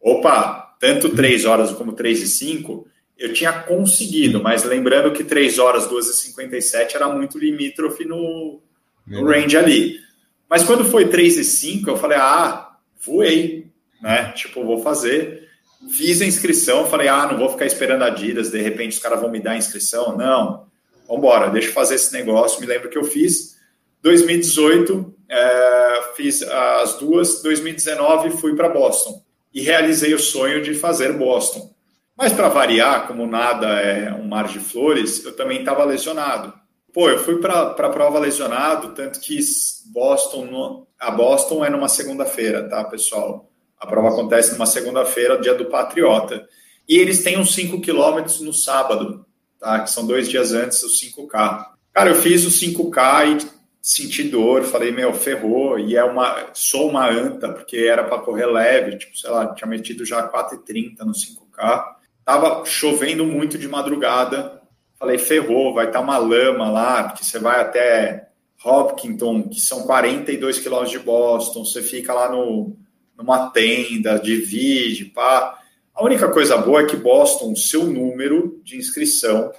Opa, 0.00 0.76
tanto 0.78 1.08
três 1.10 1.44
horas 1.44 1.72
como 1.72 1.92
três 1.92 2.20
e 2.20 2.28
cinco, 2.28 2.86
eu 3.18 3.32
tinha 3.32 3.52
conseguido, 3.52 4.42
mas 4.42 4.64
lembrando 4.64 5.12
que 5.12 5.24
três 5.24 5.58
horas, 5.58 5.86
duas 5.86 6.08
e 6.08 6.14
cinquenta 6.14 6.56
e 6.56 6.62
sete 6.62 6.96
era 6.96 7.08
muito 7.08 7.38
limítrofe 7.38 8.04
no, 8.04 8.60
no 9.06 9.24
range 9.24 9.56
ali. 9.56 10.00
Mas 10.48 10.64
quando 10.64 10.84
foi 10.84 11.08
três 11.08 11.36
e 11.38 11.44
cinco, 11.44 11.90
eu 11.90 11.96
falei, 11.96 12.18
ah, 12.18 12.76
voei, 13.04 13.70
né? 14.02 14.32
Tipo, 14.32 14.64
vou 14.64 14.82
fazer. 14.82 15.48
Fiz 15.90 16.20
a 16.20 16.26
inscrição, 16.26 16.86
falei, 16.86 17.08
ah, 17.08 17.26
não 17.26 17.38
vou 17.38 17.48
ficar 17.48 17.66
esperando 17.66 18.02
a 18.02 18.06
Adidas, 18.06 18.50
de 18.50 18.60
repente 18.60 18.96
os 18.96 19.02
caras 19.02 19.20
vão 19.20 19.30
me 19.30 19.40
dar 19.40 19.52
a 19.52 19.56
inscrição. 19.56 20.16
Não, 20.16 20.66
vambora, 21.08 21.50
deixa 21.50 21.68
eu 21.68 21.72
fazer 21.72 21.96
esse 21.96 22.12
negócio. 22.12 22.60
Me 22.60 22.66
lembro 22.66 22.88
que 22.88 22.98
eu 22.98 23.04
fiz 23.04 23.56
2018, 24.02 25.14
é, 25.28 26.02
fiz 26.16 26.42
as 26.42 26.98
duas, 26.98 27.42
2019 27.42 28.30
fui 28.30 28.54
para 28.54 28.68
Boston 28.68 29.22
e 29.54 29.60
realizei 29.60 30.12
o 30.14 30.18
sonho 30.18 30.62
de 30.62 30.74
fazer 30.74 31.12
Boston. 31.14 31.71
Mas 32.16 32.32
para 32.32 32.48
variar, 32.48 33.06
como 33.06 33.26
nada 33.26 33.68
é 33.80 34.12
um 34.12 34.28
mar 34.28 34.48
de 34.48 34.58
flores, 34.58 35.24
eu 35.24 35.34
também 35.34 35.60
estava 35.60 35.84
lesionado. 35.84 36.52
Pô, 36.92 37.08
eu 37.08 37.18
fui 37.18 37.40
para 37.40 37.70
a 37.70 37.90
prova 37.90 38.18
lesionado, 38.18 38.94
tanto 38.94 39.18
que 39.18 39.38
Boston, 39.86 40.86
a 40.98 41.10
Boston 41.10 41.64
é 41.64 41.70
numa 41.70 41.88
segunda-feira, 41.88 42.68
tá, 42.68 42.84
pessoal? 42.84 43.50
A 43.80 43.86
prova 43.86 44.10
acontece 44.10 44.52
numa 44.52 44.66
segunda-feira, 44.66 45.40
dia 45.40 45.54
do 45.54 45.66
Patriota. 45.66 46.46
E 46.88 46.98
eles 46.98 47.22
têm 47.24 47.38
uns 47.38 47.54
5 47.54 47.80
quilômetros 47.80 48.40
no 48.40 48.52
sábado, 48.52 49.24
tá? 49.58 49.80
Que 49.80 49.90
são 49.90 50.06
dois 50.06 50.28
dias 50.28 50.52
antes 50.52 50.82
os 50.82 51.00
5K. 51.00 51.66
Cara, 51.92 52.10
eu 52.10 52.14
fiz 52.14 52.44
os 52.44 52.60
5K 52.60 53.42
e 53.42 53.62
senti 53.80 54.24
dor, 54.24 54.62
falei, 54.64 54.92
meu, 54.92 55.12
ferrou. 55.14 55.78
E 55.78 55.96
é 55.96 56.04
uma. 56.04 56.50
Sou 56.52 56.90
uma 56.90 57.08
anta, 57.08 57.48
porque 57.52 57.78
era 57.78 58.04
para 58.04 58.18
correr 58.18 58.46
leve, 58.46 58.98
tipo, 58.98 59.16
sei 59.16 59.30
lá, 59.30 59.54
tinha 59.54 59.68
metido 59.68 60.04
já 60.04 60.28
4,30 60.28 60.98
no 61.00 61.12
5K. 61.12 61.84
Tava 62.24 62.64
chovendo 62.64 63.24
muito 63.24 63.58
de 63.58 63.68
madrugada. 63.68 64.60
Falei, 64.98 65.18
ferrou, 65.18 65.74
vai 65.74 65.86
estar 65.86 65.98
tá 65.98 66.04
uma 66.04 66.18
lama 66.18 66.70
lá, 66.70 67.04
porque 67.04 67.24
você 67.24 67.38
vai 67.38 67.60
até 67.60 68.28
Hopkinton, 68.64 69.48
que 69.48 69.60
são 69.60 69.82
42 69.82 70.60
quilômetros 70.60 70.92
de 70.92 71.04
Boston, 71.04 71.64
você 71.64 71.82
fica 71.82 72.14
lá 72.14 72.30
no, 72.30 72.76
numa 73.16 73.50
tenda, 73.50 74.18
divide, 74.18 75.06
pá. 75.06 75.58
A 75.94 76.04
única 76.04 76.30
coisa 76.30 76.56
boa 76.56 76.82
é 76.82 76.86
que 76.86 76.96
Boston, 76.96 77.54
seu 77.54 77.84
número 77.84 78.60
de 78.62 78.76
inscrição 78.76 79.52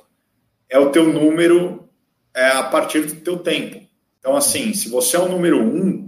é 0.70 0.80
o 0.80 0.90
teu 0.90 1.06
número 1.06 1.88
é, 2.34 2.48
a 2.48 2.64
partir 2.64 3.02
do 3.02 3.16
teu 3.18 3.38
tempo. 3.38 3.86
Então, 4.20 4.36
assim, 4.36 4.74
se 4.74 4.90
você 4.90 5.16
é 5.18 5.20
o 5.20 5.30
número 5.30 5.62
um, 5.62 6.03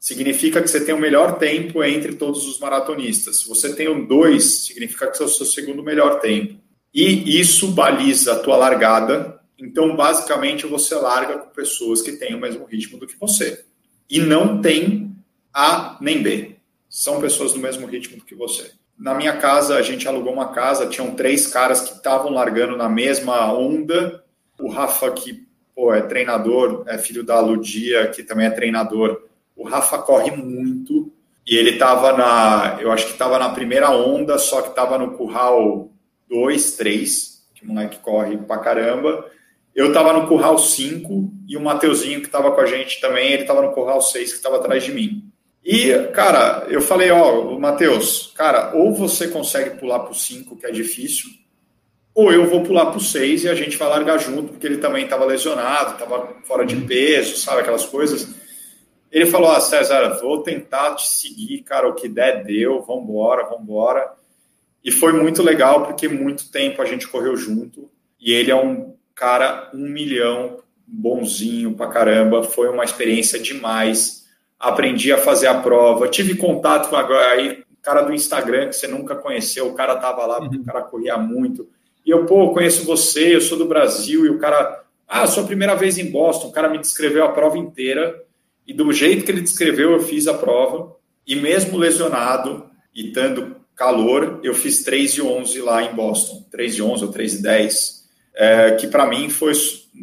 significa 0.00 0.60
que 0.60 0.68
você 0.68 0.84
tem 0.84 0.94
o 0.94 1.00
melhor 1.00 1.38
tempo 1.38 1.84
entre 1.84 2.14
todos 2.14 2.48
os 2.48 2.58
maratonistas. 2.58 3.40
Se 3.40 3.48
você 3.48 3.72
tem 3.72 3.86
o 3.86 4.06
dois, 4.06 4.64
significa 4.66 5.06
que 5.06 5.16
você 5.16 5.22
é 5.22 5.26
o 5.26 5.28
seu 5.28 5.46
segundo 5.46 5.82
melhor 5.82 6.18
tempo. 6.18 6.58
E 6.92 7.38
isso 7.38 7.68
baliza 7.68 8.32
a 8.32 8.38
tua 8.40 8.56
largada 8.56 9.40
então, 9.60 9.94
basicamente, 9.94 10.66
você 10.66 10.94
larga 10.94 11.36
com 11.38 11.50
pessoas 11.50 12.00
que 12.00 12.12
têm 12.12 12.34
o 12.34 12.40
mesmo 12.40 12.64
ritmo 12.64 12.98
do 12.98 13.06
que 13.06 13.18
você. 13.18 13.62
E 14.08 14.18
não 14.18 14.60
tem 14.60 15.14
A 15.52 15.98
nem 16.00 16.22
B. 16.22 16.56
São 16.88 17.20
pessoas 17.20 17.52
do 17.52 17.58
mesmo 17.58 17.86
ritmo 17.86 18.16
do 18.16 18.24
que 18.24 18.34
você. 18.34 18.72
Na 18.98 19.14
minha 19.14 19.36
casa, 19.36 19.76
a 19.76 19.82
gente 19.82 20.08
alugou 20.08 20.32
uma 20.32 20.52
casa, 20.52 20.86
tinham 20.86 21.14
três 21.14 21.46
caras 21.46 21.82
que 21.82 21.94
estavam 21.94 22.32
largando 22.32 22.76
na 22.76 22.88
mesma 22.88 23.52
onda. 23.52 24.24
O 24.58 24.68
Rafa, 24.68 25.10
que 25.12 25.46
pô, 25.74 25.92
é 25.92 26.00
treinador, 26.00 26.84
é 26.86 26.96
filho 26.96 27.22
da 27.22 27.38
Ludia, 27.38 28.08
que 28.08 28.22
também 28.22 28.46
é 28.46 28.50
treinador. 28.50 29.22
O 29.60 29.68
Rafa 29.68 29.98
corre 29.98 30.30
muito 30.30 31.12
e 31.46 31.54
ele 31.54 31.72
estava 31.72 32.16
na, 32.16 32.78
eu 32.80 32.90
acho 32.90 33.04
que 33.04 33.12
estava 33.12 33.38
na 33.38 33.50
primeira 33.50 33.90
onda, 33.90 34.38
só 34.38 34.62
que 34.62 34.70
estava 34.70 34.96
no 34.96 35.18
curral 35.18 35.90
2, 36.30 36.76
3, 36.76 37.46
que 37.54 37.64
o 37.64 37.68
moleque 37.68 37.98
corre 37.98 38.38
pra 38.38 38.56
caramba. 38.56 39.22
Eu 39.74 39.88
estava 39.88 40.14
no 40.14 40.26
curral 40.26 40.58
5 40.58 41.30
e 41.46 41.58
o 41.58 41.60
Mateuzinho, 41.60 42.20
que 42.20 42.26
estava 42.26 42.52
com 42.52 42.60
a 42.62 42.64
gente 42.64 43.02
também, 43.02 43.32
ele 43.32 43.42
estava 43.42 43.60
no 43.60 43.72
curral 43.72 44.00
6, 44.00 44.30
que 44.30 44.36
estava 44.38 44.56
atrás 44.56 44.82
de 44.82 44.92
mim. 44.92 45.30
E, 45.62 45.92
cara, 46.14 46.64
eu 46.70 46.80
falei, 46.80 47.10
ó, 47.10 47.58
Matheus, 47.58 48.32
cara, 48.34 48.74
ou 48.74 48.94
você 48.94 49.28
consegue 49.28 49.78
pular 49.78 49.98
para 49.98 50.12
o 50.12 50.14
5, 50.14 50.56
que 50.56 50.64
é 50.64 50.70
difícil, 50.70 51.28
ou 52.14 52.32
eu 52.32 52.48
vou 52.48 52.62
pular 52.62 52.86
para 52.86 52.96
o 52.96 53.02
6 53.02 53.44
e 53.44 53.48
a 53.50 53.54
gente 53.54 53.76
vai 53.76 53.90
largar 53.90 54.18
junto, 54.18 54.52
porque 54.52 54.66
ele 54.66 54.78
também 54.78 55.04
estava 55.04 55.26
lesionado, 55.26 55.92
estava 55.92 56.34
fora 56.44 56.64
de 56.64 56.76
peso, 56.76 57.36
sabe, 57.36 57.60
aquelas 57.60 57.84
coisas. 57.84 58.39
Ele 59.10 59.26
falou, 59.26 59.50
ah, 59.50 59.60
César, 59.60 60.18
vou 60.20 60.42
tentar 60.42 60.94
te 60.94 61.08
seguir, 61.08 61.62
cara, 61.62 61.88
o 61.88 61.94
que 61.94 62.08
der, 62.08 62.44
deu, 62.44 62.80
vambora, 62.82 63.48
vambora. 63.48 64.12
E 64.84 64.90
foi 64.90 65.12
muito 65.12 65.42
legal, 65.42 65.84
porque 65.84 66.08
muito 66.08 66.50
tempo 66.50 66.80
a 66.80 66.84
gente 66.84 67.08
correu 67.08 67.36
junto, 67.36 67.90
e 68.20 68.32
ele 68.32 68.50
é 68.50 68.56
um 68.56 68.94
cara, 69.14 69.70
um 69.74 69.88
milhão, 69.88 70.58
bonzinho 70.86 71.74
pra 71.74 71.88
caramba, 71.88 72.42
foi 72.42 72.68
uma 72.68 72.84
experiência 72.84 73.38
demais. 73.38 74.26
Aprendi 74.58 75.12
a 75.12 75.18
fazer 75.18 75.46
a 75.46 75.60
prova, 75.60 76.08
tive 76.08 76.36
contato 76.36 76.88
com 76.88 76.96
a, 76.96 77.30
aí, 77.30 77.64
cara 77.82 78.02
do 78.02 78.14
Instagram 78.14 78.68
que 78.68 78.76
você 78.76 78.86
nunca 78.86 79.14
conheceu, 79.14 79.68
o 79.68 79.74
cara 79.74 79.96
tava 79.96 80.24
lá, 80.26 80.38
porque 80.38 80.56
o 80.56 80.64
cara 80.64 80.82
corria 80.82 81.16
muito 81.16 81.68
e 82.04 82.10
eu, 82.10 82.24
pô, 82.24 82.52
conheço 82.52 82.84
você, 82.84 83.36
eu 83.36 83.40
sou 83.40 83.58
do 83.58 83.66
Brasil, 83.66 84.24
e 84.24 84.30
o 84.30 84.38
cara, 84.38 84.82
ah, 85.06 85.26
sua 85.26 85.44
primeira 85.44 85.74
vez 85.74 85.98
em 85.98 86.10
Boston, 86.10 86.48
o 86.48 86.52
cara 86.52 86.68
me 86.68 86.78
descreveu 86.78 87.24
a 87.24 87.32
prova 87.32 87.58
inteira, 87.58 88.22
e 88.70 88.72
do 88.72 88.92
jeito 88.92 89.24
que 89.24 89.32
ele 89.32 89.40
descreveu, 89.40 89.90
eu 89.90 90.00
fiz 90.00 90.28
a 90.28 90.34
prova, 90.34 90.94
e 91.26 91.34
mesmo 91.34 91.76
lesionado 91.76 92.70
e 92.94 93.10
tendo 93.10 93.56
calor, 93.74 94.38
eu 94.44 94.54
fiz 94.54 94.84
3 94.84 95.14
e 95.14 95.22
11 95.22 95.60
lá 95.60 95.82
em 95.82 95.92
Boston, 95.92 96.46
3 96.52 96.76
e 96.76 96.82
11 96.82 97.04
ou 97.04 97.10
3 97.10 97.34
e 97.34 97.42
10, 97.42 98.08
é, 98.32 98.70
que 98.76 98.86
para 98.86 99.08
mim 99.08 99.28
foi 99.28 99.54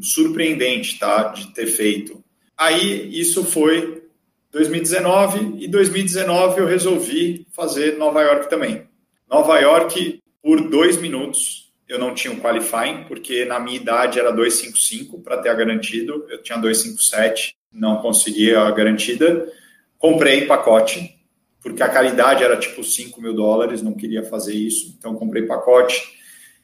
surpreendente, 0.02 1.00
tá, 1.00 1.30
de 1.30 1.54
ter 1.54 1.68
feito. 1.68 2.22
Aí, 2.58 3.10
isso 3.18 3.46
foi 3.46 4.04
2019, 4.52 5.64
e 5.64 5.68
2019 5.70 6.60
eu 6.60 6.68
resolvi 6.68 7.48
fazer 7.54 7.98
Nova 7.98 8.22
York 8.22 8.50
também. 8.50 8.86
Nova 9.30 9.58
York, 9.60 10.22
por 10.44 10.70
dois 10.70 10.98
minutos, 10.98 11.72
eu 11.88 11.98
não 11.98 12.14
tinha 12.14 12.34
um 12.34 12.40
qualifying, 12.42 13.06
porque 13.08 13.46
na 13.46 13.62
minha 13.62 13.78
idade 13.78 14.20
era 14.20 14.32
255 14.32 15.22
para 15.22 15.38
ter 15.38 15.56
garantido, 15.56 16.26
eu 16.30 16.44
tinha 16.44 16.58
257, 16.58 17.57
não 17.72 17.98
conseguia 17.98 18.62
a 18.62 18.72
garantida. 18.72 19.52
Comprei 19.98 20.46
pacote, 20.46 21.16
porque 21.62 21.84
a 21.84 21.90
caridade 21.90 22.44
era 22.44 22.58
tipo 22.58 22.84
5 22.84 23.22
mil 23.22 23.34
dólares, 23.34 23.82
não 23.82 23.94
queria 23.94 24.24
fazer 24.24 24.54
isso, 24.54 24.96
então 24.98 25.16
comprei 25.16 25.44
pacote 25.44 26.18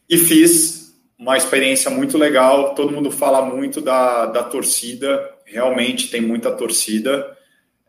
e 0.09 0.17
fiz 0.17 0.93
uma 1.17 1.37
experiência 1.37 1.89
muito 1.89 2.17
legal. 2.17 2.75
Todo 2.75 2.93
mundo 2.93 3.11
fala 3.11 3.43
muito 3.45 3.81
da, 3.81 4.27
da 4.27 4.43
torcida, 4.43 5.31
realmente 5.45 6.09
tem 6.09 6.21
muita 6.21 6.51
torcida, 6.51 7.37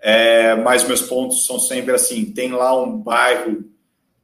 é, 0.00 0.54
mas 0.56 0.86
meus 0.86 1.02
pontos 1.02 1.46
são 1.46 1.58
sempre 1.58 1.94
assim: 1.94 2.26
tem 2.26 2.52
lá 2.52 2.80
um 2.80 2.98
bairro 2.98 3.64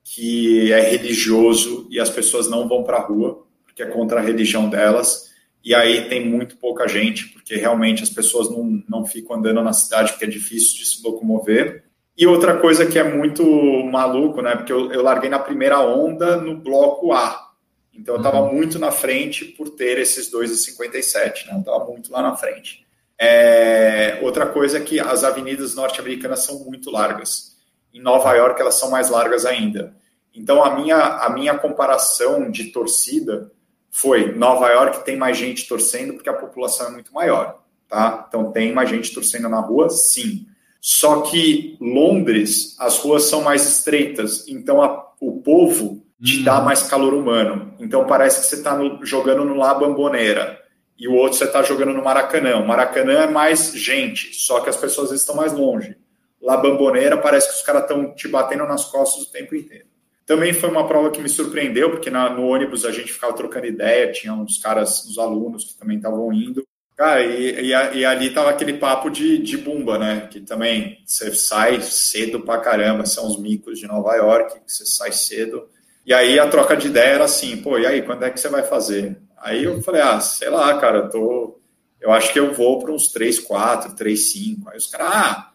que 0.04 0.72
é 0.72 0.80
religioso 0.80 1.86
e 1.90 2.00
as 2.00 2.10
pessoas 2.10 2.48
não 2.48 2.68
vão 2.68 2.82
para 2.82 2.96
a 2.96 3.02
rua, 3.06 3.46
porque 3.64 3.82
é 3.82 3.86
contra 3.86 4.20
a 4.20 4.22
religião 4.22 4.68
delas. 4.68 5.29
E 5.62 5.74
aí 5.74 6.08
tem 6.08 6.26
muito 6.26 6.56
pouca 6.56 6.88
gente, 6.88 7.28
porque 7.28 7.54
realmente 7.56 8.02
as 8.02 8.10
pessoas 8.10 8.50
não, 8.50 8.82
não 8.88 9.04
ficam 9.04 9.36
andando 9.36 9.62
na 9.62 9.72
cidade, 9.72 10.12
porque 10.12 10.24
é 10.24 10.28
difícil 10.28 10.78
de 10.78 10.86
se 10.86 11.02
locomover. 11.02 11.84
E 12.16 12.26
outra 12.26 12.58
coisa 12.58 12.86
que 12.86 12.98
é 12.98 13.04
muito 13.04 13.44
maluco, 13.84 14.40
né? 14.42 14.56
Porque 14.56 14.72
eu, 14.72 14.90
eu 14.92 15.02
larguei 15.02 15.28
na 15.28 15.38
primeira 15.38 15.80
onda 15.80 16.36
no 16.36 16.56
bloco 16.56 17.12
A. 17.12 17.50
Então 17.94 18.14
eu 18.14 18.18
estava 18.18 18.40
uhum. 18.40 18.54
muito 18.54 18.78
na 18.78 18.90
frente 18.90 19.44
por 19.44 19.70
ter 19.70 19.98
esses 19.98 20.32
2,57, 20.32 21.46
né? 21.46 21.54
Eu 21.54 21.60
estava 21.60 21.84
muito 21.84 22.10
lá 22.10 22.22
na 22.22 22.36
frente. 22.36 22.86
É, 23.18 24.18
outra 24.22 24.46
coisa 24.46 24.78
é 24.78 24.80
que 24.80 24.98
as 24.98 25.24
avenidas 25.24 25.74
norte-americanas 25.74 26.40
são 26.40 26.60
muito 26.64 26.90
largas. 26.90 27.56
Em 27.92 28.00
Nova 28.00 28.32
York 28.34 28.58
elas 28.60 28.76
são 28.76 28.90
mais 28.90 29.10
largas 29.10 29.44
ainda. 29.44 29.94
Então, 30.34 30.64
a 30.64 30.76
minha, 30.76 30.96
a 30.96 31.28
minha 31.30 31.58
comparação 31.58 32.50
de 32.50 32.72
torcida 32.72 33.50
foi: 33.90 34.32
Nova 34.32 34.68
York 34.68 35.04
tem 35.04 35.16
mais 35.16 35.36
gente 35.36 35.66
torcendo 35.68 36.14
porque 36.14 36.28
a 36.28 36.34
população 36.34 36.88
é 36.88 36.90
muito 36.90 37.12
maior, 37.12 37.62
tá? 37.88 38.26
Então, 38.28 38.52
tem 38.52 38.72
mais 38.72 38.88
gente 38.88 39.12
torcendo 39.12 39.48
na 39.48 39.60
rua, 39.60 39.88
sim. 39.90 40.46
Só 40.80 41.22
que 41.22 41.76
Londres, 41.80 42.76
as 42.78 42.98
ruas 42.98 43.24
são 43.24 43.42
mais 43.42 43.68
estreitas, 43.68 44.46
então 44.48 44.82
a, 44.82 45.12
o 45.20 45.42
povo 45.42 46.02
te 46.22 46.42
dá 46.42 46.60
mais 46.60 46.82
calor 46.82 47.14
humano. 47.14 47.74
Então, 47.78 48.06
parece 48.06 48.40
que 48.40 48.46
você 48.46 48.56
está 48.56 48.78
jogando 49.02 49.44
no 49.44 49.54
La 49.54 49.74
Bamboneira 49.74 50.60
e 50.98 51.08
o 51.08 51.14
outro 51.14 51.38
você 51.38 51.44
está 51.44 51.62
jogando 51.62 51.94
no 51.94 52.04
Maracanã. 52.04 52.58
O 52.58 52.66
Maracanã 52.66 53.22
é 53.22 53.26
mais 53.26 53.72
gente, 53.72 54.34
só 54.34 54.60
que 54.60 54.68
as 54.68 54.76
pessoas 54.76 55.10
estão 55.12 55.34
mais 55.34 55.52
longe. 55.52 55.96
La 56.40 56.56
Bamboneira 56.56 57.18
parece 57.18 57.48
que 57.48 57.54
os 57.54 57.62
caras 57.62 57.82
estão 57.82 58.14
te 58.14 58.28
batendo 58.28 58.66
nas 58.66 58.84
costas 58.84 59.24
o 59.24 59.32
tempo 59.32 59.54
inteiro. 59.54 59.86
Também 60.30 60.52
foi 60.52 60.70
uma 60.70 60.86
prova 60.86 61.10
que 61.10 61.20
me 61.20 61.28
surpreendeu, 61.28 61.90
porque 61.90 62.08
na, 62.08 62.30
no 62.30 62.46
ônibus 62.46 62.84
a 62.84 62.92
gente 62.92 63.12
ficava 63.12 63.32
trocando 63.32 63.66
ideia, 63.66 64.12
tinha 64.12 64.32
uns 64.32 64.58
caras, 64.58 65.04
uns 65.04 65.18
alunos 65.18 65.64
que 65.64 65.74
também 65.76 65.96
estavam 65.96 66.32
indo. 66.32 66.64
Cara, 66.96 67.20
e, 67.20 67.72
e, 67.72 67.98
e, 67.98 68.04
ali 68.04 68.30
tava 68.30 68.48
aquele 68.50 68.74
papo 68.74 69.10
de, 69.10 69.38
de 69.38 69.58
bumba, 69.58 69.98
né? 69.98 70.28
Que 70.30 70.38
também 70.40 71.02
você 71.04 71.34
sai 71.34 71.80
cedo 71.80 72.42
pra 72.42 72.58
caramba, 72.60 73.04
são 73.06 73.26
os 73.26 73.40
micos 73.40 73.80
de 73.80 73.88
Nova 73.88 74.14
York, 74.14 74.60
você 74.64 74.86
sai 74.86 75.10
cedo. 75.10 75.68
E 76.06 76.14
aí 76.14 76.38
a 76.38 76.46
troca 76.46 76.76
de 76.76 76.86
ideia 76.86 77.14
era 77.14 77.24
assim, 77.24 77.56
pô, 77.56 77.76
e 77.76 77.84
aí, 77.84 78.00
quando 78.02 78.24
é 78.24 78.30
que 78.30 78.38
você 78.38 78.48
vai 78.48 78.62
fazer? 78.62 79.20
Aí 79.36 79.64
eu 79.64 79.82
falei, 79.82 80.00
ah, 80.00 80.20
sei 80.20 80.48
lá, 80.48 80.78
cara, 80.78 80.98
eu 80.98 81.10
tô. 81.10 81.60
Eu 82.00 82.12
acho 82.12 82.32
que 82.32 82.38
eu 82.38 82.54
vou 82.54 82.78
para 82.78 82.92
uns 82.92 83.08
3, 83.08 83.40
4, 83.40 83.96
3, 83.96 84.30
5. 84.30 84.70
Aí 84.70 84.76
os 84.76 84.86
caras, 84.86 85.08
ah, 85.12 85.49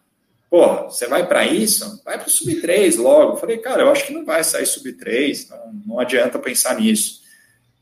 pô, 0.50 0.84
você 0.84 1.08
vai 1.08 1.28
para 1.28 1.46
isso? 1.46 2.02
Vai 2.04 2.18
para 2.18 2.28
o 2.28 2.32
sub-3 2.32 2.98
logo. 2.98 3.38
Falei, 3.38 3.58
cara, 3.58 3.84
eu 3.84 3.92
acho 3.92 4.08
que 4.08 4.14
não 4.14 4.26
vai 4.26 4.44
sair 4.44 4.66
sub-3, 4.66 5.50
não, 5.50 5.74
não 5.88 6.00
adianta 6.00 6.40
pensar 6.40 6.80
nisso. 6.80 7.22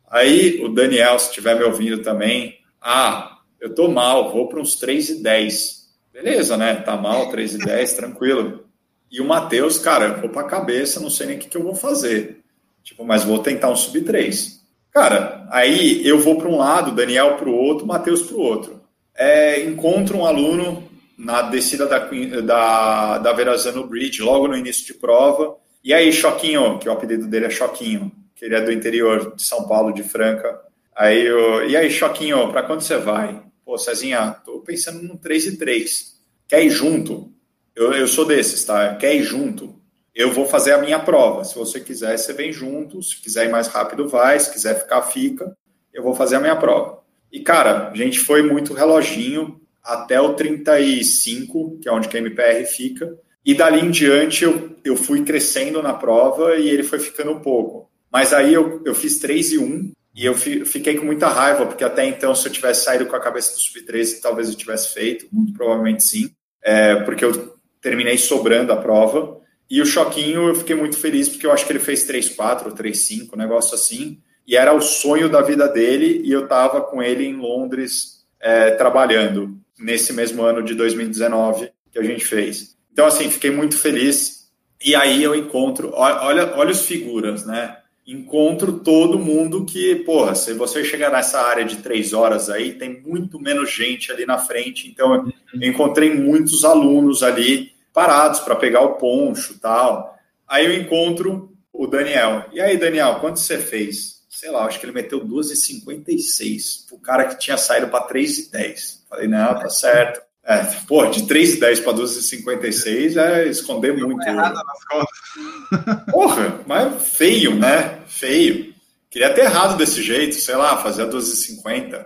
Aí 0.10 0.64
o 0.64 0.70
Daniel, 0.70 1.18
se 1.18 1.30
estiver 1.30 1.58
me 1.58 1.64
ouvindo 1.64 2.04
também, 2.04 2.60
ah, 2.82 3.40
eu 3.60 3.74
tô 3.74 3.88
mal, 3.88 4.32
vou 4.32 4.48
para 4.48 4.60
uns 4.60 4.76
3 4.76 5.10
e 5.10 5.24
10. 5.24 5.84
Beleza, 6.12 6.56
né? 6.56 6.76
Tá 6.76 6.96
mal, 6.96 7.30
3 7.30 7.56
e 7.56 7.58
10, 7.58 7.94
tranquilo. 7.98 8.66
E 9.12 9.22
o 9.22 9.26
Matheus, 9.26 9.80
cara, 9.80 10.06
eu 10.06 10.22
vou 10.22 10.30
para 10.30 10.42
a 10.42 10.50
cabeça, 10.50 11.00
não 11.00 11.10
sei 11.10 11.28
nem 11.28 11.38
o 11.38 11.40
que, 11.40 11.50
que 11.50 11.58
eu 11.58 11.64
vou 11.64 11.76
fazer. 11.76 12.44
Tipo, 12.84 13.06
mas 13.06 13.24
vou 13.24 13.40
tentar 13.40 13.70
um 13.70 13.76
sub-3. 13.76 14.60
Cara, 14.92 15.48
aí 15.50 16.08
eu 16.08 16.20
vou 16.20 16.38
para 16.38 16.48
um 16.48 16.58
lado, 16.58 16.92
Daniel 16.92 17.38
para 17.38 17.50
o 17.50 17.56
outro, 17.56 17.88
Matheus 17.88 18.22
para 18.22 18.36
o 18.36 18.42
outro. 18.42 18.82
É, 19.16 19.64
encontro 19.64 20.18
um 20.18 20.26
aluno 20.26 20.88
na 21.24 21.42
descida 21.44 21.88
da, 21.88 22.00
da, 22.42 23.18
da 23.18 23.34
Verazano 23.34 23.88
Bridge, 23.88 24.22
logo 24.22 24.48
no 24.48 24.58
início 24.58 24.86
de 24.86 24.94
prova. 24.94 25.56
E 25.82 25.94
aí, 25.94 26.12
Choquinho, 26.12 26.78
que 26.80 26.90
o 26.90 26.92
apelido 26.92 27.28
dele 27.28 27.46
é 27.46 27.50
Choquinho, 27.50 28.12
que 28.36 28.44
ele 28.44 28.56
é 28.56 28.62
do 28.62 28.72
interior 28.72 29.34
de 29.34 29.42
São 29.42 29.66
Paulo, 29.66 29.94
de 29.94 30.04
Franca. 30.04 30.60
Aí, 30.94 31.26
eu, 31.26 31.68
e 31.68 31.78
aí, 31.78 31.90
Choquinho, 31.90 32.52
para 32.52 32.64
quando 32.64 32.82
você 32.82 32.98
vai? 32.98 33.42
Pô, 33.64 33.78
Cezinha, 33.78 34.32
tô 34.44 34.60
pensando 34.60 35.02
num 35.02 35.16
3 35.16 35.46
e 35.46 35.58
3. 35.58 36.14
Quer 36.48 36.66
ir 36.66 36.70
junto? 36.70 37.32
Eu, 37.74 37.94
eu 37.94 38.08
sou 38.08 38.26
desses, 38.26 38.64
tá? 38.66 38.96
Quer 38.96 39.16
ir 39.16 39.24
junto? 39.24 39.82
Eu 40.14 40.32
vou 40.32 40.46
fazer 40.46 40.74
a 40.74 40.78
minha 40.78 41.00
prova. 41.00 41.46
Se 41.46 41.56
você 41.56 41.80
quiser, 41.80 42.18
você 42.18 42.34
vem 42.34 42.52
junto. 42.52 43.02
Se 43.02 43.20
quiser 43.22 43.48
ir 43.48 43.50
mais 43.50 43.68
rápido, 43.68 44.10
vai. 44.10 44.38
Se 44.40 44.52
quiser 44.52 44.80
ficar, 44.80 45.02
fica. 45.04 45.56
Eu 45.94 46.04
vou 46.04 46.14
fazer 46.14 46.36
a 46.36 46.40
minha 46.42 46.56
prova. 46.56 47.02
E, 47.32 47.40
cara, 47.40 47.90
a 47.90 47.96
gente 47.96 48.20
foi 48.20 48.44
muito 48.44 48.74
reloginho 48.74 49.63
até 49.84 50.20
o 50.22 50.34
35, 50.34 51.80
que 51.82 51.90
é 51.90 51.92
onde 51.92 52.08
a 52.08 52.20
MPR 52.20 52.66
fica. 52.66 53.18
E 53.46 53.54
dali 53.54 53.82
em 53.82 53.92
diante 53.92 54.44
eu, 54.44 54.76
eu 54.84 54.96
fui 54.96 55.24
crescendo 55.24 55.82
na 55.82 55.94
prova 55.94 56.56
e 56.56 56.70
ele 56.70 56.84
foi 56.84 57.00
ficando 57.00 57.40
pouco. 57.42 57.90
Mas 58.12 58.32
aí 58.32 58.54
eu, 58.54 58.82
eu 58.86 58.96
fiz 58.96 59.18
3 59.20 59.54
e 59.54 59.58
1 59.58 59.92
e 60.16 60.26
eu 60.26 60.36
fi, 60.36 60.64
fiquei 60.64 60.96
com 60.96 61.06
muita 61.06 61.28
raiva, 61.28 61.66
porque 61.66 61.84
até 61.84 62.06
então, 62.06 62.34
se 62.36 62.48
eu 62.48 62.52
tivesse 62.52 62.86
saído 62.86 63.08
com 63.08 63.16
a 63.16 63.20
cabeça 63.20 63.54
do 63.54 63.60
sub-13, 63.60 64.22
talvez 64.22 64.48
eu 64.48 64.56
tivesse 64.56 64.94
feito, 64.94 65.28
muito 65.32 65.54
provavelmente 65.54 66.04
sim, 66.04 66.30
é, 66.64 66.96
porque 66.98 67.26
eu 67.26 67.58
terminei 67.82 68.18
sobrando 68.18 68.72
a 68.72 68.78
prova. 68.78 69.42
E 69.70 69.82
o 69.82 69.86
Choquinho 69.86 70.48
eu 70.50 70.56
fiquei 70.56 70.76
muito 70.76 70.98
feliz, 70.98 71.28
porque 71.28 71.46
eu 71.46 71.52
acho 71.52 71.66
que 71.66 71.72
ele 71.72 71.80
fez 71.80 72.08
3-4 72.08 72.68
ou 72.68 72.72
3-5, 72.72 73.34
um 73.34 73.38
negócio 73.38 73.74
assim. 73.74 74.20
E 74.48 74.56
era 74.56 74.74
o 74.74 74.82
sonho 74.82 75.28
da 75.28 75.42
vida 75.42 75.68
dele, 75.68 76.22
e 76.24 76.32
eu 76.32 76.44
estava 76.44 76.82
com 76.82 77.02
ele 77.02 77.26
em 77.26 77.36
Londres 77.36 78.24
é, 78.40 78.72
trabalhando 78.72 79.58
nesse 79.80 80.14
mesmo 80.14 80.44
ano 80.44 80.64
de 80.64 80.74
2019 80.76 81.72
que 81.92 82.00
a 82.00 82.04
gente 82.04 82.26
fez. 82.26 82.76
Então, 82.92 83.06
assim, 83.06 83.30
fiquei 83.30 83.52
muito 83.52 83.78
feliz. 83.78 84.52
E 84.84 84.96
aí 84.96 85.24
eu 85.24 85.34
encontro, 85.34 85.92
olha, 85.94 86.56
olha 86.56 86.72
os 86.72 86.86
figuras, 86.86 87.46
né? 87.46 87.78
Encontro 88.06 88.80
todo 88.80 89.18
mundo 89.18 89.64
que, 89.66 89.96
porra, 89.98 90.36
se 90.36 90.54
você 90.54 90.84
chegar 90.84 91.12
nessa 91.12 91.40
área 91.42 91.64
de 91.64 91.78
três 91.78 92.12
horas 92.12 92.50
aí, 92.50 92.74
tem 92.74 93.02
muito 93.02 93.40
menos 93.40 93.72
gente 93.72 94.12
ali 94.12 94.26
na 94.26 94.38
frente. 94.38 94.90
Então, 94.90 95.32
eu 95.54 95.70
encontrei 95.70 96.14
muitos 96.14 96.66
alunos 96.66 97.24
ali 97.24 97.72
parados 97.94 98.42
para 98.42 98.56
pegar 98.56 98.82
o 98.82 98.96
poncho 98.96 99.58
tal. 99.60 100.18
Aí 100.48 100.66
eu 100.66 100.74
encontro 100.74 101.56
o 101.72 101.88
Daniel. 101.88 102.46
E 102.52 102.60
aí, 102.60 102.78
Daniel, 102.78 103.20
quanto 103.22 103.40
você 103.40 103.58
fez? 103.58 104.13
Sei 104.44 104.52
lá, 104.52 104.66
acho 104.66 104.78
que 104.78 104.86
ele 104.86 104.92
meteu 104.92 105.22
2,56. 105.26 106.92
O 106.92 107.00
cara 107.00 107.24
que 107.24 107.40
tinha 107.40 107.56
saído 107.56 107.88
para 107.88 108.10
3,10. 108.10 109.00
Falei, 109.10 109.26
não, 109.26 109.58
tá 109.58 109.70
certo. 109.70 110.22
É, 110.44 110.58
pô, 110.86 111.06
de 111.06 111.22
3,10 111.22 111.82
para 111.82 111.94
12,56 111.94 113.16
é 113.16 113.48
esconder 113.48 113.96
muito. 113.96 114.22
Errado 114.28 114.56
nas 114.56 114.84
contas. 114.84 116.04
Porra, 116.12 116.60
mas 116.68 117.08
feio, 117.08 117.56
né? 117.56 118.02
Feio. 118.06 118.76
Queria 119.10 119.34
ter 119.34 119.46
errado 119.46 119.78
desse 119.78 120.04
jeito, 120.04 120.36
sei 120.36 120.58
lá, 120.58 120.76
fazer 120.84 121.04
a 121.04 121.08
2,50. 121.10 122.06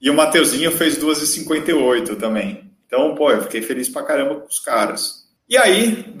E 0.00 0.08
o 0.08 0.14
Mateuzinho 0.14 0.70
fez 0.70 0.96
2,58 0.96 2.16
também. 2.16 2.70
Então, 2.86 3.12
pô, 3.16 3.28
eu 3.32 3.42
fiquei 3.42 3.60
feliz 3.60 3.88
pra 3.88 4.04
caramba 4.04 4.36
com 4.36 4.46
os 4.46 4.60
caras. 4.60 5.24
E 5.48 5.58
aí, 5.58 6.14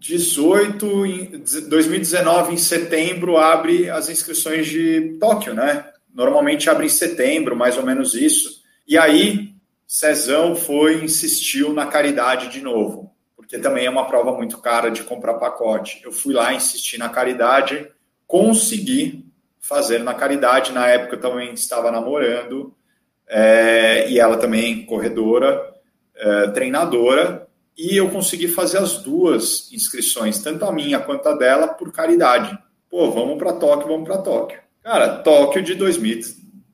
2018, 0.00 1.68
2019, 1.68 2.54
em 2.54 2.56
setembro, 2.56 3.36
abre 3.36 3.90
as 3.90 4.08
inscrições 4.08 4.66
de 4.66 5.16
Tóquio, 5.18 5.54
né? 5.54 5.90
Normalmente 6.14 6.70
abre 6.70 6.86
em 6.86 6.90
setembro, 6.90 7.56
mais 7.56 7.76
ou 7.76 7.84
menos 7.84 8.14
isso. 8.14 8.62
E 8.86 8.96
aí, 8.96 9.54
Cezão 9.86 10.54
foi 10.54 11.02
insistiu 11.02 11.72
na 11.72 11.86
caridade 11.86 12.48
de 12.48 12.60
novo, 12.60 13.10
porque 13.34 13.58
também 13.58 13.86
é 13.86 13.90
uma 13.90 14.06
prova 14.06 14.32
muito 14.32 14.58
cara 14.58 14.88
de 14.88 15.02
comprar 15.02 15.34
pacote. 15.34 16.00
Eu 16.04 16.12
fui 16.12 16.32
lá 16.32 16.54
insistir 16.54 16.96
na 16.98 17.08
caridade, 17.08 17.90
consegui 18.26 19.26
fazer 19.60 19.98
na 19.98 20.14
caridade. 20.14 20.72
Na 20.72 20.86
época 20.86 21.16
eu 21.16 21.20
também 21.20 21.52
estava 21.54 21.90
namorando, 21.90 22.72
é, 23.26 24.08
e 24.08 24.20
ela 24.20 24.36
também 24.36 24.86
corredora, 24.86 25.74
é, 26.14 26.48
treinadora, 26.48 27.47
e 27.78 27.96
eu 27.96 28.10
consegui 28.10 28.48
fazer 28.48 28.78
as 28.78 28.98
duas 28.98 29.72
inscrições, 29.72 30.42
tanto 30.42 30.64
a 30.64 30.72
minha 30.72 30.98
quanto 30.98 31.28
a 31.28 31.36
dela, 31.36 31.68
por 31.68 31.92
caridade. 31.92 32.58
Pô, 32.90 33.08
vamos 33.12 33.38
para 33.38 33.52
Tóquio, 33.52 33.86
vamos 33.86 34.08
para 34.08 34.18
Tóquio. 34.18 34.58
Cara, 34.82 35.18
Tóquio 35.18 35.62
de 35.62 35.76
2000, 35.76 36.20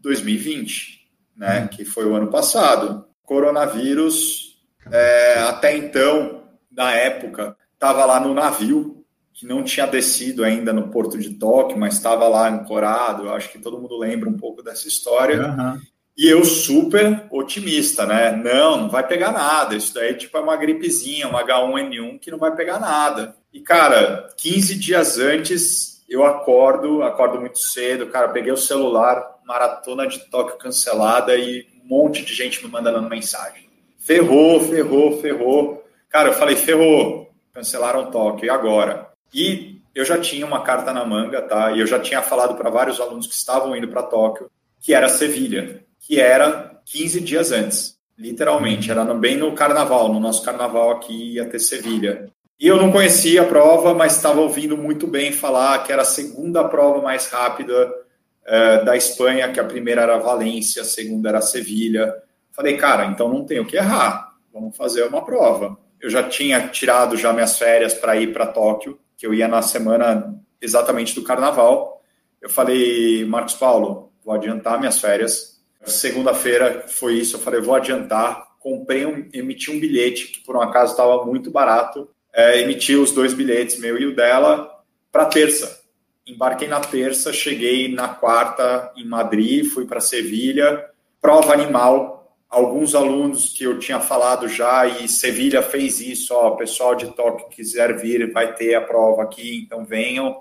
2020, 0.00 1.06
né? 1.36 1.60
Uhum. 1.60 1.68
Que 1.68 1.84
foi 1.84 2.06
o 2.06 2.14
ano 2.14 2.28
passado. 2.28 3.04
Coronavírus, 3.22 4.58
é, 4.90 5.40
até 5.40 5.76
então, 5.76 6.44
na 6.70 6.92
época, 6.92 7.54
estava 7.74 8.06
lá 8.06 8.18
no 8.18 8.32
navio, 8.32 9.04
que 9.34 9.46
não 9.46 9.62
tinha 9.62 9.86
descido 9.86 10.42
ainda 10.42 10.72
no 10.72 10.88
porto 10.88 11.18
de 11.18 11.34
Tóquio, 11.34 11.76
mas 11.76 11.94
estava 11.94 12.26
lá 12.28 12.48
ancorado. 12.48 13.24
Eu 13.24 13.34
acho 13.34 13.50
que 13.50 13.58
todo 13.58 13.78
mundo 13.78 13.98
lembra 13.98 14.28
um 14.28 14.38
pouco 14.38 14.62
dessa 14.62 14.88
história. 14.88 15.48
Uhum. 15.48 15.80
E 16.16 16.28
eu 16.28 16.44
super 16.44 17.26
otimista, 17.30 18.06
né? 18.06 18.30
Não, 18.30 18.82
não 18.82 18.88
vai 18.88 19.06
pegar 19.06 19.32
nada. 19.32 19.74
Isso 19.74 19.92
daí 19.92 20.14
tipo 20.14 20.36
é 20.38 20.40
uma 20.40 20.56
gripezinha, 20.56 21.28
uma 21.28 21.44
H1N1 21.44 22.20
que 22.20 22.30
não 22.30 22.38
vai 22.38 22.54
pegar 22.54 22.78
nada. 22.78 23.34
E 23.52 23.60
cara, 23.60 24.28
15 24.36 24.76
dias 24.76 25.18
antes 25.18 25.94
eu 26.08 26.24
acordo, 26.24 27.02
acordo 27.02 27.40
muito 27.40 27.58
cedo, 27.58 28.06
cara, 28.06 28.28
peguei 28.28 28.52
o 28.52 28.56
celular, 28.56 29.40
maratona 29.44 30.06
de 30.06 30.20
Tóquio 30.30 30.58
cancelada 30.58 31.34
e 31.34 31.66
um 31.82 31.88
monte 31.88 32.24
de 32.24 32.32
gente 32.32 32.64
me 32.64 32.70
mandando 32.70 33.08
mensagem. 33.08 33.68
Ferrou, 33.98 34.60
ferrou, 34.60 35.20
ferrou. 35.20 35.84
Cara, 36.08 36.28
eu 36.28 36.34
falei, 36.34 36.54
ferrou, 36.54 37.30
cancelaram 37.52 38.10
Tóquio, 38.10 38.46
e 38.46 38.50
agora? 38.50 39.10
E 39.32 39.80
eu 39.94 40.04
já 40.04 40.20
tinha 40.20 40.46
uma 40.46 40.62
carta 40.62 40.92
na 40.92 41.04
manga, 41.04 41.42
tá? 41.42 41.72
E 41.72 41.80
eu 41.80 41.86
já 41.86 41.98
tinha 41.98 42.22
falado 42.22 42.54
para 42.54 42.70
vários 42.70 43.00
alunos 43.00 43.26
que 43.26 43.34
estavam 43.34 43.74
indo 43.74 43.88
para 43.88 44.02
Tóquio, 44.02 44.50
que 44.80 44.94
era 44.94 45.08
Sevilha 45.08 45.84
que 46.06 46.20
era 46.20 46.80
15 46.84 47.20
dias 47.20 47.50
antes, 47.50 47.98
literalmente. 48.16 48.90
Era 48.90 49.04
bem 49.14 49.36
no 49.36 49.54
carnaval, 49.54 50.12
no 50.12 50.20
nosso 50.20 50.42
carnaval 50.42 50.90
aqui 50.90 51.34
ia 51.34 51.46
ter 51.46 51.58
Sevilha. 51.58 52.30
E 52.60 52.66
eu 52.66 52.76
não 52.76 52.92
conhecia 52.92 53.42
a 53.42 53.46
prova, 53.46 53.94
mas 53.94 54.14
estava 54.14 54.40
ouvindo 54.40 54.76
muito 54.76 55.06
bem 55.06 55.32
falar 55.32 55.82
que 55.82 55.92
era 55.92 56.02
a 56.02 56.06
segunda 56.06 56.62
prova 56.68 57.02
mais 57.02 57.28
rápida 57.28 57.88
uh, 57.88 58.84
da 58.84 58.96
Espanha, 58.96 59.50
que 59.50 59.58
a 59.58 59.64
primeira 59.64 60.02
era 60.02 60.18
Valência, 60.18 60.82
a 60.82 60.84
segunda 60.84 61.30
era 61.30 61.40
Sevilha. 61.40 62.14
Falei, 62.52 62.76
cara, 62.76 63.06
então 63.06 63.28
não 63.28 63.44
tenho 63.44 63.66
que 63.66 63.76
errar, 63.76 64.34
vamos 64.52 64.76
fazer 64.76 65.04
uma 65.04 65.24
prova. 65.24 65.76
Eu 66.00 66.10
já 66.10 66.22
tinha 66.22 66.68
tirado 66.68 67.16
já 67.16 67.32
minhas 67.32 67.58
férias 67.58 67.94
para 67.94 68.16
ir 68.16 68.32
para 68.32 68.46
Tóquio, 68.46 68.98
que 69.16 69.26
eu 69.26 69.34
ia 69.34 69.48
na 69.48 69.62
semana 69.62 70.34
exatamente 70.60 71.14
do 71.14 71.24
carnaval. 71.24 72.02
Eu 72.40 72.48
falei, 72.48 73.24
Marcos 73.24 73.54
Paulo, 73.54 74.12
vou 74.24 74.34
adiantar 74.34 74.78
minhas 74.78 75.00
férias, 75.00 75.53
Segunda-feira 75.86 76.84
foi 76.88 77.14
isso, 77.14 77.36
eu 77.36 77.40
falei, 77.40 77.60
vou 77.60 77.74
adiantar. 77.74 78.54
Comprei, 78.58 79.04
um, 79.04 79.28
emiti 79.32 79.70
um 79.70 79.78
bilhete 79.78 80.28
que 80.28 80.40
por 80.40 80.56
um 80.56 80.62
acaso 80.62 80.92
estava 80.92 81.24
muito 81.24 81.50
barato. 81.50 82.08
É, 82.32 82.60
emiti 82.60 82.94
os 82.94 83.12
dois 83.12 83.34
bilhetes, 83.34 83.78
meu 83.78 83.98
e 83.98 84.06
o 84.06 84.16
dela, 84.16 84.82
para 85.12 85.26
terça. 85.26 85.82
Embarquei 86.26 86.66
na 86.66 86.80
terça, 86.80 87.32
cheguei 87.32 87.86
na 87.94 88.08
quarta 88.08 88.90
em 88.96 89.06
Madrid, 89.06 89.66
fui 89.66 89.86
para 89.86 90.00
Sevilha. 90.00 90.84
Prova 91.20 91.52
animal. 91.52 92.34
Alguns 92.48 92.94
alunos 92.94 93.52
que 93.52 93.64
eu 93.64 93.78
tinha 93.78 94.00
falado 94.00 94.48
já, 94.48 94.86
e 94.86 95.08
Sevilha 95.08 95.60
fez 95.60 96.00
isso, 96.00 96.32
ó, 96.32 96.52
pessoal 96.52 96.94
de 96.94 97.06
Tóquio 97.14 97.48
quiser 97.48 97.96
vir, 97.98 98.32
vai 98.32 98.54
ter 98.54 98.76
a 98.76 98.80
prova 98.80 99.24
aqui, 99.24 99.58
então 99.64 99.84
venham. 99.84 100.40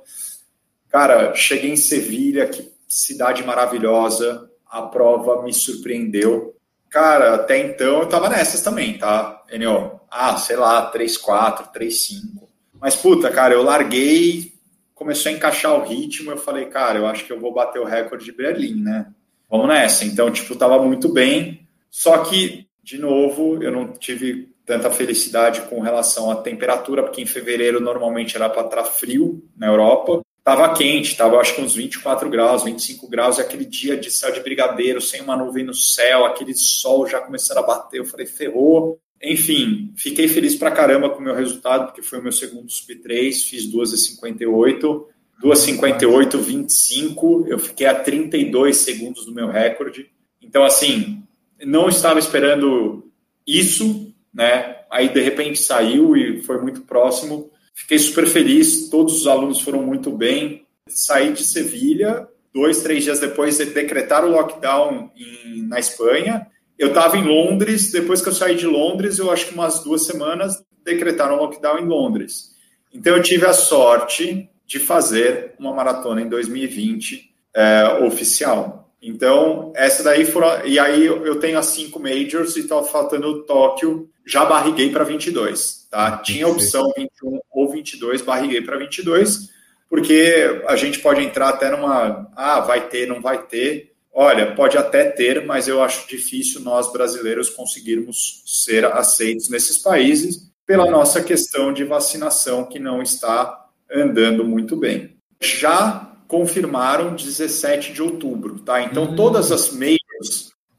Cara, 0.90 1.34
cheguei 1.34 1.72
em 1.72 1.76
Sevilha, 1.76 2.48
que 2.48 2.72
cidade 2.88 3.44
maravilhosa, 3.44 4.48
a 4.74 4.82
prova 4.82 5.44
me 5.44 5.54
surpreendeu. 5.54 6.56
Cara, 6.90 7.36
até 7.36 7.60
então 7.60 8.00
eu 8.00 8.10
tava 8.10 8.28
nessas 8.28 8.62
também, 8.62 8.98
tá, 8.98 9.44
Enio? 9.52 10.00
Ah, 10.10 10.36
sei 10.36 10.56
lá, 10.56 10.92
3-4, 10.92 11.72
3-5. 11.72 12.48
Mas, 12.82 12.96
puta, 12.96 13.30
cara, 13.30 13.54
eu 13.54 13.62
larguei, 13.62 14.52
começou 14.96 15.32
a 15.32 15.36
encaixar 15.36 15.76
o 15.76 15.86
ritmo, 15.86 16.32
eu 16.32 16.38
falei, 16.38 16.66
cara, 16.66 16.98
eu 16.98 17.06
acho 17.06 17.24
que 17.24 17.32
eu 17.32 17.40
vou 17.40 17.54
bater 17.54 17.80
o 17.80 17.86
recorde 17.86 18.26
de 18.26 18.32
Berlim, 18.32 18.82
né? 18.82 19.14
Vamos 19.48 19.68
nessa. 19.68 20.06
Então, 20.06 20.32
tipo, 20.32 20.56
tava 20.56 20.82
muito 20.82 21.08
bem. 21.14 21.68
Só 21.92 22.18
que, 22.24 22.68
de 22.82 22.98
novo, 22.98 23.62
eu 23.62 23.72
não 23.72 23.94
tive 23.94 24.52
tanta 24.66 24.90
felicidade 24.90 25.62
com 25.70 25.82
relação 25.82 26.32
à 26.32 26.36
temperatura, 26.36 27.04
porque 27.04 27.22
em 27.22 27.28
fevereiro 27.28 27.80
normalmente 27.80 28.36
era 28.36 28.50
para 28.50 28.66
estar 28.66 28.84
frio 28.86 29.44
na 29.56 29.68
Europa. 29.68 30.24
Tava 30.44 30.74
quente, 30.74 31.16
tava 31.16 31.38
acho 31.38 31.56
que 31.56 31.62
uns 31.62 31.74
24 31.74 32.30
graus, 32.30 32.64
25 32.64 33.08
graus, 33.08 33.38
e 33.38 33.42
aquele 33.42 33.64
dia 33.64 33.96
de 33.96 34.12
céu 34.12 34.30
de 34.30 34.42
brigadeiro, 34.42 35.00
sem 35.00 35.22
uma 35.22 35.38
nuvem 35.38 35.64
no 35.64 35.74
céu, 35.74 36.26
aquele 36.26 36.54
sol 36.54 37.08
já 37.08 37.22
começando 37.22 37.60
a 37.60 37.64
bater, 37.64 38.00
eu 38.00 38.06
falei, 38.06 38.26
ferrou. 38.26 39.00
Enfim, 39.22 39.94
fiquei 39.96 40.28
feliz 40.28 40.54
pra 40.54 40.70
caramba 40.70 41.10
com 41.10 41.20
o 41.20 41.22
meu 41.22 41.34
resultado, 41.34 41.86
porque 41.86 42.02
foi 42.02 42.20
o 42.20 42.22
meu 42.22 42.34
segundo 42.34 42.70
sub-3, 42.70 43.42
fiz 43.46 43.72
2,58, 43.72 45.06
2,58, 45.42 46.38
25, 46.38 47.46
eu 47.48 47.58
fiquei 47.58 47.88
a 47.88 47.96
32 47.96 48.76
segundos 48.76 49.26
do 49.26 49.34
meu 49.34 49.48
recorde. 49.48 50.10
Então, 50.42 50.66
assim, 50.66 51.24
não 51.66 51.88
estava 51.88 52.20
esperando 52.20 53.10
isso, 53.48 54.14
né? 54.34 54.76
Aí, 54.92 55.08
de 55.08 55.22
repente, 55.22 55.58
saiu 55.58 56.18
e 56.18 56.42
foi 56.44 56.62
muito 56.62 56.82
próximo 56.82 57.50
Fiquei 57.74 57.98
super 57.98 58.28
feliz, 58.28 58.90
todos 58.90 59.22
os 59.22 59.28
alunos 59.28 59.62
foram 59.62 59.82
muito 59.82 60.12
bem. 60.12 60.66
Saí 60.88 61.34
de 61.34 61.44
Sevilha, 61.44 62.28
dois, 62.54 62.82
três 62.84 63.04
dias 63.04 63.20
depois 63.20 63.58
de 63.58 63.66
decretar 63.66 64.24
o 64.24 64.30
lockdown 64.30 65.12
em, 65.16 65.64
na 65.64 65.80
Espanha. 65.80 66.48
Eu 66.78 66.90
estava 66.90 67.18
em 67.18 67.24
Londres, 67.24 67.92
depois 67.92 68.22
que 68.22 68.30
eu 68.30 68.34
saí 68.34 68.56
de 68.56 68.68
Londres, 68.68 69.18
eu 69.18 69.32
acho 69.32 69.48
que 69.48 69.54
umas 69.54 69.84
duas 69.84 70.06
semanas 70.06 70.64
decretaram 70.84 71.36
o 71.36 71.40
lockdown 71.40 71.80
em 71.80 71.88
Londres. 71.88 72.54
Então 72.94 73.16
eu 73.16 73.24
tive 73.24 73.46
a 73.46 73.54
sorte 73.54 74.50
de 74.66 74.80
fazer 74.80 75.54
uma 75.58 75.74
maratona 75.74 76.22
em 76.22 76.30
2020 76.30 77.34
é, 77.56 78.00
oficial. 78.04 78.92
Então, 79.02 79.74
essa 79.76 80.02
daí 80.02 80.26
foram. 80.26 80.66
E 80.66 80.80
aí 80.80 81.06
eu 81.06 81.38
tenho 81.38 81.60
as 81.60 81.66
cinco 81.68 82.00
majors 82.00 82.56
e 82.56 82.62
estava 82.62 82.84
faltando 82.86 83.44
Tóquio, 83.44 84.10
já 84.26 84.46
barriguei 84.46 84.92
para 84.92 85.04
22. 85.04 85.88
Tá? 85.90 86.18
Tinha 86.18 86.48
opção 86.48 86.92
21 86.98 87.40
ou 87.52 87.70
22, 87.72 88.22
barriguei 88.22 88.62
para 88.62 88.78
22, 88.78 89.50
porque 89.90 90.62
a 90.68 90.76
gente 90.76 91.00
pode 91.00 91.22
entrar 91.22 91.50
até 91.50 91.70
numa. 91.70 92.32
Ah, 92.36 92.60
vai 92.62 92.88
ter, 92.88 93.08
não 93.08 93.22
vai 93.22 93.46
ter. 93.46 93.92
Olha, 94.12 94.54
pode 94.54 94.78
até 94.78 95.06
ter, 95.06 95.46
mas 95.46 95.68
eu 95.68 95.82
acho 95.82 96.08
difícil 96.08 96.62
nós 96.62 96.92
brasileiros 96.92 97.50
conseguirmos 97.50 98.44
ser 98.46 98.86
aceitos 98.86 99.50
nesses 99.50 99.80
países 99.80 100.52
pela 100.66 100.90
nossa 100.90 101.22
questão 101.22 101.74
de 101.74 101.84
vacinação 101.84 102.66
que 102.66 102.80
não 102.80 103.02
está 103.02 103.68
andando 103.92 104.46
muito 104.46 104.76
bem. 104.78 105.16
Já 105.42 106.12
confirmaram 106.28 107.16
17 107.16 107.94
de 107.94 108.02
outubro, 108.02 108.60
tá? 108.60 108.82
Então 108.82 109.06
uhum. 109.06 109.16
todas 109.16 109.52
as 109.52 109.72
majors 109.72 109.98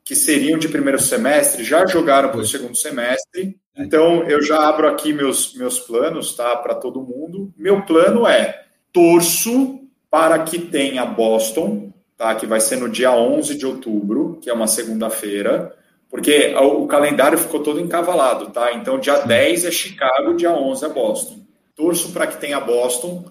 que 0.05 0.15
seriam 0.15 0.59
de 0.59 0.69
primeiro 0.69 1.01
semestre 1.01 1.65
já 1.65 1.87
jogaram 1.87 2.29
para 2.29 2.41
o 2.41 2.47
segundo 2.47 2.77
semestre. 2.77 3.57
Então 3.77 4.23
eu 4.29 4.43
já 4.43 4.69
abro 4.69 4.87
aqui 4.87 5.13
meus 5.13 5.55
meus 5.55 5.81
planos, 5.81 6.37
tá? 6.37 6.55
Para 6.57 6.75
todo 6.75 7.03
mundo. 7.03 7.53
Meu 7.57 7.83
plano 7.83 8.27
é 8.27 8.65
torço 8.93 9.81
para 10.11 10.39
que 10.41 10.59
tenha 10.59 11.05
Boston, 11.07 11.93
tá? 12.17 12.35
Que 12.35 12.47
vai 12.47 12.61
ser 12.61 12.77
no 12.77 12.89
dia 12.89 13.13
11 13.13 13.57
de 13.57 13.67
outubro, 13.67 14.39
que 14.41 14.51
é 14.51 14.53
uma 14.53 14.69
segunda-feira. 14.69 15.75
Porque 16.09 16.55
o 16.55 16.87
calendário 16.87 17.37
ficou 17.37 17.61
todo 17.61 17.81
encavalado, 17.81 18.51
tá? 18.51 18.73
Então, 18.75 19.01
dia 19.01 19.19
10 19.19 19.65
é 19.65 19.71
Chicago, 19.73 20.37
dia 20.37 20.53
11 20.53 20.85
é 20.85 20.89
Boston. 20.89 21.41
Torço 21.75 22.13
para 22.13 22.29
que 22.29 22.37
tenha 22.37 22.61
Boston 22.61 23.25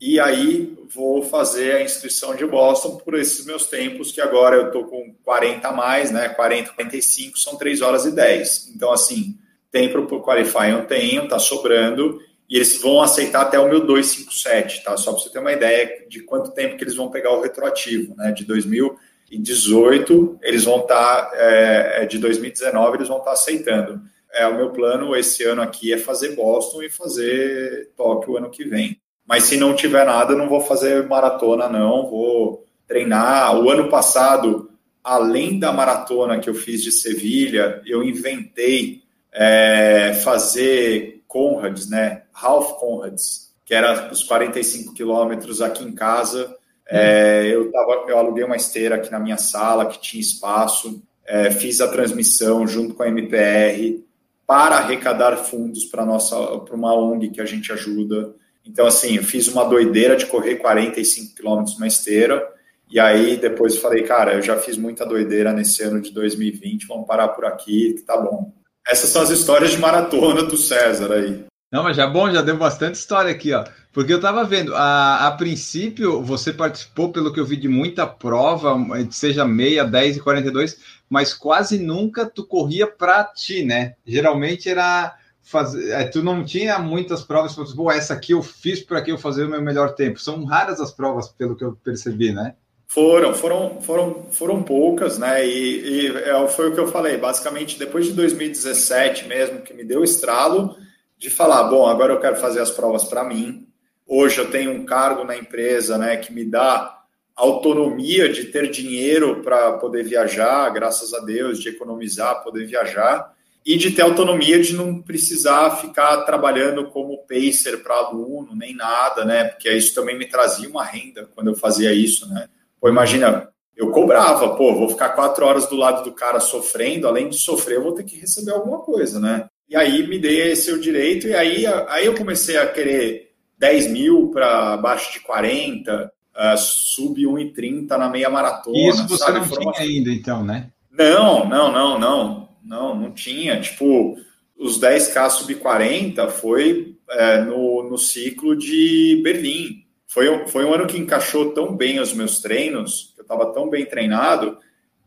e 0.00 0.18
aí 0.18 0.78
vou 0.94 1.22
fazer 1.22 1.76
a 1.76 1.82
inscrição 1.82 2.34
de 2.34 2.46
Boston 2.46 2.96
por 2.96 3.14
esses 3.14 3.44
meus 3.44 3.66
tempos, 3.66 4.10
que 4.10 4.20
agora 4.20 4.56
eu 4.56 4.66
estou 4.68 4.84
com 4.84 5.14
40 5.22 5.68
a 5.68 5.72
mais, 5.72 6.10
né? 6.10 6.30
40, 6.30 6.72
45, 6.72 7.38
são 7.38 7.56
3 7.56 7.82
horas 7.82 8.06
e 8.06 8.12
10. 8.12 8.72
Então, 8.74 8.90
assim, 8.90 9.36
tempo 9.70 10.06
para 10.06 10.16
o 10.16 10.22
Qualify 10.22 10.70
eu 10.70 10.86
tenho, 10.86 11.24
está 11.24 11.38
sobrando. 11.38 12.20
e 12.48 12.56
eles 12.56 12.80
vão 12.80 13.00
aceitar 13.00 13.42
até 13.42 13.60
o 13.60 13.68
meu 13.68 13.86
257, 13.86 14.82
tá? 14.82 14.96
Só 14.96 15.12
para 15.12 15.20
você 15.20 15.30
ter 15.30 15.38
uma 15.38 15.52
ideia 15.52 16.06
de 16.08 16.20
quanto 16.22 16.50
tempo 16.50 16.76
que 16.76 16.82
eles 16.82 16.96
vão 16.96 17.10
pegar 17.10 17.32
o 17.32 17.42
retroativo, 17.42 18.16
né? 18.16 18.32
De 18.32 18.44
2018, 18.44 20.38
eles 20.42 20.64
vão 20.64 20.80
estar, 20.80 21.26
tá, 21.26 21.36
é, 21.36 22.02
é, 22.02 22.06
de 22.06 22.18
2019, 22.18 22.96
eles 22.96 23.08
vão 23.08 23.18
estar 23.18 23.30
tá 23.30 23.34
aceitando. 23.34 24.00
É, 24.32 24.46
o 24.46 24.56
meu 24.56 24.70
plano 24.70 25.14
esse 25.14 25.44
ano 25.44 25.60
aqui 25.62 25.92
é 25.92 25.98
fazer 25.98 26.34
Boston 26.34 26.82
e 26.82 26.90
fazer 26.90 27.90
Tóquio 27.96 28.36
ano 28.36 28.50
que 28.50 28.64
vem. 28.64 29.00
Mas 29.30 29.44
se 29.44 29.56
não 29.56 29.76
tiver 29.76 30.04
nada, 30.04 30.34
não 30.34 30.48
vou 30.48 30.60
fazer 30.60 31.06
maratona, 31.06 31.68
não. 31.68 32.10
Vou 32.10 32.66
treinar. 32.88 33.56
O 33.56 33.70
ano 33.70 33.88
passado, 33.88 34.68
além 35.04 35.56
da 35.56 35.72
maratona 35.72 36.40
que 36.40 36.50
eu 36.50 36.54
fiz 36.54 36.82
de 36.82 36.90
Sevilha, 36.90 37.80
eu 37.86 38.02
inventei 38.02 39.04
é, 39.32 40.20
fazer 40.24 41.22
Conrads, 41.28 41.88
né? 41.88 42.22
Half 42.34 42.80
Conrads, 42.80 43.54
que 43.64 43.72
era 43.72 44.10
os 44.10 44.24
45 44.24 44.94
quilômetros 44.94 45.62
aqui 45.62 45.84
em 45.84 45.92
casa. 45.92 46.52
É, 46.88 47.46
eu, 47.46 47.70
tava, 47.70 48.06
eu 48.08 48.18
aluguei 48.18 48.42
uma 48.42 48.56
esteira 48.56 48.96
aqui 48.96 49.12
na 49.12 49.20
minha 49.20 49.38
sala, 49.38 49.86
que 49.86 50.00
tinha 50.00 50.20
espaço. 50.20 51.00
É, 51.24 51.52
fiz 51.52 51.80
a 51.80 51.86
transmissão 51.86 52.66
junto 52.66 52.94
com 52.94 53.04
a 53.04 53.08
MPR 53.08 54.04
para 54.44 54.78
arrecadar 54.78 55.36
fundos 55.36 55.84
para 55.84 56.04
nossa 56.04 56.36
para 56.58 56.74
uma 56.74 56.92
ONG 56.92 57.30
que 57.30 57.40
a 57.40 57.46
gente 57.46 57.72
ajuda. 57.72 58.34
Então, 58.70 58.86
assim, 58.86 59.16
eu 59.16 59.24
fiz 59.24 59.48
uma 59.48 59.64
doideira 59.64 60.16
de 60.16 60.26
correr 60.26 60.54
45 60.56 61.34
quilômetros 61.34 61.76
na 61.78 61.88
esteira. 61.88 62.40
E 62.88 63.00
aí 63.00 63.36
depois 63.36 63.76
falei, 63.76 64.04
cara, 64.04 64.34
eu 64.34 64.42
já 64.42 64.56
fiz 64.56 64.76
muita 64.76 65.04
doideira 65.04 65.52
nesse 65.52 65.82
ano 65.82 66.00
de 66.00 66.12
2020, 66.12 66.86
vamos 66.86 67.06
parar 67.06 67.28
por 67.28 67.44
aqui, 67.44 67.94
que 67.94 68.02
tá 68.02 68.16
bom. 68.16 68.52
Essas 68.86 69.10
são 69.10 69.22
as 69.22 69.30
histórias 69.30 69.72
de 69.72 69.78
maratona 69.78 70.44
do 70.44 70.56
César 70.56 71.12
aí. 71.12 71.44
Não, 71.70 71.82
mas 71.84 71.96
já 71.96 72.06
bom, 72.06 72.30
já 72.30 72.42
deu 72.42 72.56
bastante 72.56 72.96
história 72.96 73.30
aqui, 73.30 73.52
ó. 73.52 73.64
Porque 73.92 74.12
eu 74.12 74.20
tava 74.20 74.44
vendo, 74.44 74.74
a, 74.74 75.26
a 75.26 75.32
princípio 75.32 76.22
você 76.22 76.52
participou, 76.52 77.10
pelo 77.10 77.32
que 77.32 77.40
eu 77.40 77.44
vi, 77.44 77.56
de 77.56 77.68
muita 77.68 78.06
prova, 78.06 78.76
seja 79.10 79.44
meia, 79.44 79.84
10 79.84 80.16
e 80.16 80.20
42, 80.20 80.78
mas 81.08 81.34
quase 81.34 81.78
nunca 81.78 82.24
tu 82.24 82.44
corria 82.44 82.86
para 82.86 83.24
ti, 83.24 83.64
né? 83.64 83.94
Geralmente 84.06 84.68
era 84.68 85.16
fazer. 85.42 85.90
É, 85.90 86.04
tu 86.04 86.22
não 86.22 86.44
tinha 86.44 86.78
muitas 86.78 87.22
provas, 87.22 87.54
tipo, 87.54 87.90
essa 87.90 88.14
aqui 88.14 88.32
eu 88.32 88.42
fiz 88.42 88.80
para 88.80 89.02
que 89.02 89.10
eu 89.10 89.18
fazer 89.18 89.44
o 89.44 89.48
meu 89.48 89.62
melhor 89.62 89.94
tempo. 89.94 90.20
São 90.20 90.44
raras 90.44 90.80
as 90.80 90.92
provas, 90.92 91.28
pelo 91.28 91.56
que 91.56 91.64
eu 91.64 91.76
percebi, 91.82 92.32
né? 92.32 92.54
Foram, 92.86 93.32
foram, 93.34 93.80
foram, 93.80 94.26
foram 94.32 94.62
poucas, 94.62 95.18
né? 95.18 95.46
E, 95.46 95.80
e 95.80 96.06
é, 96.08 96.48
foi 96.48 96.70
o 96.70 96.74
que 96.74 96.80
eu 96.80 96.88
falei. 96.88 97.16
Basicamente, 97.16 97.78
depois 97.78 98.06
de 98.06 98.12
2017 98.12 99.28
mesmo, 99.28 99.62
que 99.62 99.72
me 99.72 99.84
deu 99.84 100.02
estralo 100.02 100.76
de 101.16 101.30
falar: 101.30 101.64
bom, 101.64 101.86
agora 101.86 102.12
eu 102.12 102.20
quero 102.20 102.36
fazer 102.36 102.60
as 102.60 102.70
provas 102.70 103.04
para 103.04 103.24
mim. 103.24 103.66
Hoje 104.06 104.38
eu 104.38 104.50
tenho 104.50 104.72
um 104.72 104.84
cargo 104.84 105.22
na 105.22 105.36
empresa, 105.36 105.96
né, 105.96 106.16
que 106.16 106.32
me 106.32 106.44
dá 106.44 106.98
autonomia 107.36 108.28
de 108.28 108.46
ter 108.46 108.68
dinheiro 108.68 109.40
para 109.40 109.74
poder 109.74 110.02
viajar, 110.02 110.68
graças 110.70 111.14
a 111.14 111.20
Deus, 111.20 111.60
de 111.60 111.68
economizar, 111.68 112.42
poder 112.42 112.66
viajar 112.66 113.32
e 113.64 113.76
de 113.76 113.90
ter 113.90 114.02
autonomia 114.02 114.60
de 114.60 114.74
não 114.74 115.02
precisar 115.02 115.76
ficar 115.76 116.22
trabalhando 116.22 116.88
como 116.88 117.24
pacer 117.26 117.82
para 117.82 117.94
aluno, 117.94 118.54
nem 118.54 118.74
nada, 118.74 119.24
né? 119.24 119.44
Porque 119.44 119.70
isso 119.70 119.94
também 119.94 120.18
me 120.18 120.26
trazia 120.26 120.68
uma 120.68 120.84
renda 120.84 121.28
quando 121.34 121.48
eu 121.48 121.54
fazia 121.54 121.92
isso, 121.92 122.28
né? 122.28 122.48
Pô, 122.80 122.88
imagina, 122.88 123.48
eu 123.76 123.90
cobrava, 123.90 124.56
pô, 124.56 124.74
vou 124.74 124.88
ficar 124.88 125.10
quatro 125.10 125.44
horas 125.44 125.66
do 125.68 125.76
lado 125.76 126.04
do 126.04 126.12
cara 126.12 126.40
sofrendo, 126.40 127.06
além 127.06 127.28
de 127.28 127.38
sofrer, 127.38 127.76
eu 127.76 127.82
vou 127.82 127.94
ter 127.94 128.04
que 128.04 128.18
receber 128.18 128.52
alguma 128.52 128.80
coisa, 128.80 129.20
né? 129.20 129.46
E 129.68 129.76
aí 129.76 130.06
me 130.06 130.18
dei 130.18 130.50
esse 130.50 130.72
o 130.72 130.80
direito, 130.80 131.28
e 131.28 131.34
aí, 131.34 131.66
aí 131.66 132.06
eu 132.06 132.14
comecei 132.14 132.56
a 132.56 132.66
querer 132.66 133.32
10 133.58 133.90
mil 133.90 134.30
para 134.30 134.74
abaixo 134.74 135.12
de 135.12 135.20
40, 135.20 136.10
uh, 136.34 136.58
sub 136.58 137.22
1,30 137.22 137.88
na 137.96 138.08
meia 138.08 138.30
maratona. 138.30 138.76
Isso 138.76 139.06
você 139.06 139.24
sabe? 139.24 139.38
não 139.38 139.72
tinha 139.72 139.86
ainda, 139.86 140.10
então, 140.10 140.44
né? 140.44 140.70
Não, 140.90 141.48
não, 141.48 141.70
não, 141.72 141.98
não. 141.98 142.39
Não, 142.62 142.94
não 142.94 143.12
tinha. 143.12 143.60
Tipo, 143.60 144.16
os 144.56 144.80
10K 144.80 145.30
sub 145.30 145.54
40 145.54 146.28
foi 146.28 146.96
é, 147.10 147.42
no, 147.42 147.88
no 147.88 147.98
ciclo 147.98 148.56
de 148.56 149.20
Berlim 149.22 149.84
foi, 150.10 150.28
um, 150.28 150.48
foi 150.48 150.64
um 150.64 150.74
ano 150.74 150.88
que 150.88 150.98
encaixou 150.98 151.52
tão 151.52 151.76
bem 151.76 152.00
os 152.00 152.12
meus 152.12 152.40
treinos, 152.40 153.14
eu 153.16 153.22
estava 153.22 153.52
tão 153.52 153.70
bem 153.70 153.86
treinado, 153.86 154.58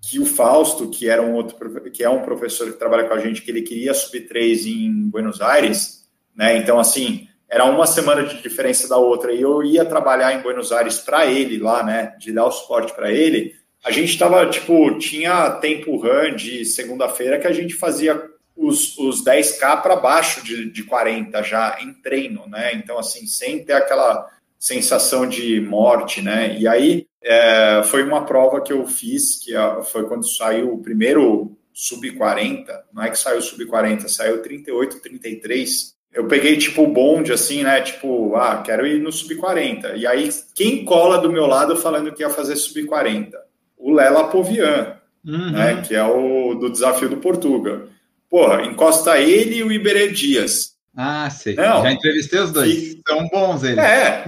que 0.01 0.17
o 0.17 0.25
Fausto, 0.25 0.89
que 0.89 1.09
era 1.09 1.21
um 1.21 1.34
outro 1.34 1.57
que 1.91 2.03
é 2.05 2.09
um 2.09 2.21
professor 2.21 2.71
que 2.71 2.80
trabalha 2.80 3.05
com 3.05 3.13
a 3.13 3.19
gente, 3.19 3.41
que 3.41 3.51
ele 3.51 3.63
queria 3.63 3.93
subir 3.93 4.27
três 4.27 4.65
em 4.65 5.09
Buenos 5.09 5.41
Aires, 5.41 6.07
né? 6.34 6.55
Então 6.55 6.80
assim, 6.80 7.27
era 7.49 7.65
uma 7.65 7.85
semana 7.85 8.23
de 8.23 8.41
diferença 8.41 8.88
da 8.88 8.95
outra 8.95 9.34
e 9.34 9.41
eu 9.41 9.61
ia 9.61 9.84
trabalhar 9.84 10.34
em 10.34 10.41
Buenos 10.41 10.71
Aires 10.71 10.99
para 10.99 11.25
ele 11.25 11.57
lá, 11.57 11.84
né, 11.84 12.15
de 12.17 12.31
dar 12.31 12.45
o 12.45 12.51
suporte 12.51 12.93
para 12.95 13.11
ele. 13.11 13.53
A 13.84 13.91
gente 13.91 14.11
estava 14.11 14.49
tipo, 14.49 14.97
tinha 14.97 15.51
tempo 15.51 15.97
run 15.97 16.35
de 16.35 16.64
segunda-feira 16.64 17.38
que 17.38 17.47
a 17.47 17.51
gente 17.51 17.73
fazia 17.73 18.30
os, 18.55 18.97
os 18.97 19.23
10k 19.23 19.81
para 19.81 19.95
baixo 19.95 20.43
de, 20.43 20.72
de 20.72 20.84
40 20.84 21.43
já 21.43 21.77
em 21.81 21.93
treino, 21.93 22.47
né? 22.47 22.73
Então 22.76 22.97
assim, 22.97 23.27
sem 23.27 23.64
ter 23.64 23.73
aquela 23.73 24.30
sensação 24.57 25.27
de 25.27 25.60
morte, 25.60 26.22
né? 26.22 26.57
E 26.57 26.68
aí 26.68 27.05
é, 27.22 27.81
foi 27.84 28.03
uma 28.03 28.26
prova 28.26 28.61
que 28.61 28.72
eu 28.72 28.88
fiz, 28.88 29.43
que 29.43 29.51
foi 29.91 30.07
quando 30.07 30.26
saiu 30.26 30.73
o 30.73 30.81
primeiro 30.81 31.57
sub-40, 31.73 32.65
não 32.93 33.03
é 33.03 33.10
que 33.10 33.18
saiu 33.18 33.41
sub-40, 33.41 34.07
saiu 34.07 34.41
38, 34.41 35.01
33. 35.01 35.93
Eu 36.14 36.27
peguei 36.27 36.57
tipo 36.57 36.84
o 36.84 36.88
bonde, 36.88 37.34
assim, 37.34 37.64
né? 37.64 37.81
Tipo, 37.81 38.35
ah, 38.35 38.61
quero 38.64 38.85
ir 38.85 39.01
no 39.01 39.11
sub-40. 39.11 39.97
E 39.97 40.05
aí, 40.05 40.30
quem 40.53 40.85
cola 40.85 41.18
do 41.18 41.31
meu 41.31 41.47
lado 41.47 41.76
falando 41.76 42.14
que 42.14 42.22
ia 42.22 42.30
fazer 42.30 42.55
sub-40? 42.55 43.31
O 43.78 43.91
Lela 43.91 44.30
Povian, 44.30 44.98
uhum. 45.26 45.52
né? 45.52 45.82
Que 45.82 45.95
é 45.95 46.04
o 46.04 46.56
do 46.56 46.72
desafio 46.72 47.10
do 47.10 47.18
Portugal. 47.18 47.82
Porra, 48.30 48.64
encosta 48.64 49.20
ele 49.20 49.58
e 49.58 49.64
o 49.64 49.72
Iberê 49.72 50.10
Dias. 50.10 50.74
Ah, 50.95 51.30
sei. 51.30 51.56
Não, 51.56 51.82
Já 51.82 51.91
entrevistei 51.91 52.40
os 52.40 52.52
dois. 52.52 52.74
E... 52.74 53.02
São 53.08 53.28
bons 53.28 53.64
eles. 53.64 53.78
É. 53.78 54.24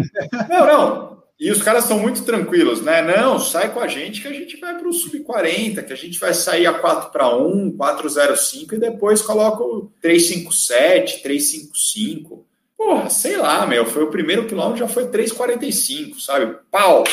Não, 0.49 0.65
não. 0.65 1.15
E 1.39 1.51
os 1.51 1.61
caras 1.61 1.83
são 1.83 1.99
muito 1.99 2.23
tranquilos, 2.23 2.81
né? 2.81 3.01
Não, 3.01 3.39
sai 3.39 3.73
com 3.73 3.81
a 3.81 3.87
gente 3.87 4.21
que 4.21 4.27
a 4.27 4.33
gente 4.33 4.57
vai 4.57 4.77
para 4.77 4.87
o 4.87 4.93
sub-40, 4.93 5.83
que 5.83 5.91
a 5.91 5.97
gente 5.97 6.17
vai 6.17 6.33
sair 6.33 6.65
a 6.65 6.73
4 6.73 7.11
para 7.11 7.35
1, 7.35 7.75
405 7.75 8.75
e 8.75 8.79
depois 8.79 9.21
coloca 9.21 9.61
o 9.61 9.91
357, 10.01 11.21
355. 11.21 12.45
Porra, 12.77 13.09
sei 13.09 13.35
lá, 13.35 13.65
meu. 13.65 13.85
Foi 13.85 14.03
o 14.03 14.11
primeiro 14.11 14.45
quilômetro, 14.45 14.79
já 14.79 14.87
foi 14.87 15.07
345, 15.07 16.21
sabe? 16.21 16.55
Pau! 16.71 17.03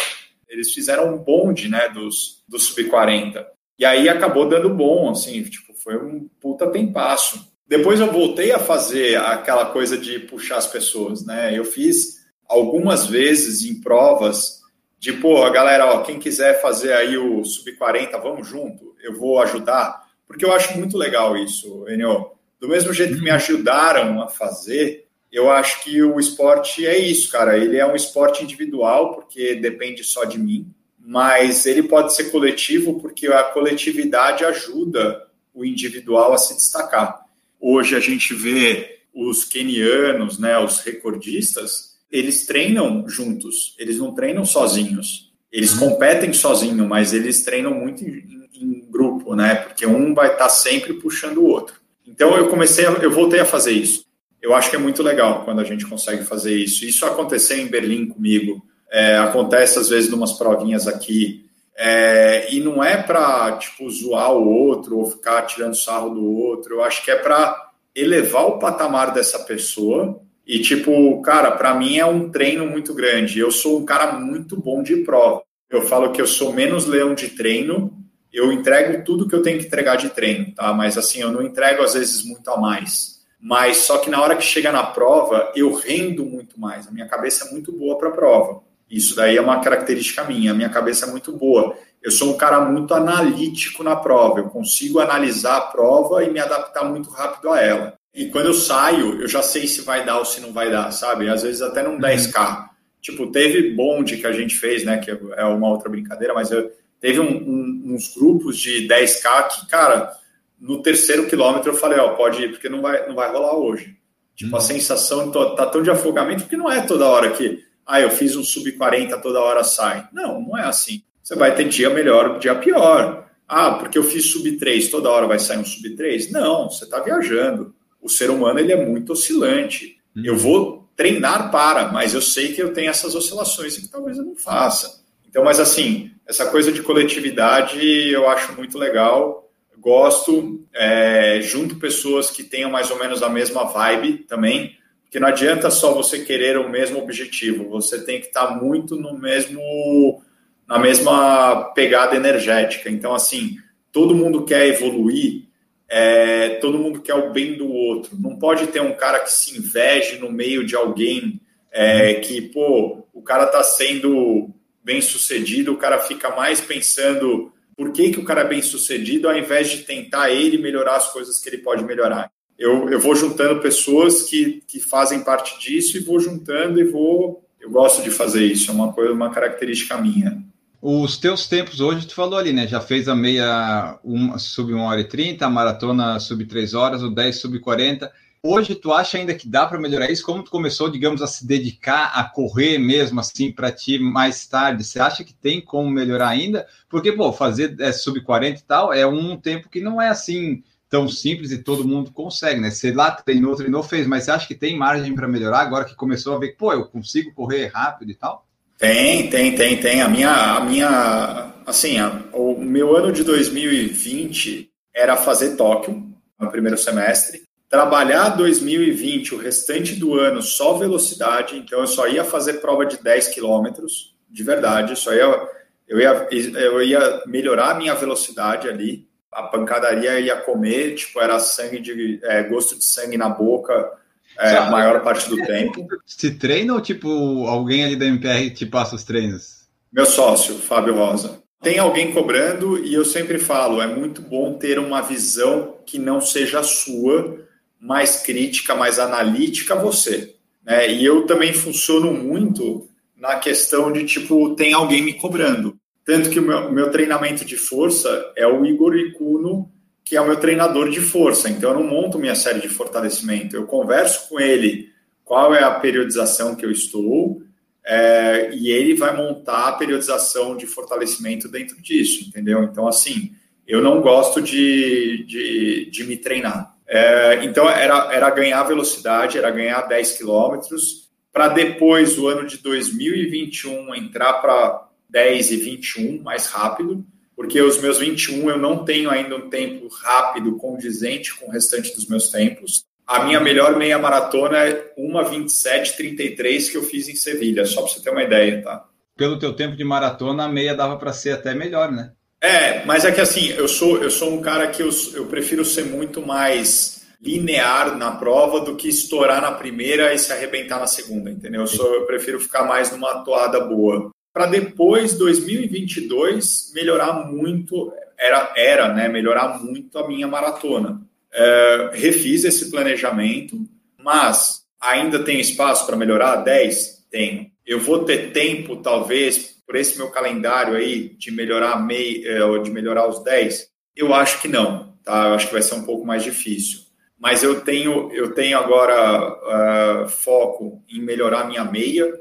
Eles 0.53 0.73
fizeram 0.73 1.15
um 1.15 1.19
bonde, 1.19 1.69
né, 1.69 1.89
dos, 1.89 2.45
do 2.47 2.59
sub-40. 2.59 3.45
E 3.79 3.85
aí 3.85 4.09
acabou 4.09 4.49
dando 4.49 4.69
bom, 4.69 5.11
assim, 5.11 5.43
tipo, 5.43 5.73
foi 5.75 5.97
um 5.97 6.29
puta 6.39 6.71
tempasso. 6.71 7.51
Depois 7.67 7.99
eu 7.99 8.13
voltei 8.13 8.53
a 8.53 8.59
fazer 8.59 9.17
aquela 9.17 9.67
coisa 9.67 9.97
de 9.97 10.19
puxar 10.19 10.59
as 10.59 10.67
pessoas, 10.67 11.25
né? 11.25 11.57
Eu 11.57 11.65
fiz 11.65 12.21
algumas 12.47 13.07
vezes 13.07 13.65
em 13.65 13.81
provas 13.81 14.61
de, 14.99 15.15
pô, 15.15 15.43
a 15.43 15.51
galera, 15.51 15.87
ó, 15.87 16.03
quem 16.03 16.19
quiser 16.19 16.61
fazer 16.61 16.93
aí 16.93 17.17
o 17.17 17.43
sub-40, 17.43 18.23
vamos 18.23 18.47
junto, 18.47 18.95
eu 19.03 19.19
vou 19.19 19.41
ajudar. 19.41 20.03
Porque 20.27 20.45
eu 20.45 20.53
acho 20.53 20.79
muito 20.79 20.97
legal 20.97 21.37
isso, 21.37 21.87
Enio. 21.89 22.31
Do 22.61 22.69
mesmo 22.69 22.93
jeito 22.93 23.17
que 23.17 23.25
me 23.25 23.31
ajudaram 23.31 24.23
a 24.23 24.29
fazer, 24.29 25.09
eu 25.33 25.51
acho 25.51 25.83
que 25.83 26.03
o 26.03 26.21
esporte 26.21 26.87
é 26.87 26.99
isso, 26.99 27.31
cara. 27.33 27.57
Ele 27.57 27.79
é 27.79 27.87
um 27.87 27.97
esporte 27.97 28.45
individual, 28.45 29.15
porque 29.15 29.55
depende 29.55 30.05
só 30.05 30.25
de 30.25 30.39
mim, 30.39 30.67
mas 31.01 31.65
ele 31.65 31.83
pode 31.83 32.15
ser 32.15 32.31
coletivo, 32.31 33.01
porque 33.01 33.27
a 33.29 33.45
coletividade 33.45 34.45
ajuda 34.45 35.27
o 35.55 35.65
individual 35.65 36.35
a 36.35 36.39
se 36.39 36.55
destacar. 36.55 37.25
Hoje 37.59 37.97
a 37.97 38.01
gente 38.01 38.35
vê 38.35 39.01
os 39.15 39.45
kenianos, 39.45 40.39
né, 40.39 40.59
os 40.59 40.81
recordistas, 40.81 41.93
eles 42.11 42.45
treinam 42.45 43.09
juntos, 43.09 43.75
eles 43.79 43.99
não 43.99 44.15
treinam 44.15 44.45
sozinhos. 44.45 45.33
Eles 45.51 45.75
competem 45.75 46.33
sozinho, 46.33 46.87
mas 46.87 47.13
eles 47.13 47.43
treinam 47.45 47.75
muito 47.75 48.03
em, 48.03 48.49
em 48.55 48.87
grupo, 48.91 49.35
né? 49.35 49.55
Porque 49.57 49.87
um 49.87 50.15
vai 50.15 50.33
estar 50.33 50.49
sempre 50.49 50.95
puxando 50.95 51.39
o 51.39 51.47
outro. 51.47 51.75
Então 52.07 52.37
eu 52.37 52.49
comecei, 52.49 52.87
a, 52.87 52.91
eu 52.93 53.11
voltei 53.11 53.41
a 53.41 53.45
fazer 53.45 53.73
isso. 53.73 54.05
Eu 54.43 54.55
acho 54.55 54.69
que 54.69 54.77
é 54.77 54.79
muito 54.79 55.03
legal 55.03 55.45
quando 55.45 55.61
a 55.61 55.65
gente 55.65 55.87
consegue 55.87 56.25
fazer 56.25 56.55
isso. 56.55 56.85
Isso 56.85 57.07
aconteceu 57.07 57.57
em 57.57 57.69
Berlim 57.69 58.07
comigo. 58.09 58.61
É, 58.91 59.17
acontece 59.19 59.79
às 59.79 59.89
vezes 59.89 60.11
numas 60.11 60.33
provinhas 60.33 60.89
aqui. 60.89 61.47
É, 61.79 62.53
e 62.53 62.61
não 62.61 62.83
é 62.83 63.01
para 63.01 63.57
tipo 63.57 63.89
zoar 63.89 64.33
o 64.33 64.47
outro 64.47 64.99
ou 64.99 65.11
ficar 65.11 65.43
tirando 65.43 65.77
sarro 65.77 66.11
do 66.11 66.25
outro. 66.25 66.75
Eu 66.75 66.85
acho 66.85 67.05
que 67.05 67.11
é 67.11 67.17
para 67.17 67.71
elevar 67.95 68.47
o 68.47 68.59
patamar 68.59 69.15
dessa 69.15 69.39
pessoa. 69.39 70.21
E 70.47 70.59
tipo, 70.59 71.23
cara, 71.23 71.53
para 71.53 71.75
mim 71.75 71.99
é 71.99 72.05
um 72.05 72.29
treino 72.29 72.67
muito 72.67 72.93
grande. 72.93 73.39
Eu 73.39 73.53
sou 73.53 73.79
um 73.79 73.85
cara 73.85 74.13
muito 74.13 74.61
bom 74.61 74.83
de 74.83 74.97
prova. 74.97 75.43
Eu 75.71 75.83
falo 75.83 76.11
que 76.13 76.21
eu 76.21 76.27
sou 76.27 76.53
menos 76.53 76.85
leão 76.85 77.15
de 77.15 77.29
treino. 77.29 77.97
Eu 78.33 78.53
entrego 78.53 79.05
tudo 79.05 79.29
que 79.29 79.35
eu 79.35 79.43
tenho 79.43 79.59
que 79.59 79.67
entregar 79.67 79.97
de 79.97 80.11
treino, 80.11 80.53
tá? 80.55 80.73
Mas 80.73 80.99
assim, 80.99 81.21
eu 81.21 81.31
não 81.31 81.43
entrego 81.43 81.83
às 81.83 81.95
vezes 81.95 82.25
muito 82.25 82.51
a 82.51 82.59
mais. 82.59 83.12
Mas 83.43 83.79
só 83.79 83.99
que 83.99 84.09
na 84.09 84.23
hora 84.23 84.37
que 84.37 84.45
chega 84.45 84.71
na 84.71 84.85
prova, 84.85 85.51
eu 85.57 85.75
rendo 85.75 86.25
muito 86.25 86.61
mais. 86.61 86.87
A 86.87 86.93
minha 86.93 87.09
cabeça 87.09 87.49
é 87.49 87.51
muito 87.51 87.73
boa 87.73 87.99
para 87.99 88.09
a 88.09 88.13
prova. 88.13 88.63
Isso 88.89 89.17
daí 89.17 89.37
é 89.37 89.41
uma 89.41 89.59
característica 89.61 90.23
minha. 90.23 90.53
A 90.53 90.55
minha 90.55 90.69
cabeça 90.69 91.07
é 91.07 91.11
muito 91.11 91.33
boa. 91.33 91.77
Eu 92.01 92.13
sou 92.13 92.33
um 92.33 92.37
cara 92.37 92.61
muito 92.61 92.95
analítico 92.95 93.83
na 93.83 93.97
prova. 93.97 94.39
Eu 94.39 94.49
consigo 94.49 95.01
analisar 95.01 95.57
a 95.57 95.61
prova 95.63 96.23
e 96.23 96.31
me 96.31 96.39
adaptar 96.39 96.85
muito 96.85 97.11
rápido 97.11 97.51
a 97.51 97.61
ela. 97.61 97.95
E 98.15 98.27
quando 98.27 98.47
eu 98.47 98.55
saio, 98.55 99.21
eu 99.21 99.27
já 99.27 99.43
sei 99.43 99.67
se 99.67 99.81
vai 99.81 100.07
dar 100.07 100.19
ou 100.19 100.25
se 100.25 100.41
não 100.41 100.53
vai 100.53 100.71
dar, 100.71 100.93
sabe? 100.93 101.29
Às 101.29 101.43
vezes 101.43 101.63
até 101.63 101.83
num 101.83 101.99
10K. 101.99 102.61
Uhum. 102.61 102.65
Tipo, 103.01 103.33
teve 103.33 103.75
bonde 103.75 104.19
que 104.19 104.27
a 104.27 104.33
gente 104.33 104.57
fez, 104.57 104.85
né? 104.85 104.99
Que 104.99 105.11
é 105.11 105.45
uma 105.45 105.69
outra 105.69 105.91
brincadeira, 105.91 106.33
mas 106.33 106.53
eu, 106.53 106.71
teve 107.01 107.19
um, 107.19 107.25
um, 107.25 107.95
uns 107.95 108.15
grupos 108.15 108.57
de 108.57 108.87
10K 108.87 109.49
que, 109.49 109.67
cara, 109.67 110.17
no 110.63 110.81
terceiro 110.81 111.27
quilômetro 111.27 111.73
eu 111.73 111.77
falei, 111.77 111.99
ó, 111.99 112.15
pode 112.15 112.43
ir, 112.43 112.51
porque 112.51 112.69
não 112.69 112.81
vai, 112.81 113.07
não 113.07 113.15
vai 113.15 113.31
rolar 113.31 113.57
hoje. 113.57 113.97
Tipo, 114.35 114.57
a 114.57 114.61
uhum. 114.61 114.65
sensação 114.65 115.31
tá 115.31 115.67
tão 115.67 115.83
de 115.83 115.91
afogamento, 115.91 116.43
porque 116.43 116.57
não 116.57 116.71
é 116.71 116.81
toda 116.81 117.07
hora 117.07 117.31
que, 117.33 117.63
ah, 117.87 118.01
eu 118.01 118.11
fiz 118.11 118.37
um 118.37 118.45
sub-40, 118.45 119.21
toda 119.21 119.41
hora 119.41 119.63
sai. 119.63 120.09
Não, 120.13 120.41
não 120.41 120.57
é 120.57 120.63
assim. 120.63 121.03
Você 121.23 121.35
vai 121.35 121.55
ter 121.55 121.69
dia 121.69 121.91
melhor, 121.91 122.39
dia 122.39 122.55
pior. 122.55 123.29
Ah, 123.47 123.73
porque 123.73 123.99
eu 123.99 124.05
fiz 124.05 124.31
sub-3, 124.31 124.91
toda 124.91 125.11
hora 125.11 125.27
vai 125.27 125.39
sair 125.39 125.59
um 125.59 125.65
sub-3? 125.65 126.31
Não, 126.31 126.71
você 126.71 126.85
está 126.85 127.01
viajando 127.01 127.75
o 128.03 128.09
ser 128.09 128.29
humano 128.29 128.59
ele 128.59 128.73
é 128.73 128.85
muito 128.85 129.13
oscilante. 129.13 129.97
Uhum. 130.15 130.25
Eu 130.25 130.37
vou 130.37 130.91
treinar 130.97 131.51
para, 131.51 131.91
mas 131.93 132.13
eu 132.13 132.21
sei 132.21 132.53
que 132.53 132.61
eu 132.61 132.73
tenho 132.73 132.91
essas 132.91 133.15
oscilações 133.15 133.79
e 133.79 133.83
que 133.83 133.89
talvez 133.89 134.19
eu 134.19 134.25
não 134.25 134.37
faça. 134.37 135.03
Então, 135.27 135.45
mas 135.45 135.61
assim, 135.61 136.11
essa 136.27 136.47
coisa 136.47 136.73
de 136.73 136.83
coletividade 136.83 137.81
eu 137.81 138.29
acho 138.29 138.55
muito 138.55 138.77
legal. 138.77 139.49
Gosto, 139.79 140.65
é, 140.75 141.41
junto 141.43 141.77
pessoas 141.77 142.31
que 142.31 142.45
tenham 142.45 142.71
mais 142.71 142.91
ou 142.91 142.99
menos 142.99 143.23
a 143.23 143.29
mesma 143.29 143.65
vibe 143.65 144.19
também, 144.29 144.77
porque 145.03 145.21
não 145.21 145.29
adianta 145.29 145.71
só 145.71 145.93
você 145.93 146.21
querer 146.21 146.57
o 146.57 146.71
mesmo 146.71 146.99
objetivo, 146.99 147.69
você 147.69 148.03
tem 148.05 148.21
que 148.21 148.29
estar 148.29 148.57
muito 148.57 148.97
no 148.97 149.19
mesmo, 149.19 150.23
na 150.67 150.79
mesma 150.79 151.73
pegada 151.75 152.17
energética. 152.17 152.89
Então, 152.89 153.15
assim, 153.15 153.59
todo 153.91 154.15
mundo 154.15 154.45
quer 154.45 154.69
evoluir, 154.69 155.45
é, 155.89 156.51
todo 156.61 156.79
mundo 156.79 157.03
quer 157.03 157.15
o 157.15 157.31
bem 157.31 157.59
do 157.59 157.71
outro. 157.71 158.17
Não 158.19 158.39
pode 158.39 158.69
ter 158.69 158.81
um 158.81 158.95
cara 158.95 159.21
que 159.21 159.31
se 159.31 159.59
inveje 159.59 160.19
no 160.19 160.33
meio 160.33 160.65
de 160.65 160.75
alguém 160.75 161.39
é, 161.71 162.15
que, 162.15 162.41
pô, 162.41 163.05
o 163.13 163.21
cara 163.21 163.47
tá 163.47 163.63
sendo 163.63 164.49
bem 164.83 165.03
sucedido, 165.03 165.73
o 165.73 165.77
cara 165.77 165.99
fica 165.99 166.35
mais 166.35 166.61
pensando 166.61 167.53
por 167.77 167.93
que, 167.93 168.11
que 168.11 168.21
o 168.21 168.25
cara 168.25 168.43
é 168.43 168.49
bem 168.49 168.63
sucedido, 168.63 169.29
ao 169.29 169.37
invés 169.37 169.71
de 169.71 169.79
tentar 169.79 170.31
ele 170.31 170.59
melhorar 170.59 170.97
as 170.97 171.13
coisas 171.13 171.39
que 171.39 171.49
ele 171.49 171.59
pode 171.59 171.85
melhorar. 171.85 172.31
Eu, 172.59 172.89
eu 172.91 173.01
vou 173.01 173.17
juntando 173.17 173.61
pessoas 173.61 174.23
que, 174.23 174.63
que 174.69 174.79
fazem 174.79 175.25
parte 175.25 175.59
disso 175.59 175.97
e 175.97 176.01
vou 176.01 176.21
juntando 176.21 176.81
e 176.81 176.85
vou. 176.85 177.45
Eu 177.61 177.71
gosto 177.71 178.03
de 178.03 178.11
fazer 178.11 178.45
isso, 178.45 178.71
é 178.71 178.75
uma 178.75 178.93
coisa, 178.93 179.13
uma 179.13 179.31
característica 179.31 179.97
minha. 179.99 180.43
Os 180.81 181.17
teus 181.17 181.47
tempos 181.47 181.81
hoje, 181.81 182.07
tu 182.07 182.15
falou 182.15 182.37
ali, 182.37 182.53
né? 182.53 182.67
Já 182.67 182.81
fez 182.81 183.09
a 183.09 183.15
meia 183.15 184.01
uma, 184.03 184.37
sub 184.37 184.75
1 184.75 184.81
hora 184.81 185.01
e 185.01 185.05
30, 185.05 185.47
a 185.47 185.51
maratona 185.51 186.19
sub 186.19 186.45
3 186.45 186.75
horas, 186.75 187.03
o 187.03 187.11
10 187.11 187.41
sub 187.41 187.59
40. 187.61 188.11
Hoje 188.45 188.75
tu 188.75 188.93
acha 188.93 189.19
ainda 189.19 189.35
que 189.35 189.49
dá 189.49 189.67
para 189.67 189.79
melhorar 189.79 190.11
isso? 190.11 190.25
Como 190.25 190.43
tu 190.43 190.51
começou, 190.51 190.91
digamos, 190.91 191.23
a 191.23 191.29
se 191.29 191.47
dedicar 191.47 192.07
a 192.13 192.25
correr 192.25 192.77
mesmo 192.77 193.21
assim 193.21 193.53
para 193.53 193.71
ti 193.71 194.01
mais 194.01 194.45
tarde? 194.49 194.83
Você 194.83 194.99
acha 194.99 195.23
que 195.23 195.33
tem 195.33 195.61
como 195.61 195.89
melhorar 195.89 196.31
ainda? 196.31 196.67
Porque, 196.89 197.13
pô, 197.13 197.33
fazer 197.33 197.77
é, 197.79 197.93
sub 197.93 198.21
40 198.21 198.59
e 198.59 198.63
tal 198.65 198.93
é 198.93 199.07
um 199.07 199.37
tempo 199.37 199.69
que 199.69 199.81
não 199.81 200.03
é 200.03 200.09
assim 200.09 200.61
tão 200.91 201.09
simples 201.09 201.53
e 201.53 201.63
todo 201.63 201.87
mundo 201.87 202.11
consegue, 202.11 202.61
né? 202.61 202.71
Sei 202.71 202.93
lá, 202.93 203.13
treinou, 203.13 203.55
treinou, 203.55 203.81
fez, 203.81 204.09
mas 204.09 204.25
você 204.25 204.33
acha 204.33 204.49
que 204.49 204.57
tem 204.57 204.77
margem 204.77 205.15
para 205.15 205.29
melhorar 205.29 205.61
agora 205.61 205.85
que 205.85 205.95
começou 205.95 206.35
a 206.35 206.39
ver 206.41 206.49
que, 206.49 206.59
pô, 206.59 206.73
eu 206.73 206.85
consigo 206.87 207.33
correr 207.33 207.71
rápido 207.73 208.11
e 208.11 208.15
tal? 208.17 208.45
Tem, 208.77 209.31
tem, 209.31 209.55
tem, 209.55 209.77
tem. 209.77 210.03
A 210.03 210.09
minha, 210.09 210.57
a 210.57 210.65
minha, 210.65 211.55
assim, 211.65 211.97
a, 212.01 212.21
o 212.33 212.61
meu 212.61 212.97
ano 212.97 213.13
de 213.13 213.23
2020 213.23 214.69
era 214.93 215.17
fazer 215.17 215.55
Tóquio 215.55 216.13
no 216.41 216.51
primeiro 216.51 216.77
semestre, 216.77 217.43
trabalhar 217.73 218.29
2020 218.37 219.35
o 219.35 219.39
restante 219.39 219.95
do 219.95 220.21
ano 220.21 220.43
só 220.43 220.75
velocidade, 220.75 221.57
então 221.57 221.81
eu 221.81 221.87
só 221.87 222.07
ia 222.07 222.23
fazer 222.23 222.61
prova 222.61 222.85
de 222.85 223.03
10 223.03 223.29
quilômetros, 223.29 224.15
de 224.31 224.43
verdade, 224.43 224.95
só 224.95 225.11
ia, 225.11 225.49
eu 225.89 225.99
ia, 225.99 226.29
eu 226.31 226.83
ia 226.83 227.23
melhorar 227.27 227.71
a 227.71 227.75
minha 227.75 227.95
velocidade 227.95 228.69
ali, 228.69 229.09
a 229.33 229.45
pancadaria 229.45 230.21
ia 230.21 230.37
comer, 230.37 230.97
tipo, 230.97 231.19
era 231.19 231.39
sangue 231.39 231.81
de, 231.81 232.21
é, 232.25 232.43
gosto 232.43 232.77
de 232.77 232.85
sangue 232.85 233.17
na 233.17 233.31
boca, 233.31 233.91
é, 234.39 234.55
a 234.55 234.71
maior 234.71 235.03
parte 235.03 235.31
do 235.31 235.39
tempo. 235.39 235.87
Se 236.05 236.31
treina 236.33 236.75
ou, 236.75 236.81
tipo, 236.83 237.09
alguém 237.47 237.87
ali 237.87 237.97
da 237.97 238.05
MPR 238.05 238.51
te 238.51 238.67
passa 238.67 238.95
os 238.95 239.03
treinos? 239.03 239.63
Meu 239.91 240.05
sócio, 240.05 240.57
Fábio 240.57 240.95
Rosa. 240.95 241.41
Tem 241.63 241.79
alguém 241.79 242.13
cobrando 242.13 242.85
e 242.85 242.93
eu 242.93 243.05
sempre 243.05 243.39
falo, 243.39 243.81
é 243.81 243.87
muito 243.87 244.21
bom 244.21 244.59
ter 244.59 244.79
uma 244.79 245.01
visão 245.01 245.79
que 245.87 245.99
não 245.99 246.21
seja 246.21 246.63
sua, 246.63 247.41
mais 247.83 248.19
crítica, 248.23 248.75
mais 248.75 248.99
analítica 248.99 249.75
você. 249.75 250.35
Né? 250.65 250.93
E 250.93 251.05
eu 251.05 251.27
também 251.27 251.53
funciono 251.53 252.13
muito 252.13 252.89
na 253.17 253.37
questão 253.37 253.93
de, 253.93 254.05
tipo, 254.05 254.55
tem 254.55 254.73
alguém 254.73 255.03
me 255.03 255.15
cobrando. 255.15 255.77
Tanto 256.05 256.31
que 256.31 256.39
o 256.39 256.43
meu, 256.43 256.73
meu 256.73 256.91
treinamento 256.91 257.45
de 257.45 257.57
força 257.57 258.33
é 258.37 258.47
o 258.47 258.65
Igor 258.65 258.97
Icuno 258.97 259.71
que 260.05 260.17
é 260.17 260.21
o 260.21 260.27
meu 260.27 260.37
treinador 260.37 260.91
de 260.91 261.01
força. 261.01 261.49
Então, 261.49 261.71
eu 261.71 261.81
não 261.81 261.87
monto 261.87 262.19
minha 262.19 262.35
série 262.35 262.61
de 262.61 262.69
fortalecimento. 262.69 263.57
Eu 263.57 263.67
converso 263.67 264.29
com 264.29 264.39
ele 264.39 264.91
qual 265.25 265.55
é 265.55 265.63
a 265.63 265.71
periodização 265.71 266.55
que 266.55 266.67
eu 266.67 266.71
estou 266.71 267.43
é, 267.85 268.51
e 268.53 268.71
ele 268.71 268.95
vai 268.95 269.17
montar 269.17 269.69
a 269.69 269.73
periodização 269.73 270.57
de 270.57 270.67
fortalecimento 270.67 271.49
dentro 271.49 271.81
disso, 271.81 272.29
entendeu? 272.29 272.63
Então, 272.63 272.87
assim, 272.87 273.33
eu 273.67 273.83
não 273.83 274.01
gosto 274.01 274.43
de, 274.43 275.25
de, 275.25 275.91
de 275.91 276.05
me 276.05 276.17
treinar. 276.17 276.72
É, 276.95 277.45
então, 277.45 277.69
era, 277.69 278.13
era 278.13 278.31
ganhar 278.31 278.63
velocidade, 278.65 279.39
era 279.39 279.51
ganhar 279.51 279.83
10 279.83 280.19
quilômetros, 280.19 281.11
para 281.33 281.49
depois, 281.49 282.19
o 282.19 282.29
ano 282.29 282.47
de 282.47 282.59
2021, 282.59 283.95
entrar 283.95 284.35
para 284.35 284.89
10 285.09 285.53
e 285.53 285.57
21 285.57 286.23
mais 286.23 286.47
rápido 286.47 287.05
porque 287.43 287.61
os 287.61 287.81
meus 287.81 287.99
21 287.99 288.51
eu 288.51 288.59
não 288.59 288.85
tenho 288.85 289.11
ainda 289.11 289.37
um 289.37 289.49
tempo 289.49 289.89
rápido, 289.89 290.57
condizente 290.57 291.35
com 291.35 291.47
o 291.47 291.51
restante 291.51 291.95
dos 291.95 292.07
meus 292.07 292.31
tempos. 292.31 292.85
A 293.07 293.25
minha 293.25 293.41
melhor 293.41 293.77
meia 293.77 293.99
maratona 293.99 294.59
é 294.59 294.93
1:27:33 294.97 296.71
que 296.71 296.77
eu 296.77 296.85
fiz 296.85 297.09
em 297.09 297.17
Sevilha, 297.17 297.67
só 297.67 297.83
para 297.83 297.91
você 297.91 298.01
ter 298.01 298.11
uma 298.11 298.23
ideia, 298.23 298.63
tá? 298.63 298.85
Pelo 299.17 299.39
teu 299.39 299.55
tempo 299.55 299.77
de 299.77 299.85
maratona, 299.85 300.45
a 300.45 300.49
meia 300.49 300.75
dava 300.75 300.97
para 300.97 301.13
ser 301.13 301.33
até 301.33 301.55
melhor, 301.55 301.91
né? 301.91 302.13
É, 302.43 302.85
mas 302.85 303.05
é 303.05 303.13
que 303.13 303.21
assim, 303.21 303.51
eu 303.51 303.69
sou 303.69 304.03
eu 304.03 304.11
sou 304.11 304.35
um 304.35 304.41
cara 304.41 304.67
que 304.67 304.83
eu, 304.83 304.91
eu 305.15 305.27
prefiro 305.27 305.65
ser 305.65 305.85
muito 305.85 306.21
mais 306.21 307.03
linear 307.23 307.97
na 307.97 308.11
prova 308.11 308.61
do 308.61 308.75
que 308.75 308.89
estourar 308.89 309.41
na 309.41 309.53
primeira 309.53 310.13
e 310.13 310.19
se 310.19 310.33
arrebentar 310.33 310.81
na 310.81 310.89
segunda, 310.89 311.31
entendeu? 311.31 311.61
Eu, 311.61 311.67
sou, 311.69 311.95
eu 311.95 312.05
prefiro 312.05 312.41
ficar 312.41 312.65
mais 312.65 312.91
numa 312.91 313.23
toada 313.23 313.61
boa. 313.61 314.11
Para 314.33 314.47
depois 314.47 315.15
2022 315.17 316.73
melhorar 316.75 317.13
muito 317.31 317.93
era 318.19 318.53
era 318.57 318.93
né 318.93 319.09
melhorar 319.09 319.63
muito 319.63 319.97
a 319.97 320.09
minha 320.09 320.27
maratona. 320.27 321.01
É, 321.33 321.91
refiz 321.95 322.45
esse 322.45 322.73
planejamento 322.73 323.57
mas 324.03 324.65
ainda 324.81 325.23
tem 325.23 325.41
espaço 325.41 325.87
para 325.87 325.97
melhorar? 325.97 326.37
10 326.37 327.07
tenho. 327.11 327.51
Eu 327.65 327.79
vou 327.79 328.05
ter 328.05 328.33
tempo 328.33 328.77
talvez 328.77 329.52
por 329.73 329.81
esse 329.81 329.97
meu 329.97 330.11
calendário 330.11 330.75
aí 330.75 331.17
de 331.17 331.31
melhorar 331.31 331.83
meio 331.83 332.59
é, 332.59 332.63
de 332.63 332.71
melhorar 332.71 333.09
os 333.09 333.25
10 333.25 333.69
eu 333.97 334.13
acho 334.13 334.43
que 334.43 334.49
não 334.49 334.93
tá 335.03 335.29
eu 335.29 335.35
acho 335.35 335.47
que 335.47 335.55
vai 335.55 335.63
ser 335.63 335.77
um 335.77 335.85
pouco 335.85 336.05
mais 336.05 336.23
difícil 336.23 336.81
mas 337.19 337.43
eu 337.43 337.63
tenho 337.63 338.13
eu 338.13 338.35
tenho 338.35 338.59
agora 338.59 340.05
uh, 340.05 340.09
foco 340.11 340.83
em 340.91 341.01
melhorar 341.01 341.47
minha 341.47 341.65
meia 341.65 342.13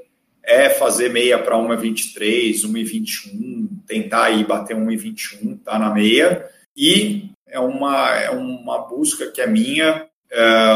é 0.43 0.69
fazer 0.71 1.09
meia 1.09 1.37
para 1.37 1.55
1,23, 1.55 2.65
1,21, 2.65 3.69
tentar 3.85 4.23
aí 4.23 4.43
bater 4.43 4.75
1,21, 4.75 5.59
tá 5.63 5.77
na 5.77 5.93
meia. 5.93 6.49
E 6.75 7.29
é 7.47 7.59
uma, 7.59 8.09
é 8.15 8.31
uma 8.31 8.79
busca 8.79 9.29
que 9.29 9.39
é 9.39 9.45
minha. 9.45 10.07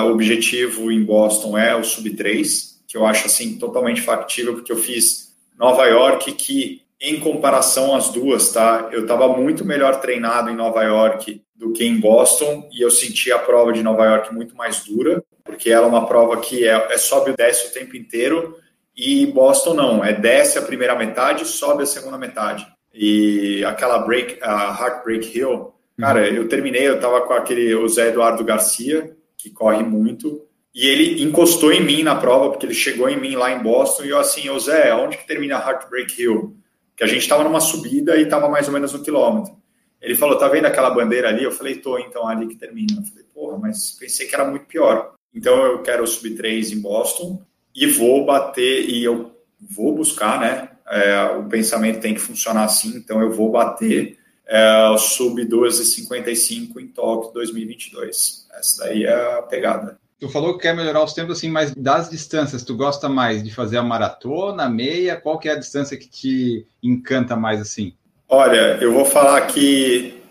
O 0.05 0.11
objetivo 0.11 0.91
em 0.91 1.03
Boston 1.03 1.57
é 1.57 1.75
o 1.75 1.83
sub 1.83 2.09
3, 2.11 2.83
que 2.87 2.95
eu 2.95 3.05
acho 3.05 3.25
assim 3.25 3.57
totalmente 3.57 4.01
factível, 4.01 4.53
porque 4.53 4.71
eu 4.71 4.77
fiz 4.77 5.24
Nova 5.57 5.85
York, 5.85 6.31
que 6.33 6.81
em 6.99 7.19
comparação 7.19 7.95
às 7.95 8.09
duas, 8.09 8.51
tá? 8.51 8.89
Eu 8.91 9.01
estava 9.01 9.27
muito 9.27 9.65
melhor 9.65 9.99
treinado 9.99 10.49
em 10.49 10.55
Nova 10.55 10.83
York 10.83 11.41
do 11.55 11.71
que 11.71 11.85
em 11.85 11.99
Boston, 11.99 12.69
e 12.71 12.81
eu 12.81 12.91
senti 12.91 13.31
a 13.31 13.39
prova 13.39 13.71
de 13.71 13.83
Nova 13.83 14.05
York 14.05 14.33
muito 14.33 14.55
mais 14.55 14.83
dura, 14.83 15.23
porque 15.43 15.69
ela 15.69 15.85
é 15.85 15.89
uma 15.89 16.05
prova 16.05 16.37
que 16.37 16.67
é, 16.67 16.71
é 16.91 16.97
sobe 16.97 17.31
e 17.31 17.35
desce 17.35 17.67
o 17.67 17.73
tempo 17.73 17.95
inteiro, 17.95 18.57
e 18.95 19.25
Boston 19.27 19.73
não, 19.73 20.03
é 20.03 20.13
desce 20.13 20.57
a 20.57 20.61
primeira 20.61 20.95
metade, 20.95 21.45
sobe 21.45 21.83
a 21.83 21.85
segunda 21.85 22.17
metade. 22.17 22.65
E 22.93 23.63
aquela 23.65 23.99
break, 23.99 24.39
a 24.41 24.77
Heartbreak 24.79 25.37
Hill, 25.37 25.73
cara, 25.99 26.21
uhum. 26.21 26.35
eu 26.35 26.47
terminei, 26.47 26.87
eu 26.87 26.99
tava 26.99 27.21
com 27.21 27.33
aquele 27.33 27.75
o 27.75 27.87
Zé 27.89 28.07
Eduardo 28.07 28.43
Garcia, 28.43 29.15
que 29.37 29.49
corre 29.49 29.83
muito. 29.83 30.45
E 30.75 30.87
ele 30.87 31.23
encostou 31.23 31.71
em 31.71 31.81
mim 31.81 32.03
na 32.03 32.15
prova, 32.15 32.49
porque 32.49 32.65
ele 32.65 32.73
chegou 32.73 33.07
em 33.09 33.17
mim 33.17 33.37
lá 33.37 33.49
em 33.49 33.63
Boston, 33.63 34.03
e 34.03 34.09
eu 34.09 34.19
assim, 34.19 34.49
ô 34.49 34.59
Zé, 34.59 34.93
onde 34.93 35.15
que 35.15 35.25
termina 35.25 35.55
Heartbreak 35.55 36.21
Hill? 36.21 36.53
Que 36.97 37.05
a 37.05 37.07
gente 37.07 37.21
estava 37.21 37.45
numa 37.45 37.61
subida 37.61 38.17
e 38.17 38.23
estava 38.23 38.49
mais 38.49 38.67
ou 38.67 38.73
menos 38.73 38.93
um 38.93 39.01
quilômetro. 39.01 39.55
Ele 40.01 40.15
falou, 40.15 40.37
tá 40.37 40.49
vendo 40.49 40.65
aquela 40.65 40.89
bandeira 40.89 41.29
ali? 41.29 41.45
Eu 41.45 41.51
falei, 41.51 41.75
tô, 41.75 41.97
então 41.97 42.27
ali 42.27 42.47
que 42.47 42.55
termina. 42.55 42.97
Eu 42.97 43.03
falei, 43.03 43.25
porra, 43.33 43.57
mas 43.57 43.91
pensei 43.91 44.27
que 44.27 44.35
era 44.35 44.43
muito 44.43 44.65
pior. 44.65 45.13
Então 45.33 45.65
eu 45.65 45.81
quero 45.81 46.05
subir 46.05 46.35
três 46.35 46.73
em 46.73 46.79
Boston 46.79 47.41
e 47.73 47.87
vou 47.87 48.25
bater, 48.25 48.89
e 48.89 49.01
eu 49.01 49.31
vou 49.59 49.95
buscar, 49.95 50.39
né? 50.41 50.69
É, 50.87 51.23
o 51.37 51.45
pensamento 51.45 52.01
tem 52.01 52.13
que 52.13 52.19
funcionar 52.19 52.65
assim, 52.65 52.95
então 52.97 53.21
eu 53.21 53.31
vou 53.31 53.49
bater 53.49 54.19
é, 54.45 54.89
o 54.89 54.97
sub 54.97 55.41
12,55 55.41 56.79
em 56.79 56.87
Tóquio 56.87 57.31
2022. 57.33 58.47
Essa 58.53 58.83
daí 58.83 59.05
é 59.05 59.37
a 59.37 59.41
pegada. 59.41 59.97
Tu 60.19 60.29
falou 60.29 60.55
que 60.55 60.63
quer 60.63 60.75
melhorar 60.75 61.03
os 61.03 61.13
tempos, 61.13 61.37
assim, 61.37 61.49
mas 61.49 61.73
das 61.75 62.09
distâncias, 62.09 62.63
tu 62.63 62.75
gosta 62.75 63.09
mais 63.09 63.43
de 63.43 63.53
fazer 63.53 63.77
a 63.77 63.83
maratona, 63.83 64.63
a 64.63 64.69
meia? 64.69 65.19
Qual 65.19 65.37
que 65.37 65.49
é 65.49 65.51
a 65.51 65.59
distância 65.59 65.97
que 65.97 66.07
te 66.07 66.65
encanta 66.81 67.35
mais, 67.35 67.59
assim? 67.59 67.93
Olha, 68.27 68.77
eu 68.81 68.93
vou 68.93 69.03
falar 69.03 69.41
que 69.47 70.21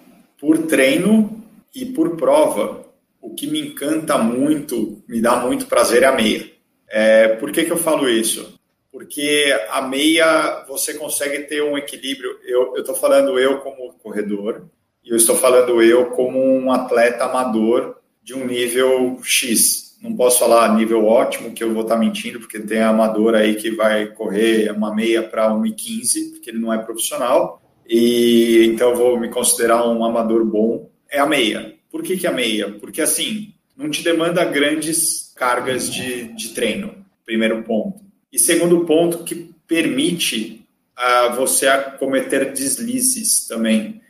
por 0.41 0.67
treino 0.67 1.45
e 1.75 1.85
por 1.85 2.17
prova, 2.17 2.87
o 3.21 3.35
que 3.35 3.47
me 3.47 3.61
encanta 3.61 4.17
muito, 4.17 5.03
me 5.07 5.21
dá 5.21 5.37
muito 5.37 5.67
prazer 5.67 6.03
é 6.03 6.07
a 6.07 6.13
meia. 6.13 6.51
É, 6.89 7.29
por 7.29 7.53
que, 7.53 7.65
que 7.65 7.73
eu 7.73 7.77
falo 7.77 8.09
isso? 8.09 8.59
Porque 8.91 9.55
a 9.71 9.83
meia 9.83 10.65
você 10.67 10.95
consegue 10.95 11.41
ter 11.41 11.63
um 11.63 11.77
equilíbrio. 11.77 12.39
Eu 12.45 12.75
estou 12.77 12.95
falando 12.95 13.39
eu 13.39 13.59
como 13.59 13.93
corredor, 14.03 14.67
e 15.05 15.11
eu 15.11 15.17
estou 15.17 15.37
falando 15.37 15.83
eu 15.83 16.07
como 16.11 16.43
um 16.43 16.73
atleta 16.73 17.25
amador 17.25 17.97
de 18.25 18.35
um 18.35 18.47
nível 18.47 19.21
X. 19.23 19.97
Não 20.03 20.17
posso 20.17 20.39
falar 20.39 20.75
nível 20.75 21.05
ótimo, 21.05 21.53
que 21.53 21.63
eu 21.63 21.73
vou 21.73 21.83
estar 21.83 21.97
mentindo, 21.97 22.41
porque 22.41 22.59
tem 22.59 22.81
amador 22.81 23.35
aí 23.35 23.55
que 23.55 23.71
vai 23.71 24.07
correr 24.07 24.73
uma 24.73 24.95
meia 24.95 25.23
para 25.23 25.51
1,15, 25.51 26.33
porque 26.33 26.51
ele 26.51 26.59
não 26.59 26.73
é 26.73 26.79
profissional. 26.79 27.63
E 27.87 28.65
então 28.67 28.91
eu 28.91 28.97
vou 28.97 29.21
me 29.21 29.29
considerar 29.29 29.87
um 29.87 30.05
amador 30.05 30.45
bom. 30.45 30.91
É 31.11 31.19
a 31.19 31.27
meia. 31.27 31.75
Por 31.91 32.03
que, 32.03 32.17
que 32.17 32.27
é 32.27 32.31
a 32.31 32.33
meia? 32.33 32.73
Porque 32.73 33.03
assim, 33.03 33.53
não 33.77 33.91
te 33.91 34.03
demanda 34.03 34.45
grandes 34.45 35.33
cargas 35.37 35.93
de, 35.93 36.29
de 36.35 36.49
treino, 36.51 36.95
primeiro 37.25 37.63
ponto. 37.63 38.03
E 38.33 38.39
segundo 38.39 38.85
ponto, 38.85 39.23
que 39.23 39.55
permite 39.67 40.67
uh, 40.99 41.35
você 41.35 41.67
cometer 41.99 42.53
deslizes 42.53 43.47
também. 43.47 44.01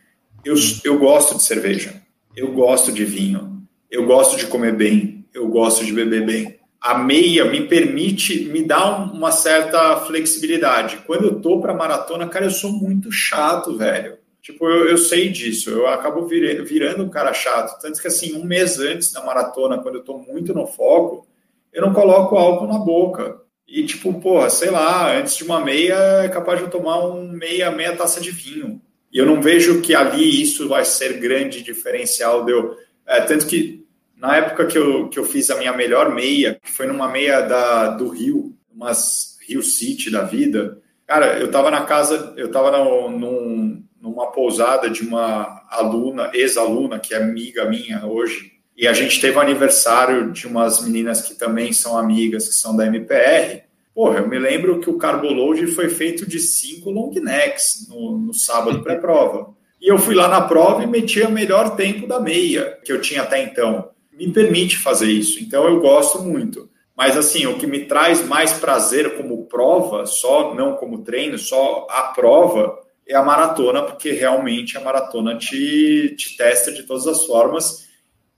Eu, 0.44 0.54
eu 0.84 0.98
gosto 0.98 1.36
de 1.36 1.42
cerveja, 1.42 2.02
eu 2.36 2.52
gosto 2.52 2.92
de 2.92 3.04
vinho, 3.04 3.53
eu 3.94 4.04
gosto 4.06 4.36
de 4.36 4.48
comer 4.48 4.74
bem, 4.74 5.24
eu 5.32 5.46
gosto 5.46 5.84
de 5.84 5.92
beber 5.92 6.26
bem. 6.26 6.58
A 6.80 6.98
meia 6.98 7.44
me 7.44 7.68
permite, 7.68 8.44
me 8.46 8.64
dá 8.64 8.96
uma 8.96 9.30
certa 9.30 9.98
flexibilidade. 9.98 10.98
Quando 11.06 11.26
eu 11.26 11.40
tô 11.40 11.60
para 11.60 11.72
maratona, 11.72 12.26
cara, 12.26 12.46
eu 12.46 12.50
sou 12.50 12.72
muito 12.72 13.12
chato, 13.12 13.78
velho. 13.78 14.18
Tipo, 14.42 14.68
eu, 14.68 14.88
eu 14.88 14.98
sei 14.98 15.28
disso, 15.28 15.70
eu 15.70 15.86
acabo 15.86 16.26
virando, 16.26 16.64
virando 16.64 17.04
um 17.04 17.08
cara 17.08 17.32
chato. 17.32 17.80
Tanto 17.80 18.00
que, 18.00 18.08
assim, 18.08 18.34
um 18.34 18.44
mês 18.44 18.80
antes 18.80 19.12
da 19.12 19.24
maratona, 19.24 19.78
quando 19.78 19.94
eu 19.94 20.04
tô 20.04 20.18
muito 20.18 20.52
no 20.52 20.66
foco, 20.66 21.26
eu 21.72 21.80
não 21.80 21.94
coloco 21.94 22.36
álcool 22.36 22.66
na 22.66 22.78
boca. 22.78 23.40
E, 23.66 23.86
tipo, 23.86 24.12
porra, 24.20 24.50
sei 24.50 24.70
lá, 24.70 25.16
antes 25.16 25.36
de 25.36 25.44
uma 25.44 25.60
meia, 25.60 25.94
é 26.24 26.28
capaz 26.28 26.58
de 26.58 26.64
eu 26.64 26.70
tomar 26.70 26.98
um 27.06 27.28
meia, 27.28 27.70
meia 27.70 27.96
taça 27.96 28.20
de 28.20 28.32
vinho. 28.32 28.82
E 29.12 29.18
eu 29.18 29.24
não 29.24 29.40
vejo 29.40 29.80
que 29.80 29.94
ali 29.94 30.42
isso 30.42 30.68
vai 30.68 30.84
ser 30.84 31.20
grande 31.20 31.62
diferencial. 31.62 32.44
Deu. 32.44 32.76
É, 33.06 33.20
tanto 33.20 33.46
que 33.46 33.83
na 34.24 34.38
época 34.38 34.64
que 34.64 34.78
eu, 34.78 35.06
que 35.10 35.18
eu 35.18 35.24
fiz 35.26 35.50
a 35.50 35.58
minha 35.58 35.74
melhor 35.74 36.14
meia, 36.14 36.58
que 36.62 36.72
foi 36.72 36.86
numa 36.86 37.06
meia 37.06 37.42
da, 37.42 37.88
do 37.88 38.08
Rio, 38.08 38.56
umas 38.74 39.36
Rio 39.46 39.62
City 39.62 40.10
da 40.10 40.22
vida, 40.22 40.80
cara, 41.06 41.38
eu 41.38 41.50
tava 41.50 41.70
na 41.70 41.82
casa, 41.82 42.32
eu 42.34 42.50
tava 42.50 42.70
no, 42.70 43.10
num, 43.10 43.84
numa 44.00 44.32
pousada 44.32 44.88
de 44.88 45.06
uma 45.06 45.66
aluna, 45.68 46.30
ex-aluna, 46.32 46.98
que 46.98 47.12
é 47.12 47.18
amiga 47.18 47.66
minha 47.66 48.06
hoje, 48.06 48.52
e 48.74 48.88
a 48.88 48.94
gente 48.94 49.20
teve 49.20 49.36
o 49.36 49.40
um 49.40 49.42
aniversário 49.42 50.32
de 50.32 50.46
umas 50.46 50.82
meninas 50.82 51.20
que 51.20 51.34
também 51.34 51.74
são 51.74 51.98
amigas, 51.98 52.48
que 52.48 52.54
são 52.54 52.74
da 52.74 52.86
MPR. 52.86 53.64
Porra, 53.94 54.20
eu 54.20 54.26
me 54.26 54.38
lembro 54.38 54.80
que 54.80 54.88
o 54.88 54.96
Carboload 54.96 55.66
foi 55.66 55.90
feito 55.90 56.26
de 56.26 56.40
cinco 56.40 56.90
long 56.90 57.12
necks 57.12 57.86
no, 57.90 58.16
no 58.16 58.32
sábado 58.32 58.82
pré-prova. 58.82 59.54
E 59.78 59.92
eu 59.92 59.98
fui 59.98 60.14
lá 60.14 60.28
na 60.28 60.40
prova 60.40 60.82
e 60.82 60.86
meti 60.86 61.20
o 61.20 61.30
melhor 61.30 61.76
tempo 61.76 62.06
da 62.06 62.18
meia 62.18 62.78
que 62.82 62.90
eu 62.90 63.02
tinha 63.02 63.20
até 63.20 63.42
então 63.42 63.92
me 64.16 64.32
permite 64.32 64.78
fazer 64.78 65.10
isso. 65.10 65.42
Então 65.42 65.66
eu 65.66 65.80
gosto 65.80 66.22
muito. 66.22 66.70
Mas 66.96 67.16
assim, 67.16 67.46
o 67.46 67.58
que 67.58 67.66
me 67.66 67.86
traz 67.86 68.26
mais 68.26 68.52
prazer 68.52 69.16
como 69.16 69.46
prova, 69.46 70.06
só 70.06 70.54
não 70.54 70.76
como 70.76 71.02
treino, 71.02 71.36
só 71.36 71.86
a 71.90 72.04
prova, 72.14 72.78
é 73.06 73.14
a 73.14 73.22
maratona, 73.22 73.82
porque 73.82 74.12
realmente 74.12 74.78
a 74.78 74.80
maratona 74.80 75.36
te, 75.36 76.14
te 76.16 76.36
testa 76.36 76.72
de 76.72 76.84
todas 76.84 77.06
as 77.06 77.24
formas. 77.26 77.88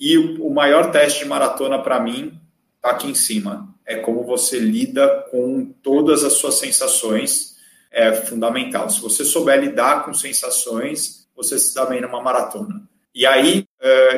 E 0.01 0.17
o 0.17 0.51
maior 0.51 0.91
teste 0.91 1.21
de 1.21 1.27
maratona 1.27 1.83
para 1.83 2.01
mim 2.01 2.39
está 2.77 2.91
aqui 2.91 3.09
em 3.09 3.15
cima. 3.15 3.75
É 3.85 3.97
como 3.97 4.25
você 4.25 4.59
lida 4.59 5.27
com 5.31 5.73
todas 5.83 6.25
as 6.25 6.35
suas 6.35 6.57
sensações. 6.57 7.57
É 7.91 8.13
fundamental. 8.13 8.91
Se 8.91 9.01
você 9.01 9.25
souber 9.25 9.61
lidar 9.61 10.05
com 10.05 10.13
sensações, 10.13 11.29
você 11.35 11.59
se 11.59 11.75
dá 11.75 11.87
bem 11.87 12.01
numa 12.01 12.23
maratona. 12.23 12.83
E 13.15 13.25
aí 13.25 13.67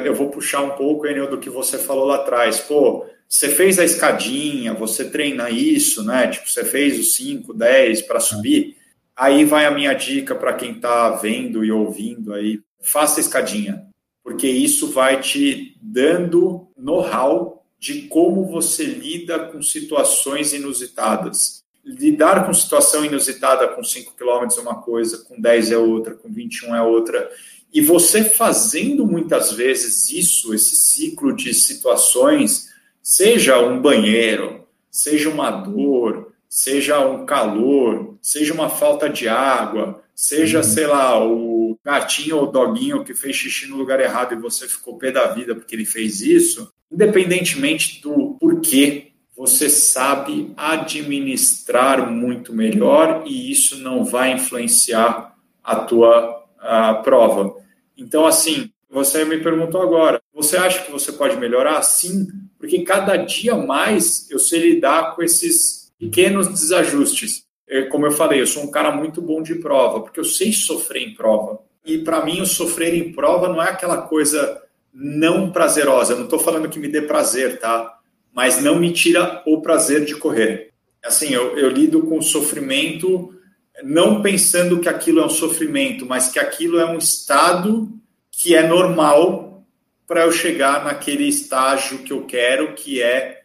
eu 0.05 0.15
vou 0.15 0.31
puxar 0.31 0.63
um 0.63 0.71
pouco, 0.71 1.07
do 1.29 1.39
que 1.39 1.51
você 1.51 1.79
falou 1.79 2.07
lá 2.07 2.17
atrás. 2.17 2.61
Pô, 2.61 3.07
você 3.29 3.49
fez 3.49 3.79
a 3.79 3.85
escadinha, 3.85 4.73
você 4.73 5.11
treina 5.11 5.51
isso, 5.51 6.03
né? 6.03 6.29
Tipo, 6.29 6.49
você 6.49 6.65
fez 6.65 6.99
os 6.99 7.15
5, 7.15 7.53
10 7.53 8.03
para 8.03 8.21
subir. 8.21 8.77
Aí 9.15 9.45
vai 9.45 9.67
a 9.67 9.71
minha 9.71 9.93
dica 9.93 10.35
para 10.35 10.55
quem 10.55 10.73
está 10.73 11.11
vendo 11.11 11.65
e 11.65 11.71
ouvindo 11.71 12.33
aí. 12.33 12.61
Faça 12.81 13.19
a 13.19 13.21
escadinha, 13.21 13.85
porque 14.23 14.47
isso 14.47 14.93
vai 14.93 15.21
te 15.21 15.77
dando 15.83 16.69
know-how 16.77 17.67
de 17.79 18.03
como 18.03 18.47
você 18.47 18.85
lida 18.85 19.39
com 19.39 19.61
situações 19.61 20.53
inusitadas. 20.53 21.65
Lidar 21.85 22.47
com 22.47 22.55
situação 22.55 23.05
inusitada 23.05 23.69
com 23.69 23.83
5 23.83 24.15
km 24.15 24.47
é 24.57 24.61
uma 24.61 24.81
coisa, 24.83 25.19
com 25.19 25.41
10 25.41 25.73
é 25.73 25.79
outra, 25.79 26.15
com 26.15 26.31
21 26.31 26.75
é 26.75 26.83
outra. 26.83 27.31
E 27.73 27.81
você 27.81 28.25
fazendo 28.25 29.07
muitas 29.07 29.53
vezes 29.53 30.11
isso, 30.11 30.55
esse 30.55 30.75
ciclo 30.77 31.35
de 31.35 31.53
situações, 31.53 32.69
seja 33.03 33.59
um 33.59 33.81
banheiro, 33.81 34.67
seja 34.91 35.29
uma 35.29 35.51
dor, 35.51 36.33
seja 36.49 36.99
um 37.01 37.27
calor, 37.27 38.17
seja 38.23 38.55
uma 38.55 38.71
falta 38.71 39.09
de 39.09 39.29
água, 39.29 40.03
seja, 40.15 40.59
uhum. 40.59 40.65
sei 40.65 40.87
lá, 40.87 41.25
o 41.25 41.79
gatinho 41.85 42.39
ou 42.39 42.51
doguinho 42.51 43.05
que 43.05 43.15
fez 43.15 43.37
xixi 43.37 43.67
no 43.67 43.77
lugar 43.77 44.01
errado 44.01 44.33
e 44.35 44.41
você 44.41 44.67
ficou 44.67 44.99
pé 44.99 45.13
da 45.13 45.27
vida 45.29 45.55
porque 45.55 45.75
ele 45.75 45.85
fez 45.85 46.23
isso, 46.23 46.73
independentemente 46.91 48.01
do 48.01 48.37
porquê, 48.41 49.13
você 49.37 49.69
sabe 49.69 50.53
administrar 50.57 52.11
muito 52.11 52.53
melhor 52.53 53.23
e 53.27 53.53
isso 53.53 53.77
não 53.79 54.05
vai 54.05 54.33
influenciar 54.33 55.37
a 55.63 55.77
tua 55.77 56.39
a 56.59 56.95
prova. 56.95 57.55
Então, 57.99 58.25
assim, 58.25 58.71
você 58.89 59.25
me 59.25 59.39
perguntou 59.39 59.83
agora, 59.83 60.23
você 60.33 60.57
acha 60.57 60.85
que 60.85 60.93
você 60.93 61.13
pode 61.13 61.37
melhorar? 61.37 61.83
Sim, 61.83 62.29
porque 62.59 62.83
cada 62.83 63.17
dia 63.17 63.57
mais 63.57 64.31
eu 64.31 64.39
sei 64.39 64.61
lidar 64.75 65.17
com 65.17 65.23
esses 65.23 65.93
pequenos 65.99 66.49
desajustes. 66.49 67.45
É, 67.69 67.83
como 67.83 68.07
eu 68.07 68.13
falei, 68.13 68.41
eu 68.41 68.47
sou 68.47 68.63
um 68.63 68.71
cara 68.71 68.93
muito 68.93 69.21
bom 69.21 69.43
de 69.43 69.57
prova, 69.57 70.01
porque 70.01 70.21
eu 70.21 70.25
sei 70.25 70.53
sofrer 70.53 71.03
em 71.03 71.15
prova. 71.15 71.61
E 71.85 71.99
para 71.99 72.25
mim, 72.25 72.41
o 72.41 72.47
sofrer 72.47 72.95
em 72.95 73.13
prova 73.13 73.49
não 73.49 73.63
é 73.63 73.69
aquela 73.71 74.03
coisa 74.03 74.63
não 74.93 75.51
prazerosa. 75.51 76.13
Eu 76.13 76.19
não 76.19 76.25
estou 76.25 76.39
falando 76.39 76.69
que 76.69 76.79
me 76.79 76.89
dê 76.89 77.03
prazer, 77.03 77.59
tá? 77.59 77.99
Mas 78.33 78.63
não 78.63 78.79
me 78.79 78.93
tira 78.93 79.43
o 79.47 79.61
prazer 79.61 80.05
de 80.05 80.15
correr. 80.15 80.71
Assim, 81.05 81.33
eu, 81.33 81.59
eu 81.59 81.69
lido 81.69 82.03
com 82.03 82.23
sofrimento 82.23 83.35
não 83.83 84.23
pensando 84.23 84.81
que 84.81 84.89
aquilo 84.89 85.21
é 85.21 85.27
um 85.27 85.31
sofrimento, 85.31 86.07
mas 86.07 86.29
que 86.29 86.39
aquilo 86.39 86.79
é 86.79 86.87
um 86.87 86.99
estado 86.99 87.89
que 88.31 88.55
é 88.55 88.67
normal 88.67 89.65
para 90.07 90.23
eu 90.25 90.33
chegar 90.33 90.85
naquele 90.85 91.25
estágio 91.29 91.99
que 91.99 92.13
eu 92.13 92.25
quero, 92.25 92.75
que 92.75 93.03
é 93.03 93.43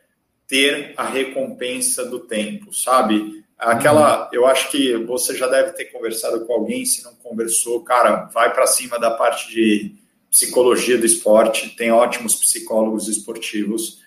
ter 0.47 0.93
a 0.97 1.03
recompensa 1.03 2.05
do 2.05 2.19
tempo, 2.19 2.73
sabe? 2.73 3.43
Aquela, 3.57 4.23
uhum. 4.23 4.29
eu 4.33 4.45
acho 4.45 4.69
que 4.71 4.95
você 4.97 5.35
já 5.35 5.47
deve 5.47 5.71
ter 5.71 5.85
conversado 5.85 6.45
com 6.45 6.53
alguém, 6.53 6.85
se 6.85 7.03
não 7.03 7.15
conversou, 7.15 7.83
cara, 7.83 8.25
vai 8.33 8.53
para 8.53 8.67
cima 8.67 8.99
da 8.99 9.11
parte 9.11 9.51
de 9.51 9.95
psicologia 10.29 10.97
do 10.97 11.05
esporte, 11.05 11.75
tem 11.75 11.91
ótimos 11.91 12.35
psicólogos 12.35 13.07
esportivos 13.07 14.01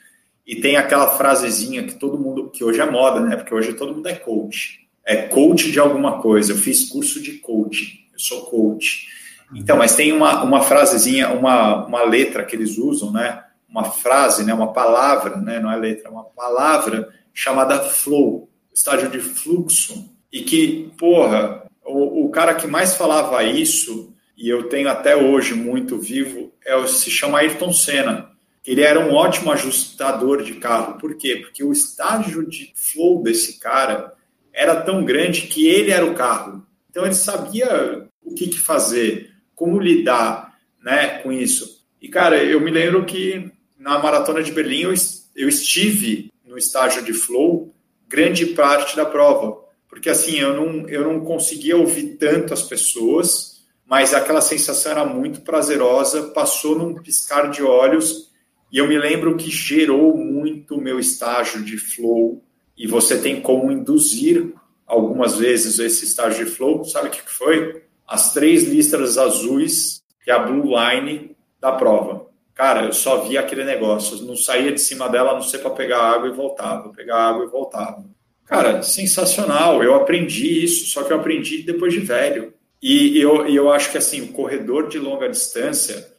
e 0.47 0.57
tem 0.57 0.77
aquela 0.77 1.17
frasezinha 1.17 1.85
que 1.85 1.95
todo 1.95 2.19
mundo, 2.19 2.51
que 2.51 2.65
hoje 2.65 2.81
é 2.81 2.91
moda, 2.91 3.21
né? 3.21 3.37
Porque 3.37 3.55
hoje 3.55 3.75
todo 3.75 3.95
mundo 3.95 4.09
é 4.09 4.15
coach 4.15 4.86
é 5.07 5.17
coach 5.29 5.71
de 5.71 5.79
alguma 5.79 6.21
coisa. 6.21 6.53
Eu 6.53 6.57
fiz 6.59 6.89
curso 6.89 7.23
de 7.23 7.39
coaching, 7.39 8.01
eu 8.13 8.19
sou 8.19 8.43
coach. 8.47 9.07
Então, 9.55 9.77
mas 9.77 9.95
tem 9.95 10.13
uma, 10.13 10.43
uma 10.43 10.61
frasezinha, 10.61 11.31
uma, 11.31 11.87
uma 11.87 12.03
letra 12.03 12.45
que 12.45 12.57
eles 12.57 12.77
usam, 12.77 13.13
né? 13.13 13.45
uma 13.69 13.85
frase, 13.85 14.45
né, 14.45 14.55
uma 14.55 14.73
palavra, 14.73 15.37
né, 15.37 15.61
não 15.61 15.71
é 15.71 15.77
letra, 15.77 16.09
é 16.09 16.11
uma 16.11 16.25
palavra 16.25 17.13
chamada 17.35 17.79
flow, 17.81 18.49
estágio 18.75 19.11
de 19.11 19.21
fluxo, 19.21 20.11
e 20.33 20.41
que, 20.41 20.91
porra, 20.97 21.67
o, 21.85 22.25
o 22.25 22.31
cara 22.31 22.55
que 22.55 22.67
mais 22.67 22.95
falava 22.95 23.43
isso, 23.43 24.15
e 24.37 24.49
eu 24.49 24.69
tenho 24.69 24.89
até 24.89 25.15
hoje 25.15 25.55
muito 25.55 25.99
vivo, 25.99 26.53
é, 26.65 26.87
se 26.87 27.11
chama 27.11 27.39
Ayrton 27.39 27.73
Senna. 27.73 28.31
Ele 28.67 28.83
era 28.83 28.99
um 28.99 29.15
ótimo 29.15 29.53
ajustador 29.53 30.43
de 30.43 30.55
carro. 30.55 30.99
Por 30.99 31.17
quê? 31.17 31.37
Porque 31.37 31.63
o 31.63 31.73
estágio 31.73 32.47
de 32.49 32.73
flow 32.75 33.23
desse 33.23 33.61
cara 33.61 34.13
era 34.57 34.81
tão 34.81 35.05
grande 35.05 35.43
que 35.43 35.69
ele 35.69 35.91
era 35.91 36.07
o 36.07 36.15
carro. 36.15 36.67
Então 36.91 37.05
ele 37.05 37.15
sabia 37.15 38.09
o 38.23 38.35
que, 38.35 38.49
que 38.49 38.59
fazer, 38.59 39.31
como 39.55 39.79
lidar 39.79 40.57
né, 40.83 41.19
com 41.19 41.31
isso. 41.31 41.85
E, 42.01 42.09
cara, 42.09 42.43
eu 42.43 42.59
me 42.61 42.71
lembro 42.71 43.05
que 43.05 43.53
na 43.79 43.99
maratona 43.99 44.43
de 44.43 44.51
Berlim 44.51 44.81
eu, 44.81 44.95
eu 45.37 45.49
estive 45.49 46.33
no 46.45 46.57
estágio 46.57 47.05
de 47.05 47.13
flow 47.13 47.75
grande 48.09 48.47
parte 48.47 48.97
da 48.97 49.05
prova. 49.05 49.63
Porque 49.89 50.09
assim, 50.09 50.39
eu 50.39 50.55
não, 50.55 50.89
eu 50.89 51.05
não 51.05 51.21
conseguia 51.21 51.77
ouvir 51.77 52.17
tanto 52.17 52.55
as 52.55 52.63
pessoas, 52.63 53.63
mas 53.87 54.15
aquela 54.15 54.41
sensação 54.41 54.93
era 54.93 55.05
muito 55.05 55.43
prazerosa, 55.43 56.31
passou 56.31 56.79
num 56.79 56.95
piscar 56.95 57.51
de 57.51 57.63
olhos, 57.63 58.31
e 58.73 58.79
eu 58.79 58.89
me 58.89 58.99
lembro 58.99 59.37
que 59.37 59.51
gerou 59.51 60.17
muito 60.17 60.77
o 60.77 60.81
meu 60.81 60.99
estágio 60.99 61.63
de 61.63 61.79
flow, 61.79 62.43
e 62.77 62.87
você 62.87 63.21
tem 63.21 63.41
como 63.41 63.73
induzir 63.73 64.53
algumas 64.87 65.37
vezes 65.37 65.79
esse 65.79 66.05
estágio 66.05 66.45
de 66.45 66.51
flow, 66.51 66.85
sabe 66.85 67.09
o 67.09 67.11
que 67.11 67.23
foi? 67.23 67.83
As 68.07 68.33
três 68.33 68.65
listras 68.65 69.19
azuis, 69.19 70.03
que 70.23 70.31
é 70.31 70.35
a 70.35 70.39
blue 70.39 70.75
line 70.77 71.37
da 71.61 71.73
prova. 71.73 72.27
Cara, 72.55 72.87
eu 72.87 72.93
só 72.93 73.19
via 73.23 73.41
aquele 73.41 73.65
negócio, 73.65 74.25
não 74.25 74.37
saía 74.37 74.73
de 74.73 74.81
cima 74.81 75.09
dela, 75.09 75.33
a 75.33 75.35
não 75.35 75.43
ser 75.43 75.59
para 75.59 75.71
pegar 75.71 76.01
água 76.01 76.29
e 76.29 76.33
voltava, 76.33 76.91
pegar 76.91 77.17
água 77.17 77.45
e 77.45 77.49
voltava. 77.49 78.05
Cara, 78.47 78.83
sensacional, 78.83 79.83
eu 79.83 79.95
aprendi 79.95 80.65
isso, 80.65 80.87
só 80.87 81.03
que 81.03 81.13
eu 81.13 81.19
aprendi 81.19 81.63
depois 81.63 81.93
de 81.93 82.01
velho. 82.01 82.55
E 82.81 83.19
eu, 83.19 83.47
eu 83.49 83.71
acho 83.71 83.91
que 83.91 83.99
assim, 83.99 84.23
o 84.23 84.33
corredor 84.33 84.89
de 84.89 84.99
longa 84.99 85.29
distância, 85.29 86.15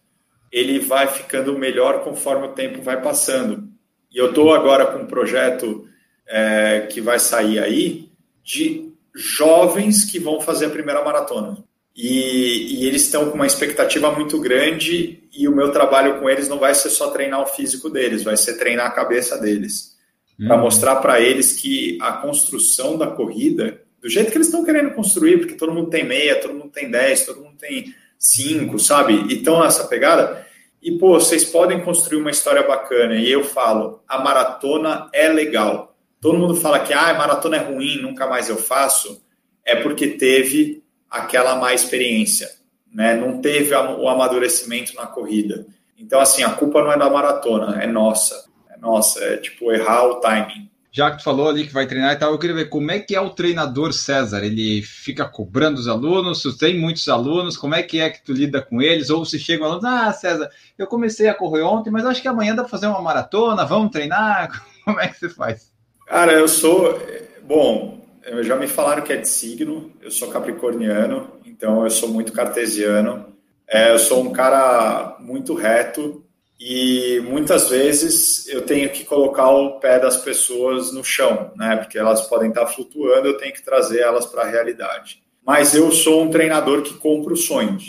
ele 0.52 0.80
vai 0.80 1.08
ficando 1.08 1.58
melhor 1.58 2.04
conforme 2.04 2.48
o 2.48 2.54
tempo 2.54 2.82
vai 2.82 3.02
passando. 3.02 3.70
E 4.12 4.18
eu 4.18 4.30
estou 4.30 4.54
agora 4.54 4.86
com 4.86 5.04
um 5.04 5.08
projeto 5.08 5.88
é, 6.28 6.88
que 6.90 7.02
vai 7.02 7.20
sair 7.20 7.60
aí 7.60 8.10
de 8.44 8.92
jovens 9.16 10.06
que 10.06 10.20
vão 10.20 10.40
fazer 10.42 10.66
a 10.66 10.70
primeira 10.70 11.04
maratona. 11.04 11.58
E, 11.96 12.76
e, 12.76 12.88
eles 12.88 13.06
estão 13.06 13.30
com 13.30 13.36
uma 13.36 13.48
expectativa 13.48 14.12
muito 14.12 14.40
grande 14.40 15.24
e 15.34 15.48
o 15.48 15.56
meu 15.56 15.72
trabalho 15.72 16.20
com 16.20 16.30
eles 16.30 16.48
não 16.48 16.60
vai 16.60 16.76
ser 16.76 16.92
só 16.92 17.10
treinar 17.10 17.42
o 17.42 17.48
físico 17.48 17.90
deles, 17.90 18.24
vai 18.24 18.38
ser 18.38 18.58
treinar 18.58 18.86
a 18.86 18.92
cabeça 18.92 19.36
deles. 19.40 19.98
Hum. 20.40 20.48
Para 20.48 20.58
mostrar 20.58 20.98
para 20.98 21.20
eles 21.20 21.54
que 21.54 21.98
a 22.00 22.14
construção 22.14 22.98
da 22.98 23.08
corrida, 23.08 23.82
do 24.00 24.08
jeito 24.08 24.30
que 24.30 24.38
eles 24.38 24.48
estão 24.48 24.64
querendo 24.64 24.92
construir, 24.92 25.40
porque 25.40 25.56
todo 25.56 25.74
mundo 25.74 25.90
tem 25.90 26.06
meia, 26.06 26.40
todo 26.40 26.54
mundo 26.54 26.70
tem 26.70 26.90
10, 26.92 27.26
todo 27.26 27.42
mundo 27.42 27.58
tem 27.58 27.96
5, 28.20 28.78
sabe? 28.78 29.34
Então, 29.34 29.66
essa 29.66 29.88
pegada. 29.88 30.46
E, 30.82 30.92
pô, 30.92 31.20
vocês 31.20 31.44
podem 31.44 31.82
construir 31.82 32.22
uma 32.22 32.30
história 32.30 32.62
bacana. 32.62 33.16
E 33.16 33.32
eu 33.32 33.44
falo, 33.44 34.04
a 34.08 34.20
maratona 34.20 35.10
é 35.12 35.28
legal. 35.28 35.97
Todo 36.28 36.40
mundo 36.40 36.56
fala 36.56 36.82
que 36.82 36.92
ah, 36.92 37.14
maratona 37.14 37.56
é 37.56 37.60
ruim, 37.62 38.02
nunca 38.02 38.28
mais 38.28 38.50
eu 38.50 38.58
faço. 38.58 39.24
É 39.64 39.78
porque 39.78 40.08
teve 40.08 40.84
aquela 41.10 41.56
má 41.56 41.74
experiência, 41.74 42.52
né? 42.94 43.16
Não 43.16 43.40
teve 43.40 43.74
o 43.74 44.10
amadurecimento 44.10 44.94
na 44.94 45.08
corrida. 45.08 45.66
Então, 45.98 46.20
assim, 46.20 46.44
a 46.44 46.50
culpa 46.50 46.84
não 46.84 46.92
é 46.92 46.98
da 46.98 47.10
maratona, 47.10 47.82
é 47.82 47.88
nossa. 47.88 48.44
É 48.70 48.78
nossa, 48.78 49.24
é 49.24 49.38
tipo 49.38 49.72
errar 49.72 50.04
o 50.04 50.16
timing. 50.16 50.70
Já 50.92 51.12
que 51.12 51.20
tu 51.20 51.24
falou 51.24 51.48
ali 51.48 51.66
que 51.66 51.74
vai 51.74 51.88
treinar 51.88 52.12
e 52.12 52.18
tal, 52.18 52.34
eu 52.34 52.40
queria 52.40 52.58
ver 52.58 52.68
como 52.68 52.92
é 52.92 53.00
que 53.00 53.16
é 53.16 53.22
o 53.22 53.30
treinador 53.30 53.94
César. 53.94 54.44
Ele 54.44 54.82
fica 54.82 55.24
cobrando 55.24 55.80
os 55.80 55.88
alunos, 55.88 56.42
se 56.42 56.58
tem 56.58 56.78
muitos 56.78 57.08
alunos, 57.08 57.56
como 57.56 57.74
é 57.74 57.82
que 57.82 58.02
é 58.02 58.10
que 58.10 58.22
tu 58.22 58.34
lida 58.34 58.62
com 58.62 58.82
eles? 58.82 59.10
Ou 59.10 59.24
se 59.24 59.40
chega 59.40 59.64
um 59.64 59.68
aluno, 59.68 59.88
ah, 59.88 60.12
César, 60.12 60.50
eu 60.78 60.88
comecei 60.88 61.30
a 61.30 61.34
correr 61.34 61.62
ontem, 61.62 61.90
mas 61.90 62.06
acho 62.06 62.22
que 62.22 62.28
amanhã 62.28 62.54
dá 62.54 62.64
para 62.64 62.70
fazer 62.70 62.88
uma 62.88 63.02
maratona, 63.02 63.64
vamos 63.64 63.92
treinar? 63.92 64.62
Como 64.84 65.00
é 65.00 65.08
que 65.08 65.18
você 65.18 65.30
faz? 65.30 65.77
Cara, 66.08 66.32
eu 66.32 66.48
sou. 66.48 66.98
Bom, 67.44 68.00
já 68.42 68.56
me 68.56 68.66
falaram 68.66 69.04
que 69.04 69.12
é 69.12 69.18
de 69.18 69.28
signo, 69.28 69.92
eu 70.02 70.10
sou 70.10 70.30
capricorniano, 70.30 71.30
então 71.46 71.84
eu 71.84 71.90
sou 71.90 72.08
muito 72.08 72.32
cartesiano. 72.32 73.36
É, 73.68 73.92
eu 73.92 74.00
sou 74.00 74.24
um 74.24 74.32
cara 74.32 75.18
muito 75.20 75.54
reto 75.54 76.24
e 76.58 77.22
muitas 77.28 77.70
vezes 77.70 78.48
eu 78.48 78.62
tenho 78.62 78.90
que 78.90 79.04
colocar 79.04 79.50
o 79.50 79.82
pé 79.82 80.00
das 80.00 80.16
pessoas 80.16 80.94
no 80.94 81.04
chão, 81.04 81.52
né? 81.58 81.76
Porque 81.76 82.00
elas 82.00 82.22
podem 82.22 82.50
estar 82.50 82.66
flutuando, 82.68 83.28
eu 83.28 83.38
tenho 83.38 83.54
que 83.54 83.64
trazer 83.64 84.00
elas 84.00 84.26
para 84.26 84.44
a 84.44 84.48
realidade. 84.48 85.22
Mas 85.46 85.76
eu 85.76 85.92
sou 85.92 86.24
um 86.24 86.30
treinador 86.30 86.84
que 86.84 86.94
compra 86.94 87.34
os 87.34 87.46
sonhos. 87.46 87.84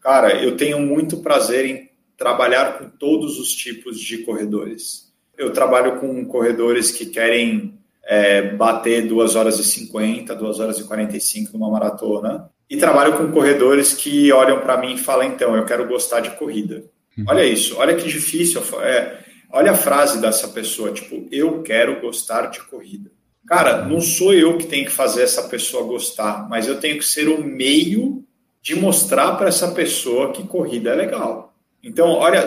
Cara, 0.00 0.32
eu 0.40 0.56
tenho 0.56 0.78
muito 0.78 1.16
prazer 1.16 1.66
em 1.66 1.90
trabalhar 2.16 2.78
com 2.78 2.88
todos 2.88 3.36
os 3.40 3.50
tipos 3.50 3.98
de 3.98 4.18
corredores. 4.18 5.03
Eu 5.36 5.52
trabalho 5.52 5.98
com 5.98 6.24
corredores 6.24 6.90
que 6.90 7.06
querem 7.06 7.78
é, 8.06 8.42
bater 8.42 9.06
2 9.06 9.36
horas 9.36 9.58
e 9.58 9.64
50, 9.64 10.34
2 10.34 10.60
horas 10.60 10.78
e 10.78 10.84
45 10.84 11.52
numa 11.52 11.70
maratona. 11.70 12.50
E 12.68 12.76
trabalho 12.76 13.16
com 13.16 13.30
corredores 13.30 13.92
que 13.92 14.32
olham 14.32 14.60
para 14.60 14.78
mim 14.78 14.94
e 14.94 14.98
falam: 14.98 15.26
então, 15.26 15.56
eu 15.56 15.64
quero 15.64 15.86
gostar 15.86 16.20
de 16.20 16.30
corrida. 16.30 16.84
Uhum. 17.16 17.24
Olha 17.28 17.44
isso, 17.44 17.76
olha 17.78 17.94
que 17.94 18.08
difícil. 18.08 18.62
É, 18.82 19.18
olha 19.52 19.72
a 19.72 19.76
frase 19.76 20.20
dessa 20.20 20.48
pessoa: 20.48 20.92
tipo, 20.92 21.26
eu 21.30 21.62
quero 21.62 22.00
gostar 22.00 22.46
de 22.46 22.62
corrida. 22.62 23.10
Cara, 23.46 23.84
não 23.84 24.00
sou 24.00 24.32
eu 24.32 24.56
que 24.56 24.66
tenho 24.66 24.86
que 24.86 24.92
fazer 24.92 25.22
essa 25.22 25.42
pessoa 25.44 25.84
gostar, 25.84 26.48
mas 26.48 26.66
eu 26.66 26.80
tenho 26.80 26.98
que 26.98 27.04
ser 27.04 27.28
o 27.28 27.44
meio 27.44 28.24
de 28.62 28.74
mostrar 28.74 29.36
para 29.36 29.48
essa 29.48 29.72
pessoa 29.72 30.32
que 30.32 30.46
corrida 30.46 30.90
é 30.90 30.94
legal. 30.94 31.54
Então, 31.82 32.08
olha, 32.12 32.46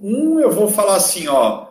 um 0.00 0.38
eu 0.38 0.52
vou 0.52 0.68
falar 0.68 0.94
assim, 0.94 1.26
ó, 1.26 1.67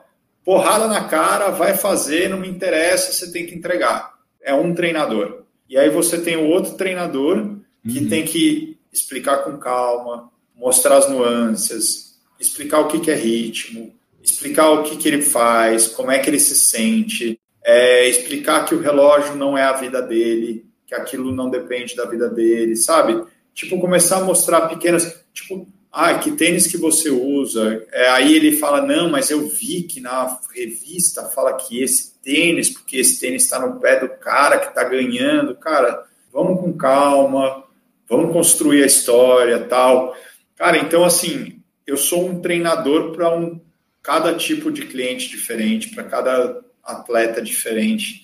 porrada 0.48 0.88
na 0.88 1.04
cara, 1.04 1.50
vai 1.50 1.76
fazer, 1.76 2.30
não 2.30 2.40
me 2.40 2.48
interessa, 2.48 3.12
você 3.12 3.30
tem 3.34 3.46
que 3.46 3.54
entregar. 3.54 4.14
É 4.42 4.54
um 4.54 4.74
treinador. 4.74 5.44
E 5.68 5.78
aí 5.78 5.90
você 5.90 6.22
tem 6.22 6.38
o 6.38 6.48
outro 6.48 6.76
treinador 6.76 7.58
que 7.84 8.00
uhum. 8.00 8.08
tem 8.08 8.24
que 8.24 8.78
explicar 8.90 9.40
com 9.40 9.58
calma, 9.58 10.32
mostrar 10.56 11.00
as 11.00 11.10
nuances, 11.10 12.18
explicar 12.40 12.80
o 12.80 12.88
que, 12.88 13.02
que 13.02 13.12
é 13.12 13.16
ritmo, 13.16 13.94
explicar 14.24 14.72
o 14.72 14.84
que, 14.84 14.96
que 14.96 15.10
ele 15.10 15.22
faz, 15.22 15.90
como 15.90 16.12
é 16.12 16.20
que 16.20 16.30
ele 16.30 16.40
se 16.40 16.56
sente, 16.56 17.38
é, 17.62 18.08
explicar 18.08 18.64
que 18.64 18.74
o 18.74 18.80
relógio 18.80 19.36
não 19.36 19.58
é 19.58 19.64
a 19.64 19.74
vida 19.74 20.02
dele, 20.02 20.66
que 20.86 20.96
aquilo 20.96 21.30
não 21.34 21.50
depende 21.50 21.94
da 21.94 22.06
vida 22.06 22.30
dele, 22.30 22.78
sabe? 22.78 23.22
Tipo, 23.54 23.82
começar 23.82 24.20
a 24.20 24.24
mostrar 24.24 24.70
pequenas. 24.70 25.14
Tipo, 25.34 25.68
ah, 26.00 26.20
que 26.20 26.34
tênis 26.34 26.68
que 26.68 26.78
você 26.78 27.10
usa? 27.10 27.84
É, 27.92 28.10
aí 28.10 28.36
ele 28.36 28.52
fala, 28.52 28.86
não, 28.86 29.10
mas 29.10 29.32
eu 29.32 29.48
vi 29.48 29.82
que 29.82 30.00
na 30.00 30.40
revista 30.54 31.24
fala 31.24 31.58
que 31.58 31.82
esse 31.82 32.14
tênis, 32.22 32.70
porque 32.70 32.98
esse 32.98 33.20
tênis 33.20 33.46
está 33.46 33.60
no 33.60 33.80
pé 33.80 34.00
do 34.00 34.08
cara 34.08 34.60
que 34.60 34.68
está 34.68 34.84
ganhando. 34.84 35.56
Cara, 35.56 36.06
vamos 36.32 36.62
com 36.62 36.72
calma, 36.74 37.64
vamos 38.08 38.32
construir 38.32 38.84
a 38.84 38.86
história 38.86 39.60
tal. 39.62 40.16
Cara, 40.56 40.78
então 40.78 41.04
assim, 41.04 41.64
eu 41.88 41.98
sou 41.98 42.30
um 42.30 42.42
treinador 42.42 43.14
para 43.14 43.36
um, 43.36 43.60
cada 44.04 44.36
tipo 44.36 44.72
de 44.72 44.86
cliente 44.86 45.28
diferente, 45.28 45.96
para 45.96 46.04
cada 46.04 46.62
atleta 46.84 47.42
diferente. 47.42 48.24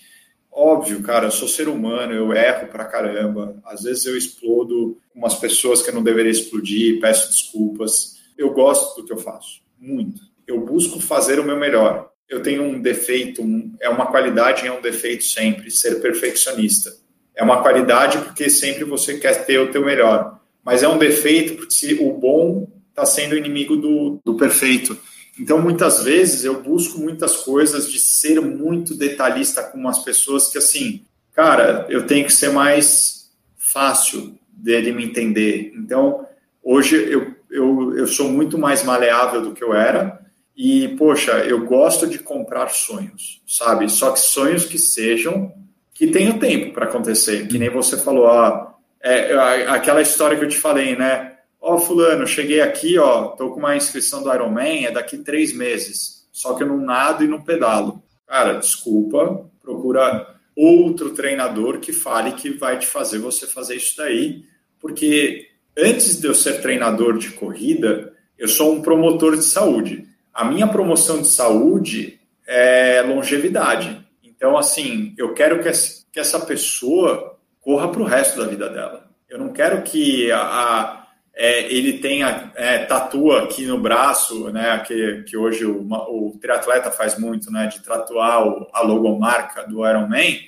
Óbvio, 0.51 1.01
cara, 1.01 1.25
eu 1.25 1.31
sou 1.31 1.47
ser 1.47 1.67
humano, 1.67 2.13
eu 2.13 2.31
erro 2.33 2.67
pra 2.67 2.85
caramba. 2.85 3.55
Às 3.65 3.81
vezes 3.81 4.05
eu 4.05 4.15
explodo 4.15 5.01
umas 5.15 5.35
pessoas 5.35 5.81
que 5.81 5.89
eu 5.89 5.93
não 5.93 6.03
deveria 6.03 6.31
explodir, 6.31 6.99
peço 6.99 7.29
desculpas. 7.29 8.17
Eu 8.37 8.51
gosto 8.51 8.99
do 8.99 9.05
que 9.05 9.13
eu 9.13 9.17
faço, 9.17 9.61
muito. 9.79 10.21
Eu 10.47 10.59
busco 10.61 10.99
fazer 10.99 11.39
o 11.39 11.43
meu 11.43 11.57
melhor. 11.57 12.09
Eu 12.27 12.41
tenho 12.41 12.63
um 12.63 12.81
defeito, 12.81 13.41
um, 13.41 13.75
é 13.79 13.89
uma 13.89 14.07
qualidade 14.07 14.63
e 14.63 14.67
é 14.67 14.71
um 14.71 14.81
defeito 14.81 15.23
sempre, 15.23 15.69
ser 15.69 16.01
perfeccionista. 16.01 16.91
É 17.35 17.43
uma 17.43 17.61
qualidade 17.61 18.17
porque 18.19 18.49
sempre 18.49 18.83
você 18.83 19.17
quer 19.17 19.45
ter 19.45 19.59
o 19.59 19.71
teu 19.71 19.85
melhor. 19.85 20.39
Mas 20.63 20.83
é 20.83 20.87
um 20.87 20.97
defeito 20.97 21.55
porque 21.55 21.97
o 21.99 22.13
bom 22.13 22.67
está 22.89 23.05
sendo 23.05 23.35
inimigo 23.35 23.75
do, 23.75 24.19
do 24.23 24.35
perfeito. 24.35 24.97
Então, 25.39 25.59
muitas 25.59 26.03
vezes, 26.03 26.43
eu 26.45 26.61
busco 26.61 26.99
muitas 26.99 27.37
coisas 27.37 27.91
de 27.91 27.99
ser 27.99 28.39
muito 28.39 28.95
detalhista 28.95 29.63
com 29.63 29.87
as 29.87 30.03
pessoas 30.03 30.49
que, 30.49 30.59
assim, 30.59 31.03
cara, 31.33 31.87
eu 31.89 32.05
tenho 32.05 32.25
que 32.25 32.33
ser 32.33 32.51
mais 32.51 33.31
fácil 33.57 34.37
dele 34.63 34.93
me 34.93 35.03
entender. 35.03 35.73
Então, 35.75 36.25
hoje 36.63 36.95
eu, 36.95 37.35
eu, 37.51 37.97
eu 37.97 38.07
sou 38.07 38.29
muito 38.29 38.57
mais 38.57 38.83
maleável 38.83 39.41
do 39.41 39.51
que 39.51 39.63
eu 39.63 39.73
era. 39.73 40.23
E, 40.55 40.89
poxa, 40.97 41.31
eu 41.39 41.65
gosto 41.65 42.07
de 42.07 42.19
comprar 42.19 42.69
sonhos, 42.69 43.41
sabe? 43.45 43.89
Só 43.89 44.11
que 44.11 44.19
sonhos 44.19 44.63
que 44.63 44.77
sejam, 44.77 45.51
que 45.93 46.07
tenham 46.07 46.39
tempo 46.39 46.73
para 46.73 46.85
acontecer. 46.85 47.47
Que 47.47 47.59
nem 47.59 47.69
você 47.69 47.97
falou, 47.97 48.27
ah, 48.27 48.75
é, 49.01 49.33
aquela 49.67 50.01
história 50.01 50.37
que 50.37 50.45
eu 50.45 50.49
te 50.49 50.57
falei, 50.57 50.95
né? 50.95 51.33
Ó, 51.59 51.75
oh, 51.75 51.79
fulano, 51.79 52.25
cheguei 52.25 52.61
aqui, 52.61 52.97
ó, 52.97 53.29
tô 53.29 53.51
com 53.51 53.59
uma 53.59 53.75
inscrição 53.75 54.21
do 54.21 54.33
Ironman, 54.33 54.85
é 54.85 54.91
daqui 54.91 55.17
três 55.17 55.53
meses. 55.53 56.27
Só 56.31 56.53
que 56.53 56.63
eu 56.63 56.67
não 56.67 56.77
nado 56.77 57.23
e 57.23 57.27
não 57.27 57.41
pedalo. 57.41 58.03
Cara, 58.27 58.53
desculpa, 58.53 59.49
procura 59.61 60.35
outro 60.55 61.11
treinador 61.11 61.79
que 61.79 61.91
fale 61.91 62.33
que 62.33 62.51
vai 62.51 62.77
te 62.77 62.85
fazer 62.85 63.17
você 63.17 63.47
fazer 63.47 63.75
isso 63.75 63.97
daí, 63.97 64.43
porque 64.83 65.47
antes 65.77 66.19
de 66.19 66.27
eu 66.27 66.35
ser 66.35 66.61
treinador 66.61 67.17
de 67.17 67.29
corrida, 67.29 68.11
eu 68.37 68.49
sou 68.49 68.73
um 68.73 68.81
promotor 68.81 69.37
de 69.37 69.45
saúde. 69.45 70.05
A 70.33 70.43
minha 70.43 70.67
promoção 70.67 71.21
de 71.21 71.29
saúde 71.29 72.19
é 72.45 73.01
longevidade. 73.01 74.05
Então, 74.21 74.57
assim, 74.57 75.15
eu 75.17 75.33
quero 75.33 75.63
que 75.63 76.19
essa 76.19 76.39
pessoa 76.41 77.39
corra 77.61 77.87
para 77.87 78.01
o 78.01 78.05
resto 78.05 78.37
da 78.37 78.45
vida 78.45 78.67
dela. 78.67 79.09
Eu 79.29 79.39
não 79.39 79.53
quero 79.53 79.83
que 79.83 80.29
a, 80.33 80.41
a 80.41 81.07
é, 81.33 81.73
ele 81.73 81.99
tenha 81.99 82.51
é, 82.53 82.79
tatua 82.79 83.45
aqui 83.45 83.65
no 83.65 83.79
braço, 83.79 84.49
né? 84.49 84.83
Que, 84.85 85.23
que 85.23 85.37
hoje 85.37 85.65
o, 85.65 85.79
o 85.81 86.37
triatleta 86.41 86.91
faz 86.91 87.17
muito, 87.17 87.49
né? 87.49 87.67
De 87.67 87.81
tatuar 87.81 88.45
o, 88.45 88.67
a 88.73 88.81
logomarca 88.81 89.65
do 89.65 89.87
Ironman. 89.87 90.41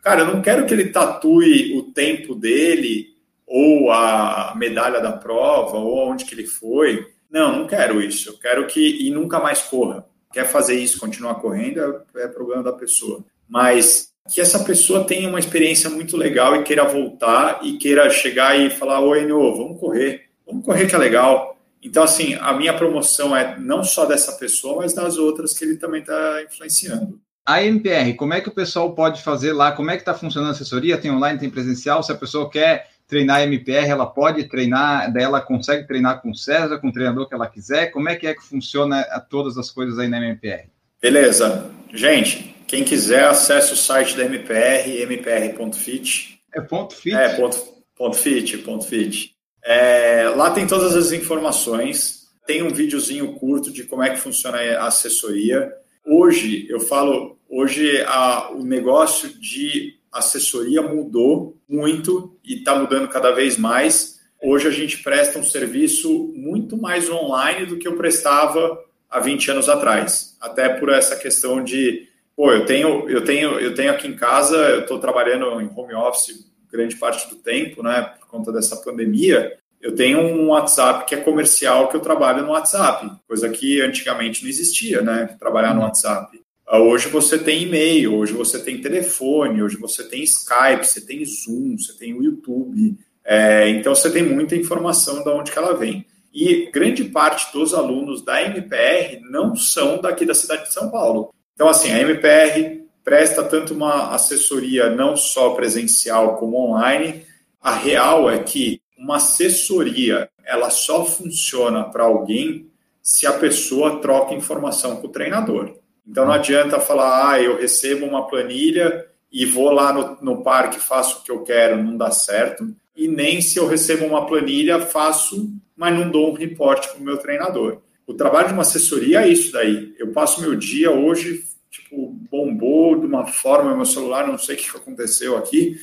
Cara, 0.00 0.20
eu 0.20 0.28
não 0.28 0.40
quero 0.40 0.64
que 0.64 0.72
ele 0.72 0.90
tatue 0.90 1.76
o 1.76 1.92
tempo 1.92 2.36
dele 2.36 3.09
ou 3.52 3.90
a 3.90 4.54
medalha 4.54 5.00
da 5.00 5.10
prova 5.10 5.76
ou 5.76 6.08
onde 6.08 6.24
que 6.24 6.32
ele 6.32 6.46
foi. 6.46 7.04
Não, 7.28 7.58
não 7.58 7.66
quero 7.66 8.00
isso. 8.00 8.30
Eu 8.30 8.38
quero 8.38 8.64
que 8.68 9.08
e 9.08 9.10
nunca 9.10 9.40
mais 9.40 9.60
corra. 9.62 10.06
Quer 10.32 10.46
fazer 10.46 10.76
isso, 10.76 11.00
continuar 11.00 11.34
correndo 11.34 11.80
é, 12.14 12.22
é 12.22 12.28
problema 12.28 12.62
da 12.62 12.72
pessoa. 12.72 13.24
Mas 13.48 14.12
que 14.32 14.40
essa 14.40 14.62
pessoa 14.62 15.04
tenha 15.04 15.28
uma 15.28 15.40
experiência 15.40 15.90
muito 15.90 16.16
legal 16.16 16.54
e 16.54 16.62
queira 16.62 16.84
voltar 16.84 17.58
e 17.64 17.76
queira 17.76 18.08
chegar 18.08 18.56
e 18.56 18.70
falar: 18.70 19.00
Oi, 19.00 19.24
Enio, 19.24 19.56
vamos 19.56 19.80
correr, 19.80 20.26
vamos 20.46 20.64
correr 20.64 20.86
que 20.86 20.94
é 20.94 20.98
legal. 20.98 21.58
Então, 21.82 22.04
assim, 22.04 22.34
a 22.34 22.52
minha 22.52 22.76
promoção 22.76 23.36
é 23.36 23.58
não 23.58 23.82
só 23.82 24.06
dessa 24.06 24.32
pessoa, 24.32 24.76
mas 24.76 24.92
das 24.92 25.16
outras 25.16 25.52
que 25.52 25.64
ele 25.64 25.76
também 25.76 26.02
está 26.02 26.40
influenciando. 26.44 27.18
A 27.44 27.64
MPR, 27.64 28.14
como 28.14 28.34
é 28.34 28.40
que 28.40 28.50
o 28.50 28.54
pessoal 28.54 28.94
pode 28.94 29.24
fazer 29.24 29.52
lá? 29.52 29.72
Como 29.72 29.90
é 29.90 29.96
que 29.96 30.02
está 30.02 30.14
funcionando 30.14 30.50
a 30.50 30.52
assessoria? 30.52 30.98
Tem 30.98 31.10
online, 31.10 31.40
tem 31.40 31.50
presencial? 31.50 32.00
Se 32.02 32.12
a 32.12 32.16
pessoa 32.16 32.48
quer 32.48 32.90
treinar 33.10 33.42
MPR, 33.42 33.88
ela 33.88 34.06
pode 34.06 34.44
treinar, 34.44 35.12
daí 35.12 35.24
ela 35.24 35.40
consegue 35.40 35.86
treinar 35.86 36.22
com 36.22 36.30
o 36.30 36.34
César, 36.34 36.78
com 36.78 36.88
o 36.88 36.92
treinador 36.92 37.28
que 37.28 37.34
ela 37.34 37.48
quiser? 37.48 37.88
Como 37.88 38.08
é 38.08 38.16
que 38.16 38.26
é 38.26 38.34
que 38.34 38.42
funciona 38.42 39.02
todas 39.28 39.58
as 39.58 39.70
coisas 39.70 39.98
aí 39.98 40.08
na 40.08 40.18
MPR? 40.18 40.68
Beleza. 41.02 41.70
Gente, 41.92 42.54
quem 42.66 42.84
quiser, 42.84 43.24
acesse 43.24 43.72
o 43.72 43.76
site 43.76 44.16
da 44.16 44.24
MPR, 44.24 45.04
mpr.fit. 45.06 46.40
É 46.54 46.60
ponto 46.60 46.94
fit? 46.94 47.16
É, 47.16 47.30
ponto, 47.30 47.58
ponto 47.96 48.16
fit, 48.16 48.58
ponto 48.58 48.86
fit. 48.86 49.34
É, 49.64 50.32
lá 50.34 50.50
tem 50.50 50.66
todas 50.66 50.94
as 50.94 51.12
informações. 51.12 52.28
Tem 52.46 52.62
um 52.62 52.70
videozinho 52.70 53.32
curto 53.34 53.72
de 53.72 53.84
como 53.84 54.02
é 54.02 54.10
que 54.10 54.20
funciona 54.20 54.58
a 54.58 54.86
assessoria. 54.86 55.72
Hoje, 56.06 56.66
eu 56.70 56.80
falo, 56.80 57.38
hoje 57.48 58.02
a, 58.06 58.50
o 58.52 58.64
negócio 58.64 59.28
de 59.38 59.99
assessoria 60.12 60.82
mudou 60.82 61.56
muito 61.68 62.36
e 62.44 62.58
está 62.58 62.78
mudando 62.78 63.08
cada 63.08 63.30
vez 63.30 63.56
mais. 63.56 64.20
Hoje 64.42 64.68
a 64.68 64.70
gente 64.70 65.02
presta 65.02 65.38
um 65.38 65.44
serviço 65.44 66.32
muito 66.34 66.76
mais 66.76 67.08
online 67.10 67.66
do 67.66 67.78
que 67.78 67.86
eu 67.86 67.96
prestava 67.96 68.78
há 69.08 69.20
20 69.20 69.50
anos 69.50 69.68
atrás. 69.68 70.36
Até 70.40 70.68
por 70.68 70.88
essa 70.88 71.16
questão 71.16 71.62
de, 71.62 72.08
pô, 72.34 72.52
eu 72.52 72.64
tenho, 72.64 73.08
eu 73.08 73.22
tenho, 73.22 73.58
eu 73.60 73.74
tenho 73.74 73.92
aqui 73.92 74.08
em 74.08 74.16
casa, 74.16 74.56
eu 74.56 74.80
estou 74.80 74.98
trabalhando 74.98 75.60
em 75.60 75.70
home 75.74 75.94
office 75.94 76.50
grande 76.70 76.96
parte 76.96 77.28
do 77.28 77.36
tempo, 77.36 77.82
né, 77.82 78.14
por 78.18 78.28
conta 78.28 78.52
dessa 78.52 78.76
pandemia. 78.76 79.58
Eu 79.80 79.94
tenho 79.94 80.20
um 80.20 80.48
WhatsApp 80.48 81.06
que 81.06 81.14
é 81.14 81.20
comercial 81.20 81.88
que 81.88 81.96
eu 81.96 82.00
trabalho 82.00 82.42
no 82.42 82.52
WhatsApp, 82.52 83.10
coisa 83.26 83.48
que 83.48 83.80
antigamente 83.80 84.42
não 84.42 84.50
existia, 84.50 85.00
né, 85.02 85.36
trabalhar 85.38 85.74
no 85.74 85.80
uhum. 85.80 85.86
WhatsApp. 85.86 86.40
Ah, 86.72 86.78
hoje 86.78 87.08
você 87.08 87.36
tem 87.36 87.64
e-mail, 87.64 88.14
hoje 88.14 88.32
você 88.32 88.56
tem 88.62 88.80
telefone, 88.80 89.60
hoje 89.60 89.76
você 89.76 90.04
tem 90.04 90.22
Skype, 90.22 90.86
você 90.86 91.00
tem 91.00 91.24
Zoom, 91.24 91.76
você 91.76 91.92
tem 91.94 92.14
o 92.14 92.22
YouTube. 92.22 92.96
É, 93.24 93.68
então 93.70 93.92
você 93.92 94.08
tem 94.08 94.22
muita 94.22 94.54
informação 94.54 95.24
de 95.24 95.28
onde 95.30 95.50
que 95.50 95.58
ela 95.58 95.76
vem. 95.76 96.06
E 96.32 96.70
grande 96.70 97.02
parte 97.02 97.52
dos 97.52 97.74
alunos 97.74 98.24
da 98.24 98.40
MPR 98.40 99.18
não 99.28 99.56
são 99.56 100.00
daqui 100.00 100.24
da 100.24 100.32
cidade 100.32 100.68
de 100.68 100.72
São 100.72 100.88
Paulo. 100.88 101.34
Então, 101.54 101.68
assim, 101.68 101.90
a 101.90 102.02
MPR 102.02 102.84
presta 103.02 103.42
tanto 103.42 103.74
uma 103.74 104.14
assessoria 104.14 104.88
não 104.90 105.16
só 105.16 105.50
presencial 105.54 106.36
como 106.36 106.56
online. 106.56 107.26
A 107.60 107.74
real 107.74 108.30
é 108.30 108.38
que 108.38 108.80
uma 108.96 109.16
assessoria 109.16 110.30
ela 110.44 110.70
só 110.70 111.04
funciona 111.04 111.82
para 111.82 112.04
alguém 112.04 112.70
se 113.02 113.26
a 113.26 113.32
pessoa 113.32 113.98
troca 114.00 114.34
informação 114.34 114.98
com 115.00 115.08
o 115.08 115.10
treinador. 115.10 115.79
Então 116.10 116.26
não 116.26 116.32
adianta 116.32 116.80
falar, 116.80 117.30
ah, 117.30 117.40
eu 117.40 117.56
recebo 117.56 118.04
uma 118.04 118.26
planilha 118.26 119.06
e 119.32 119.46
vou 119.46 119.70
lá 119.70 119.92
no, 119.92 120.18
no 120.20 120.42
parque, 120.42 120.80
faço 120.80 121.20
o 121.20 121.22
que 121.22 121.30
eu 121.30 121.44
quero, 121.44 121.80
não 121.80 121.96
dá 121.96 122.10
certo. 122.10 122.74
E 122.96 123.06
nem 123.06 123.40
se 123.40 123.58
eu 123.58 123.68
recebo 123.68 124.04
uma 124.04 124.26
planilha, 124.26 124.80
faço, 124.80 125.48
mas 125.76 125.96
não 125.96 126.10
dou 126.10 126.30
um 126.30 126.34
reporte 126.34 126.88
para 126.88 126.98
o 126.98 127.04
meu 127.04 127.16
treinador. 127.16 127.80
O 128.04 128.12
trabalho 128.12 128.48
de 128.48 128.54
uma 128.54 128.62
assessoria 128.62 129.22
é 129.22 129.28
isso 129.28 129.52
daí. 129.52 129.94
Eu 129.96 130.08
passo 130.08 130.40
meu 130.40 130.56
dia 130.56 130.90
hoje, 130.90 131.44
tipo, 131.70 132.08
bombou 132.28 132.98
de 132.98 133.06
uma 133.06 133.28
forma 133.28 133.76
meu 133.76 133.86
celular, 133.86 134.26
não 134.26 134.36
sei 134.36 134.56
o 134.56 134.58
que 134.58 134.76
aconteceu 134.76 135.36
aqui, 135.36 135.76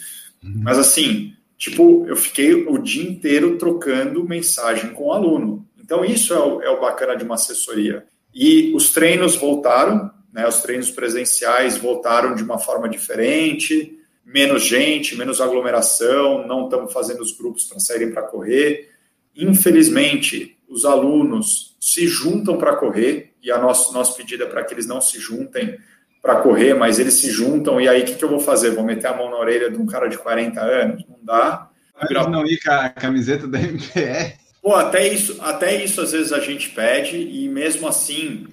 uhum. 0.44 0.60
mas 0.62 0.78
assim, 0.78 1.34
tipo, 1.58 2.06
eu 2.06 2.18
fiquei 2.18 2.54
o 2.54 2.78
dia 2.78 3.10
inteiro 3.10 3.58
trocando 3.58 4.28
mensagem 4.28 4.92
com 4.92 5.06
o 5.06 5.14
aluno. 5.14 5.66
Então, 5.82 6.04
isso 6.04 6.34
é 6.34 6.40
o, 6.40 6.62
é 6.62 6.70
o 6.70 6.82
bacana 6.82 7.16
de 7.16 7.24
uma 7.24 7.36
assessoria. 7.36 8.06
E 8.36 8.74
os 8.76 8.92
treinos 8.92 9.38
voltaram, 9.38 10.12
né, 10.32 10.48
os 10.48 10.62
treinos 10.62 10.92
presenciais 10.92 11.78
voltaram 11.78 12.36
de 12.36 12.44
uma 12.44 12.60
forma 12.60 12.88
diferente, 12.88 13.98
menos 14.26 14.64
gente, 14.64 15.16
menos 15.16 15.40
aglomeração, 15.40 16.46
não 16.46 16.66
estamos 16.66 16.92
fazendo 16.92 17.22
os 17.22 17.36
grupos 17.36 17.64
para 17.64 17.80
saírem 17.80 18.12
para 18.12 18.24
correr. 18.24 18.90
Infelizmente, 19.36 20.58
os 20.68 20.84
alunos 20.84 21.78
se 21.80 22.08
juntam 22.08 22.58
para 22.58 22.76
correr, 22.76 23.34
e 23.42 23.50
a 23.50 23.58
nosso, 23.58 23.94
nosso 23.94 24.18
pedido 24.18 24.44
é 24.44 24.46
para 24.48 24.64
que 24.64 24.74
eles 24.74 24.86
não 24.86 25.00
se 25.00 25.20
juntem 25.20 25.78
para 26.22 26.42
correr, 26.42 26.74
mas 26.74 27.00
eles 27.00 27.14
se 27.14 27.32
juntam, 27.32 27.80
e 27.80 27.88
aí 27.88 28.02
o 28.02 28.06
que, 28.06 28.16
que, 28.16 28.26
eu 28.26 28.30
vou 28.30 28.40
fazer? 28.40 28.72
Vou 28.72 28.84
meter 28.84 29.08
a 29.08 29.16
mão 29.16 29.30
na 29.30 29.38
orelha 29.38 29.72
de 29.72 29.78
um 29.78 29.86
cara 29.86 30.08
de 30.08 30.18
40 30.18 30.60
anos? 30.60 31.06
Não 31.08 31.20
dá. 31.24 31.70
Mas 32.00 32.28
não 32.28 32.46
ir 32.46 32.60
com 32.62 32.72
a 32.72 32.90
camiseta 32.90 33.48
da 33.48 33.62
MPR. 33.62 34.38
Pô, 34.62 34.76
até 34.76 35.08
isso, 35.08 35.38
até 35.40 35.82
isso 35.82 36.02
às 36.02 36.12
vezes 36.12 36.34
a 36.34 36.40
gente 36.42 36.70
pede, 36.72 37.18
e 37.18 37.48
mesmo 37.48 37.88
assim 37.88 38.46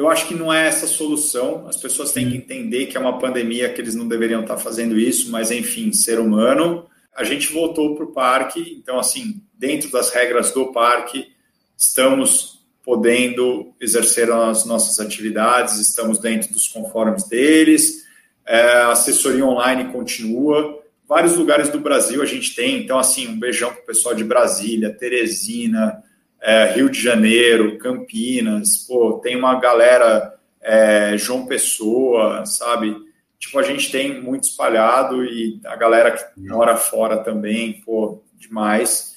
eu 0.00 0.08
acho 0.08 0.26
que 0.26 0.34
não 0.34 0.50
é 0.50 0.66
essa 0.66 0.86
a 0.86 0.88
solução. 0.88 1.68
As 1.68 1.76
pessoas 1.76 2.10
têm 2.10 2.30
que 2.30 2.34
entender 2.34 2.86
que 2.86 2.96
é 2.96 3.00
uma 3.00 3.18
pandemia, 3.18 3.70
que 3.70 3.82
eles 3.82 3.94
não 3.94 4.08
deveriam 4.08 4.40
estar 4.40 4.56
fazendo 4.56 4.98
isso, 4.98 5.30
mas 5.30 5.50
enfim, 5.50 5.92
ser 5.92 6.18
humano. 6.18 6.86
A 7.14 7.22
gente 7.22 7.52
voltou 7.52 7.94
para 7.94 8.06
o 8.06 8.12
parque, 8.12 8.78
então, 8.78 8.98
assim, 8.98 9.42
dentro 9.58 9.90
das 9.90 10.08
regras 10.08 10.52
do 10.52 10.72
parque, 10.72 11.28
estamos 11.76 12.64
podendo 12.82 13.74
exercer 13.78 14.32
as 14.32 14.64
nossas 14.64 14.98
atividades, 15.04 15.78
estamos 15.78 16.18
dentro 16.18 16.50
dos 16.50 16.66
conformes 16.66 17.28
deles. 17.28 18.02
É, 18.46 18.58
a 18.58 18.92
assessoria 18.92 19.44
online 19.44 19.92
continua. 19.92 20.82
Vários 21.06 21.36
lugares 21.36 21.68
do 21.68 21.78
Brasil 21.78 22.22
a 22.22 22.26
gente 22.26 22.56
tem, 22.56 22.82
então, 22.82 22.98
assim, 22.98 23.28
um 23.28 23.38
beijão 23.38 23.70
para 23.70 23.82
o 23.82 23.86
pessoal 23.86 24.14
de 24.14 24.24
Brasília, 24.24 24.96
Teresina, 24.96 26.02
é, 26.42 26.72
Rio 26.72 26.88
de 26.88 27.00
Janeiro, 27.00 27.78
Campinas, 27.78 28.78
pô, 28.88 29.20
tem 29.22 29.36
uma 29.36 29.60
galera, 29.60 30.34
é, 30.60 31.16
João 31.16 31.46
Pessoa, 31.46 32.44
sabe? 32.46 32.96
Tipo, 33.38 33.58
a 33.58 33.62
gente 33.62 33.90
tem 33.90 34.20
muito 34.20 34.44
espalhado 34.44 35.24
e 35.24 35.60
a 35.64 35.76
galera 35.76 36.10
que 36.10 36.24
mora 36.40 36.76
fora 36.76 37.18
também, 37.18 37.80
pô, 37.84 38.22
demais. 38.38 39.14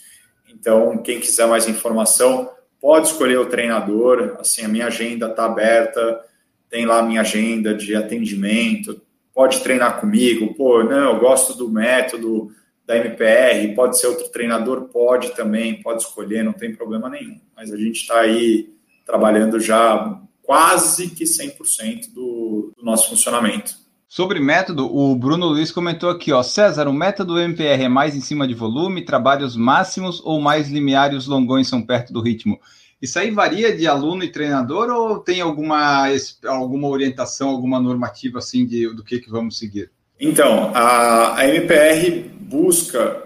Então, 0.49 0.97
quem 0.97 1.19
quiser 1.19 1.47
mais 1.47 1.67
informação, 1.67 2.49
pode 2.79 3.07
escolher 3.07 3.37
o 3.37 3.47
treinador. 3.47 4.37
Assim, 4.39 4.63
a 4.63 4.67
minha 4.67 4.87
agenda 4.87 5.27
está 5.27 5.45
aberta, 5.45 6.21
tem 6.69 6.85
lá 6.85 6.99
a 6.99 7.03
minha 7.03 7.21
agenda 7.21 7.73
de 7.73 7.95
atendimento. 7.95 9.01
Pode 9.33 9.61
treinar 9.61 9.99
comigo. 9.99 10.53
Pô, 10.53 10.83
não, 10.83 11.13
eu 11.13 11.19
gosto 11.19 11.53
do 11.57 11.69
método 11.69 12.51
da 12.93 12.97
MPR, 12.97 13.73
pode 13.75 13.99
ser 13.99 14.07
outro 14.07 14.29
treinador, 14.29 14.89
pode 14.89 15.35
também, 15.35 15.81
pode 15.81 16.03
escolher, 16.03 16.43
não 16.43 16.53
tem 16.53 16.75
problema 16.75 17.09
nenhum. 17.09 17.39
Mas 17.55 17.71
a 17.71 17.77
gente 17.77 18.01
está 18.01 18.19
aí 18.21 18.69
trabalhando 19.05 19.59
já 19.59 20.19
quase 20.41 21.09
que 21.09 21.23
100% 21.23 22.13
do, 22.13 22.73
do 22.77 22.83
nosso 22.83 23.09
funcionamento. 23.09 23.81
Sobre 24.07 24.39
método, 24.39 24.95
o 24.95 25.15
Bruno 25.15 25.47
Luiz 25.47 25.71
comentou 25.71 26.09
aqui, 26.09 26.31
ó, 26.31 26.43
César, 26.43 26.87
o 26.87 26.93
método 26.93 27.39
MPR 27.39 27.83
é 27.83 27.89
mais 27.89 28.15
em 28.15 28.21
cima 28.21 28.47
de 28.47 28.53
volume, 28.53 29.03
trabalhos 29.03 29.55
máximos 29.55 30.21
ou 30.23 30.39
mais 30.39 30.69
limiar 30.69 31.15
os 31.15 31.25
longões 31.25 31.67
são 31.67 31.81
perto 31.81 32.13
do 32.13 32.21
ritmo? 32.21 32.59
Isso 33.01 33.17
aí 33.17 33.31
varia 33.31 33.75
de 33.75 33.87
aluno 33.87 34.23
e 34.23 34.31
treinador 34.31 34.89
ou 34.89 35.19
tem 35.19 35.41
alguma, 35.41 36.05
alguma 36.45 36.87
orientação, 36.89 37.49
alguma 37.49 37.79
normativa 37.79 38.37
assim 38.37 38.67
de, 38.67 38.87
do 38.93 39.03
que, 39.03 39.19
que 39.19 39.31
vamos 39.31 39.57
seguir? 39.57 39.89
Então, 40.19 40.71
a, 40.73 41.39
a 41.39 41.47
MPR 41.47 42.29
busca 42.39 43.23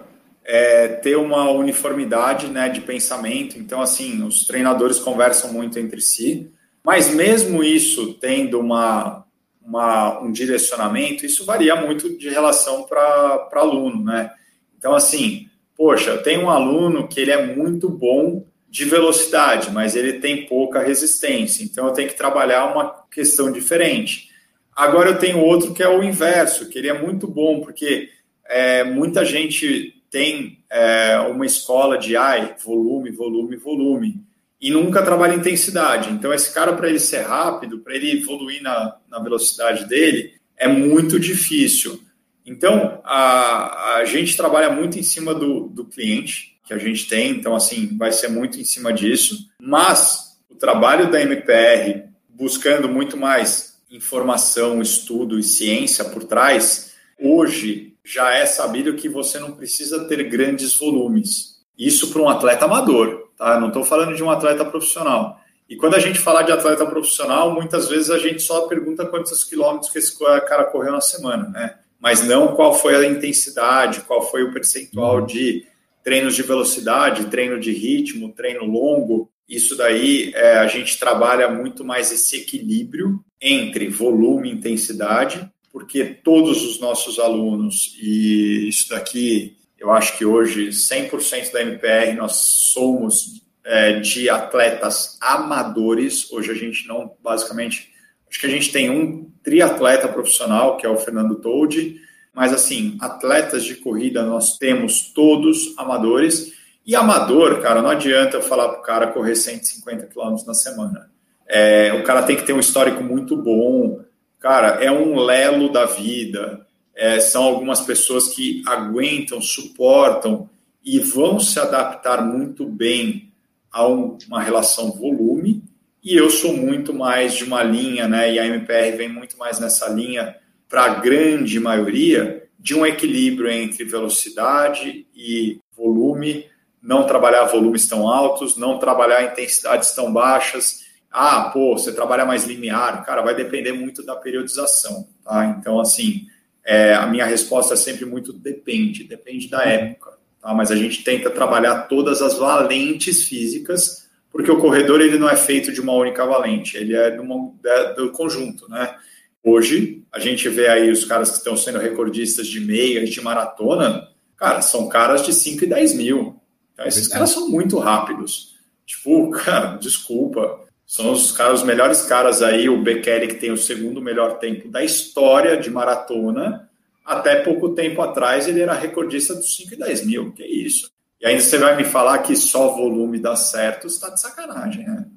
é, 0.47 0.87
ter 0.87 1.17
uma 1.17 1.51
uniformidade 1.51 2.47
né, 2.47 2.69
de 2.69 2.79
pensamento. 2.79 3.59
Então, 3.59 3.81
assim, 3.81 4.23
os 4.23 4.45
treinadores 4.45 4.97
conversam 4.97 5.51
muito 5.51 5.77
entre 5.77 5.99
si, 5.99 6.49
mas 6.83 7.13
mesmo 7.13 7.61
isso 7.61 8.13
tendo 8.13 8.59
uma, 8.59 9.25
uma 9.61 10.21
um 10.21 10.31
direcionamento, 10.31 11.25
isso 11.25 11.45
varia 11.45 11.75
muito 11.75 12.17
de 12.17 12.29
relação 12.29 12.83
para 12.83 13.49
aluno, 13.53 14.05
né? 14.05 14.31
Então, 14.77 14.95
assim, 14.95 15.49
poxa, 15.75 16.11
eu 16.11 16.23
tenho 16.23 16.43
um 16.43 16.49
aluno 16.49 17.07
que 17.07 17.19
ele 17.19 17.31
é 17.31 17.53
muito 17.53 17.89
bom 17.89 18.45
de 18.69 18.85
velocidade, 18.85 19.69
mas 19.71 19.95
ele 19.95 20.13
tem 20.13 20.45
pouca 20.45 20.79
resistência, 20.81 21.63
então 21.63 21.87
eu 21.87 21.93
tenho 21.93 22.09
que 22.09 22.17
trabalhar 22.17 22.71
uma 22.71 23.03
questão 23.11 23.51
diferente. 23.51 24.29
Agora 24.77 25.09
eu 25.09 25.17
tenho 25.17 25.39
outro 25.39 25.73
que 25.73 25.81
é 25.81 25.89
o 25.89 26.03
inverso, 26.03 26.69
que 26.69 26.77
ele 26.77 26.87
é 26.87 26.93
muito 26.93 27.27
bom, 27.27 27.61
porque 27.61 28.09
é, 28.47 28.83
muita 28.83 29.25
gente 29.25 29.95
tem 30.11 30.59
é, 30.69 31.17
uma 31.17 31.47
escola 31.47 31.97
de 31.97 32.15
ai, 32.15 32.55
volume, 32.63 33.09
volume, 33.09 33.55
volume, 33.55 34.21
e 34.61 34.69
nunca 34.69 35.01
trabalha 35.01 35.33
intensidade. 35.33 36.11
Então, 36.11 36.31
esse 36.31 36.53
cara, 36.53 36.73
para 36.73 36.89
ele 36.89 36.99
ser 36.99 37.21
rápido, 37.21 37.79
para 37.79 37.95
ele 37.95 38.21
evoluir 38.21 38.61
na, 38.61 38.97
na 39.09 39.17
velocidade 39.17 39.85
dele, 39.85 40.33
é 40.55 40.67
muito 40.67 41.19
difícil. 41.19 41.99
Então, 42.45 43.01
a, 43.03 43.95
a 43.95 44.05
gente 44.05 44.37
trabalha 44.37 44.69
muito 44.69 44.99
em 44.99 45.03
cima 45.03 45.33
do, 45.33 45.69
do 45.69 45.85
cliente 45.85 46.55
que 46.63 46.73
a 46.73 46.77
gente 46.77 47.09
tem, 47.09 47.31
então, 47.31 47.55
assim, 47.55 47.97
vai 47.97 48.11
ser 48.11 48.27
muito 48.27 48.59
em 48.59 48.63
cima 48.63 48.93
disso. 48.93 49.49
Mas 49.59 50.37
o 50.49 50.53
trabalho 50.55 51.09
da 51.09 51.19
MPR, 51.19 52.03
buscando 52.29 52.87
muito 52.87 53.17
mais 53.17 53.66
informação, 53.89 54.81
estudo 54.81 55.39
e 55.39 55.43
ciência 55.43 56.05
por 56.05 56.23
trás, 56.23 56.93
hoje 57.19 57.95
já 58.03 58.33
é 58.33 58.45
sabido 58.45 58.95
que 58.95 59.09
você 59.09 59.39
não 59.39 59.51
precisa 59.51 60.05
ter 60.05 60.23
grandes 60.29 60.75
volumes. 60.75 61.57
Isso 61.77 62.11
para 62.11 62.21
um 62.21 62.29
atleta 62.29 62.65
amador, 62.65 63.29
tá? 63.37 63.59
Não 63.59 63.67
estou 63.67 63.83
falando 63.83 64.15
de 64.15 64.23
um 64.23 64.31
atleta 64.31 64.65
profissional. 64.65 65.39
E 65.69 65.75
quando 65.75 65.95
a 65.95 65.99
gente 65.99 66.17
fala 66.17 66.41
de 66.41 66.51
atleta 66.51 66.85
profissional, 66.85 67.53
muitas 67.53 67.89
vezes 67.89 68.09
a 68.09 68.17
gente 68.17 68.41
só 68.41 68.67
pergunta 68.67 69.05
quantos 69.05 69.43
quilômetros 69.43 69.91
que 69.91 69.99
esse 69.99 70.17
cara 70.17 70.63
correu 70.65 70.93
na 70.93 71.01
semana, 71.01 71.49
né? 71.49 71.75
Mas 71.99 72.23
não 72.23 72.55
qual 72.55 72.73
foi 72.73 72.95
a 72.95 73.09
intensidade, 73.09 74.01
qual 74.01 74.21
foi 74.29 74.43
o 74.43 74.53
percentual 74.53 75.21
de 75.21 75.65
treinos 76.03 76.35
de 76.35 76.43
velocidade, 76.43 77.25
treino 77.25 77.59
de 77.59 77.71
ritmo, 77.71 78.31
treino 78.31 78.63
longo. 78.63 79.29
Isso 79.47 79.75
daí 79.75 80.31
é, 80.35 80.57
a 80.57 80.67
gente 80.67 80.99
trabalha 80.99 81.49
muito 81.49 81.85
mais 81.85 82.11
esse 82.11 82.37
equilíbrio 82.37 83.23
entre 83.41 83.87
volume 83.87 84.49
e 84.49 84.53
intensidade 84.53 85.49
porque 85.77 86.05
todos 86.05 86.65
os 86.65 86.79
nossos 86.79 87.19
alunos, 87.19 87.95
e 88.01 88.67
isso 88.67 88.89
daqui 88.89 89.55
eu 89.77 89.91
acho 89.91 90.17
que 90.17 90.25
hoje 90.25 90.69
100% 90.69 91.51
da 91.51 91.61
MPR 91.61 92.15
nós 92.15 92.35
somos 92.73 93.43
é, 93.63 93.99
de 93.99 94.27
atletas 94.27 95.19
amadores. 95.21 96.31
Hoje 96.31 96.49
a 96.49 96.55
gente 96.55 96.87
não, 96.87 97.15
basicamente, 97.21 97.93
acho 98.27 98.39
que 98.39 98.47
a 98.47 98.49
gente 98.49 98.71
tem 98.71 98.89
um 98.89 99.31
triatleta 99.43 100.07
profissional, 100.07 100.77
que 100.77 100.85
é 100.87 100.89
o 100.89 100.97
Fernando 100.97 101.35
Toldi, 101.35 102.01
mas 102.33 102.51
assim, 102.51 102.97
atletas 102.99 103.63
de 103.63 103.75
corrida 103.75 104.23
nós 104.23 104.57
temos 104.57 105.13
todos 105.13 105.77
amadores. 105.77 106.53
E 106.87 106.95
amador, 106.95 107.61
cara, 107.61 107.81
não 107.81 107.89
adianta 107.89 108.37
eu 108.37 108.41
falar 108.41 108.69
para 108.69 108.79
o 108.79 108.81
cara 108.81 109.07
correr 109.07 109.35
150 109.35 110.07
km 110.07 110.37
na 110.47 110.53
semana. 110.53 111.11
É, 111.45 111.91
o 111.91 112.03
cara 112.03 112.23
tem 112.23 112.37
que 112.37 112.45
ter 112.45 112.53
um 112.53 112.61
histórico 112.61 113.03
muito 113.03 113.35
bom, 113.35 113.99
cara, 114.39 114.81
é 114.81 114.89
um 114.89 115.19
lelo 115.19 115.69
da 115.69 115.85
vida. 115.85 116.65
É, 116.95 117.19
são 117.19 117.43
algumas 117.43 117.81
pessoas 117.81 118.29
que 118.29 118.63
aguentam, 118.65 119.41
suportam 119.41 120.49
e 120.83 120.97
vão 120.97 121.41
se 121.41 121.59
adaptar 121.59 122.25
muito 122.25 122.65
bem 122.65 123.33
a 123.69 123.85
um, 123.85 124.17
uma 124.25 124.41
relação 124.41 124.89
volume. 124.93 125.61
E 126.01 126.15
eu 126.15 126.29
sou 126.29 126.55
muito 126.55 126.93
mais 126.93 127.33
de 127.33 127.43
uma 127.43 127.63
linha, 127.63 128.07
né? 128.07 128.33
E 128.33 128.39
a 128.39 128.47
MPR 128.47 128.95
vem 128.95 129.09
muito 129.09 129.37
mais 129.37 129.59
nessa 129.59 129.89
linha 129.89 130.37
para 130.69 130.85
a 130.85 130.95
grande 130.95 131.59
maioria 131.59 132.47
de 132.57 132.73
um 132.73 132.85
equilíbrio 132.85 133.49
entre 133.49 133.83
velocidade 133.83 135.05
e 135.13 135.59
volume, 135.75 136.45
não 136.81 137.05
trabalhar 137.05 137.45
volumes 137.45 137.87
tão 137.87 138.07
altos, 138.07 138.57
não 138.57 138.79
trabalhar 138.79 139.23
intensidades 139.23 139.91
tão 139.91 140.11
baixas 140.11 140.87
ah, 141.11 141.49
pô, 141.51 141.77
você 141.77 141.91
trabalha 141.91 142.25
mais 142.25 142.45
linear, 142.45 143.03
cara, 143.05 143.21
vai 143.21 143.33
depender 143.33 143.71
muito 143.71 144.03
da 144.03 144.15
periodização, 144.15 145.07
tá? 145.23 145.57
Então, 145.57 145.79
assim, 145.79 146.27
é, 146.63 146.93
a 146.93 147.07
minha 147.07 147.25
resposta 147.25 147.73
é 147.73 147.77
sempre 147.77 148.05
muito 148.05 148.33
depende, 148.33 149.03
depende 149.03 149.49
da 149.49 149.63
época, 149.63 150.17
tá? 150.41 150.53
Mas 150.53 150.69
a 150.69 150.75
gente 150.75 151.03
tenta 151.03 151.29
trabalhar 151.29 151.87
todas 151.87 152.21
as 152.21 152.37
valentes 152.37 153.23
físicas, 153.23 154.07
porque 154.29 154.51
o 154.51 154.59
corredor 154.59 155.01
ele 155.01 155.17
não 155.17 155.29
é 155.29 155.35
feito 155.35 155.71
de 155.71 155.81
uma 155.81 155.93
única 155.93 156.25
valente, 156.25 156.77
ele 156.77 156.95
é 156.95 157.07
é 157.07 157.93
do 157.93 158.11
conjunto, 158.11 158.69
né? 158.69 158.95
Hoje, 159.43 160.03
a 160.11 160.19
gente 160.19 160.49
vê 160.49 160.67
aí 160.67 160.91
os 160.91 161.05
caras 161.05 161.31
que 161.31 161.37
estão 161.37 161.55
sendo 161.55 161.79
recordistas 161.79 162.45
de 162.47 162.59
meia, 162.59 163.05
de 163.05 163.21
maratona, 163.21 164.09
cara, 164.35 164.61
são 164.61 164.89
caras 164.89 165.25
de 165.25 165.33
5 165.33 165.63
e 165.63 165.67
10 165.67 165.95
mil. 165.95 166.36
Então, 166.77 166.85
esses 166.85 167.07
caras 167.07 167.31
são 167.31 167.49
muito 167.49 167.79
rápidos. 167.79 168.55
Tipo, 168.85 169.31
cara, 169.43 169.77
desculpa, 169.77 170.61
são 170.85 171.11
os, 171.11 171.31
caras, 171.31 171.61
os 171.61 171.65
melhores 171.65 172.03
caras 172.03 172.43
aí, 172.43 172.69
o 172.69 172.81
Bekele, 172.81 173.27
que 173.27 173.35
tem 173.35 173.51
o 173.51 173.57
segundo 173.57 173.99
melhor 173.99 174.37
tempo 174.37 174.69
da 174.69 174.83
história 174.83 175.57
de 175.57 175.71
maratona. 175.71 176.69
Até 177.03 177.41
pouco 177.41 177.69
tempo 177.69 178.01
atrás, 178.01 178.47
ele 178.47 178.61
era 178.61 178.73
recordista 178.73 179.33
dos 179.33 179.55
5 179.55 179.73
e 179.73 179.77
10 179.77 180.05
mil. 180.05 180.31
Que 180.33 180.45
isso? 180.45 180.91
E 181.19 181.25
ainda 181.25 181.41
você 181.41 181.57
vai 181.57 181.75
me 181.75 181.83
falar 181.83 182.19
que 182.19 182.35
só 182.35 182.69
volume 182.75 183.17
dá 183.17 183.35
certo, 183.35 183.87
está 183.87 184.09
de 184.09 184.21
sacanagem, 184.21 184.85
né? 184.85 185.07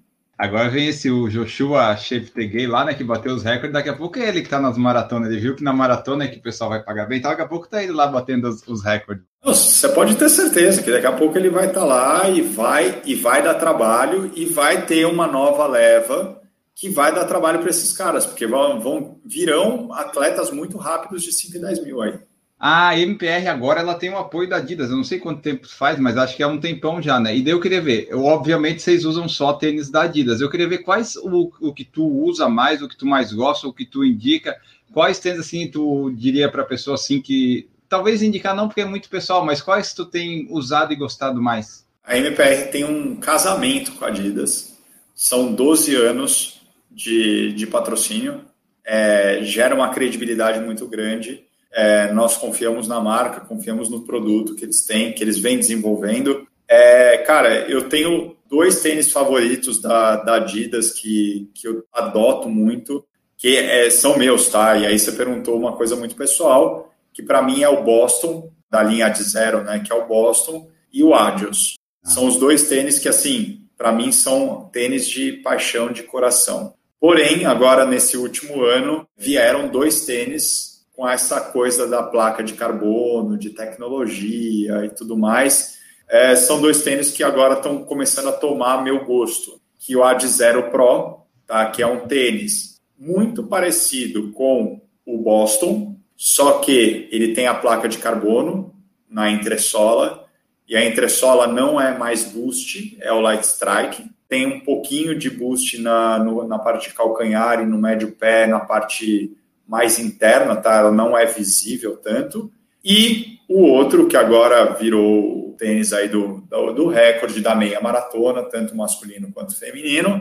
Agora 0.41 0.71
vem 0.71 0.89
esse 0.89 1.11
o 1.11 1.29
Joshua 1.29 1.95
Cheptegei 1.99 2.67
lá, 2.67 2.83
né, 2.83 2.95
que 2.95 3.05
bateu 3.05 3.35
os 3.35 3.43
recordes. 3.43 3.75
Daqui 3.75 3.91
a 3.91 3.95
pouco 3.95 4.19
é 4.19 4.27
ele 4.27 4.41
que 4.41 4.49
tá 4.49 4.59
nas 4.59 4.79
maratonas. 4.79 5.31
Ele 5.31 5.39
viu 5.39 5.55
que 5.55 5.63
na 5.63 5.71
maratona 5.71 6.25
é 6.25 6.29
que 6.29 6.39
o 6.39 6.43
pessoal 6.43 6.71
vai 6.71 6.83
pagar 6.83 7.05
bem. 7.05 7.19
Então 7.19 7.31
daqui 7.31 7.43
a 7.43 7.47
pouco 7.47 7.69
tá 7.69 7.83
ele 7.83 7.93
lá 7.93 8.07
batendo 8.07 8.49
os, 8.49 8.67
os 8.67 8.83
recordes. 8.83 9.23
Você 9.45 9.87
pode 9.91 10.17
ter 10.17 10.31
certeza 10.31 10.83
que 10.83 10.91
daqui 10.91 11.07
a 11.07 11.13
pouco 11.13 11.37
ele 11.37 11.51
vai 11.51 11.67
estar 11.67 11.81
tá 11.81 11.87
lá 11.87 12.31
e 12.31 12.41
vai 12.41 13.03
e 13.05 13.15
vai 13.15 13.43
dar 13.43 13.57
trabalho 13.57 14.33
e 14.35 14.47
vai 14.47 14.87
ter 14.87 15.05
uma 15.05 15.27
nova 15.27 15.67
leva 15.67 16.41
que 16.75 16.89
vai 16.89 17.15
dar 17.15 17.27
trabalho 17.27 17.59
para 17.59 17.69
esses 17.69 17.93
caras, 17.93 18.25
porque 18.25 18.47
vão, 18.47 18.81
vão 18.81 19.21
virão 19.23 19.93
atletas 19.93 20.51
muito 20.51 20.79
rápidos 20.79 21.23
de 21.23 21.33
5 21.33 21.59
e 21.59 21.61
10 21.61 21.85
mil 21.85 22.01
aí. 22.01 22.19
A 22.63 22.95
MPR 22.99 23.49
agora 23.49 23.81
ela 23.81 23.95
tem 23.95 24.11
o 24.11 24.19
apoio 24.19 24.47
da 24.47 24.57
Adidas. 24.57 24.91
Eu 24.91 24.97
não 24.97 25.05
sei 25.05 25.19
quanto 25.19 25.41
tempo 25.41 25.67
faz, 25.67 25.99
mas 25.99 26.19
acho 26.19 26.37
que 26.37 26.43
é 26.43 26.47
um 26.47 26.61
tempão 26.61 27.01
já, 27.01 27.19
né? 27.19 27.35
E 27.35 27.41
daí 27.41 27.55
eu 27.55 27.61
queria 27.61 27.81
ver. 27.81 28.07
Eu, 28.11 28.23
obviamente 28.23 28.83
vocês 28.83 29.07
usam 29.07 29.27
só 29.27 29.55
tênis 29.55 29.89
da 29.89 30.03
Adidas. 30.03 30.43
Eu 30.43 30.51
queria 30.51 30.69
ver 30.69 30.79
quais 30.79 31.17
o, 31.17 31.51
o 31.59 31.73
que 31.73 31.87
tu 31.87 32.07
usa 32.07 32.51
mais, 32.51 32.83
o 32.83 32.89
que 32.89 32.99
tu 32.99 33.07
mais 33.07 33.33
gosta, 33.33 33.67
o 33.67 33.73
que 33.73 33.87
tu 33.87 34.05
indica. 34.05 34.55
Quais 34.93 35.19
tênis 35.19 35.41
assim 35.41 35.71
tu 35.71 36.11
diria 36.15 36.51
para 36.51 36.63
pessoa 36.63 36.97
assim 36.97 37.23
que 37.23 37.67
talvez 37.89 38.23
indicar 38.23 38.55
não 38.55 38.69
porque 38.69 38.83
é 38.83 38.85
muito 38.85 39.09
pessoal, 39.09 39.43
mas 39.43 39.63
quais 39.63 39.95
tu 39.95 40.05
tem 40.05 40.47
usado 40.51 40.93
e 40.93 40.97
gostado 40.97 41.41
mais? 41.41 41.87
A 42.05 42.19
MPR 42.19 42.71
tem 42.71 42.85
um 42.85 43.17
casamento 43.17 43.93
com 43.93 44.05
a 44.05 44.09
Adidas. 44.09 44.77
São 45.15 45.51
12 45.55 45.97
anos 45.97 46.61
de, 46.91 47.55
de 47.55 47.67
patrocínio. 47.67 48.43
É, 48.85 49.41
gera 49.45 49.75
uma 49.75 49.89
credibilidade 49.89 50.61
muito 50.61 50.87
grande 50.87 51.49
é, 51.73 52.13
nós 52.13 52.37
confiamos 52.37 52.89
na 52.89 53.01
marca, 53.01 53.41
confiamos 53.41 53.89
no 53.89 54.03
produto 54.03 54.55
que 54.55 54.65
eles 54.65 54.85
têm, 54.85 55.13
que 55.13 55.23
eles 55.23 55.39
vêm 55.39 55.59
desenvolvendo. 55.59 56.47
É, 56.69 57.19
cara, 57.19 57.69
eu 57.69 57.89
tenho 57.89 58.37
dois 58.49 58.81
tênis 58.81 59.13
favoritos 59.13 59.81
da, 59.81 60.17
da 60.17 60.35
Adidas 60.37 60.91
que, 60.91 61.49
que 61.55 61.69
eu 61.69 61.85
adoto 61.93 62.49
muito, 62.49 63.05
que 63.37 63.57
é, 63.57 63.89
são 63.91 64.19
meus, 64.19 64.49
tá? 64.49 64.77
E 64.77 64.87
aí 64.87 64.99
você 64.99 65.13
perguntou 65.13 65.57
uma 65.57 65.73
coisa 65.73 65.97
muito 65.97 66.17
pessoal, 66.17 66.93
que 67.13 67.23
para 67.23 67.43
mim 67.43 67.63
é 67.63 67.69
o 67.69 67.83
Boston, 67.83 68.51
da 68.71 68.83
linha 68.83 69.09
de 69.09 69.23
zero, 69.23 69.65
né? 69.65 69.81
Que 69.85 69.93
é 69.93 69.95
o 69.95 70.07
Boston, 70.07 70.69
e 70.93 71.03
o 71.03 71.15
Adios. 71.15 71.75
São 72.03 72.27
os 72.27 72.37
dois 72.37 72.69
tênis 72.69 72.99
que, 72.99 73.09
assim, 73.09 73.61
para 73.77 73.93
mim 73.93 74.13
são 74.13 74.69
tênis 74.73 75.09
de 75.09 75.33
paixão, 75.33 75.93
de 75.93 76.03
coração. 76.03 76.75
Porém, 77.01 77.47
agora 77.47 77.87
nesse 77.87 78.17
último 78.17 78.63
ano, 78.63 79.07
vieram 79.17 79.69
dois 79.69 80.05
tênis 80.05 80.70
com 81.01 81.09
essa 81.09 81.41
coisa 81.41 81.89
da 81.89 82.03
placa 82.03 82.45
de 82.45 82.53
carbono, 82.53 83.39
de 83.39 83.49
tecnologia 83.49 84.85
e 84.85 84.91
tudo 84.91 85.17
mais. 85.17 85.79
É, 86.07 86.37
são 86.37 86.61
dois 86.61 86.83
tênis 86.83 87.11
que 87.11 87.25
agora 87.25 87.55
estão 87.55 87.83
começando 87.85 88.29
a 88.29 88.33
tomar 88.33 88.85
meu 88.85 89.03
gosto, 89.07 89.59
que 89.79 89.97
o 89.97 90.05
Ad 90.05 90.27
Zero 90.27 90.71
Pro, 90.71 91.21
tá? 91.47 91.65
que 91.71 91.81
é 91.81 91.87
um 91.87 92.01
tênis 92.01 92.83
muito 92.99 93.43
parecido 93.43 94.31
com 94.33 94.83
o 95.07 95.17
Boston, 95.17 95.97
só 96.19 96.59
que 96.59 97.09
ele 97.11 97.33
tem 97.33 97.47
a 97.47 97.55
placa 97.55 97.89
de 97.89 97.97
carbono 97.97 98.75
na 99.09 99.31
entressola, 99.31 100.27
e 100.69 100.77
a 100.77 100.85
entressola 100.85 101.47
não 101.47 101.81
é 101.81 101.97
mais 101.97 102.25
boost, 102.25 102.99
é 103.01 103.11
o 103.11 103.21
Light 103.21 103.43
Strike. 103.43 104.05
Tem 104.29 104.47
um 104.47 104.61
pouquinho 104.61 105.19
de 105.19 105.31
boost 105.31 105.81
na, 105.81 106.19
no, 106.19 106.47
na 106.47 106.59
parte 106.59 106.91
de 106.91 106.95
calcanhar 106.95 107.63
e 107.63 107.65
no 107.65 107.79
médio 107.79 108.13
pé, 108.13 108.47
na 108.47 108.61
parte 108.61 109.35
mais 109.71 110.01
interna, 110.01 110.57
tá? 110.57 110.79
Ela 110.79 110.91
não 110.91 111.17
é 111.17 111.25
visível 111.25 111.97
tanto. 111.97 112.51
E 112.85 113.39
o 113.49 113.63
outro, 113.63 114.09
que 114.09 114.17
agora 114.17 114.75
virou 114.75 115.51
o 115.51 115.55
tênis 115.57 115.93
aí 115.93 116.09
do, 116.09 116.41
do, 116.41 116.73
do 116.73 116.89
recorde 116.89 117.41
da 117.41 117.55
meia 117.55 117.81
maratona, 117.81 118.43
tanto 118.43 118.77
masculino 118.77 119.31
quanto 119.33 119.57
feminino, 119.57 120.21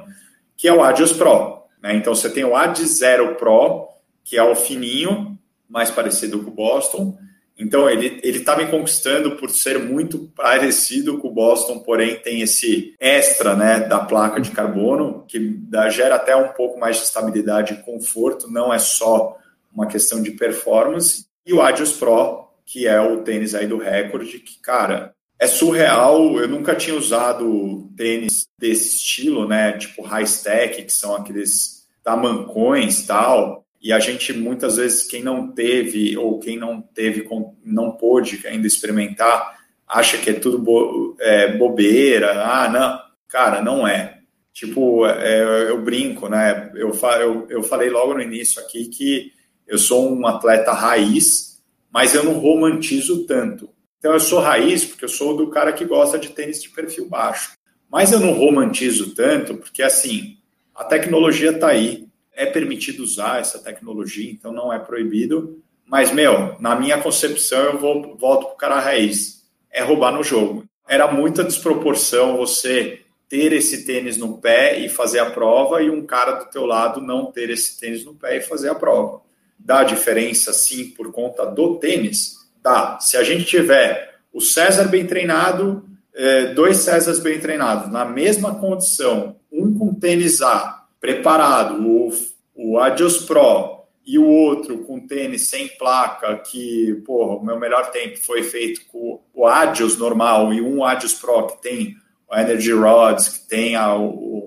que 0.55 0.67
é 0.67 0.73
o 0.73 0.83
Adios 0.83 1.13
Pro. 1.13 1.63
Né? 1.81 1.95
Então 1.95 2.13
você 2.13 2.29
tem 2.29 2.43
o 2.43 2.55
Adi 2.55 2.85
Zero 2.85 3.35
Pro, 3.37 3.87
que 4.23 4.37
é 4.37 4.43
o 4.43 4.53
fininho, 4.53 5.35
mais 5.67 5.89
parecido 5.89 6.43
com 6.43 6.51
o 6.51 6.53
Boston. 6.53 7.17
Então 7.57 7.89
ele 7.89 8.19
ele 8.21 8.37
está 8.37 8.55
me 8.55 8.67
conquistando 8.67 9.31
por 9.31 9.49
ser 9.49 9.79
muito 9.79 10.31
parecido 10.35 11.17
com 11.17 11.27
o 11.27 11.33
Boston, 11.33 11.79
porém 11.79 12.19
tem 12.19 12.41
esse 12.41 12.93
extra, 12.99 13.55
né, 13.55 13.79
da 13.79 13.99
placa 13.99 14.39
de 14.39 14.51
carbono 14.51 15.25
que 15.27 15.39
dá, 15.39 15.89
gera 15.89 16.15
até 16.15 16.35
um 16.35 16.49
pouco 16.49 16.79
mais 16.79 16.97
de 16.97 17.03
estabilidade 17.03 17.73
e 17.73 17.83
conforto. 17.83 18.47
Não 18.47 18.71
é 18.71 18.77
só 18.77 19.38
uma 19.71 19.87
questão 19.87 20.21
de 20.21 20.31
performance. 20.31 21.25
E 21.45 21.53
o 21.53 21.61
Adios 21.61 21.93
Pro, 21.93 22.47
que 22.65 22.87
é 22.87 22.99
o 22.99 23.23
tênis 23.23 23.55
aí 23.55 23.67
do 23.67 23.77
recorde, 23.77 24.39
que 24.39 24.59
cara 24.61 25.13
é 25.39 25.47
surreal. 25.47 26.37
Eu 26.39 26.47
nunca 26.47 26.75
tinha 26.75 26.95
usado 26.95 27.89
tênis 27.95 28.47
desse 28.59 28.95
estilo, 28.95 29.47
né? 29.47 29.73
Tipo 29.73 30.01
high 30.03 30.23
stack, 30.23 30.83
que 30.83 30.93
são 30.93 31.15
aqueles 31.15 31.87
tamancões 32.03 33.05
tal. 33.05 33.65
E 33.81 33.93
a 33.93 33.99
gente 33.99 34.33
muitas 34.33 34.77
vezes 34.77 35.05
quem 35.05 35.23
não 35.23 35.51
teve 35.51 36.17
ou 36.17 36.39
quem 36.39 36.57
não 36.57 36.81
teve 36.81 37.25
não 37.63 37.91
pôde 37.91 38.45
ainda 38.45 38.67
experimentar 38.67 39.57
acha 39.89 40.19
que 40.19 40.29
é 40.29 40.33
tudo 40.33 40.59
bo, 40.59 41.17
é, 41.19 41.57
bobeira. 41.57 42.43
Ah, 42.43 42.69
não, 42.69 42.99
cara, 43.27 43.61
não 43.61 43.87
é. 43.87 44.19
Tipo, 44.53 45.05
é, 45.07 45.69
eu 45.69 45.81
brinco, 45.81 46.29
né? 46.29 46.71
Eu, 46.75 46.91
eu, 47.19 47.47
eu 47.49 47.63
falei 47.63 47.89
logo 47.89 48.13
no 48.13 48.21
início 48.21 48.61
aqui 48.61 48.85
que 48.87 49.31
eu 49.69 49.77
sou 49.77 50.11
um 50.11 50.25
atleta 50.25 50.73
raiz, 50.73 51.61
mas 51.91 52.15
eu 52.15 52.23
não 52.23 52.33
romantizo 52.33 53.25
tanto. 53.25 53.69
Então 53.99 54.11
eu 54.11 54.19
sou 54.19 54.39
raiz 54.39 54.83
porque 54.83 55.05
eu 55.05 55.09
sou 55.09 55.37
do 55.37 55.49
cara 55.49 55.71
que 55.71 55.85
gosta 55.85 56.17
de 56.17 56.29
tênis 56.29 56.61
de 56.61 56.69
perfil 56.69 57.07
baixo. 57.07 57.53
Mas 57.89 58.11
eu 58.11 58.19
não 58.19 58.33
romantizo 58.33 59.13
tanto 59.13 59.55
porque 59.55 59.83
assim, 59.83 60.37
a 60.73 60.83
tecnologia 60.83 61.51
está 61.51 61.67
aí, 61.69 62.07
é 62.33 62.47
permitido 62.47 63.03
usar 63.03 63.39
essa 63.39 63.59
tecnologia, 63.59 64.31
então 64.31 64.51
não 64.51 64.73
é 64.73 64.79
proibido. 64.79 65.61
Mas, 65.85 66.11
meu, 66.11 66.55
na 66.59 66.75
minha 66.75 66.97
concepção, 66.99 67.63
eu 67.65 67.77
vou, 67.77 68.17
volto 68.17 68.45
para 68.45 68.53
o 68.53 68.57
cara 68.57 68.79
raiz. 68.79 69.43
É 69.71 69.83
roubar 69.83 70.11
no 70.11 70.23
jogo. 70.23 70.63
Era 70.87 71.11
muita 71.11 71.43
desproporção 71.43 72.37
você 72.37 73.01
ter 73.27 73.53
esse 73.53 73.85
tênis 73.85 74.17
no 74.17 74.39
pé 74.39 74.79
e 74.79 74.89
fazer 74.89 75.19
a 75.19 75.29
prova 75.29 75.83
e 75.83 75.89
um 75.89 76.05
cara 76.05 76.33
do 76.33 76.49
teu 76.49 76.65
lado 76.65 77.01
não 77.01 77.31
ter 77.31 77.49
esse 77.51 77.79
tênis 77.79 78.03
no 78.03 78.15
pé 78.15 78.37
e 78.37 78.41
fazer 78.41 78.69
a 78.69 78.75
prova. 78.75 79.21
Dá 79.59 79.83
diferença, 79.83 80.53
sim, 80.53 80.89
por 80.91 81.11
conta 81.11 81.45
do 81.45 81.75
tênis? 81.75 82.37
Tá, 82.63 82.99
se 82.99 83.17
a 83.17 83.23
gente 83.23 83.45
tiver 83.45 84.15
o 84.33 84.41
César 84.41 84.85
bem 84.85 85.05
treinado, 85.05 85.85
é, 86.15 86.53
dois 86.53 86.77
Césars 86.77 87.19
bem 87.19 87.39
treinados, 87.39 87.91
na 87.91 88.05
mesma 88.05 88.55
condição, 88.55 89.35
um 89.51 89.77
com 89.77 89.93
tênis 89.93 90.41
A 90.41 90.85
preparado, 90.99 91.81
o, 91.81 92.11
o 92.55 92.79
Adios 92.79 93.19
Pro, 93.19 93.79
e 94.09 94.17
o 94.17 94.27
outro 94.27 94.79
com 94.79 94.99
tênis 94.99 95.49
sem 95.49 95.67
placa, 95.77 96.35
que, 96.39 96.99
porra, 97.05 97.35
o 97.35 97.45
meu 97.45 97.59
melhor 97.59 97.91
tempo 97.91 98.17
foi 98.17 98.41
feito 98.41 98.81
com 98.87 99.21
o 99.31 99.45
Adios 99.45 99.97
normal 99.97 100.51
e 100.51 100.59
um 100.61 100.83
Adios 100.83 101.13
Pro 101.13 101.45
que 101.45 101.61
tem 101.61 101.95
o 102.27 102.35
Energy 102.35 102.71
Rods, 102.71 103.29
que 103.29 103.47
tem 103.47 103.75
a, 103.75 103.93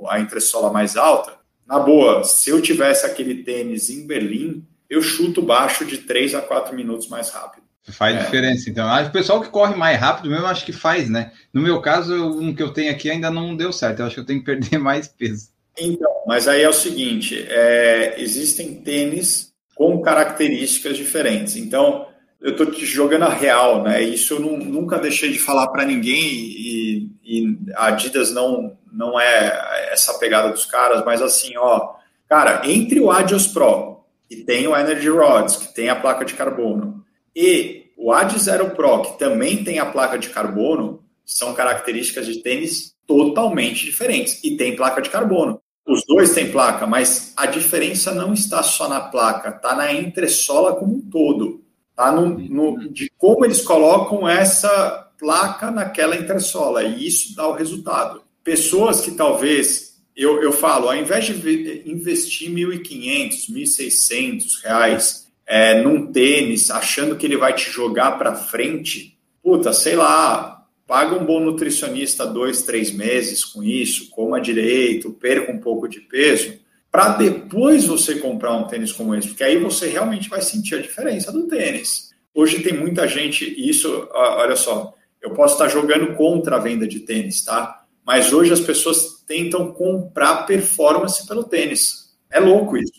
a 0.09 0.19
entressola 0.19 0.73
mais 0.73 0.97
alta, 0.97 1.35
na 1.65 1.79
boa, 1.79 2.25
se 2.25 2.51
eu 2.51 2.61
tivesse 2.61 3.07
aquele 3.07 3.45
tênis 3.45 3.89
em 3.89 4.05
Berlim, 4.05 4.67
eu 4.93 5.01
chuto 5.01 5.41
baixo 5.41 5.87
de 5.87 5.99
3 5.99 6.35
a 6.35 6.43
4 6.43 6.77
minutos 6.77 7.09
mais 7.09 7.31
rápido. 7.31 7.63
Faz 7.91 8.15
é. 8.15 8.19
diferença, 8.21 8.69
então. 8.69 8.87
o 9.07 9.11
pessoal 9.11 9.41
que 9.41 9.49
corre 9.49 9.75
mais 9.75 9.99
rápido 9.99 10.31
mesmo, 10.31 10.47
acho 10.47 10.67
que 10.67 10.73
faz, 10.73 11.09
né? 11.09 11.33
No 11.53 11.63
meu 11.63 11.81
caso, 11.81 12.15
um 12.15 12.55
que 12.55 12.63
eu 12.63 12.73
tenho 12.73 12.93
aqui 12.93 13.11
ainda 13.11 13.31
não 13.31 13.57
deu 13.57 13.73
certo. 13.73 14.01
Eu 14.01 14.07
acho 14.07 14.17
que 14.17 14.21
eu 14.21 14.27
tenho 14.27 14.41
que 14.41 14.45
perder 14.45 14.77
mais 14.79 15.09
peso. 15.09 15.49
Então, 15.79 16.11
mas 16.27 16.47
aí 16.47 16.63
é 16.63 16.69
o 16.69 16.75
seguinte: 16.75 17.45
é, 17.49 18.17
existem 18.19 18.75
tênis 18.83 19.53
com 19.75 20.01
características 20.03 20.97
diferentes. 20.97 21.57
Então, 21.57 22.07
eu 22.39 22.51
estou 22.51 22.67
te 22.67 22.85
jogando 22.85 23.23
a 23.23 23.33
real, 23.33 23.83
né? 23.83 24.03
Isso 24.03 24.35
eu 24.35 24.41
não, 24.41 24.59
nunca 24.59 24.99
deixei 24.99 25.33
de 25.33 25.39
falar 25.39 25.69
para 25.69 25.87
ninguém 25.87 26.23
e, 26.23 27.11
e, 27.25 27.59
a 27.75 27.87
Adidas 27.87 28.31
não, 28.31 28.77
não 28.93 29.19
é 29.19 29.89
essa 29.91 30.19
pegada 30.19 30.51
dos 30.51 30.67
caras, 30.67 31.03
mas 31.05 31.23
assim, 31.23 31.57
ó, 31.57 31.95
cara, 32.29 32.63
entre 32.65 33.01
o 33.01 33.11
Adios 33.11 33.47
Pro, 33.47 33.92
que 34.33 34.45
tem 34.45 34.67
o 34.67 34.75
Energy 34.75 35.11
Rods, 35.11 35.57
que 35.57 35.75
tem 35.75 35.91
a 35.91 35.97
placa 35.97 36.25
de 36.25 36.33
carbono, 36.33 37.05
e 37.37 37.93
o 37.99 38.13
Ad 38.13 38.39
Zero 38.39 38.71
Pro, 38.71 39.03
que 39.03 39.19
também 39.19 39.63
tem 39.63 39.79
a 39.79 39.85
placa 39.85 40.19
de 40.19 40.31
carbono, 40.31 41.05
são 41.23 41.53
características 41.53 42.27
de 42.27 42.43
tênis 42.43 42.95
totalmente 43.07 43.85
diferentes 43.85 44.43
e 44.43 44.57
tem 44.57 44.75
placa 44.75 45.03
de 45.03 45.11
carbono. 45.11 45.61
Os 45.87 46.03
dois 46.07 46.33
têm 46.33 46.51
placa, 46.51 46.87
mas 46.87 47.35
a 47.37 47.45
diferença 47.45 48.15
não 48.15 48.33
está 48.33 48.63
só 48.63 48.89
na 48.89 49.01
placa, 49.01 49.51
está 49.51 49.77
na 49.77 49.93
entressola 49.93 50.75
como 50.77 50.95
um 50.95 51.11
todo. 51.11 51.63
Tá 51.95 52.11
no, 52.11 52.39
no, 52.39 52.89
de 52.91 53.13
como 53.19 53.45
eles 53.45 53.61
colocam 53.61 54.27
essa 54.27 55.11
placa 55.19 55.71
naquela 55.71 56.17
entressola, 56.17 56.83
e 56.83 57.07
isso 57.07 57.37
dá 57.37 57.47
o 57.47 57.53
resultado. 57.53 58.23
Pessoas 58.43 59.03
que 59.03 59.11
talvez, 59.11 59.92
eu, 60.17 60.43
eu 60.43 60.53
falo, 60.53 60.89
ao 60.89 60.97
invés 60.97 61.25
de 61.25 61.83
investir 61.87 62.51
R$ 62.51 62.79
1.500, 62.79 63.51
1.600 63.51 64.45
reais 64.63 65.29
é, 65.47 65.83
num 65.83 66.13
tênis, 66.13 66.71
achando 66.71 67.17
que 67.17 67.27
ele 67.27 67.37
vai 67.37 67.55
te 67.55 67.71
jogar 67.71 68.13
para 68.13 68.35
frente, 68.35 69.19
puta, 69.43 69.73
sei 69.73 69.97
lá, 69.97 70.67
paga 70.87 71.17
um 71.17 71.25
bom 71.25 71.41
nutricionista 71.41 72.27
dois, 72.27 72.63
três 72.63 72.93
meses 72.93 73.45
com 73.45 73.63
isso, 73.63 74.11
coma 74.11 74.41
direito, 74.41 75.13
perca 75.13 75.51
um 75.51 75.59
pouco 75.59 75.89
de 75.89 76.01
peso, 76.01 76.61
para 76.91 77.11
depois 77.17 77.87
você 77.87 78.17
comprar 78.17 78.55
um 78.55 78.65
tênis 78.65 78.93
como 78.93 79.15
esse, 79.15 79.29
porque 79.29 79.45
aí 79.45 79.59
você 79.59 79.89
realmente 79.89 80.29
vai 80.29 80.43
sentir 80.43 80.75
a 80.75 80.83
diferença 80.83 81.33
do 81.33 81.49
tênis. 81.49 82.11
Hoje 82.35 82.63
tem 82.63 82.75
muita 82.75 83.09
gente, 83.09 83.45
isso, 83.59 84.09
olha 84.13 84.57
só, 84.57 84.95
eu 85.21 85.31
posso 85.31 85.55
estar 85.55 85.69
jogando 85.69 86.15
contra 86.15 86.57
a 86.57 86.59
venda 86.59 86.87
de 86.87 87.01
tênis, 87.01 87.43
tá? 87.45 87.85
Mas 88.05 88.33
hoje 88.33 88.53
as 88.53 88.61
pessoas 88.61 89.22
tentam 89.33 89.73
comprar 89.73 90.45
performance 90.45 91.27
pelo 91.27 91.45
tênis. 91.45 92.15
É 92.31 92.39
louco 92.39 92.77
isso. 92.77 92.93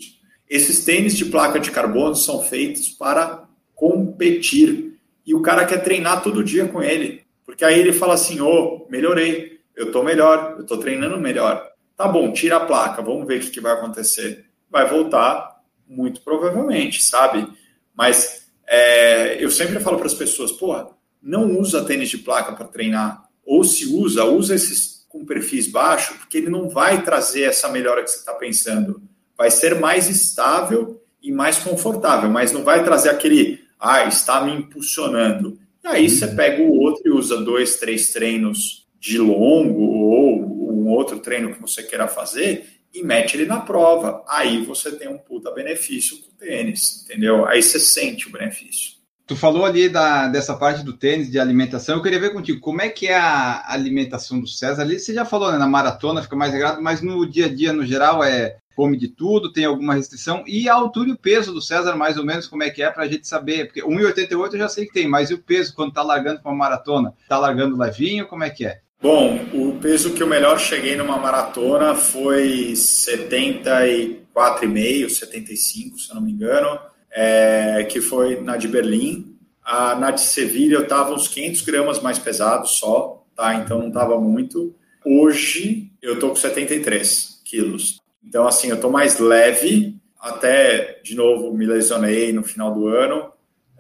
Esses 0.50 0.84
tênis 0.84 1.16
de 1.16 1.26
placa 1.26 1.60
de 1.60 1.70
carbono 1.70 2.16
são 2.16 2.42
feitos 2.42 2.90
para 2.90 3.48
competir. 3.76 5.00
E 5.24 5.36
o 5.36 5.42
cara 5.44 5.64
quer 5.64 5.84
treinar 5.84 6.24
todo 6.24 6.44
dia 6.44 6.68
com 6.68 6.82
ele. 6.82 7.22
Porque 7.46 7.64
aí 7.64 7.80
ele 7.80 7.94
fala 7.94 8.16
assim: 8.16 8.42
ô, 8.42 8.48
oh, 8.48 8.90
melhorei, 8.90 9.60
eu 9.76 9.92
tô 9.92 10.02
melhor, 10.02 10.56
eu 10.58 10.66
tô 10.66 10.78
treinando 10.78 11.20
melhor. 11.20 11.72
Tá 11.96 12.08
bom, 12.08 12.32
tira 12.34 12.58
a 12.58 12.66
placa, 12.66 13.04
vamos 13.04 13.28
ver 13.28 13.40
o 13.40 13.52
que 13.52 13.62
vai 13.62 13.74
acontecer. 13.74 14.46
Vai 14.72 14.90
voltar, 14.90 15.62
muito 15.88 16.22
provavelmente, 16.22 17.04
sabe? 17.04 17.48
Mas 17.96 18.48
é, 18.68 19.44
eu 19.44 19.52
sempre 19.52 19.80
falo 19.80 19.98
para 19.98 20.08
as 20.08 20.16
pessoas: 20.16 20.52
pô, 20.52 20.96
não 21.22 21.60
usa 21.60 21.86
tênis 21.86 22.10
de 22.10 22.18
placa 22.18 22.54
para 22.54 22.68
treinar. 22.68 23.24
Ou 23.46 23.64
se 23.64 23.86
usa, 23.86 24.26
usa 24.26 24.56
esses 24.56 24.93
com 25.14 25.24
perfis 25.24 25.68
baixos, 25.68 26.18
porque 26.18 26.40
ele 26.40 26.50
não 26.50 26.68
vai 26.68 27.04
trazer 27.04 27.44
essa 27.44 27.70
melhora 27.70 28.04
que 28.04 28.10
você 28.10 28.18
está 28.18 28.34
pensando 28.34 29.00
vai 29.38 29.52
ser 29.52 29.80
mais 29.80 30.10
estável 30.10 31.02
e 31.22 31.32
mais 31.32 31.58
confortável, 31.58 32.30
mas 32.30 32.52
não 32.52 32.64
vai 32.64 32.84
trazer 32.84 33.10
aquele, 33.10 33.62
ah, 33.80 34.06
está 34.06 34.42
me 34.42 34.54
impulsionando. 34.54 35.60
E 35.84 35.88
aí 35.88 36.10
você 36.10 36.26
uhum. 36.26 36.36
pega 36.36 36.64
o 36.64 36.80
outro 36.80 37.02
e 37.06 37.12
usa 37.12 37.38
dois, 37.38 37.76
três 37.78 38.12
treinos 38.12 38.88
de 39.00 39.18
longo 39.18 39.82
ou 39.82 40.72
um 40.72 40.88
outro 40.90 41.20
treino 41.20 41.54
que 41.54 41.62
você 41.62 41.84
queira 41.84 42.08
fazer 42.08 42.66
e 42.94 43.04
mete 43.04 43.36
ele 43.36 43.46
na 43.46 43.60
prova. 43.60 44.24
Aí 44.28 44.64
você 44.66 44.92
tem 44.94 45.08
um 45.08 45.18
puta 45.18 45.52
benefício 45.52 46.18
com 46.22 46.30
o 46.30 46.38
tênis, 46.38 47.04
entendeu? 47.04 47.46
Aí 47.46 47.62
você 47.62 47.80
sente 47.80 48.28
o 48.28 48.32
benefício. 48.32 48.94
Tu 49.26 49.36
falou 49.36 49.66
ali 49.66 49.88
da, 49.88 50.28
dessa 50.28 50.56
parte 50.56 50.84
do 50.84 50.94
tênis, 50.94 51.32
de 51.32 51.40
alimentação. 51.40 51.96
Eu 51.96 52.02
queria 52.02 52.20
ver 52.20 52.34
contigo, 52.34 52.60
como 52.60 52.82
é 52.82 52.90
que 52.90 53.08
é 53.08 53.18
a 53.18 53.72
alimentação 53.72 54.40
do 54.40 54.48
César 54.48 54.82
ali? 54.82 55.00
Você 55.00 55.14
já 55.14 55.24
falou, 55.24 55.52
né? 55.52 55.58
Na 55.58 55.68
maratona 55.68 56.22
fica 56.22 56.36
mais 56.36 56.52
regrado, 56.52 56.82
mas 56.82 57.02
no 57.02 57.26
dia 57.26 57.46
a 57.46 57.50
dia, 57.50 57.72
no 57.72 57.86
geral, 57.86 58.24
é 58.24 58.58
come 58.76 58.98
de 58.98 59.08
tudo, 59.08 59.54
tem 59.54 59.66
alguma 59.66 59.94
restrição? 59.94 60.44
E 60.48 60.68
a 60.68 60.74
altura 60.74 61.10
e 61.10 61.12
o 61.14 61.18
peso 61.18 61.54
do 61.54 61.62
César, 61.62 61.96
mais 61.96 62.18
ou 62.18 62.26
menos, 62.26 62.48
como 62.48 62.64
é 62.64 62.70
que 62.70 62.84
é 62.84 62.90
para 62.90 63.04
a 63.04 63.08
gente 63.08 63.26
saber? 63.28 63.68
Porque 63.68 63.82
1,88 63.82 64.54
eu 64.54 64.60
já 64.60 64.68
sei 64.68 64.86
que 64.86 64.92
tem, 64.94 65.08
mas 65.08 65.30
e 65.30 65.36
o 65.36 65.42
peso 65.42 65.74
quando 65.76 65.90
está 65.90 66.02
largando 66.02 66.42
para 66.42 66.52
uma 66.52 66.58
maratona? 66.58 67.14
Está 67.22 67.38
largando 67.38 67.78
levinho? 67.78 68.28
Como 68.28 68.44
é 68.44 68.50
que 68.50 68.66
é? 68.66 68.80
Bom, 69.02 69.40
o 69.54 69.78
peso 69.82 70.14
que 70.14 70.24
eu 70.24 70.28
melhor 70.28 70.58
cheguei 70.60 70.96
numa 70.96 71.18
maratona 71.18 71.94
foi 71.94 72.72
74,5, 72.74 75.10
75, 75.10 76.00
se 76.00 76.10
eu 76.10 76.16
não 76.16 76.22
me 76.22 76.32
engano, 76.32 76.80
é, 77.14 77.86
que 77.90 78.02
foi 78.02 78.42
na 78.42 78.58
de 78.58 78.68
Berlim. 78.68 79.38
A, 79.64 79.96
na 79.96 80.12
de 80.12 80.22
Sevilha 80.22 80.76
eu 80.76 80.84
estava 80.84 81.14
uns 81.14 81.28
500 81.28 81.62
gramas 81.62 82.02
mais 82.02 82.20
pesado 82.20 82.68
só, 82.68 83.24
tá? 83.36 83.56
Então 83.56 83.80
não 83.80 83.88
estava 83.88 84.20
muito. 84.20 84.76
Hoje 85.06 85.92
eu 86.02 86.20
tô 86.20 86.30
com 86.30 86.36
73 86.36 87.42
quilos. 87.46 88.02
Então, 88.24 88.48
assim, 88.48 88.70
eu 88.70 88.76
estou 88.76 88.90
mais 88.90 89.20
leve, 89.20 89.96
até, 90.20 91.00
de 91.04 91.16
novo, 91.16 91.54
me 91.54 91.66
lesionei 91.66 92.32
no 92.34 92.44
final 92.44 92.74
do 92.74 92.88
ano, 92.88 93.32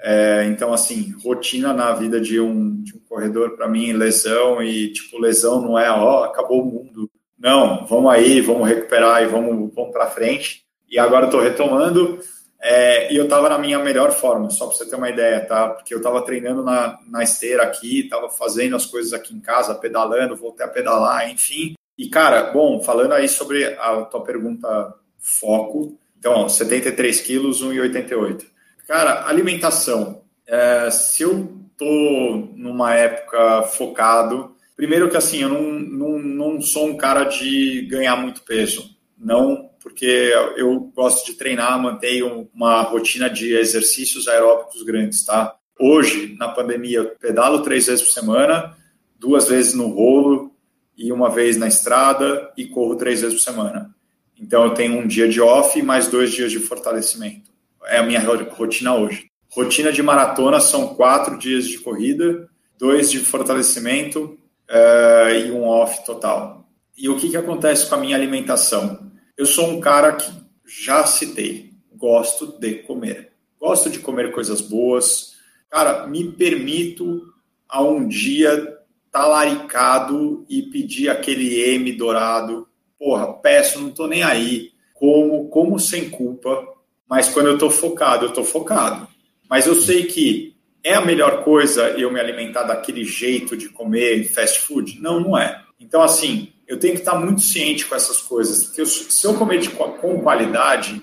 É, 0.06 0.46
então, 0.50 0.74
assim, 0.74 1.14
rotina 1.24 1.74
na 1.74 1.94
vida 1.94 2.20
de 2.20 2.38
um, 2.38 2.82
de 2.84 2.94
um 2.94 3.00
corredor, 3.08 3.56
para 3.56 3.70
mim, 3.70 3.94
lesão, 3.94 4.62
e, 4.62 4.92
tipo, 4.92 5.18
lesão 5.18 5.62
não 5.62 5.80
é, 5.80 5.90
ó, 5.90 6.26
acabou 6.26 6.62
o 6.62 6.66
mundo. 6.66 7.10
Não, 7.40 7.86
vamos 7.88 8.12
aí, 8.12 8.42
vamos 8.42 8.68
recuperar 8.68 9.24
e 9.24 9.28
vamos, 9.28 9.74
vamos 9.74 9.94
para 9.94 10.08
frente. 10.12 10.66
E 10.90 11.00
agora 11.00 11.28
eu 11.28 11.30
tô 11.30 11.40
retomando, 11.40 12.20
é, 12.66 13.12
e 13.12 13.18
eu 13.18 13.26
estava 13.26 13.50
na 13.50 13.58
minha 13.58 13.78
melhor 13.78 14.14
forma, 14.14 14.50
só 14.50 14.68
para 14.68 14.78
você 14.78 14.90
ter 14.90 14.96
uma 14.96 15.10
ideia, 15.10 15.42
tá? 15.42 15.68
Porque 15.68 15.94
eu 15.94 15.98
estava 15.98 16.22
treinando 16.22 16.64
na, 16.64 16.98
na 17.06 17.22
esteira 17.22 17.62
aqui, 17.62 18.00
estava 18.00 18.30
fazendo 18.30 18.74
as 18.78 18.86
coisas 18.86 19.12
aqui 19.12 19.36
em 19.36 19.42
casa, 19.42 19.76
pedalando, 19.76 20.38
voltei 20.38 20.66
a 20.66 20.70
pedalar, 20.70 21.30
enfim. 21.30 21.74
E, 21.98 22.08
cara, 22.08 22.52
bom, 22.52 22.82
falando 22.82 23.12
aí 23.12 23.28
sobre 23.28 23.66
a 23.66 24.04
tua 24.04 24.24
pergunta 24.24 24.96
foco, 25.20 25.98
então, 26.18 26.48
73 26.48 27.20
quilos, 27.20 27.62
1,88. 27.62 28.46
Cara, 28.88 29.28
alimentação. 29.28 30.22
É, 30.48 30.90
se 30.90 31.24
eu 31.24 31.60
tô 31.78 32.48
numa 32.56 32.96
época 32.96 33.64
focado, 33.64 34.56
primeiro 34.74 35.10
que 35.10 35.18
assim, 35.18 35.42
eu 35.42 35.50
não, 35.50 35.62
não, 35.62 36.20
não 36.20 36.62
sou 36.62 36.88
um 36.88 36.96
cara 36.96 37.26
de 37.26 37.82
ganhar 37.90 38.16
muito 38.16 38.42
peso. 38.44 38.90
Não, 39.18 39.70
porque 39.84 40.34
eu 40.56 40.80
gosto 40.96 41.26
de 41.26 41.38
treinar, 41.38 41.78
mantenho 41.80 42.50
uma 42.56 42.82
rotina 42.84 43.30
de 43.30 43.54
exercícios 43.54 44.30
aeróbicos 44.30 44.82
grandes, 44.84 45.26
tá? 45.26 45.56
Hoje, 45.78 46.36
na 46.40 46.48
pandemia, 46.48 47.00
eu 47.00 47.06
pedalo 47.20 47.62
três 47.62 47.88
vezes 47.88 48.02
por 48.02 48.12
semana, 48.12 48.74
duas 49.20 49.50
vezes 49.50 49.74
no 49.74 49.90
rolo 49.90 50.56
e 50.98 51.12
uma 51.12 51.30
vez 51.30 51.58
na 51.58 51.68
estrada 51.68 52.52
e 52.56 52.66
corro 52.66 52.96
três 52.96 53.22
vezes 53.22 53.36
por 53.36 53.44
semana. 53.44 53.94
Então, 54.40 54.64
eu 54.64 54.74
tenho 54.74 54.98
um 54.98 55.06
dia 55.06 55.28
de 55.28 55.42
off 55.42 55.78
e 55.78 55.84
mais 55.84 56.08
dois 56.08 56.32
dias 56.32 56.52
de 56.52 56.60
fortalecimento 56.60 57.52
é 57.86 57.98
a 57.98 58.04
minha 58.04 58.22
rotina 58.22 58.96
hoje. 58.96 59.30
Rotina 59.52 59.92
de 59.92 60.02
maratona 60.02 60.62
são 60.62 60.96
quatro 60.96 61.38
dias 61.38 61.68
de 61.68 61.78
corrida, 61.80 62.48
dois 62.80 63.12
de 63.12 63.20
fortalecimento 63.20 64.38
uh, 64.70 65.30
e 65.36 65.52
um 65.52 65.64
off 65.66 66.06
total. 66.06 66.66
E 66.98 67.10
o 67.10 67.18
que, 67.18 67.30
que 67.30 67.38
acontece 67.38 67.90
com 67.90 67.96
a 67.96 67.98
minha 67.98 68.16
alimentação? 68.16 69.03
Eu 69.36 69.48
sou 69.48 69.68
um 69.68 69.80
cara 69.80 70.14
que 70.14 70.32
já 70.66 71.06
citei, 71.08 71.72
gosto 71.96 72.60
de 72.60 72.76
comer. 72.76 73.34
Gosto 73.60 73.90
de 73.90 74.00
comer 74.00 74.32
coisas 74.32 74.62
boas. 74.62 75.34
Cara, 75.70 76.06
me 76.06 76.32
permito 76.32 77.34
a 77.68 77.82
um 77.82 78.08
dia 78.08 78.78
talaricado 79.12 80.46
e 80.48 80.62
pedir 80.62 81.10
aquele 81.10 81.60
M 81.60 81.92
dourado. 81.94 82.68
Porra, 83.00 83.34
peço, 83.34 83.80
não 83.80 83.90
tô 83.90 84.06
nem 84.06 84.22
aí. 84.22 84.72
Como, 84.94 85.50
como 85.50 85.80
sem 85.80 86.10
culpa, 86.10 86.68
mas 87.10 87.30
quando 87.30 87.48
eu 87.48 87.56
estou 87.56 87.72
focado, 87.72 88.26
eu 88.26 88.30
estou 88.30 88.46
focado. 88.46 89.08
Mas 89.50 89.66
eu 89.66 89.76
sei 89.76 90.06
que 90.06 90.56
é 90.84 90.94
a 90.94 91.02
melhor 91.02 91.44
coisa 91.44 91.90
eu 91.90 92.12
me 92.12 92.20
alimentar 92.20 92.64
daquele 92.64 93.04
jeito 93.04 93.58
de 93.58 93.70
comer 93.70 94.26
fast 94.26 94.60
food? 94.60 95.02
Não, 95.02 95.20
não 95.20 95.38
é. 95.38 95.64
Então, 95.80 96.02
assim, 96.02 96.53
eu 96.74 96.80
tenho 96.80 96.94
que 96.94 97.02
estar 97.02 97.16
muito 97.16 97.42
ciente 97.42 97.86
com 97.86 97.96
essas 97.96 98.22
coisas. 98.22 98.66
Porque 98.66 98.82
eu, 98.82 98.86
se 98.86 99.26
eu 99.26 99.36
comer 99.36 99.60
de, 99.60 99.70
com 99.70 100.22
qualidade, 100.22 101.02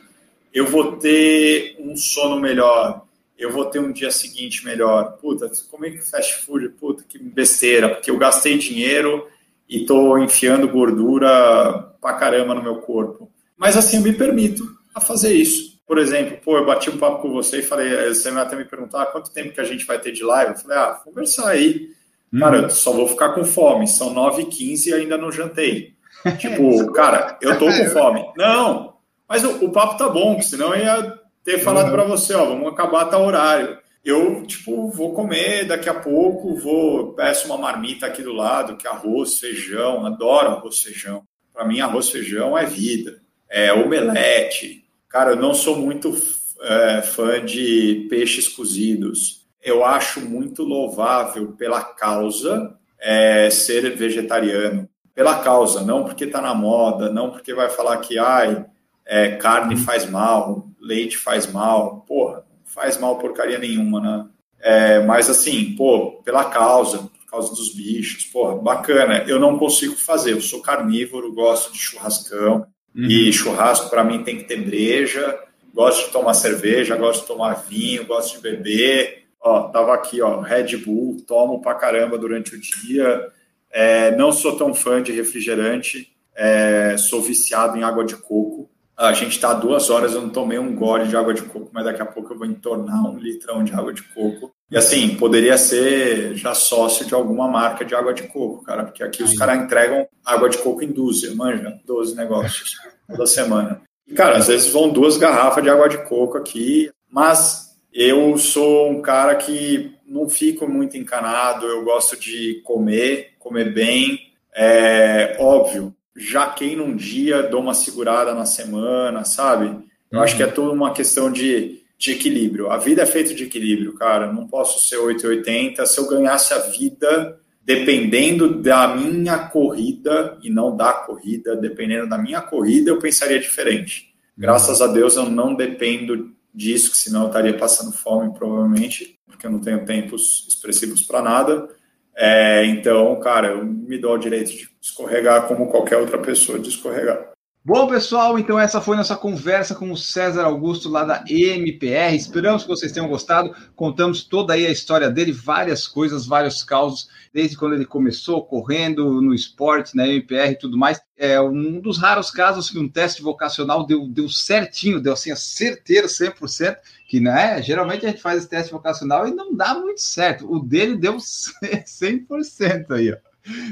eu 0.52 0.66
vou 0.66 0.96
ter 0.96 1.76
um 1.78 1.96
sono 1.96 2.40
melhor, 2.40 3.06
eu 3.38 3.52
vou 3.52 3.64
ter 3.66 3.78
um 3.78 3.92
dia 3.92 4.10
seguinte 4.10 4.64
melhor. 4.64 5.16
Puta, 5.20 5.50
comer 5.70 6.02
fast 6.02 6.44
food, 6.44 6.70
puta, 6.70 7.04
que 7.08 7.18
besteira, 7.18 7.88
porque 7.88 8.10
eu 8.10 8.18
gastei 8.18 8.58
dinheiro 8.58 9.28
e 9.68 9.82
estou 9.82 10.18
enfiando 10.18 10.68
gordura 10.68 11.94
pra 12.00 12.14
caramba 12.14 12.54
no 12.54 12.62
meu 12.62 12.76
corpo. 12.76 13.30
Mas 13.56 13.76
assim, 13.76 13.98
eu 13.98 14.02
me 14.02 14.12
permito 14.12 14.64
a 14.94 15.00
fazer 15.00 15.32
isso 15.34 15.70
por 15.90 15.98
exemplo, 15.98 16.38
pô, 16.44 16.56
eu 16.56 16.64
bati 16.64 16.88
um 16.88 16.96
papo 16.96 17.20
com 17.20 17.32
você 17.32 17.58
e 17.58 17.62
falei, 17.64 18.14
você 18.14 18.30
vai 18.30 18.44
até 18.44 18.54
me 18.54 18.64
perguntar 18.64 19.02
ah, 19.02 19.06
quanto 19.06 19.32
tempo 19.32 19.52
que 19.52 19.60
a 19.60 19.64
gente 19.64 19.84
vai 19.84 19.98
ter 19.98 20.12
de 20.12 20.22
live? 20.22 20.52
Eu 20.52 20.58
falei, 20.58 20.78
ah, 20.78 21.00
conversar 21.04 21.48
aí. 21.48 21.90
Cara, 22.38 22.58
eu 22.58 22.70
só 22.70 22.92
vou 22.92 23.08
ficar 23.08 23.30
com 23.30 23.44
fome. 23.44 23.88
São 23.88 24.14
9h15 24.14 24.86
e 24.86 24.94
ainda 24.94 25.16
não 25.16 25.32
jantei. 25.32 25.94
tipo, 26.38 26.92
cara, 26.92 27.38
eu 27.40 27.58
tô 27.58 27.66
com 27.66 27.86
fome. 27.90 28.24
Não, 28.36 28.94
mas 29.28 29.44
o, 29.44 29.64
o 29.64 29.72
papo 29.72 29.96
tá 29.96 30.08
bom, 30.08 30.40
senão 30.42 30.74
eu 30.74 30.84
ia 30.84 31.18
ter 31.42 31.58
falado 31.58 31.86
uhum. 31.86 31.92
para 31.92 32.04
você, 32.04 32.34
ó, 32.34 32.44
vamos 32.44 32.68
acabar 32.68 33.06
tal 33.06 33.24
horário. 33.24 33.78
Eu, 34.04 34.42
tipo, 34.46 34.90
vou 34.90 35.14
comer 35.14 35.66
daqui 35.66 35.88
a 35.88 35.94
pouco, 35.94 36.56
vou, 36.56 37.12
peço 37.14 37.46
uma 37.46 37.58
marmita 37.58 38.06
aqui 38.06 38.22
do 38.22 38.32
lado, 38.32 38.76
que 38.76 38.86
é 38.86 38.90
arroz, 38.90 39.38
feijão, 39.38 40.06
adoro 40.06 40.48
arroz, 40.48 40.80
feijão. 40.82 41.22
Para 41.52 41.66
mim, 41.66 41.80
arroz, 41.80 42.08
feijão 42.08 42.56
é 42.56 42.64
vida. 42.64 43.20
É 43.48 43.72
omelete, 43.72 44.80
Cara, 45.10 45.32
eu 45.32 45.36
não 45.36 45.52
sou 45.52 45.76
muito 45.76 46.16
é, 46.62 47.02
fã 47.02 47.44
de 47.44 48.06
peixes 48.08 48.46
cozidos. 48.46 49.39
Eu 49.62 49.84
acho 49.84 50.20
muito 50.20 50.62
louvável 50.62 51.52
pela 51.52 51.82
causa 51.82 52.76
é, 52.98 53.50
ser 53.50 53.96
vegetariano. 53.96 54.88
Pela 55.14 55.40
causa, 55.40 55.82
não 55.82 56.04
porque 56.04 56.24
está 56.24 56.40
na 56.40 56.54
moda, 56.54 57.10
não 57.10 57.30
porque 57.30 57.52
vai 57.52 57.68
falar 57.68 57.98
que 57.98 58.18
ai, 58.18 58.64
é, 59.04 59.36
carne 59.36 59.76
faz 59.76 60.08
mal, 60.08 60.66
leite 60.80 61.16
faz 61.16 61.50
mal. 61.50 62.04
Porra, 62.06 62.36
não 62.36 62.72
faz 62.72 62.98
mal 62.98 63.18
porcaria 63.18 63.58
nenhuma, 63.58 64.00
né? 64.00 64.26
É, 64.60 65.00
mas 65.00 65.28
assim, 65.28 65.74
pô, 65.76 66.22
pela 66.22 66.44
causa, 66.44 66.98
por 66.98 67.30
causa 67.30 67.50
dos 67.54 67.74
bichos, 67.74 68.24
porra, 68.24 68.56
bacana. 68.56 69.24
Eu 69.26 69.38
não 69.38 69.58
consigo 69.58 69.94
fazer, 69.94 70.32
eu 70.32 70.40
sou 70.40 70.62
carnívoro, 70.62 71.34
gosto 71.34 71.72
de 71.72 71.78
churrascão, 71.78 72.66
Uhum. 72.94 73.06
E 73.06 73.32
churrasco 73.32 73.88
para 73.88 74.04
mim 74.04 74.22
tem 74.22 74.38
que 74.38 74.44
ter 74.44 74.62
breja. 74.62 75.38
Gosto 75.72 76.06
de 76.06 76.12
tomar 76.12 76.34
cerveja, 76.34 76.96
gosto 76.96 77.22
de 77.22 77.28
tomar 77.28 77.54
vinho, 77.68 78.04
gosto 78.04 78.36
de 78.36 78.42
beber. 78.42 79.19
Ó, 79.42 79.68
tava 79.68 79.94
aqui, 79.94 80.20
ó, 80.20 80.40
Red 80.40 80.76
Bull, 80.76 81.24
tomo 81.26 81.62
pra 81.62 81.74
caramba 81.74 82.18
durante 82.18 82.54
o 82.54 82.60
dia. 82.60 83.28
É, 83.70 84.14
não 84.16 84.32
sou 84.32 84.56
tão 84.56 84.74
fã 84.74 85.02
de 85.02 85.12
refrigerante, 85.12 86.14
é, 86.34 86.96
sou 86.98 87.22
viciado 87.22 87.78
em 87.78 87.82
água 87.82 88.04
de 88.04 88.16
coco. 88.16 88.68
A 88.96 89.14
gente 89.14 89.32
está 89.32 89.54
duas 89.54 89.88
horas, 89.88 90.12
eu 90.12 90.20
não 90.20 90.28
tomei 90.28 90.58
um 90.58 90.74
gole 90.74 91.08
de 91.08 91.16
água 91.16 91.32
de 91.32 91.42
coco, 91.42 91.70
mas 91.72 91.84
daqui 91.84 92.02
a 92.02 92.06
pouco 92.06 92.34
eu 92.34 92.36
vou 92.36 92.46
entornar 92.46 93.02
um 93.08 93.16
litrão 93.16 93.64
de 93.64 93.72
água 93.72 93.94
de 93.94 94.02
coco. 94.02 94.52
E 94.70 94.76
assim, 94.76 95.16
poderia 95.16 95.56
ser 95.56 96.34
já 96.34 96.54
sócio 96.54 97.06
de 97.06 97.14
alguma 97.14 97.48
marca 97.48 97.82
de 97.82 97.94
água 97.94 98.12
de 98.12 98.24
coco, 98.24 98.62
cara, 98.62 98.84
porque 98.84 99.02
aqui 99.02 99.22
os 99.22 99.36
caras 99.38 99.58
entregam 99.58 100.06
água 100.24 100.50
de 100.50 100.58
coco 100.58 100.82
em 100.82 100.92
dúzia, 100.92 101.34
manja, 101.34 101.80
12 101.86 102.14
negócios 102.14 102.76
toda 103.08 103.26
semana. 103.26 103.80
E, 104.06 104.12
cara, 104.12 104.36
às 104.36 104.48
vezes 104.48 104.70
vão 104.70 104.90
duas 104.90 105.16
garrafas 105.16 105.62
de 105.64 105.70
água 105.70 105.88
de 105.88 105.98
coco 106.04 106.36
aqui, 106.36 106.90
mas 107.10 107.69
eu 107.92 108.36
sou 108.38 108.90
um 108.90 109.02
cara 109.02 109.34
que 109.34 109.92
não 110.06 110.28
fico 110.28 110.68
muito 110.68 110.96
encanado, 110.96 111.66
eu 111.66 111.84
gosto 111.84 112.18
de 112.18 112.60
comer, 112.64 113.32
comer 113.38 113.72
bem. 113.72 114.32
É 114.54 115.36
óbvio, 115.38 115.94
já 116.16 116.48
quem 116.48 116.76
num 116.76 116.96
dia, 116.96 117.42
dou 117.42 117.60
uma 117.60 117.74
segurada 117.74 118.34
na 118.34 118.44
semana, 118.44 119.24
sabe? 119.24 119.66
Eu 120.10 120.18
uhum. 120.18 120.24
acho 120.24 120.36
que 120.36 120.42
é 120.42 120.46
tudo 120.46 120.72
uma 120.72 120.92
questão 120.92 121.30
de 121.30 121.80
de 122.00 122.12
equilíbrio. 122.12 122.70
A 122.70 122.78
vida 122.78 123.02
é 123.02 123.06
feita 123.06 123.34
de 123.34 123.44
equilíbrio, 123.44 123.92
cara. 123.92 124.32
Não 124.32 124.46
posso 124.46 124.88
ser 124.88 124.96
880. 124.96 125.84
Se 125.84 126.00
eu 126.00 126.08
ganhasse 126.08 126.54
a 126.54 126.58
vida 126.58 127.38
dependendo 127.62 128.54
da 128.54 128.96
minha 128.96 129.38
corrida 129.38 130.38
e 130.42 130.48
não 130.48 130.74
da 130.74 130.94
corrida, 130.94 131.54
dependendo 131.54 132.08
da 132.08 132.16
minha 132.16 132.40
corrida, 132.40 132.90
eu 132.90 132.98
pensaria 132.98 133.38
diferente. 133.38 134.14
Graças 134.36 134.80
a 134.80 134.86
Deus 134.86 135.14
eu 135.16 135.28
não 135.28 135.54
dependo 135.54 136.32
disso, 136.54 136.90
que 136.90 136.96
senão 136.96 137.22
eu 137.22 137.26
estaria 137.28 137.56
passando 137.56 137.92
fome 137.92 138.32
provavelmente, 138.32 139.18
porque 139.26 139.46
eu 139.46 139.50
não 139.50 139.60
tenho 139.60 139.84
tempos 139.84 140.46
expressivos 140.48 141.02
para 141.02 141.22
nada. 141.22 141.68
É, 142.16 142.66
então, 142.66 143.18
cara, 143.20 143.48
eu 143.48 143.64
me 143.64 143.98
dou 143.98 144.14
o 144.14 144.18
direito 144.18 144.50
de 144.50 144.68
escorregar 144.80 145.46
como 145.46 145.70
qualquer 145.70 145.96
outra 145.96 146.18
pessoa 146.18 146.58
de 146.58 146.68
escorregar. 146.68 147.29
Bom, 147.62 147.86
pessoal, 147.86 148.38
então 148.38 148.58
essa 148.58 148.80
foi 148.80 148.96
nossa 148.96 149.14
conversa 149.14 149.74
com 149.74 149.92
o 149.92 149.96
César 149.96 150.44
Augusto 150.44 150.88
lá 150.88 151.04
da 151.04 151.22
MPR. 151.28 152.16
Esperamos 152.16 152.62
que 152.62 152.68
vocês 152.70 152.90
tenham 152.90 153.06
gostado. 153.06 153.54
Contamos 153.76 154.24
toda 154.24 154.54
aí 154.54 154.66
a 154.66 154.70
história 154.70 155.10
dele, 155.10 155.30
várias 155.30 155.86
coisas, 155.86 156.26
vários 156.26 156.62
causos, 156.64 157.10
desde 157.34 157.58
quando 157.58 157.74
ele 157.74 157.84
começou 157.84 158.42
correndo 158.46 159.20
no 159.20 159.34
esporte, 159.34 159.94
na 159.94 160.08
MPR 160.08 160.52
e 160.52 160.58
tudo 160.58 160.78
mais. 160.78 161.02
É 161.18 161.38
um 161.38 161.78
dos 161.78 161.98
raros 161.98 162.30
casos 162.30 162.70
que 162.70 162.78
um 162.78 162.88
teste 162.88 163.20
vocacional 163.20 163.84
deu, 163.84 164.08
deu 164.08 164.26
certinho, 164.30 164.98
deu 164.98 165.12
assim 165.12 165.30
a 165.30 165.36
certeiro 165.36 166.06
100%, 166.06 166.78
que 167.10 167.20
né, 167.20 167.60
geralmente 167.62 168.06
a 168.06 168.08
gente 168.08 168.22
faz 168.22 168.38
esse 168.38 168.48
teste 168.48 168.72
vocacional 168.72 169.28
e 169.28 169.34
não 169.34 169.54
dá 169.54 169.74
muito 169.74 170.00
certo. 170.00 170.50
O 170.50 170.60
dele 170.60 170.96
deu 170.96 171.18
100% 171.20 172.90
aí, 172.90 173.12
ó. 173.12 173.18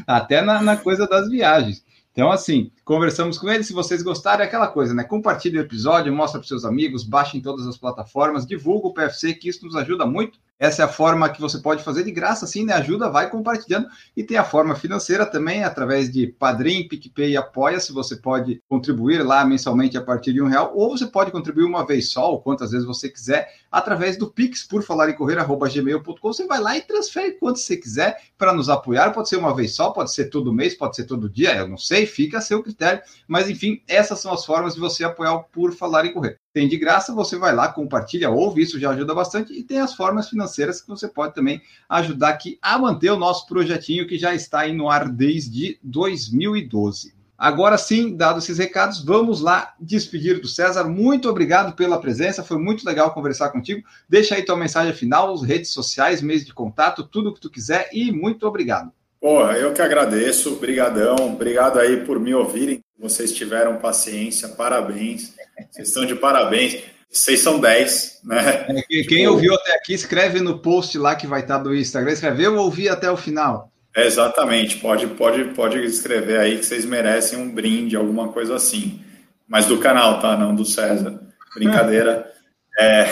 Até 0.06 0.42
na, 0.42 0.60
na 0.60 0.76
coisa 0.76 1.06
das 1.06 1.30
viagens. 1.30 1.82
Então, 2.18 2.32
assim, 2.32 2.72
conversamos 2.88 3.36
com 3.36 3.50
ele. 3.50 3.62
Se 3.62 3.74
vocês 3.74 4.02
gostarem, 4.02 4.46
é 4.46 4.48
aquela 4.48 4.66
coisa, 4.66 4.94
né? 4.94 5.04
Compartilhe 5.04 5.58
o 5.58 5.60
episódio, 5.60 6.10
mostra 6.10 6.40
para 6.40 6.48
seus 6.48 6.64
amigos, 6.64 7.04
baixe 7.04 7.36
em 7.36 7.40
todas 7.42 7.66
as 7.66 7.76
plataformas, 7.76 8.46
divulga 8.46 8.88
o 8.88 8.94
PFC, 8.94 9.34
que 9.34 9.46
isso 9.46 9.66
nos 9.66 9.76
ajuda 9.76 10.06
muito 10.06 10.38
Essa 10.58 10.82
é 10.82 10.84
a 10.86 10.88
forma 10.88 11.28
que 11.28 11.40
você 11.40 11.58
pode 11.58 11.84
fazer 11.84 12.02
de 12.02 12.10
graça, 12.10 12.46
assim, 12.46 12.64
né? 12.64 12.72
Ajuda, 12.72 13.10
vai 13.10 13.30
compartilhando. 13.30 13.86
E 14.16 14.24
tem 14.24 14.38
a 14.38 14.42
forma 14.42 14.74
financeira 14.74 15.26
também, 15.26 15.62
através 15.62 16.10
de 16.10 16.26
Padrim, 16.26 16.88
PicPay 16.88 17.32
e 17.32 17.36
Apoia. 17.36 17.78
Se 17.78 17.92
você 17.92 18.16
pode 18.16 18.60
contribuir 18.68 19.22
lá 19.22 19.44
mensalmente 19.44 19.96
a 19.98 20.02
partir 20.02 20.32
de 20.32 20.40
um 20.40 20.48
real, 20.48 20.72
ou 20.74 20.96
você 20.96 21.06
pode 21.06 21.30
contribuir 21.30 21.64
uma 21.64 21.86
vez 21.86 22.10
só, 22.10 22.32
ou 22.32 22.40
quantas 22.40 22.70
vezes 22.70 22.86
você 22.86 23.08
quiser, 23.08 23.48
através 23.70 24.16
do 24.16 24.26
Pix, 24.32 24.64
por 24.64 24.82
falar 24.82 25.10
em 25.10 25.14
correr, 25.14 25.38
arroba 25.38 25.68
gmail.com. 25.68 26.32
Você 26.32 26.46
vai 26.46 26.58
lá 26.58 26.76
e 26.76 26.80
transfere 26.80 27.32
quanto 27.32 27.58
você 27.58 27.76
quiser 27.76 28.18
para 28.38 28.52
nos 28.52 28.68
apoiar. 28.70 29.12
Pode 29.12 29.28
ser 29.28 29.36
uma 29.36 29.54
vez 29.54 29.74
só, 29.74 29.90
pode 29.90 30.12
ser 30.12 30.24
todo 30.24 30.52
mês, 30.52 30.74
pode 30.74 30.96
ser 30.96 31.04
todo 31.04 31.28
dia, 31.28 31.54
eu 31.54 31.68
não 31.68 31.76
sei, 31.76 32.06
fica 32.06 32.38
a 32.38 32.40
seu 32.40 32.62
critério. 32.62 32.77
Mas 33.26 33.48
enfim, 33.48 33.82
essas 33.86 34.20
são 34.20 34.32
as 34.32 34.44
formas 34.44 34.74
de 34.74 34.80
você 34.80 35.04
apoiar 35.04 35.34
o 35.34 35.44
Por 35.44 35.72
Falar 35.72 36.06
em 36.06 36.12
Correr. 36.12 36.38
Tem 36.52 36.68
de 36.68 36.76
graça, 36.76 37.14
você 37.14 37.36
vai 37.36 37.54
lá, 37.54 37.68
compartilha, 37.68 38.30
ouve, 38.30 38.62
isso 38.62 38.78
já 38.78 38.90
ajuda 38.90 39.14
bastante. 39.14 39.52
E 39.52 39.62
tem 39.62 39.78
as 39.78 39.94
formas 39.94 40.28
financeiras 40.28 40.80
que 40.80 40.88
você 40.88 41.08
pode 41.08 41.34
também 41.34 41.60
ajudar 41.88 42.30
aqui 42.30 42.58
a 42.62 42.78
manter 42.78 43.10
o 43.10 43.18
nosso 43.18 43.46
projetinho 43.46 44.06
que 44.06 44.18
já 44.18 44.34
está 44.34 44.60
aí 44.60 44.72
no 44.72 44.88
ar 44.88 45.08
desde 45.08 45.78
2012. 45.82 47.18
Agora 47.38 47.78
sim, 47.78 48.16
dados 48.16 48.42
esses 48.42 48.58
recados, 48.58 49.00
vamos 49.00 49.40
lá 49.40 49.72
despedir 49.78 50.40
do 50.40 50.48
César. 50.48 50.82
Muito 50.82 51.30
obrigado 51.30 51.76
pela 51.76 52.00
presença, 52.00 52.42
foi 52.42 52.58
muito 52.58 52.84
legal 52.84 53.14
conversar 53.14 53.50
contigo. 53.50 53.86
Deixa 54.08 54.34
aí 54.34 54.42
tua 54.42 54.56
mensagem 54.56 54.92
final, 54.92 55.36
redes 55.36 55.70
sociais, 55.70 56.20
meios 56.20 56.44
de 56.44 56.52
contato, 56.52 57.04
tudo 57.04 57.32
que 57.32 57.40
tu 57.40 57.48
quiser 57.48 57.90
e 57.92 58.10
muito 58.10 58.44
obrigado. 58.44 58.90
Porra, 59.20 59.54
eu 59.54 59.72
que 59.72 59.82
agradeço, 59.82 60.56
brigadão, 60.56 61.16
obrigado 61.16 61.78
aí 61.78 62.04
por 62.04 62.20
me 62.20 62.34
ouvirem. 62.34 62.82
Vocês 62.98 63.32
tiveram 63.32 63.78
paciência, 63.78 64.48
parabéns. 64.48 65.34
Vocês 65.70 65.88
estão 65.88 66.06
de 66.06 66.14
parabéns. 66.14 66.82
Vocês 67.10 67.40
são 67.40 67.58
10, 67.58 68.20
né? 68.24 68.66
É, 68.68 68.82
quem, 68.82 69.02
tipo... 69.02 69.30
ouviu 69.30 69.54
até 69.54 69.74
aqui, 69.74 69.94
escreve 69.94 70.40
no 70.40 70.58
post 70.58 70.98
lá 70.98 71.16
que 71.16 71.26
vai 71.26 71.40
estar 71.40 71.58
do 71.58 71.74
Instagram. 71.74 72.12
Escreveu 72.12 72.54
ou 72.54 72.64
ouvi 72.64 72.88
até 72.88 73.10
o 73.10 73.16
final? 73.16 73.72
É, 73.96 74.06
exatamente, 74.06 74.76
pode, 74.76 75.06
pode, 75.08 75.44
pode 75.54 75.82
escrever 75.84 76.38
aí 76.38 76.58
que 76.58 76.66
vocês 76.66 76.84
merecem 76.84 77.38
um 77.38 77.50
brinde, 77.50 77.96
alguma 77.96 78.28
coisa 78.28 78.54
assim. 78.54 79.02
Mas 79.48 79.66
do 79.66 79.78
canal, 79.78 80.20
tá? 80.20 80.36
Não 80.36 80.54
do 80.54 80.64
César. 80.64 81.18
Brincadeira. 81.54 82.30
é... 82.78 83.08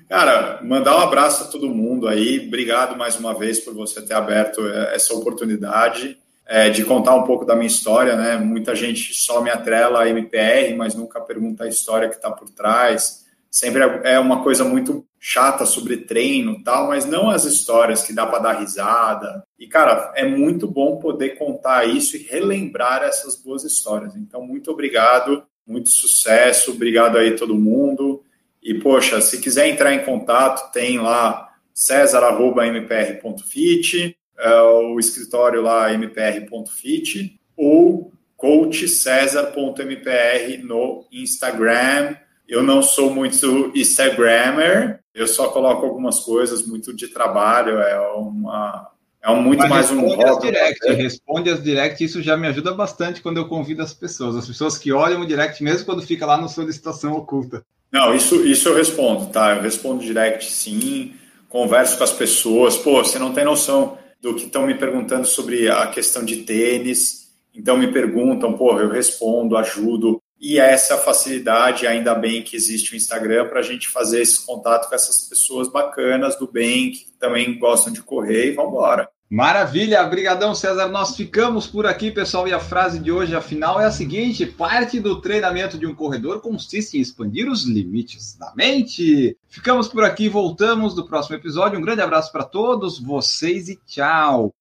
Cara, 0.09 0.59
mandar 0.63 0.97
um 0.97 1.01
abraço 1.01 1.43
a 1.43 1.47
todo 1.47 1.69
mundo 1.69 2.07
aí. 2.07 2.47
Obrigado 2.47 2.97
mais 2.97 3.15
uma 3.15 3.31
vez 3.31 3.59
por 3.59 3.75
você 3.75 4.01
ter 4.01 4.15
aberto 4.15 4.65
essa 4.67 5.13
oportunidade 5.13 6.17
é, 6.47 6.67
de 6.71 6.83
contar 6.83 7.13
um 7.13 7.21
pouco 7.23 7.45
da 7.45 7.55
minha 7.55 7.67
história, 7.67 8.15
né? 8.15 8.35
Muita 8.35 8.73
gente 8.73 9.13
só 9.13 9.39
me 9.39 9.51
atrela 9.51 10.01
a 10.01 10.09
MPR, 10.09 10.75
mas 10.75 10.95
nunca 10.95 11.21
pergunta 11.21 11.63
a 11.63 11.67
história 11.67 12.09
que 12.09 12.15
está 12.15 12.31
por 12.31 12.49
trás. 12.49 13.23
Sempre 13.51 13.83
é, 13.83 14.13
é 14.15 14.19
uma 14.19 14.41
coisa 14.41 14.63
muito 14.63 15.05
chata 15.19 15.63
sobre 15.63 15.97
treino 15.97 16.63
tal, 16.63 16.87
mas 16.87 17.05
não 17.05 17.29
as 17.29 17.45
histórias 17.45 18.01
que 18.01 18.11
dá 18.11 18.25
para 18.25 18.39
dar 18.39 18.59
risada. 18.59 19.43
E, 19.59 19.67
cara, 19.67 20.11
é 20.15 20.25
muito 20.25 20.67
bom 20.67 20.97
poder 20.97 21.37
contar 21.37 21.87
isso 21.87 22.17
e 22.17 22.23
relembrar 22.23 23.03
essas 23.03 23.35
boas 23.35 23.63
histórias. 23.63 24.15
Então, 24.15 24.41
muito 24.41 24.71
obrigado, 24.71 25.43
muito 25.67 25.89
sucesso, 25.89 26.71
obrigado 26.71 27.15
aí 27.15 27.35
todo 27.35 27.53
mundo. 27.53 28.23
E, 28.61 28.73
poxa, 28.75 29.21
se 29.21 29.39
quiser 29.39 29.67
entrar 29.67 29.93
em 29.93 30.03
contato, 30.03 30.69
tem 30.71 30.99
lá 30.99 31.49
cesar.mpr.fit, 31.73 34.17
é, 34.37 34.61
o 34.61 34.99
escritório 34.99 35.61
lá 35.61 35.91
mpr.fit, 35.93 37.39
ou 37.55 38.11
coachcesar.mpr 38.35 40.63
no 40.63 41.05
Instagram. 41.11 42.15
Eu 42.47 42.63
não 42.63 42.81
sou 42.81 43.13
muito 43.13 43.71
Instagrammer, 43.75 45.01
eu 45.13 45.27
só 45.27 45.49
coloco 45.49 45.85
algumas 45.85 46.21
coisas 46.21 46.65
muito 46.65 46.93
de 46.93 47.09
trabalho, 47.09 47.79
é 47.79 47.99
uma 48.11 48.89
é 49.21 49.29
um, 49.29 49.41
muito 49.41 49.59
Mas 49.59 49.69
mais 49.69 49.91
um 49.91 50.07
hobby. 50.07 50.23
As 50.23 50.39
direct, 50.39 50.87
né? 50.87 50.93
Responde 50.93 51.49
as 51.49 51.61
direct, 51.61 52.01
isso 52.03 52.21
já 52.21 52.37
me 52.37 52.47
ajuda 52.47 52.73
bastante 52.73 53.21
quando 53.21 53.35
eu 53.37 53.49
convido 53.49 53.83
as 53.83 53.93
pessoas. 53.93 54.37
As 54.37 54.47
pessoas 54.47 54.77
que 54.77 54.93
olham 54.93 55.21
o 55.21 55.25
direct, 55.25 55.61
mesmo 55.61 55.85
quando 55.85 56.01
fica 56.01 56.25
lá 56.25 56.37
na 56.37 56.47
solicitação 56.47 57.11
oculta. 57.13 57.65
Não, 57.91 58.13
isso, 58.13 58.45
isso 58.45 58.69
eu 58.69 58.75
respondo, 58.75 59.27
tá? 59.27 59.55
Eu 59.55 59.61
respondo 59.61 60.03
direct 60.03 60.51
sim, 60.51 61.15
converso 61.47 61.97
com 61.97 62.03
as 62.03 62.11
pessoas. 62.11 62.77
Pô, 62.77 63.03
você 63.03 63.17
não 63.17 63.33
tem 63.33 63.43
noção 63.43 63.97
do 64.21 64.35
que 64.35 64.45
estão 64.45 64.67
me 64.67 64.75
perguntando 64.75 65.25
sobre 65.25 65.69
a 65.69 65.87
questão 65.87 66.23
de 66.23 66.43
tênis. 66.43 67.29
Então 67.53 67.77
me 67.77 67.91
perguntam, 67.91 68.53
pô, 68.53 68.79
eu 68.79 68.89
respondo, 68.89 69.57
ajudo. 69.57 70.21
E 70.39 70.57
essa 70.57 70.97
facilidade, 70.97 71.85
ainda 71.85 72.15
bem 72.15 72.41
que 72.41 72.55
existe 72.55 72.93
o 72.93 72.95
Instagram 72.95 73.47
para 73.49 73.59
a 73.59 73.63
gente 73.63 73.89
fazer 73.89 74.21
esse 74.21 74.45
contato 74.45 74.87
com 74.87 74.95
essas 74.95 75.27
pessoas 75.27 75.67
bacanas 75.67 76.37
do 76.37 76.49
bem, 76.49 76.91
que 76.91 77.07
também 77.19 77.57
gostam 77.59 77.91
de 77.91 78.01
correr 78.01 78.47
e 78.47 78.51
vamos 78.51 78.71
embora. 78.71 79.09
Maravilha, 79.29 80.03
obrigadão 80.03 80.55
César. 80.55 80.87
Nós 80.87 81.15
ficamos 81.15 81.67
por 81.67 81.85
aqui, 81.85 82.09
pessoal. 82.09 82.47
E 82.47 82.53
a 82.53 82.59
frase 82.59 82.97
de 82.97 83.11
hoje, 83.11 83.35
afinal, 83.35 83.79
é 83.79 83.85
a 83.85 83.91
seguinte: 83.91 84.43
parte 84.43 84.99
do 84.99 85.21
treinamento 85.21 85.77
de 85.77 85.85
um 85.85 85.93
corredor 85.93 86.41
consiste 86.41 86.97
em 86.97 87.01
expandir 87.01 87.47
os 87.47 87.63
limites 87.63 88.35
da 88.35 88.51
mente. 88.55 89.37
Ficamos 89.47 89.87
por 89.87 90.03
aqui, 90.03 90.27
voltamos 90.27 90.95
no 90.95 91.05
próximo 91.05 91.35
episódio. 91.35 91.77
Um 91.77 91.81
grande 91.83 92.01
abraço 92.01 92.31
para 92.31 92.43
todos 92.43 92.97
vocês 92.97 93.69
e 93.69 93.79
tchau. 93.85 94.51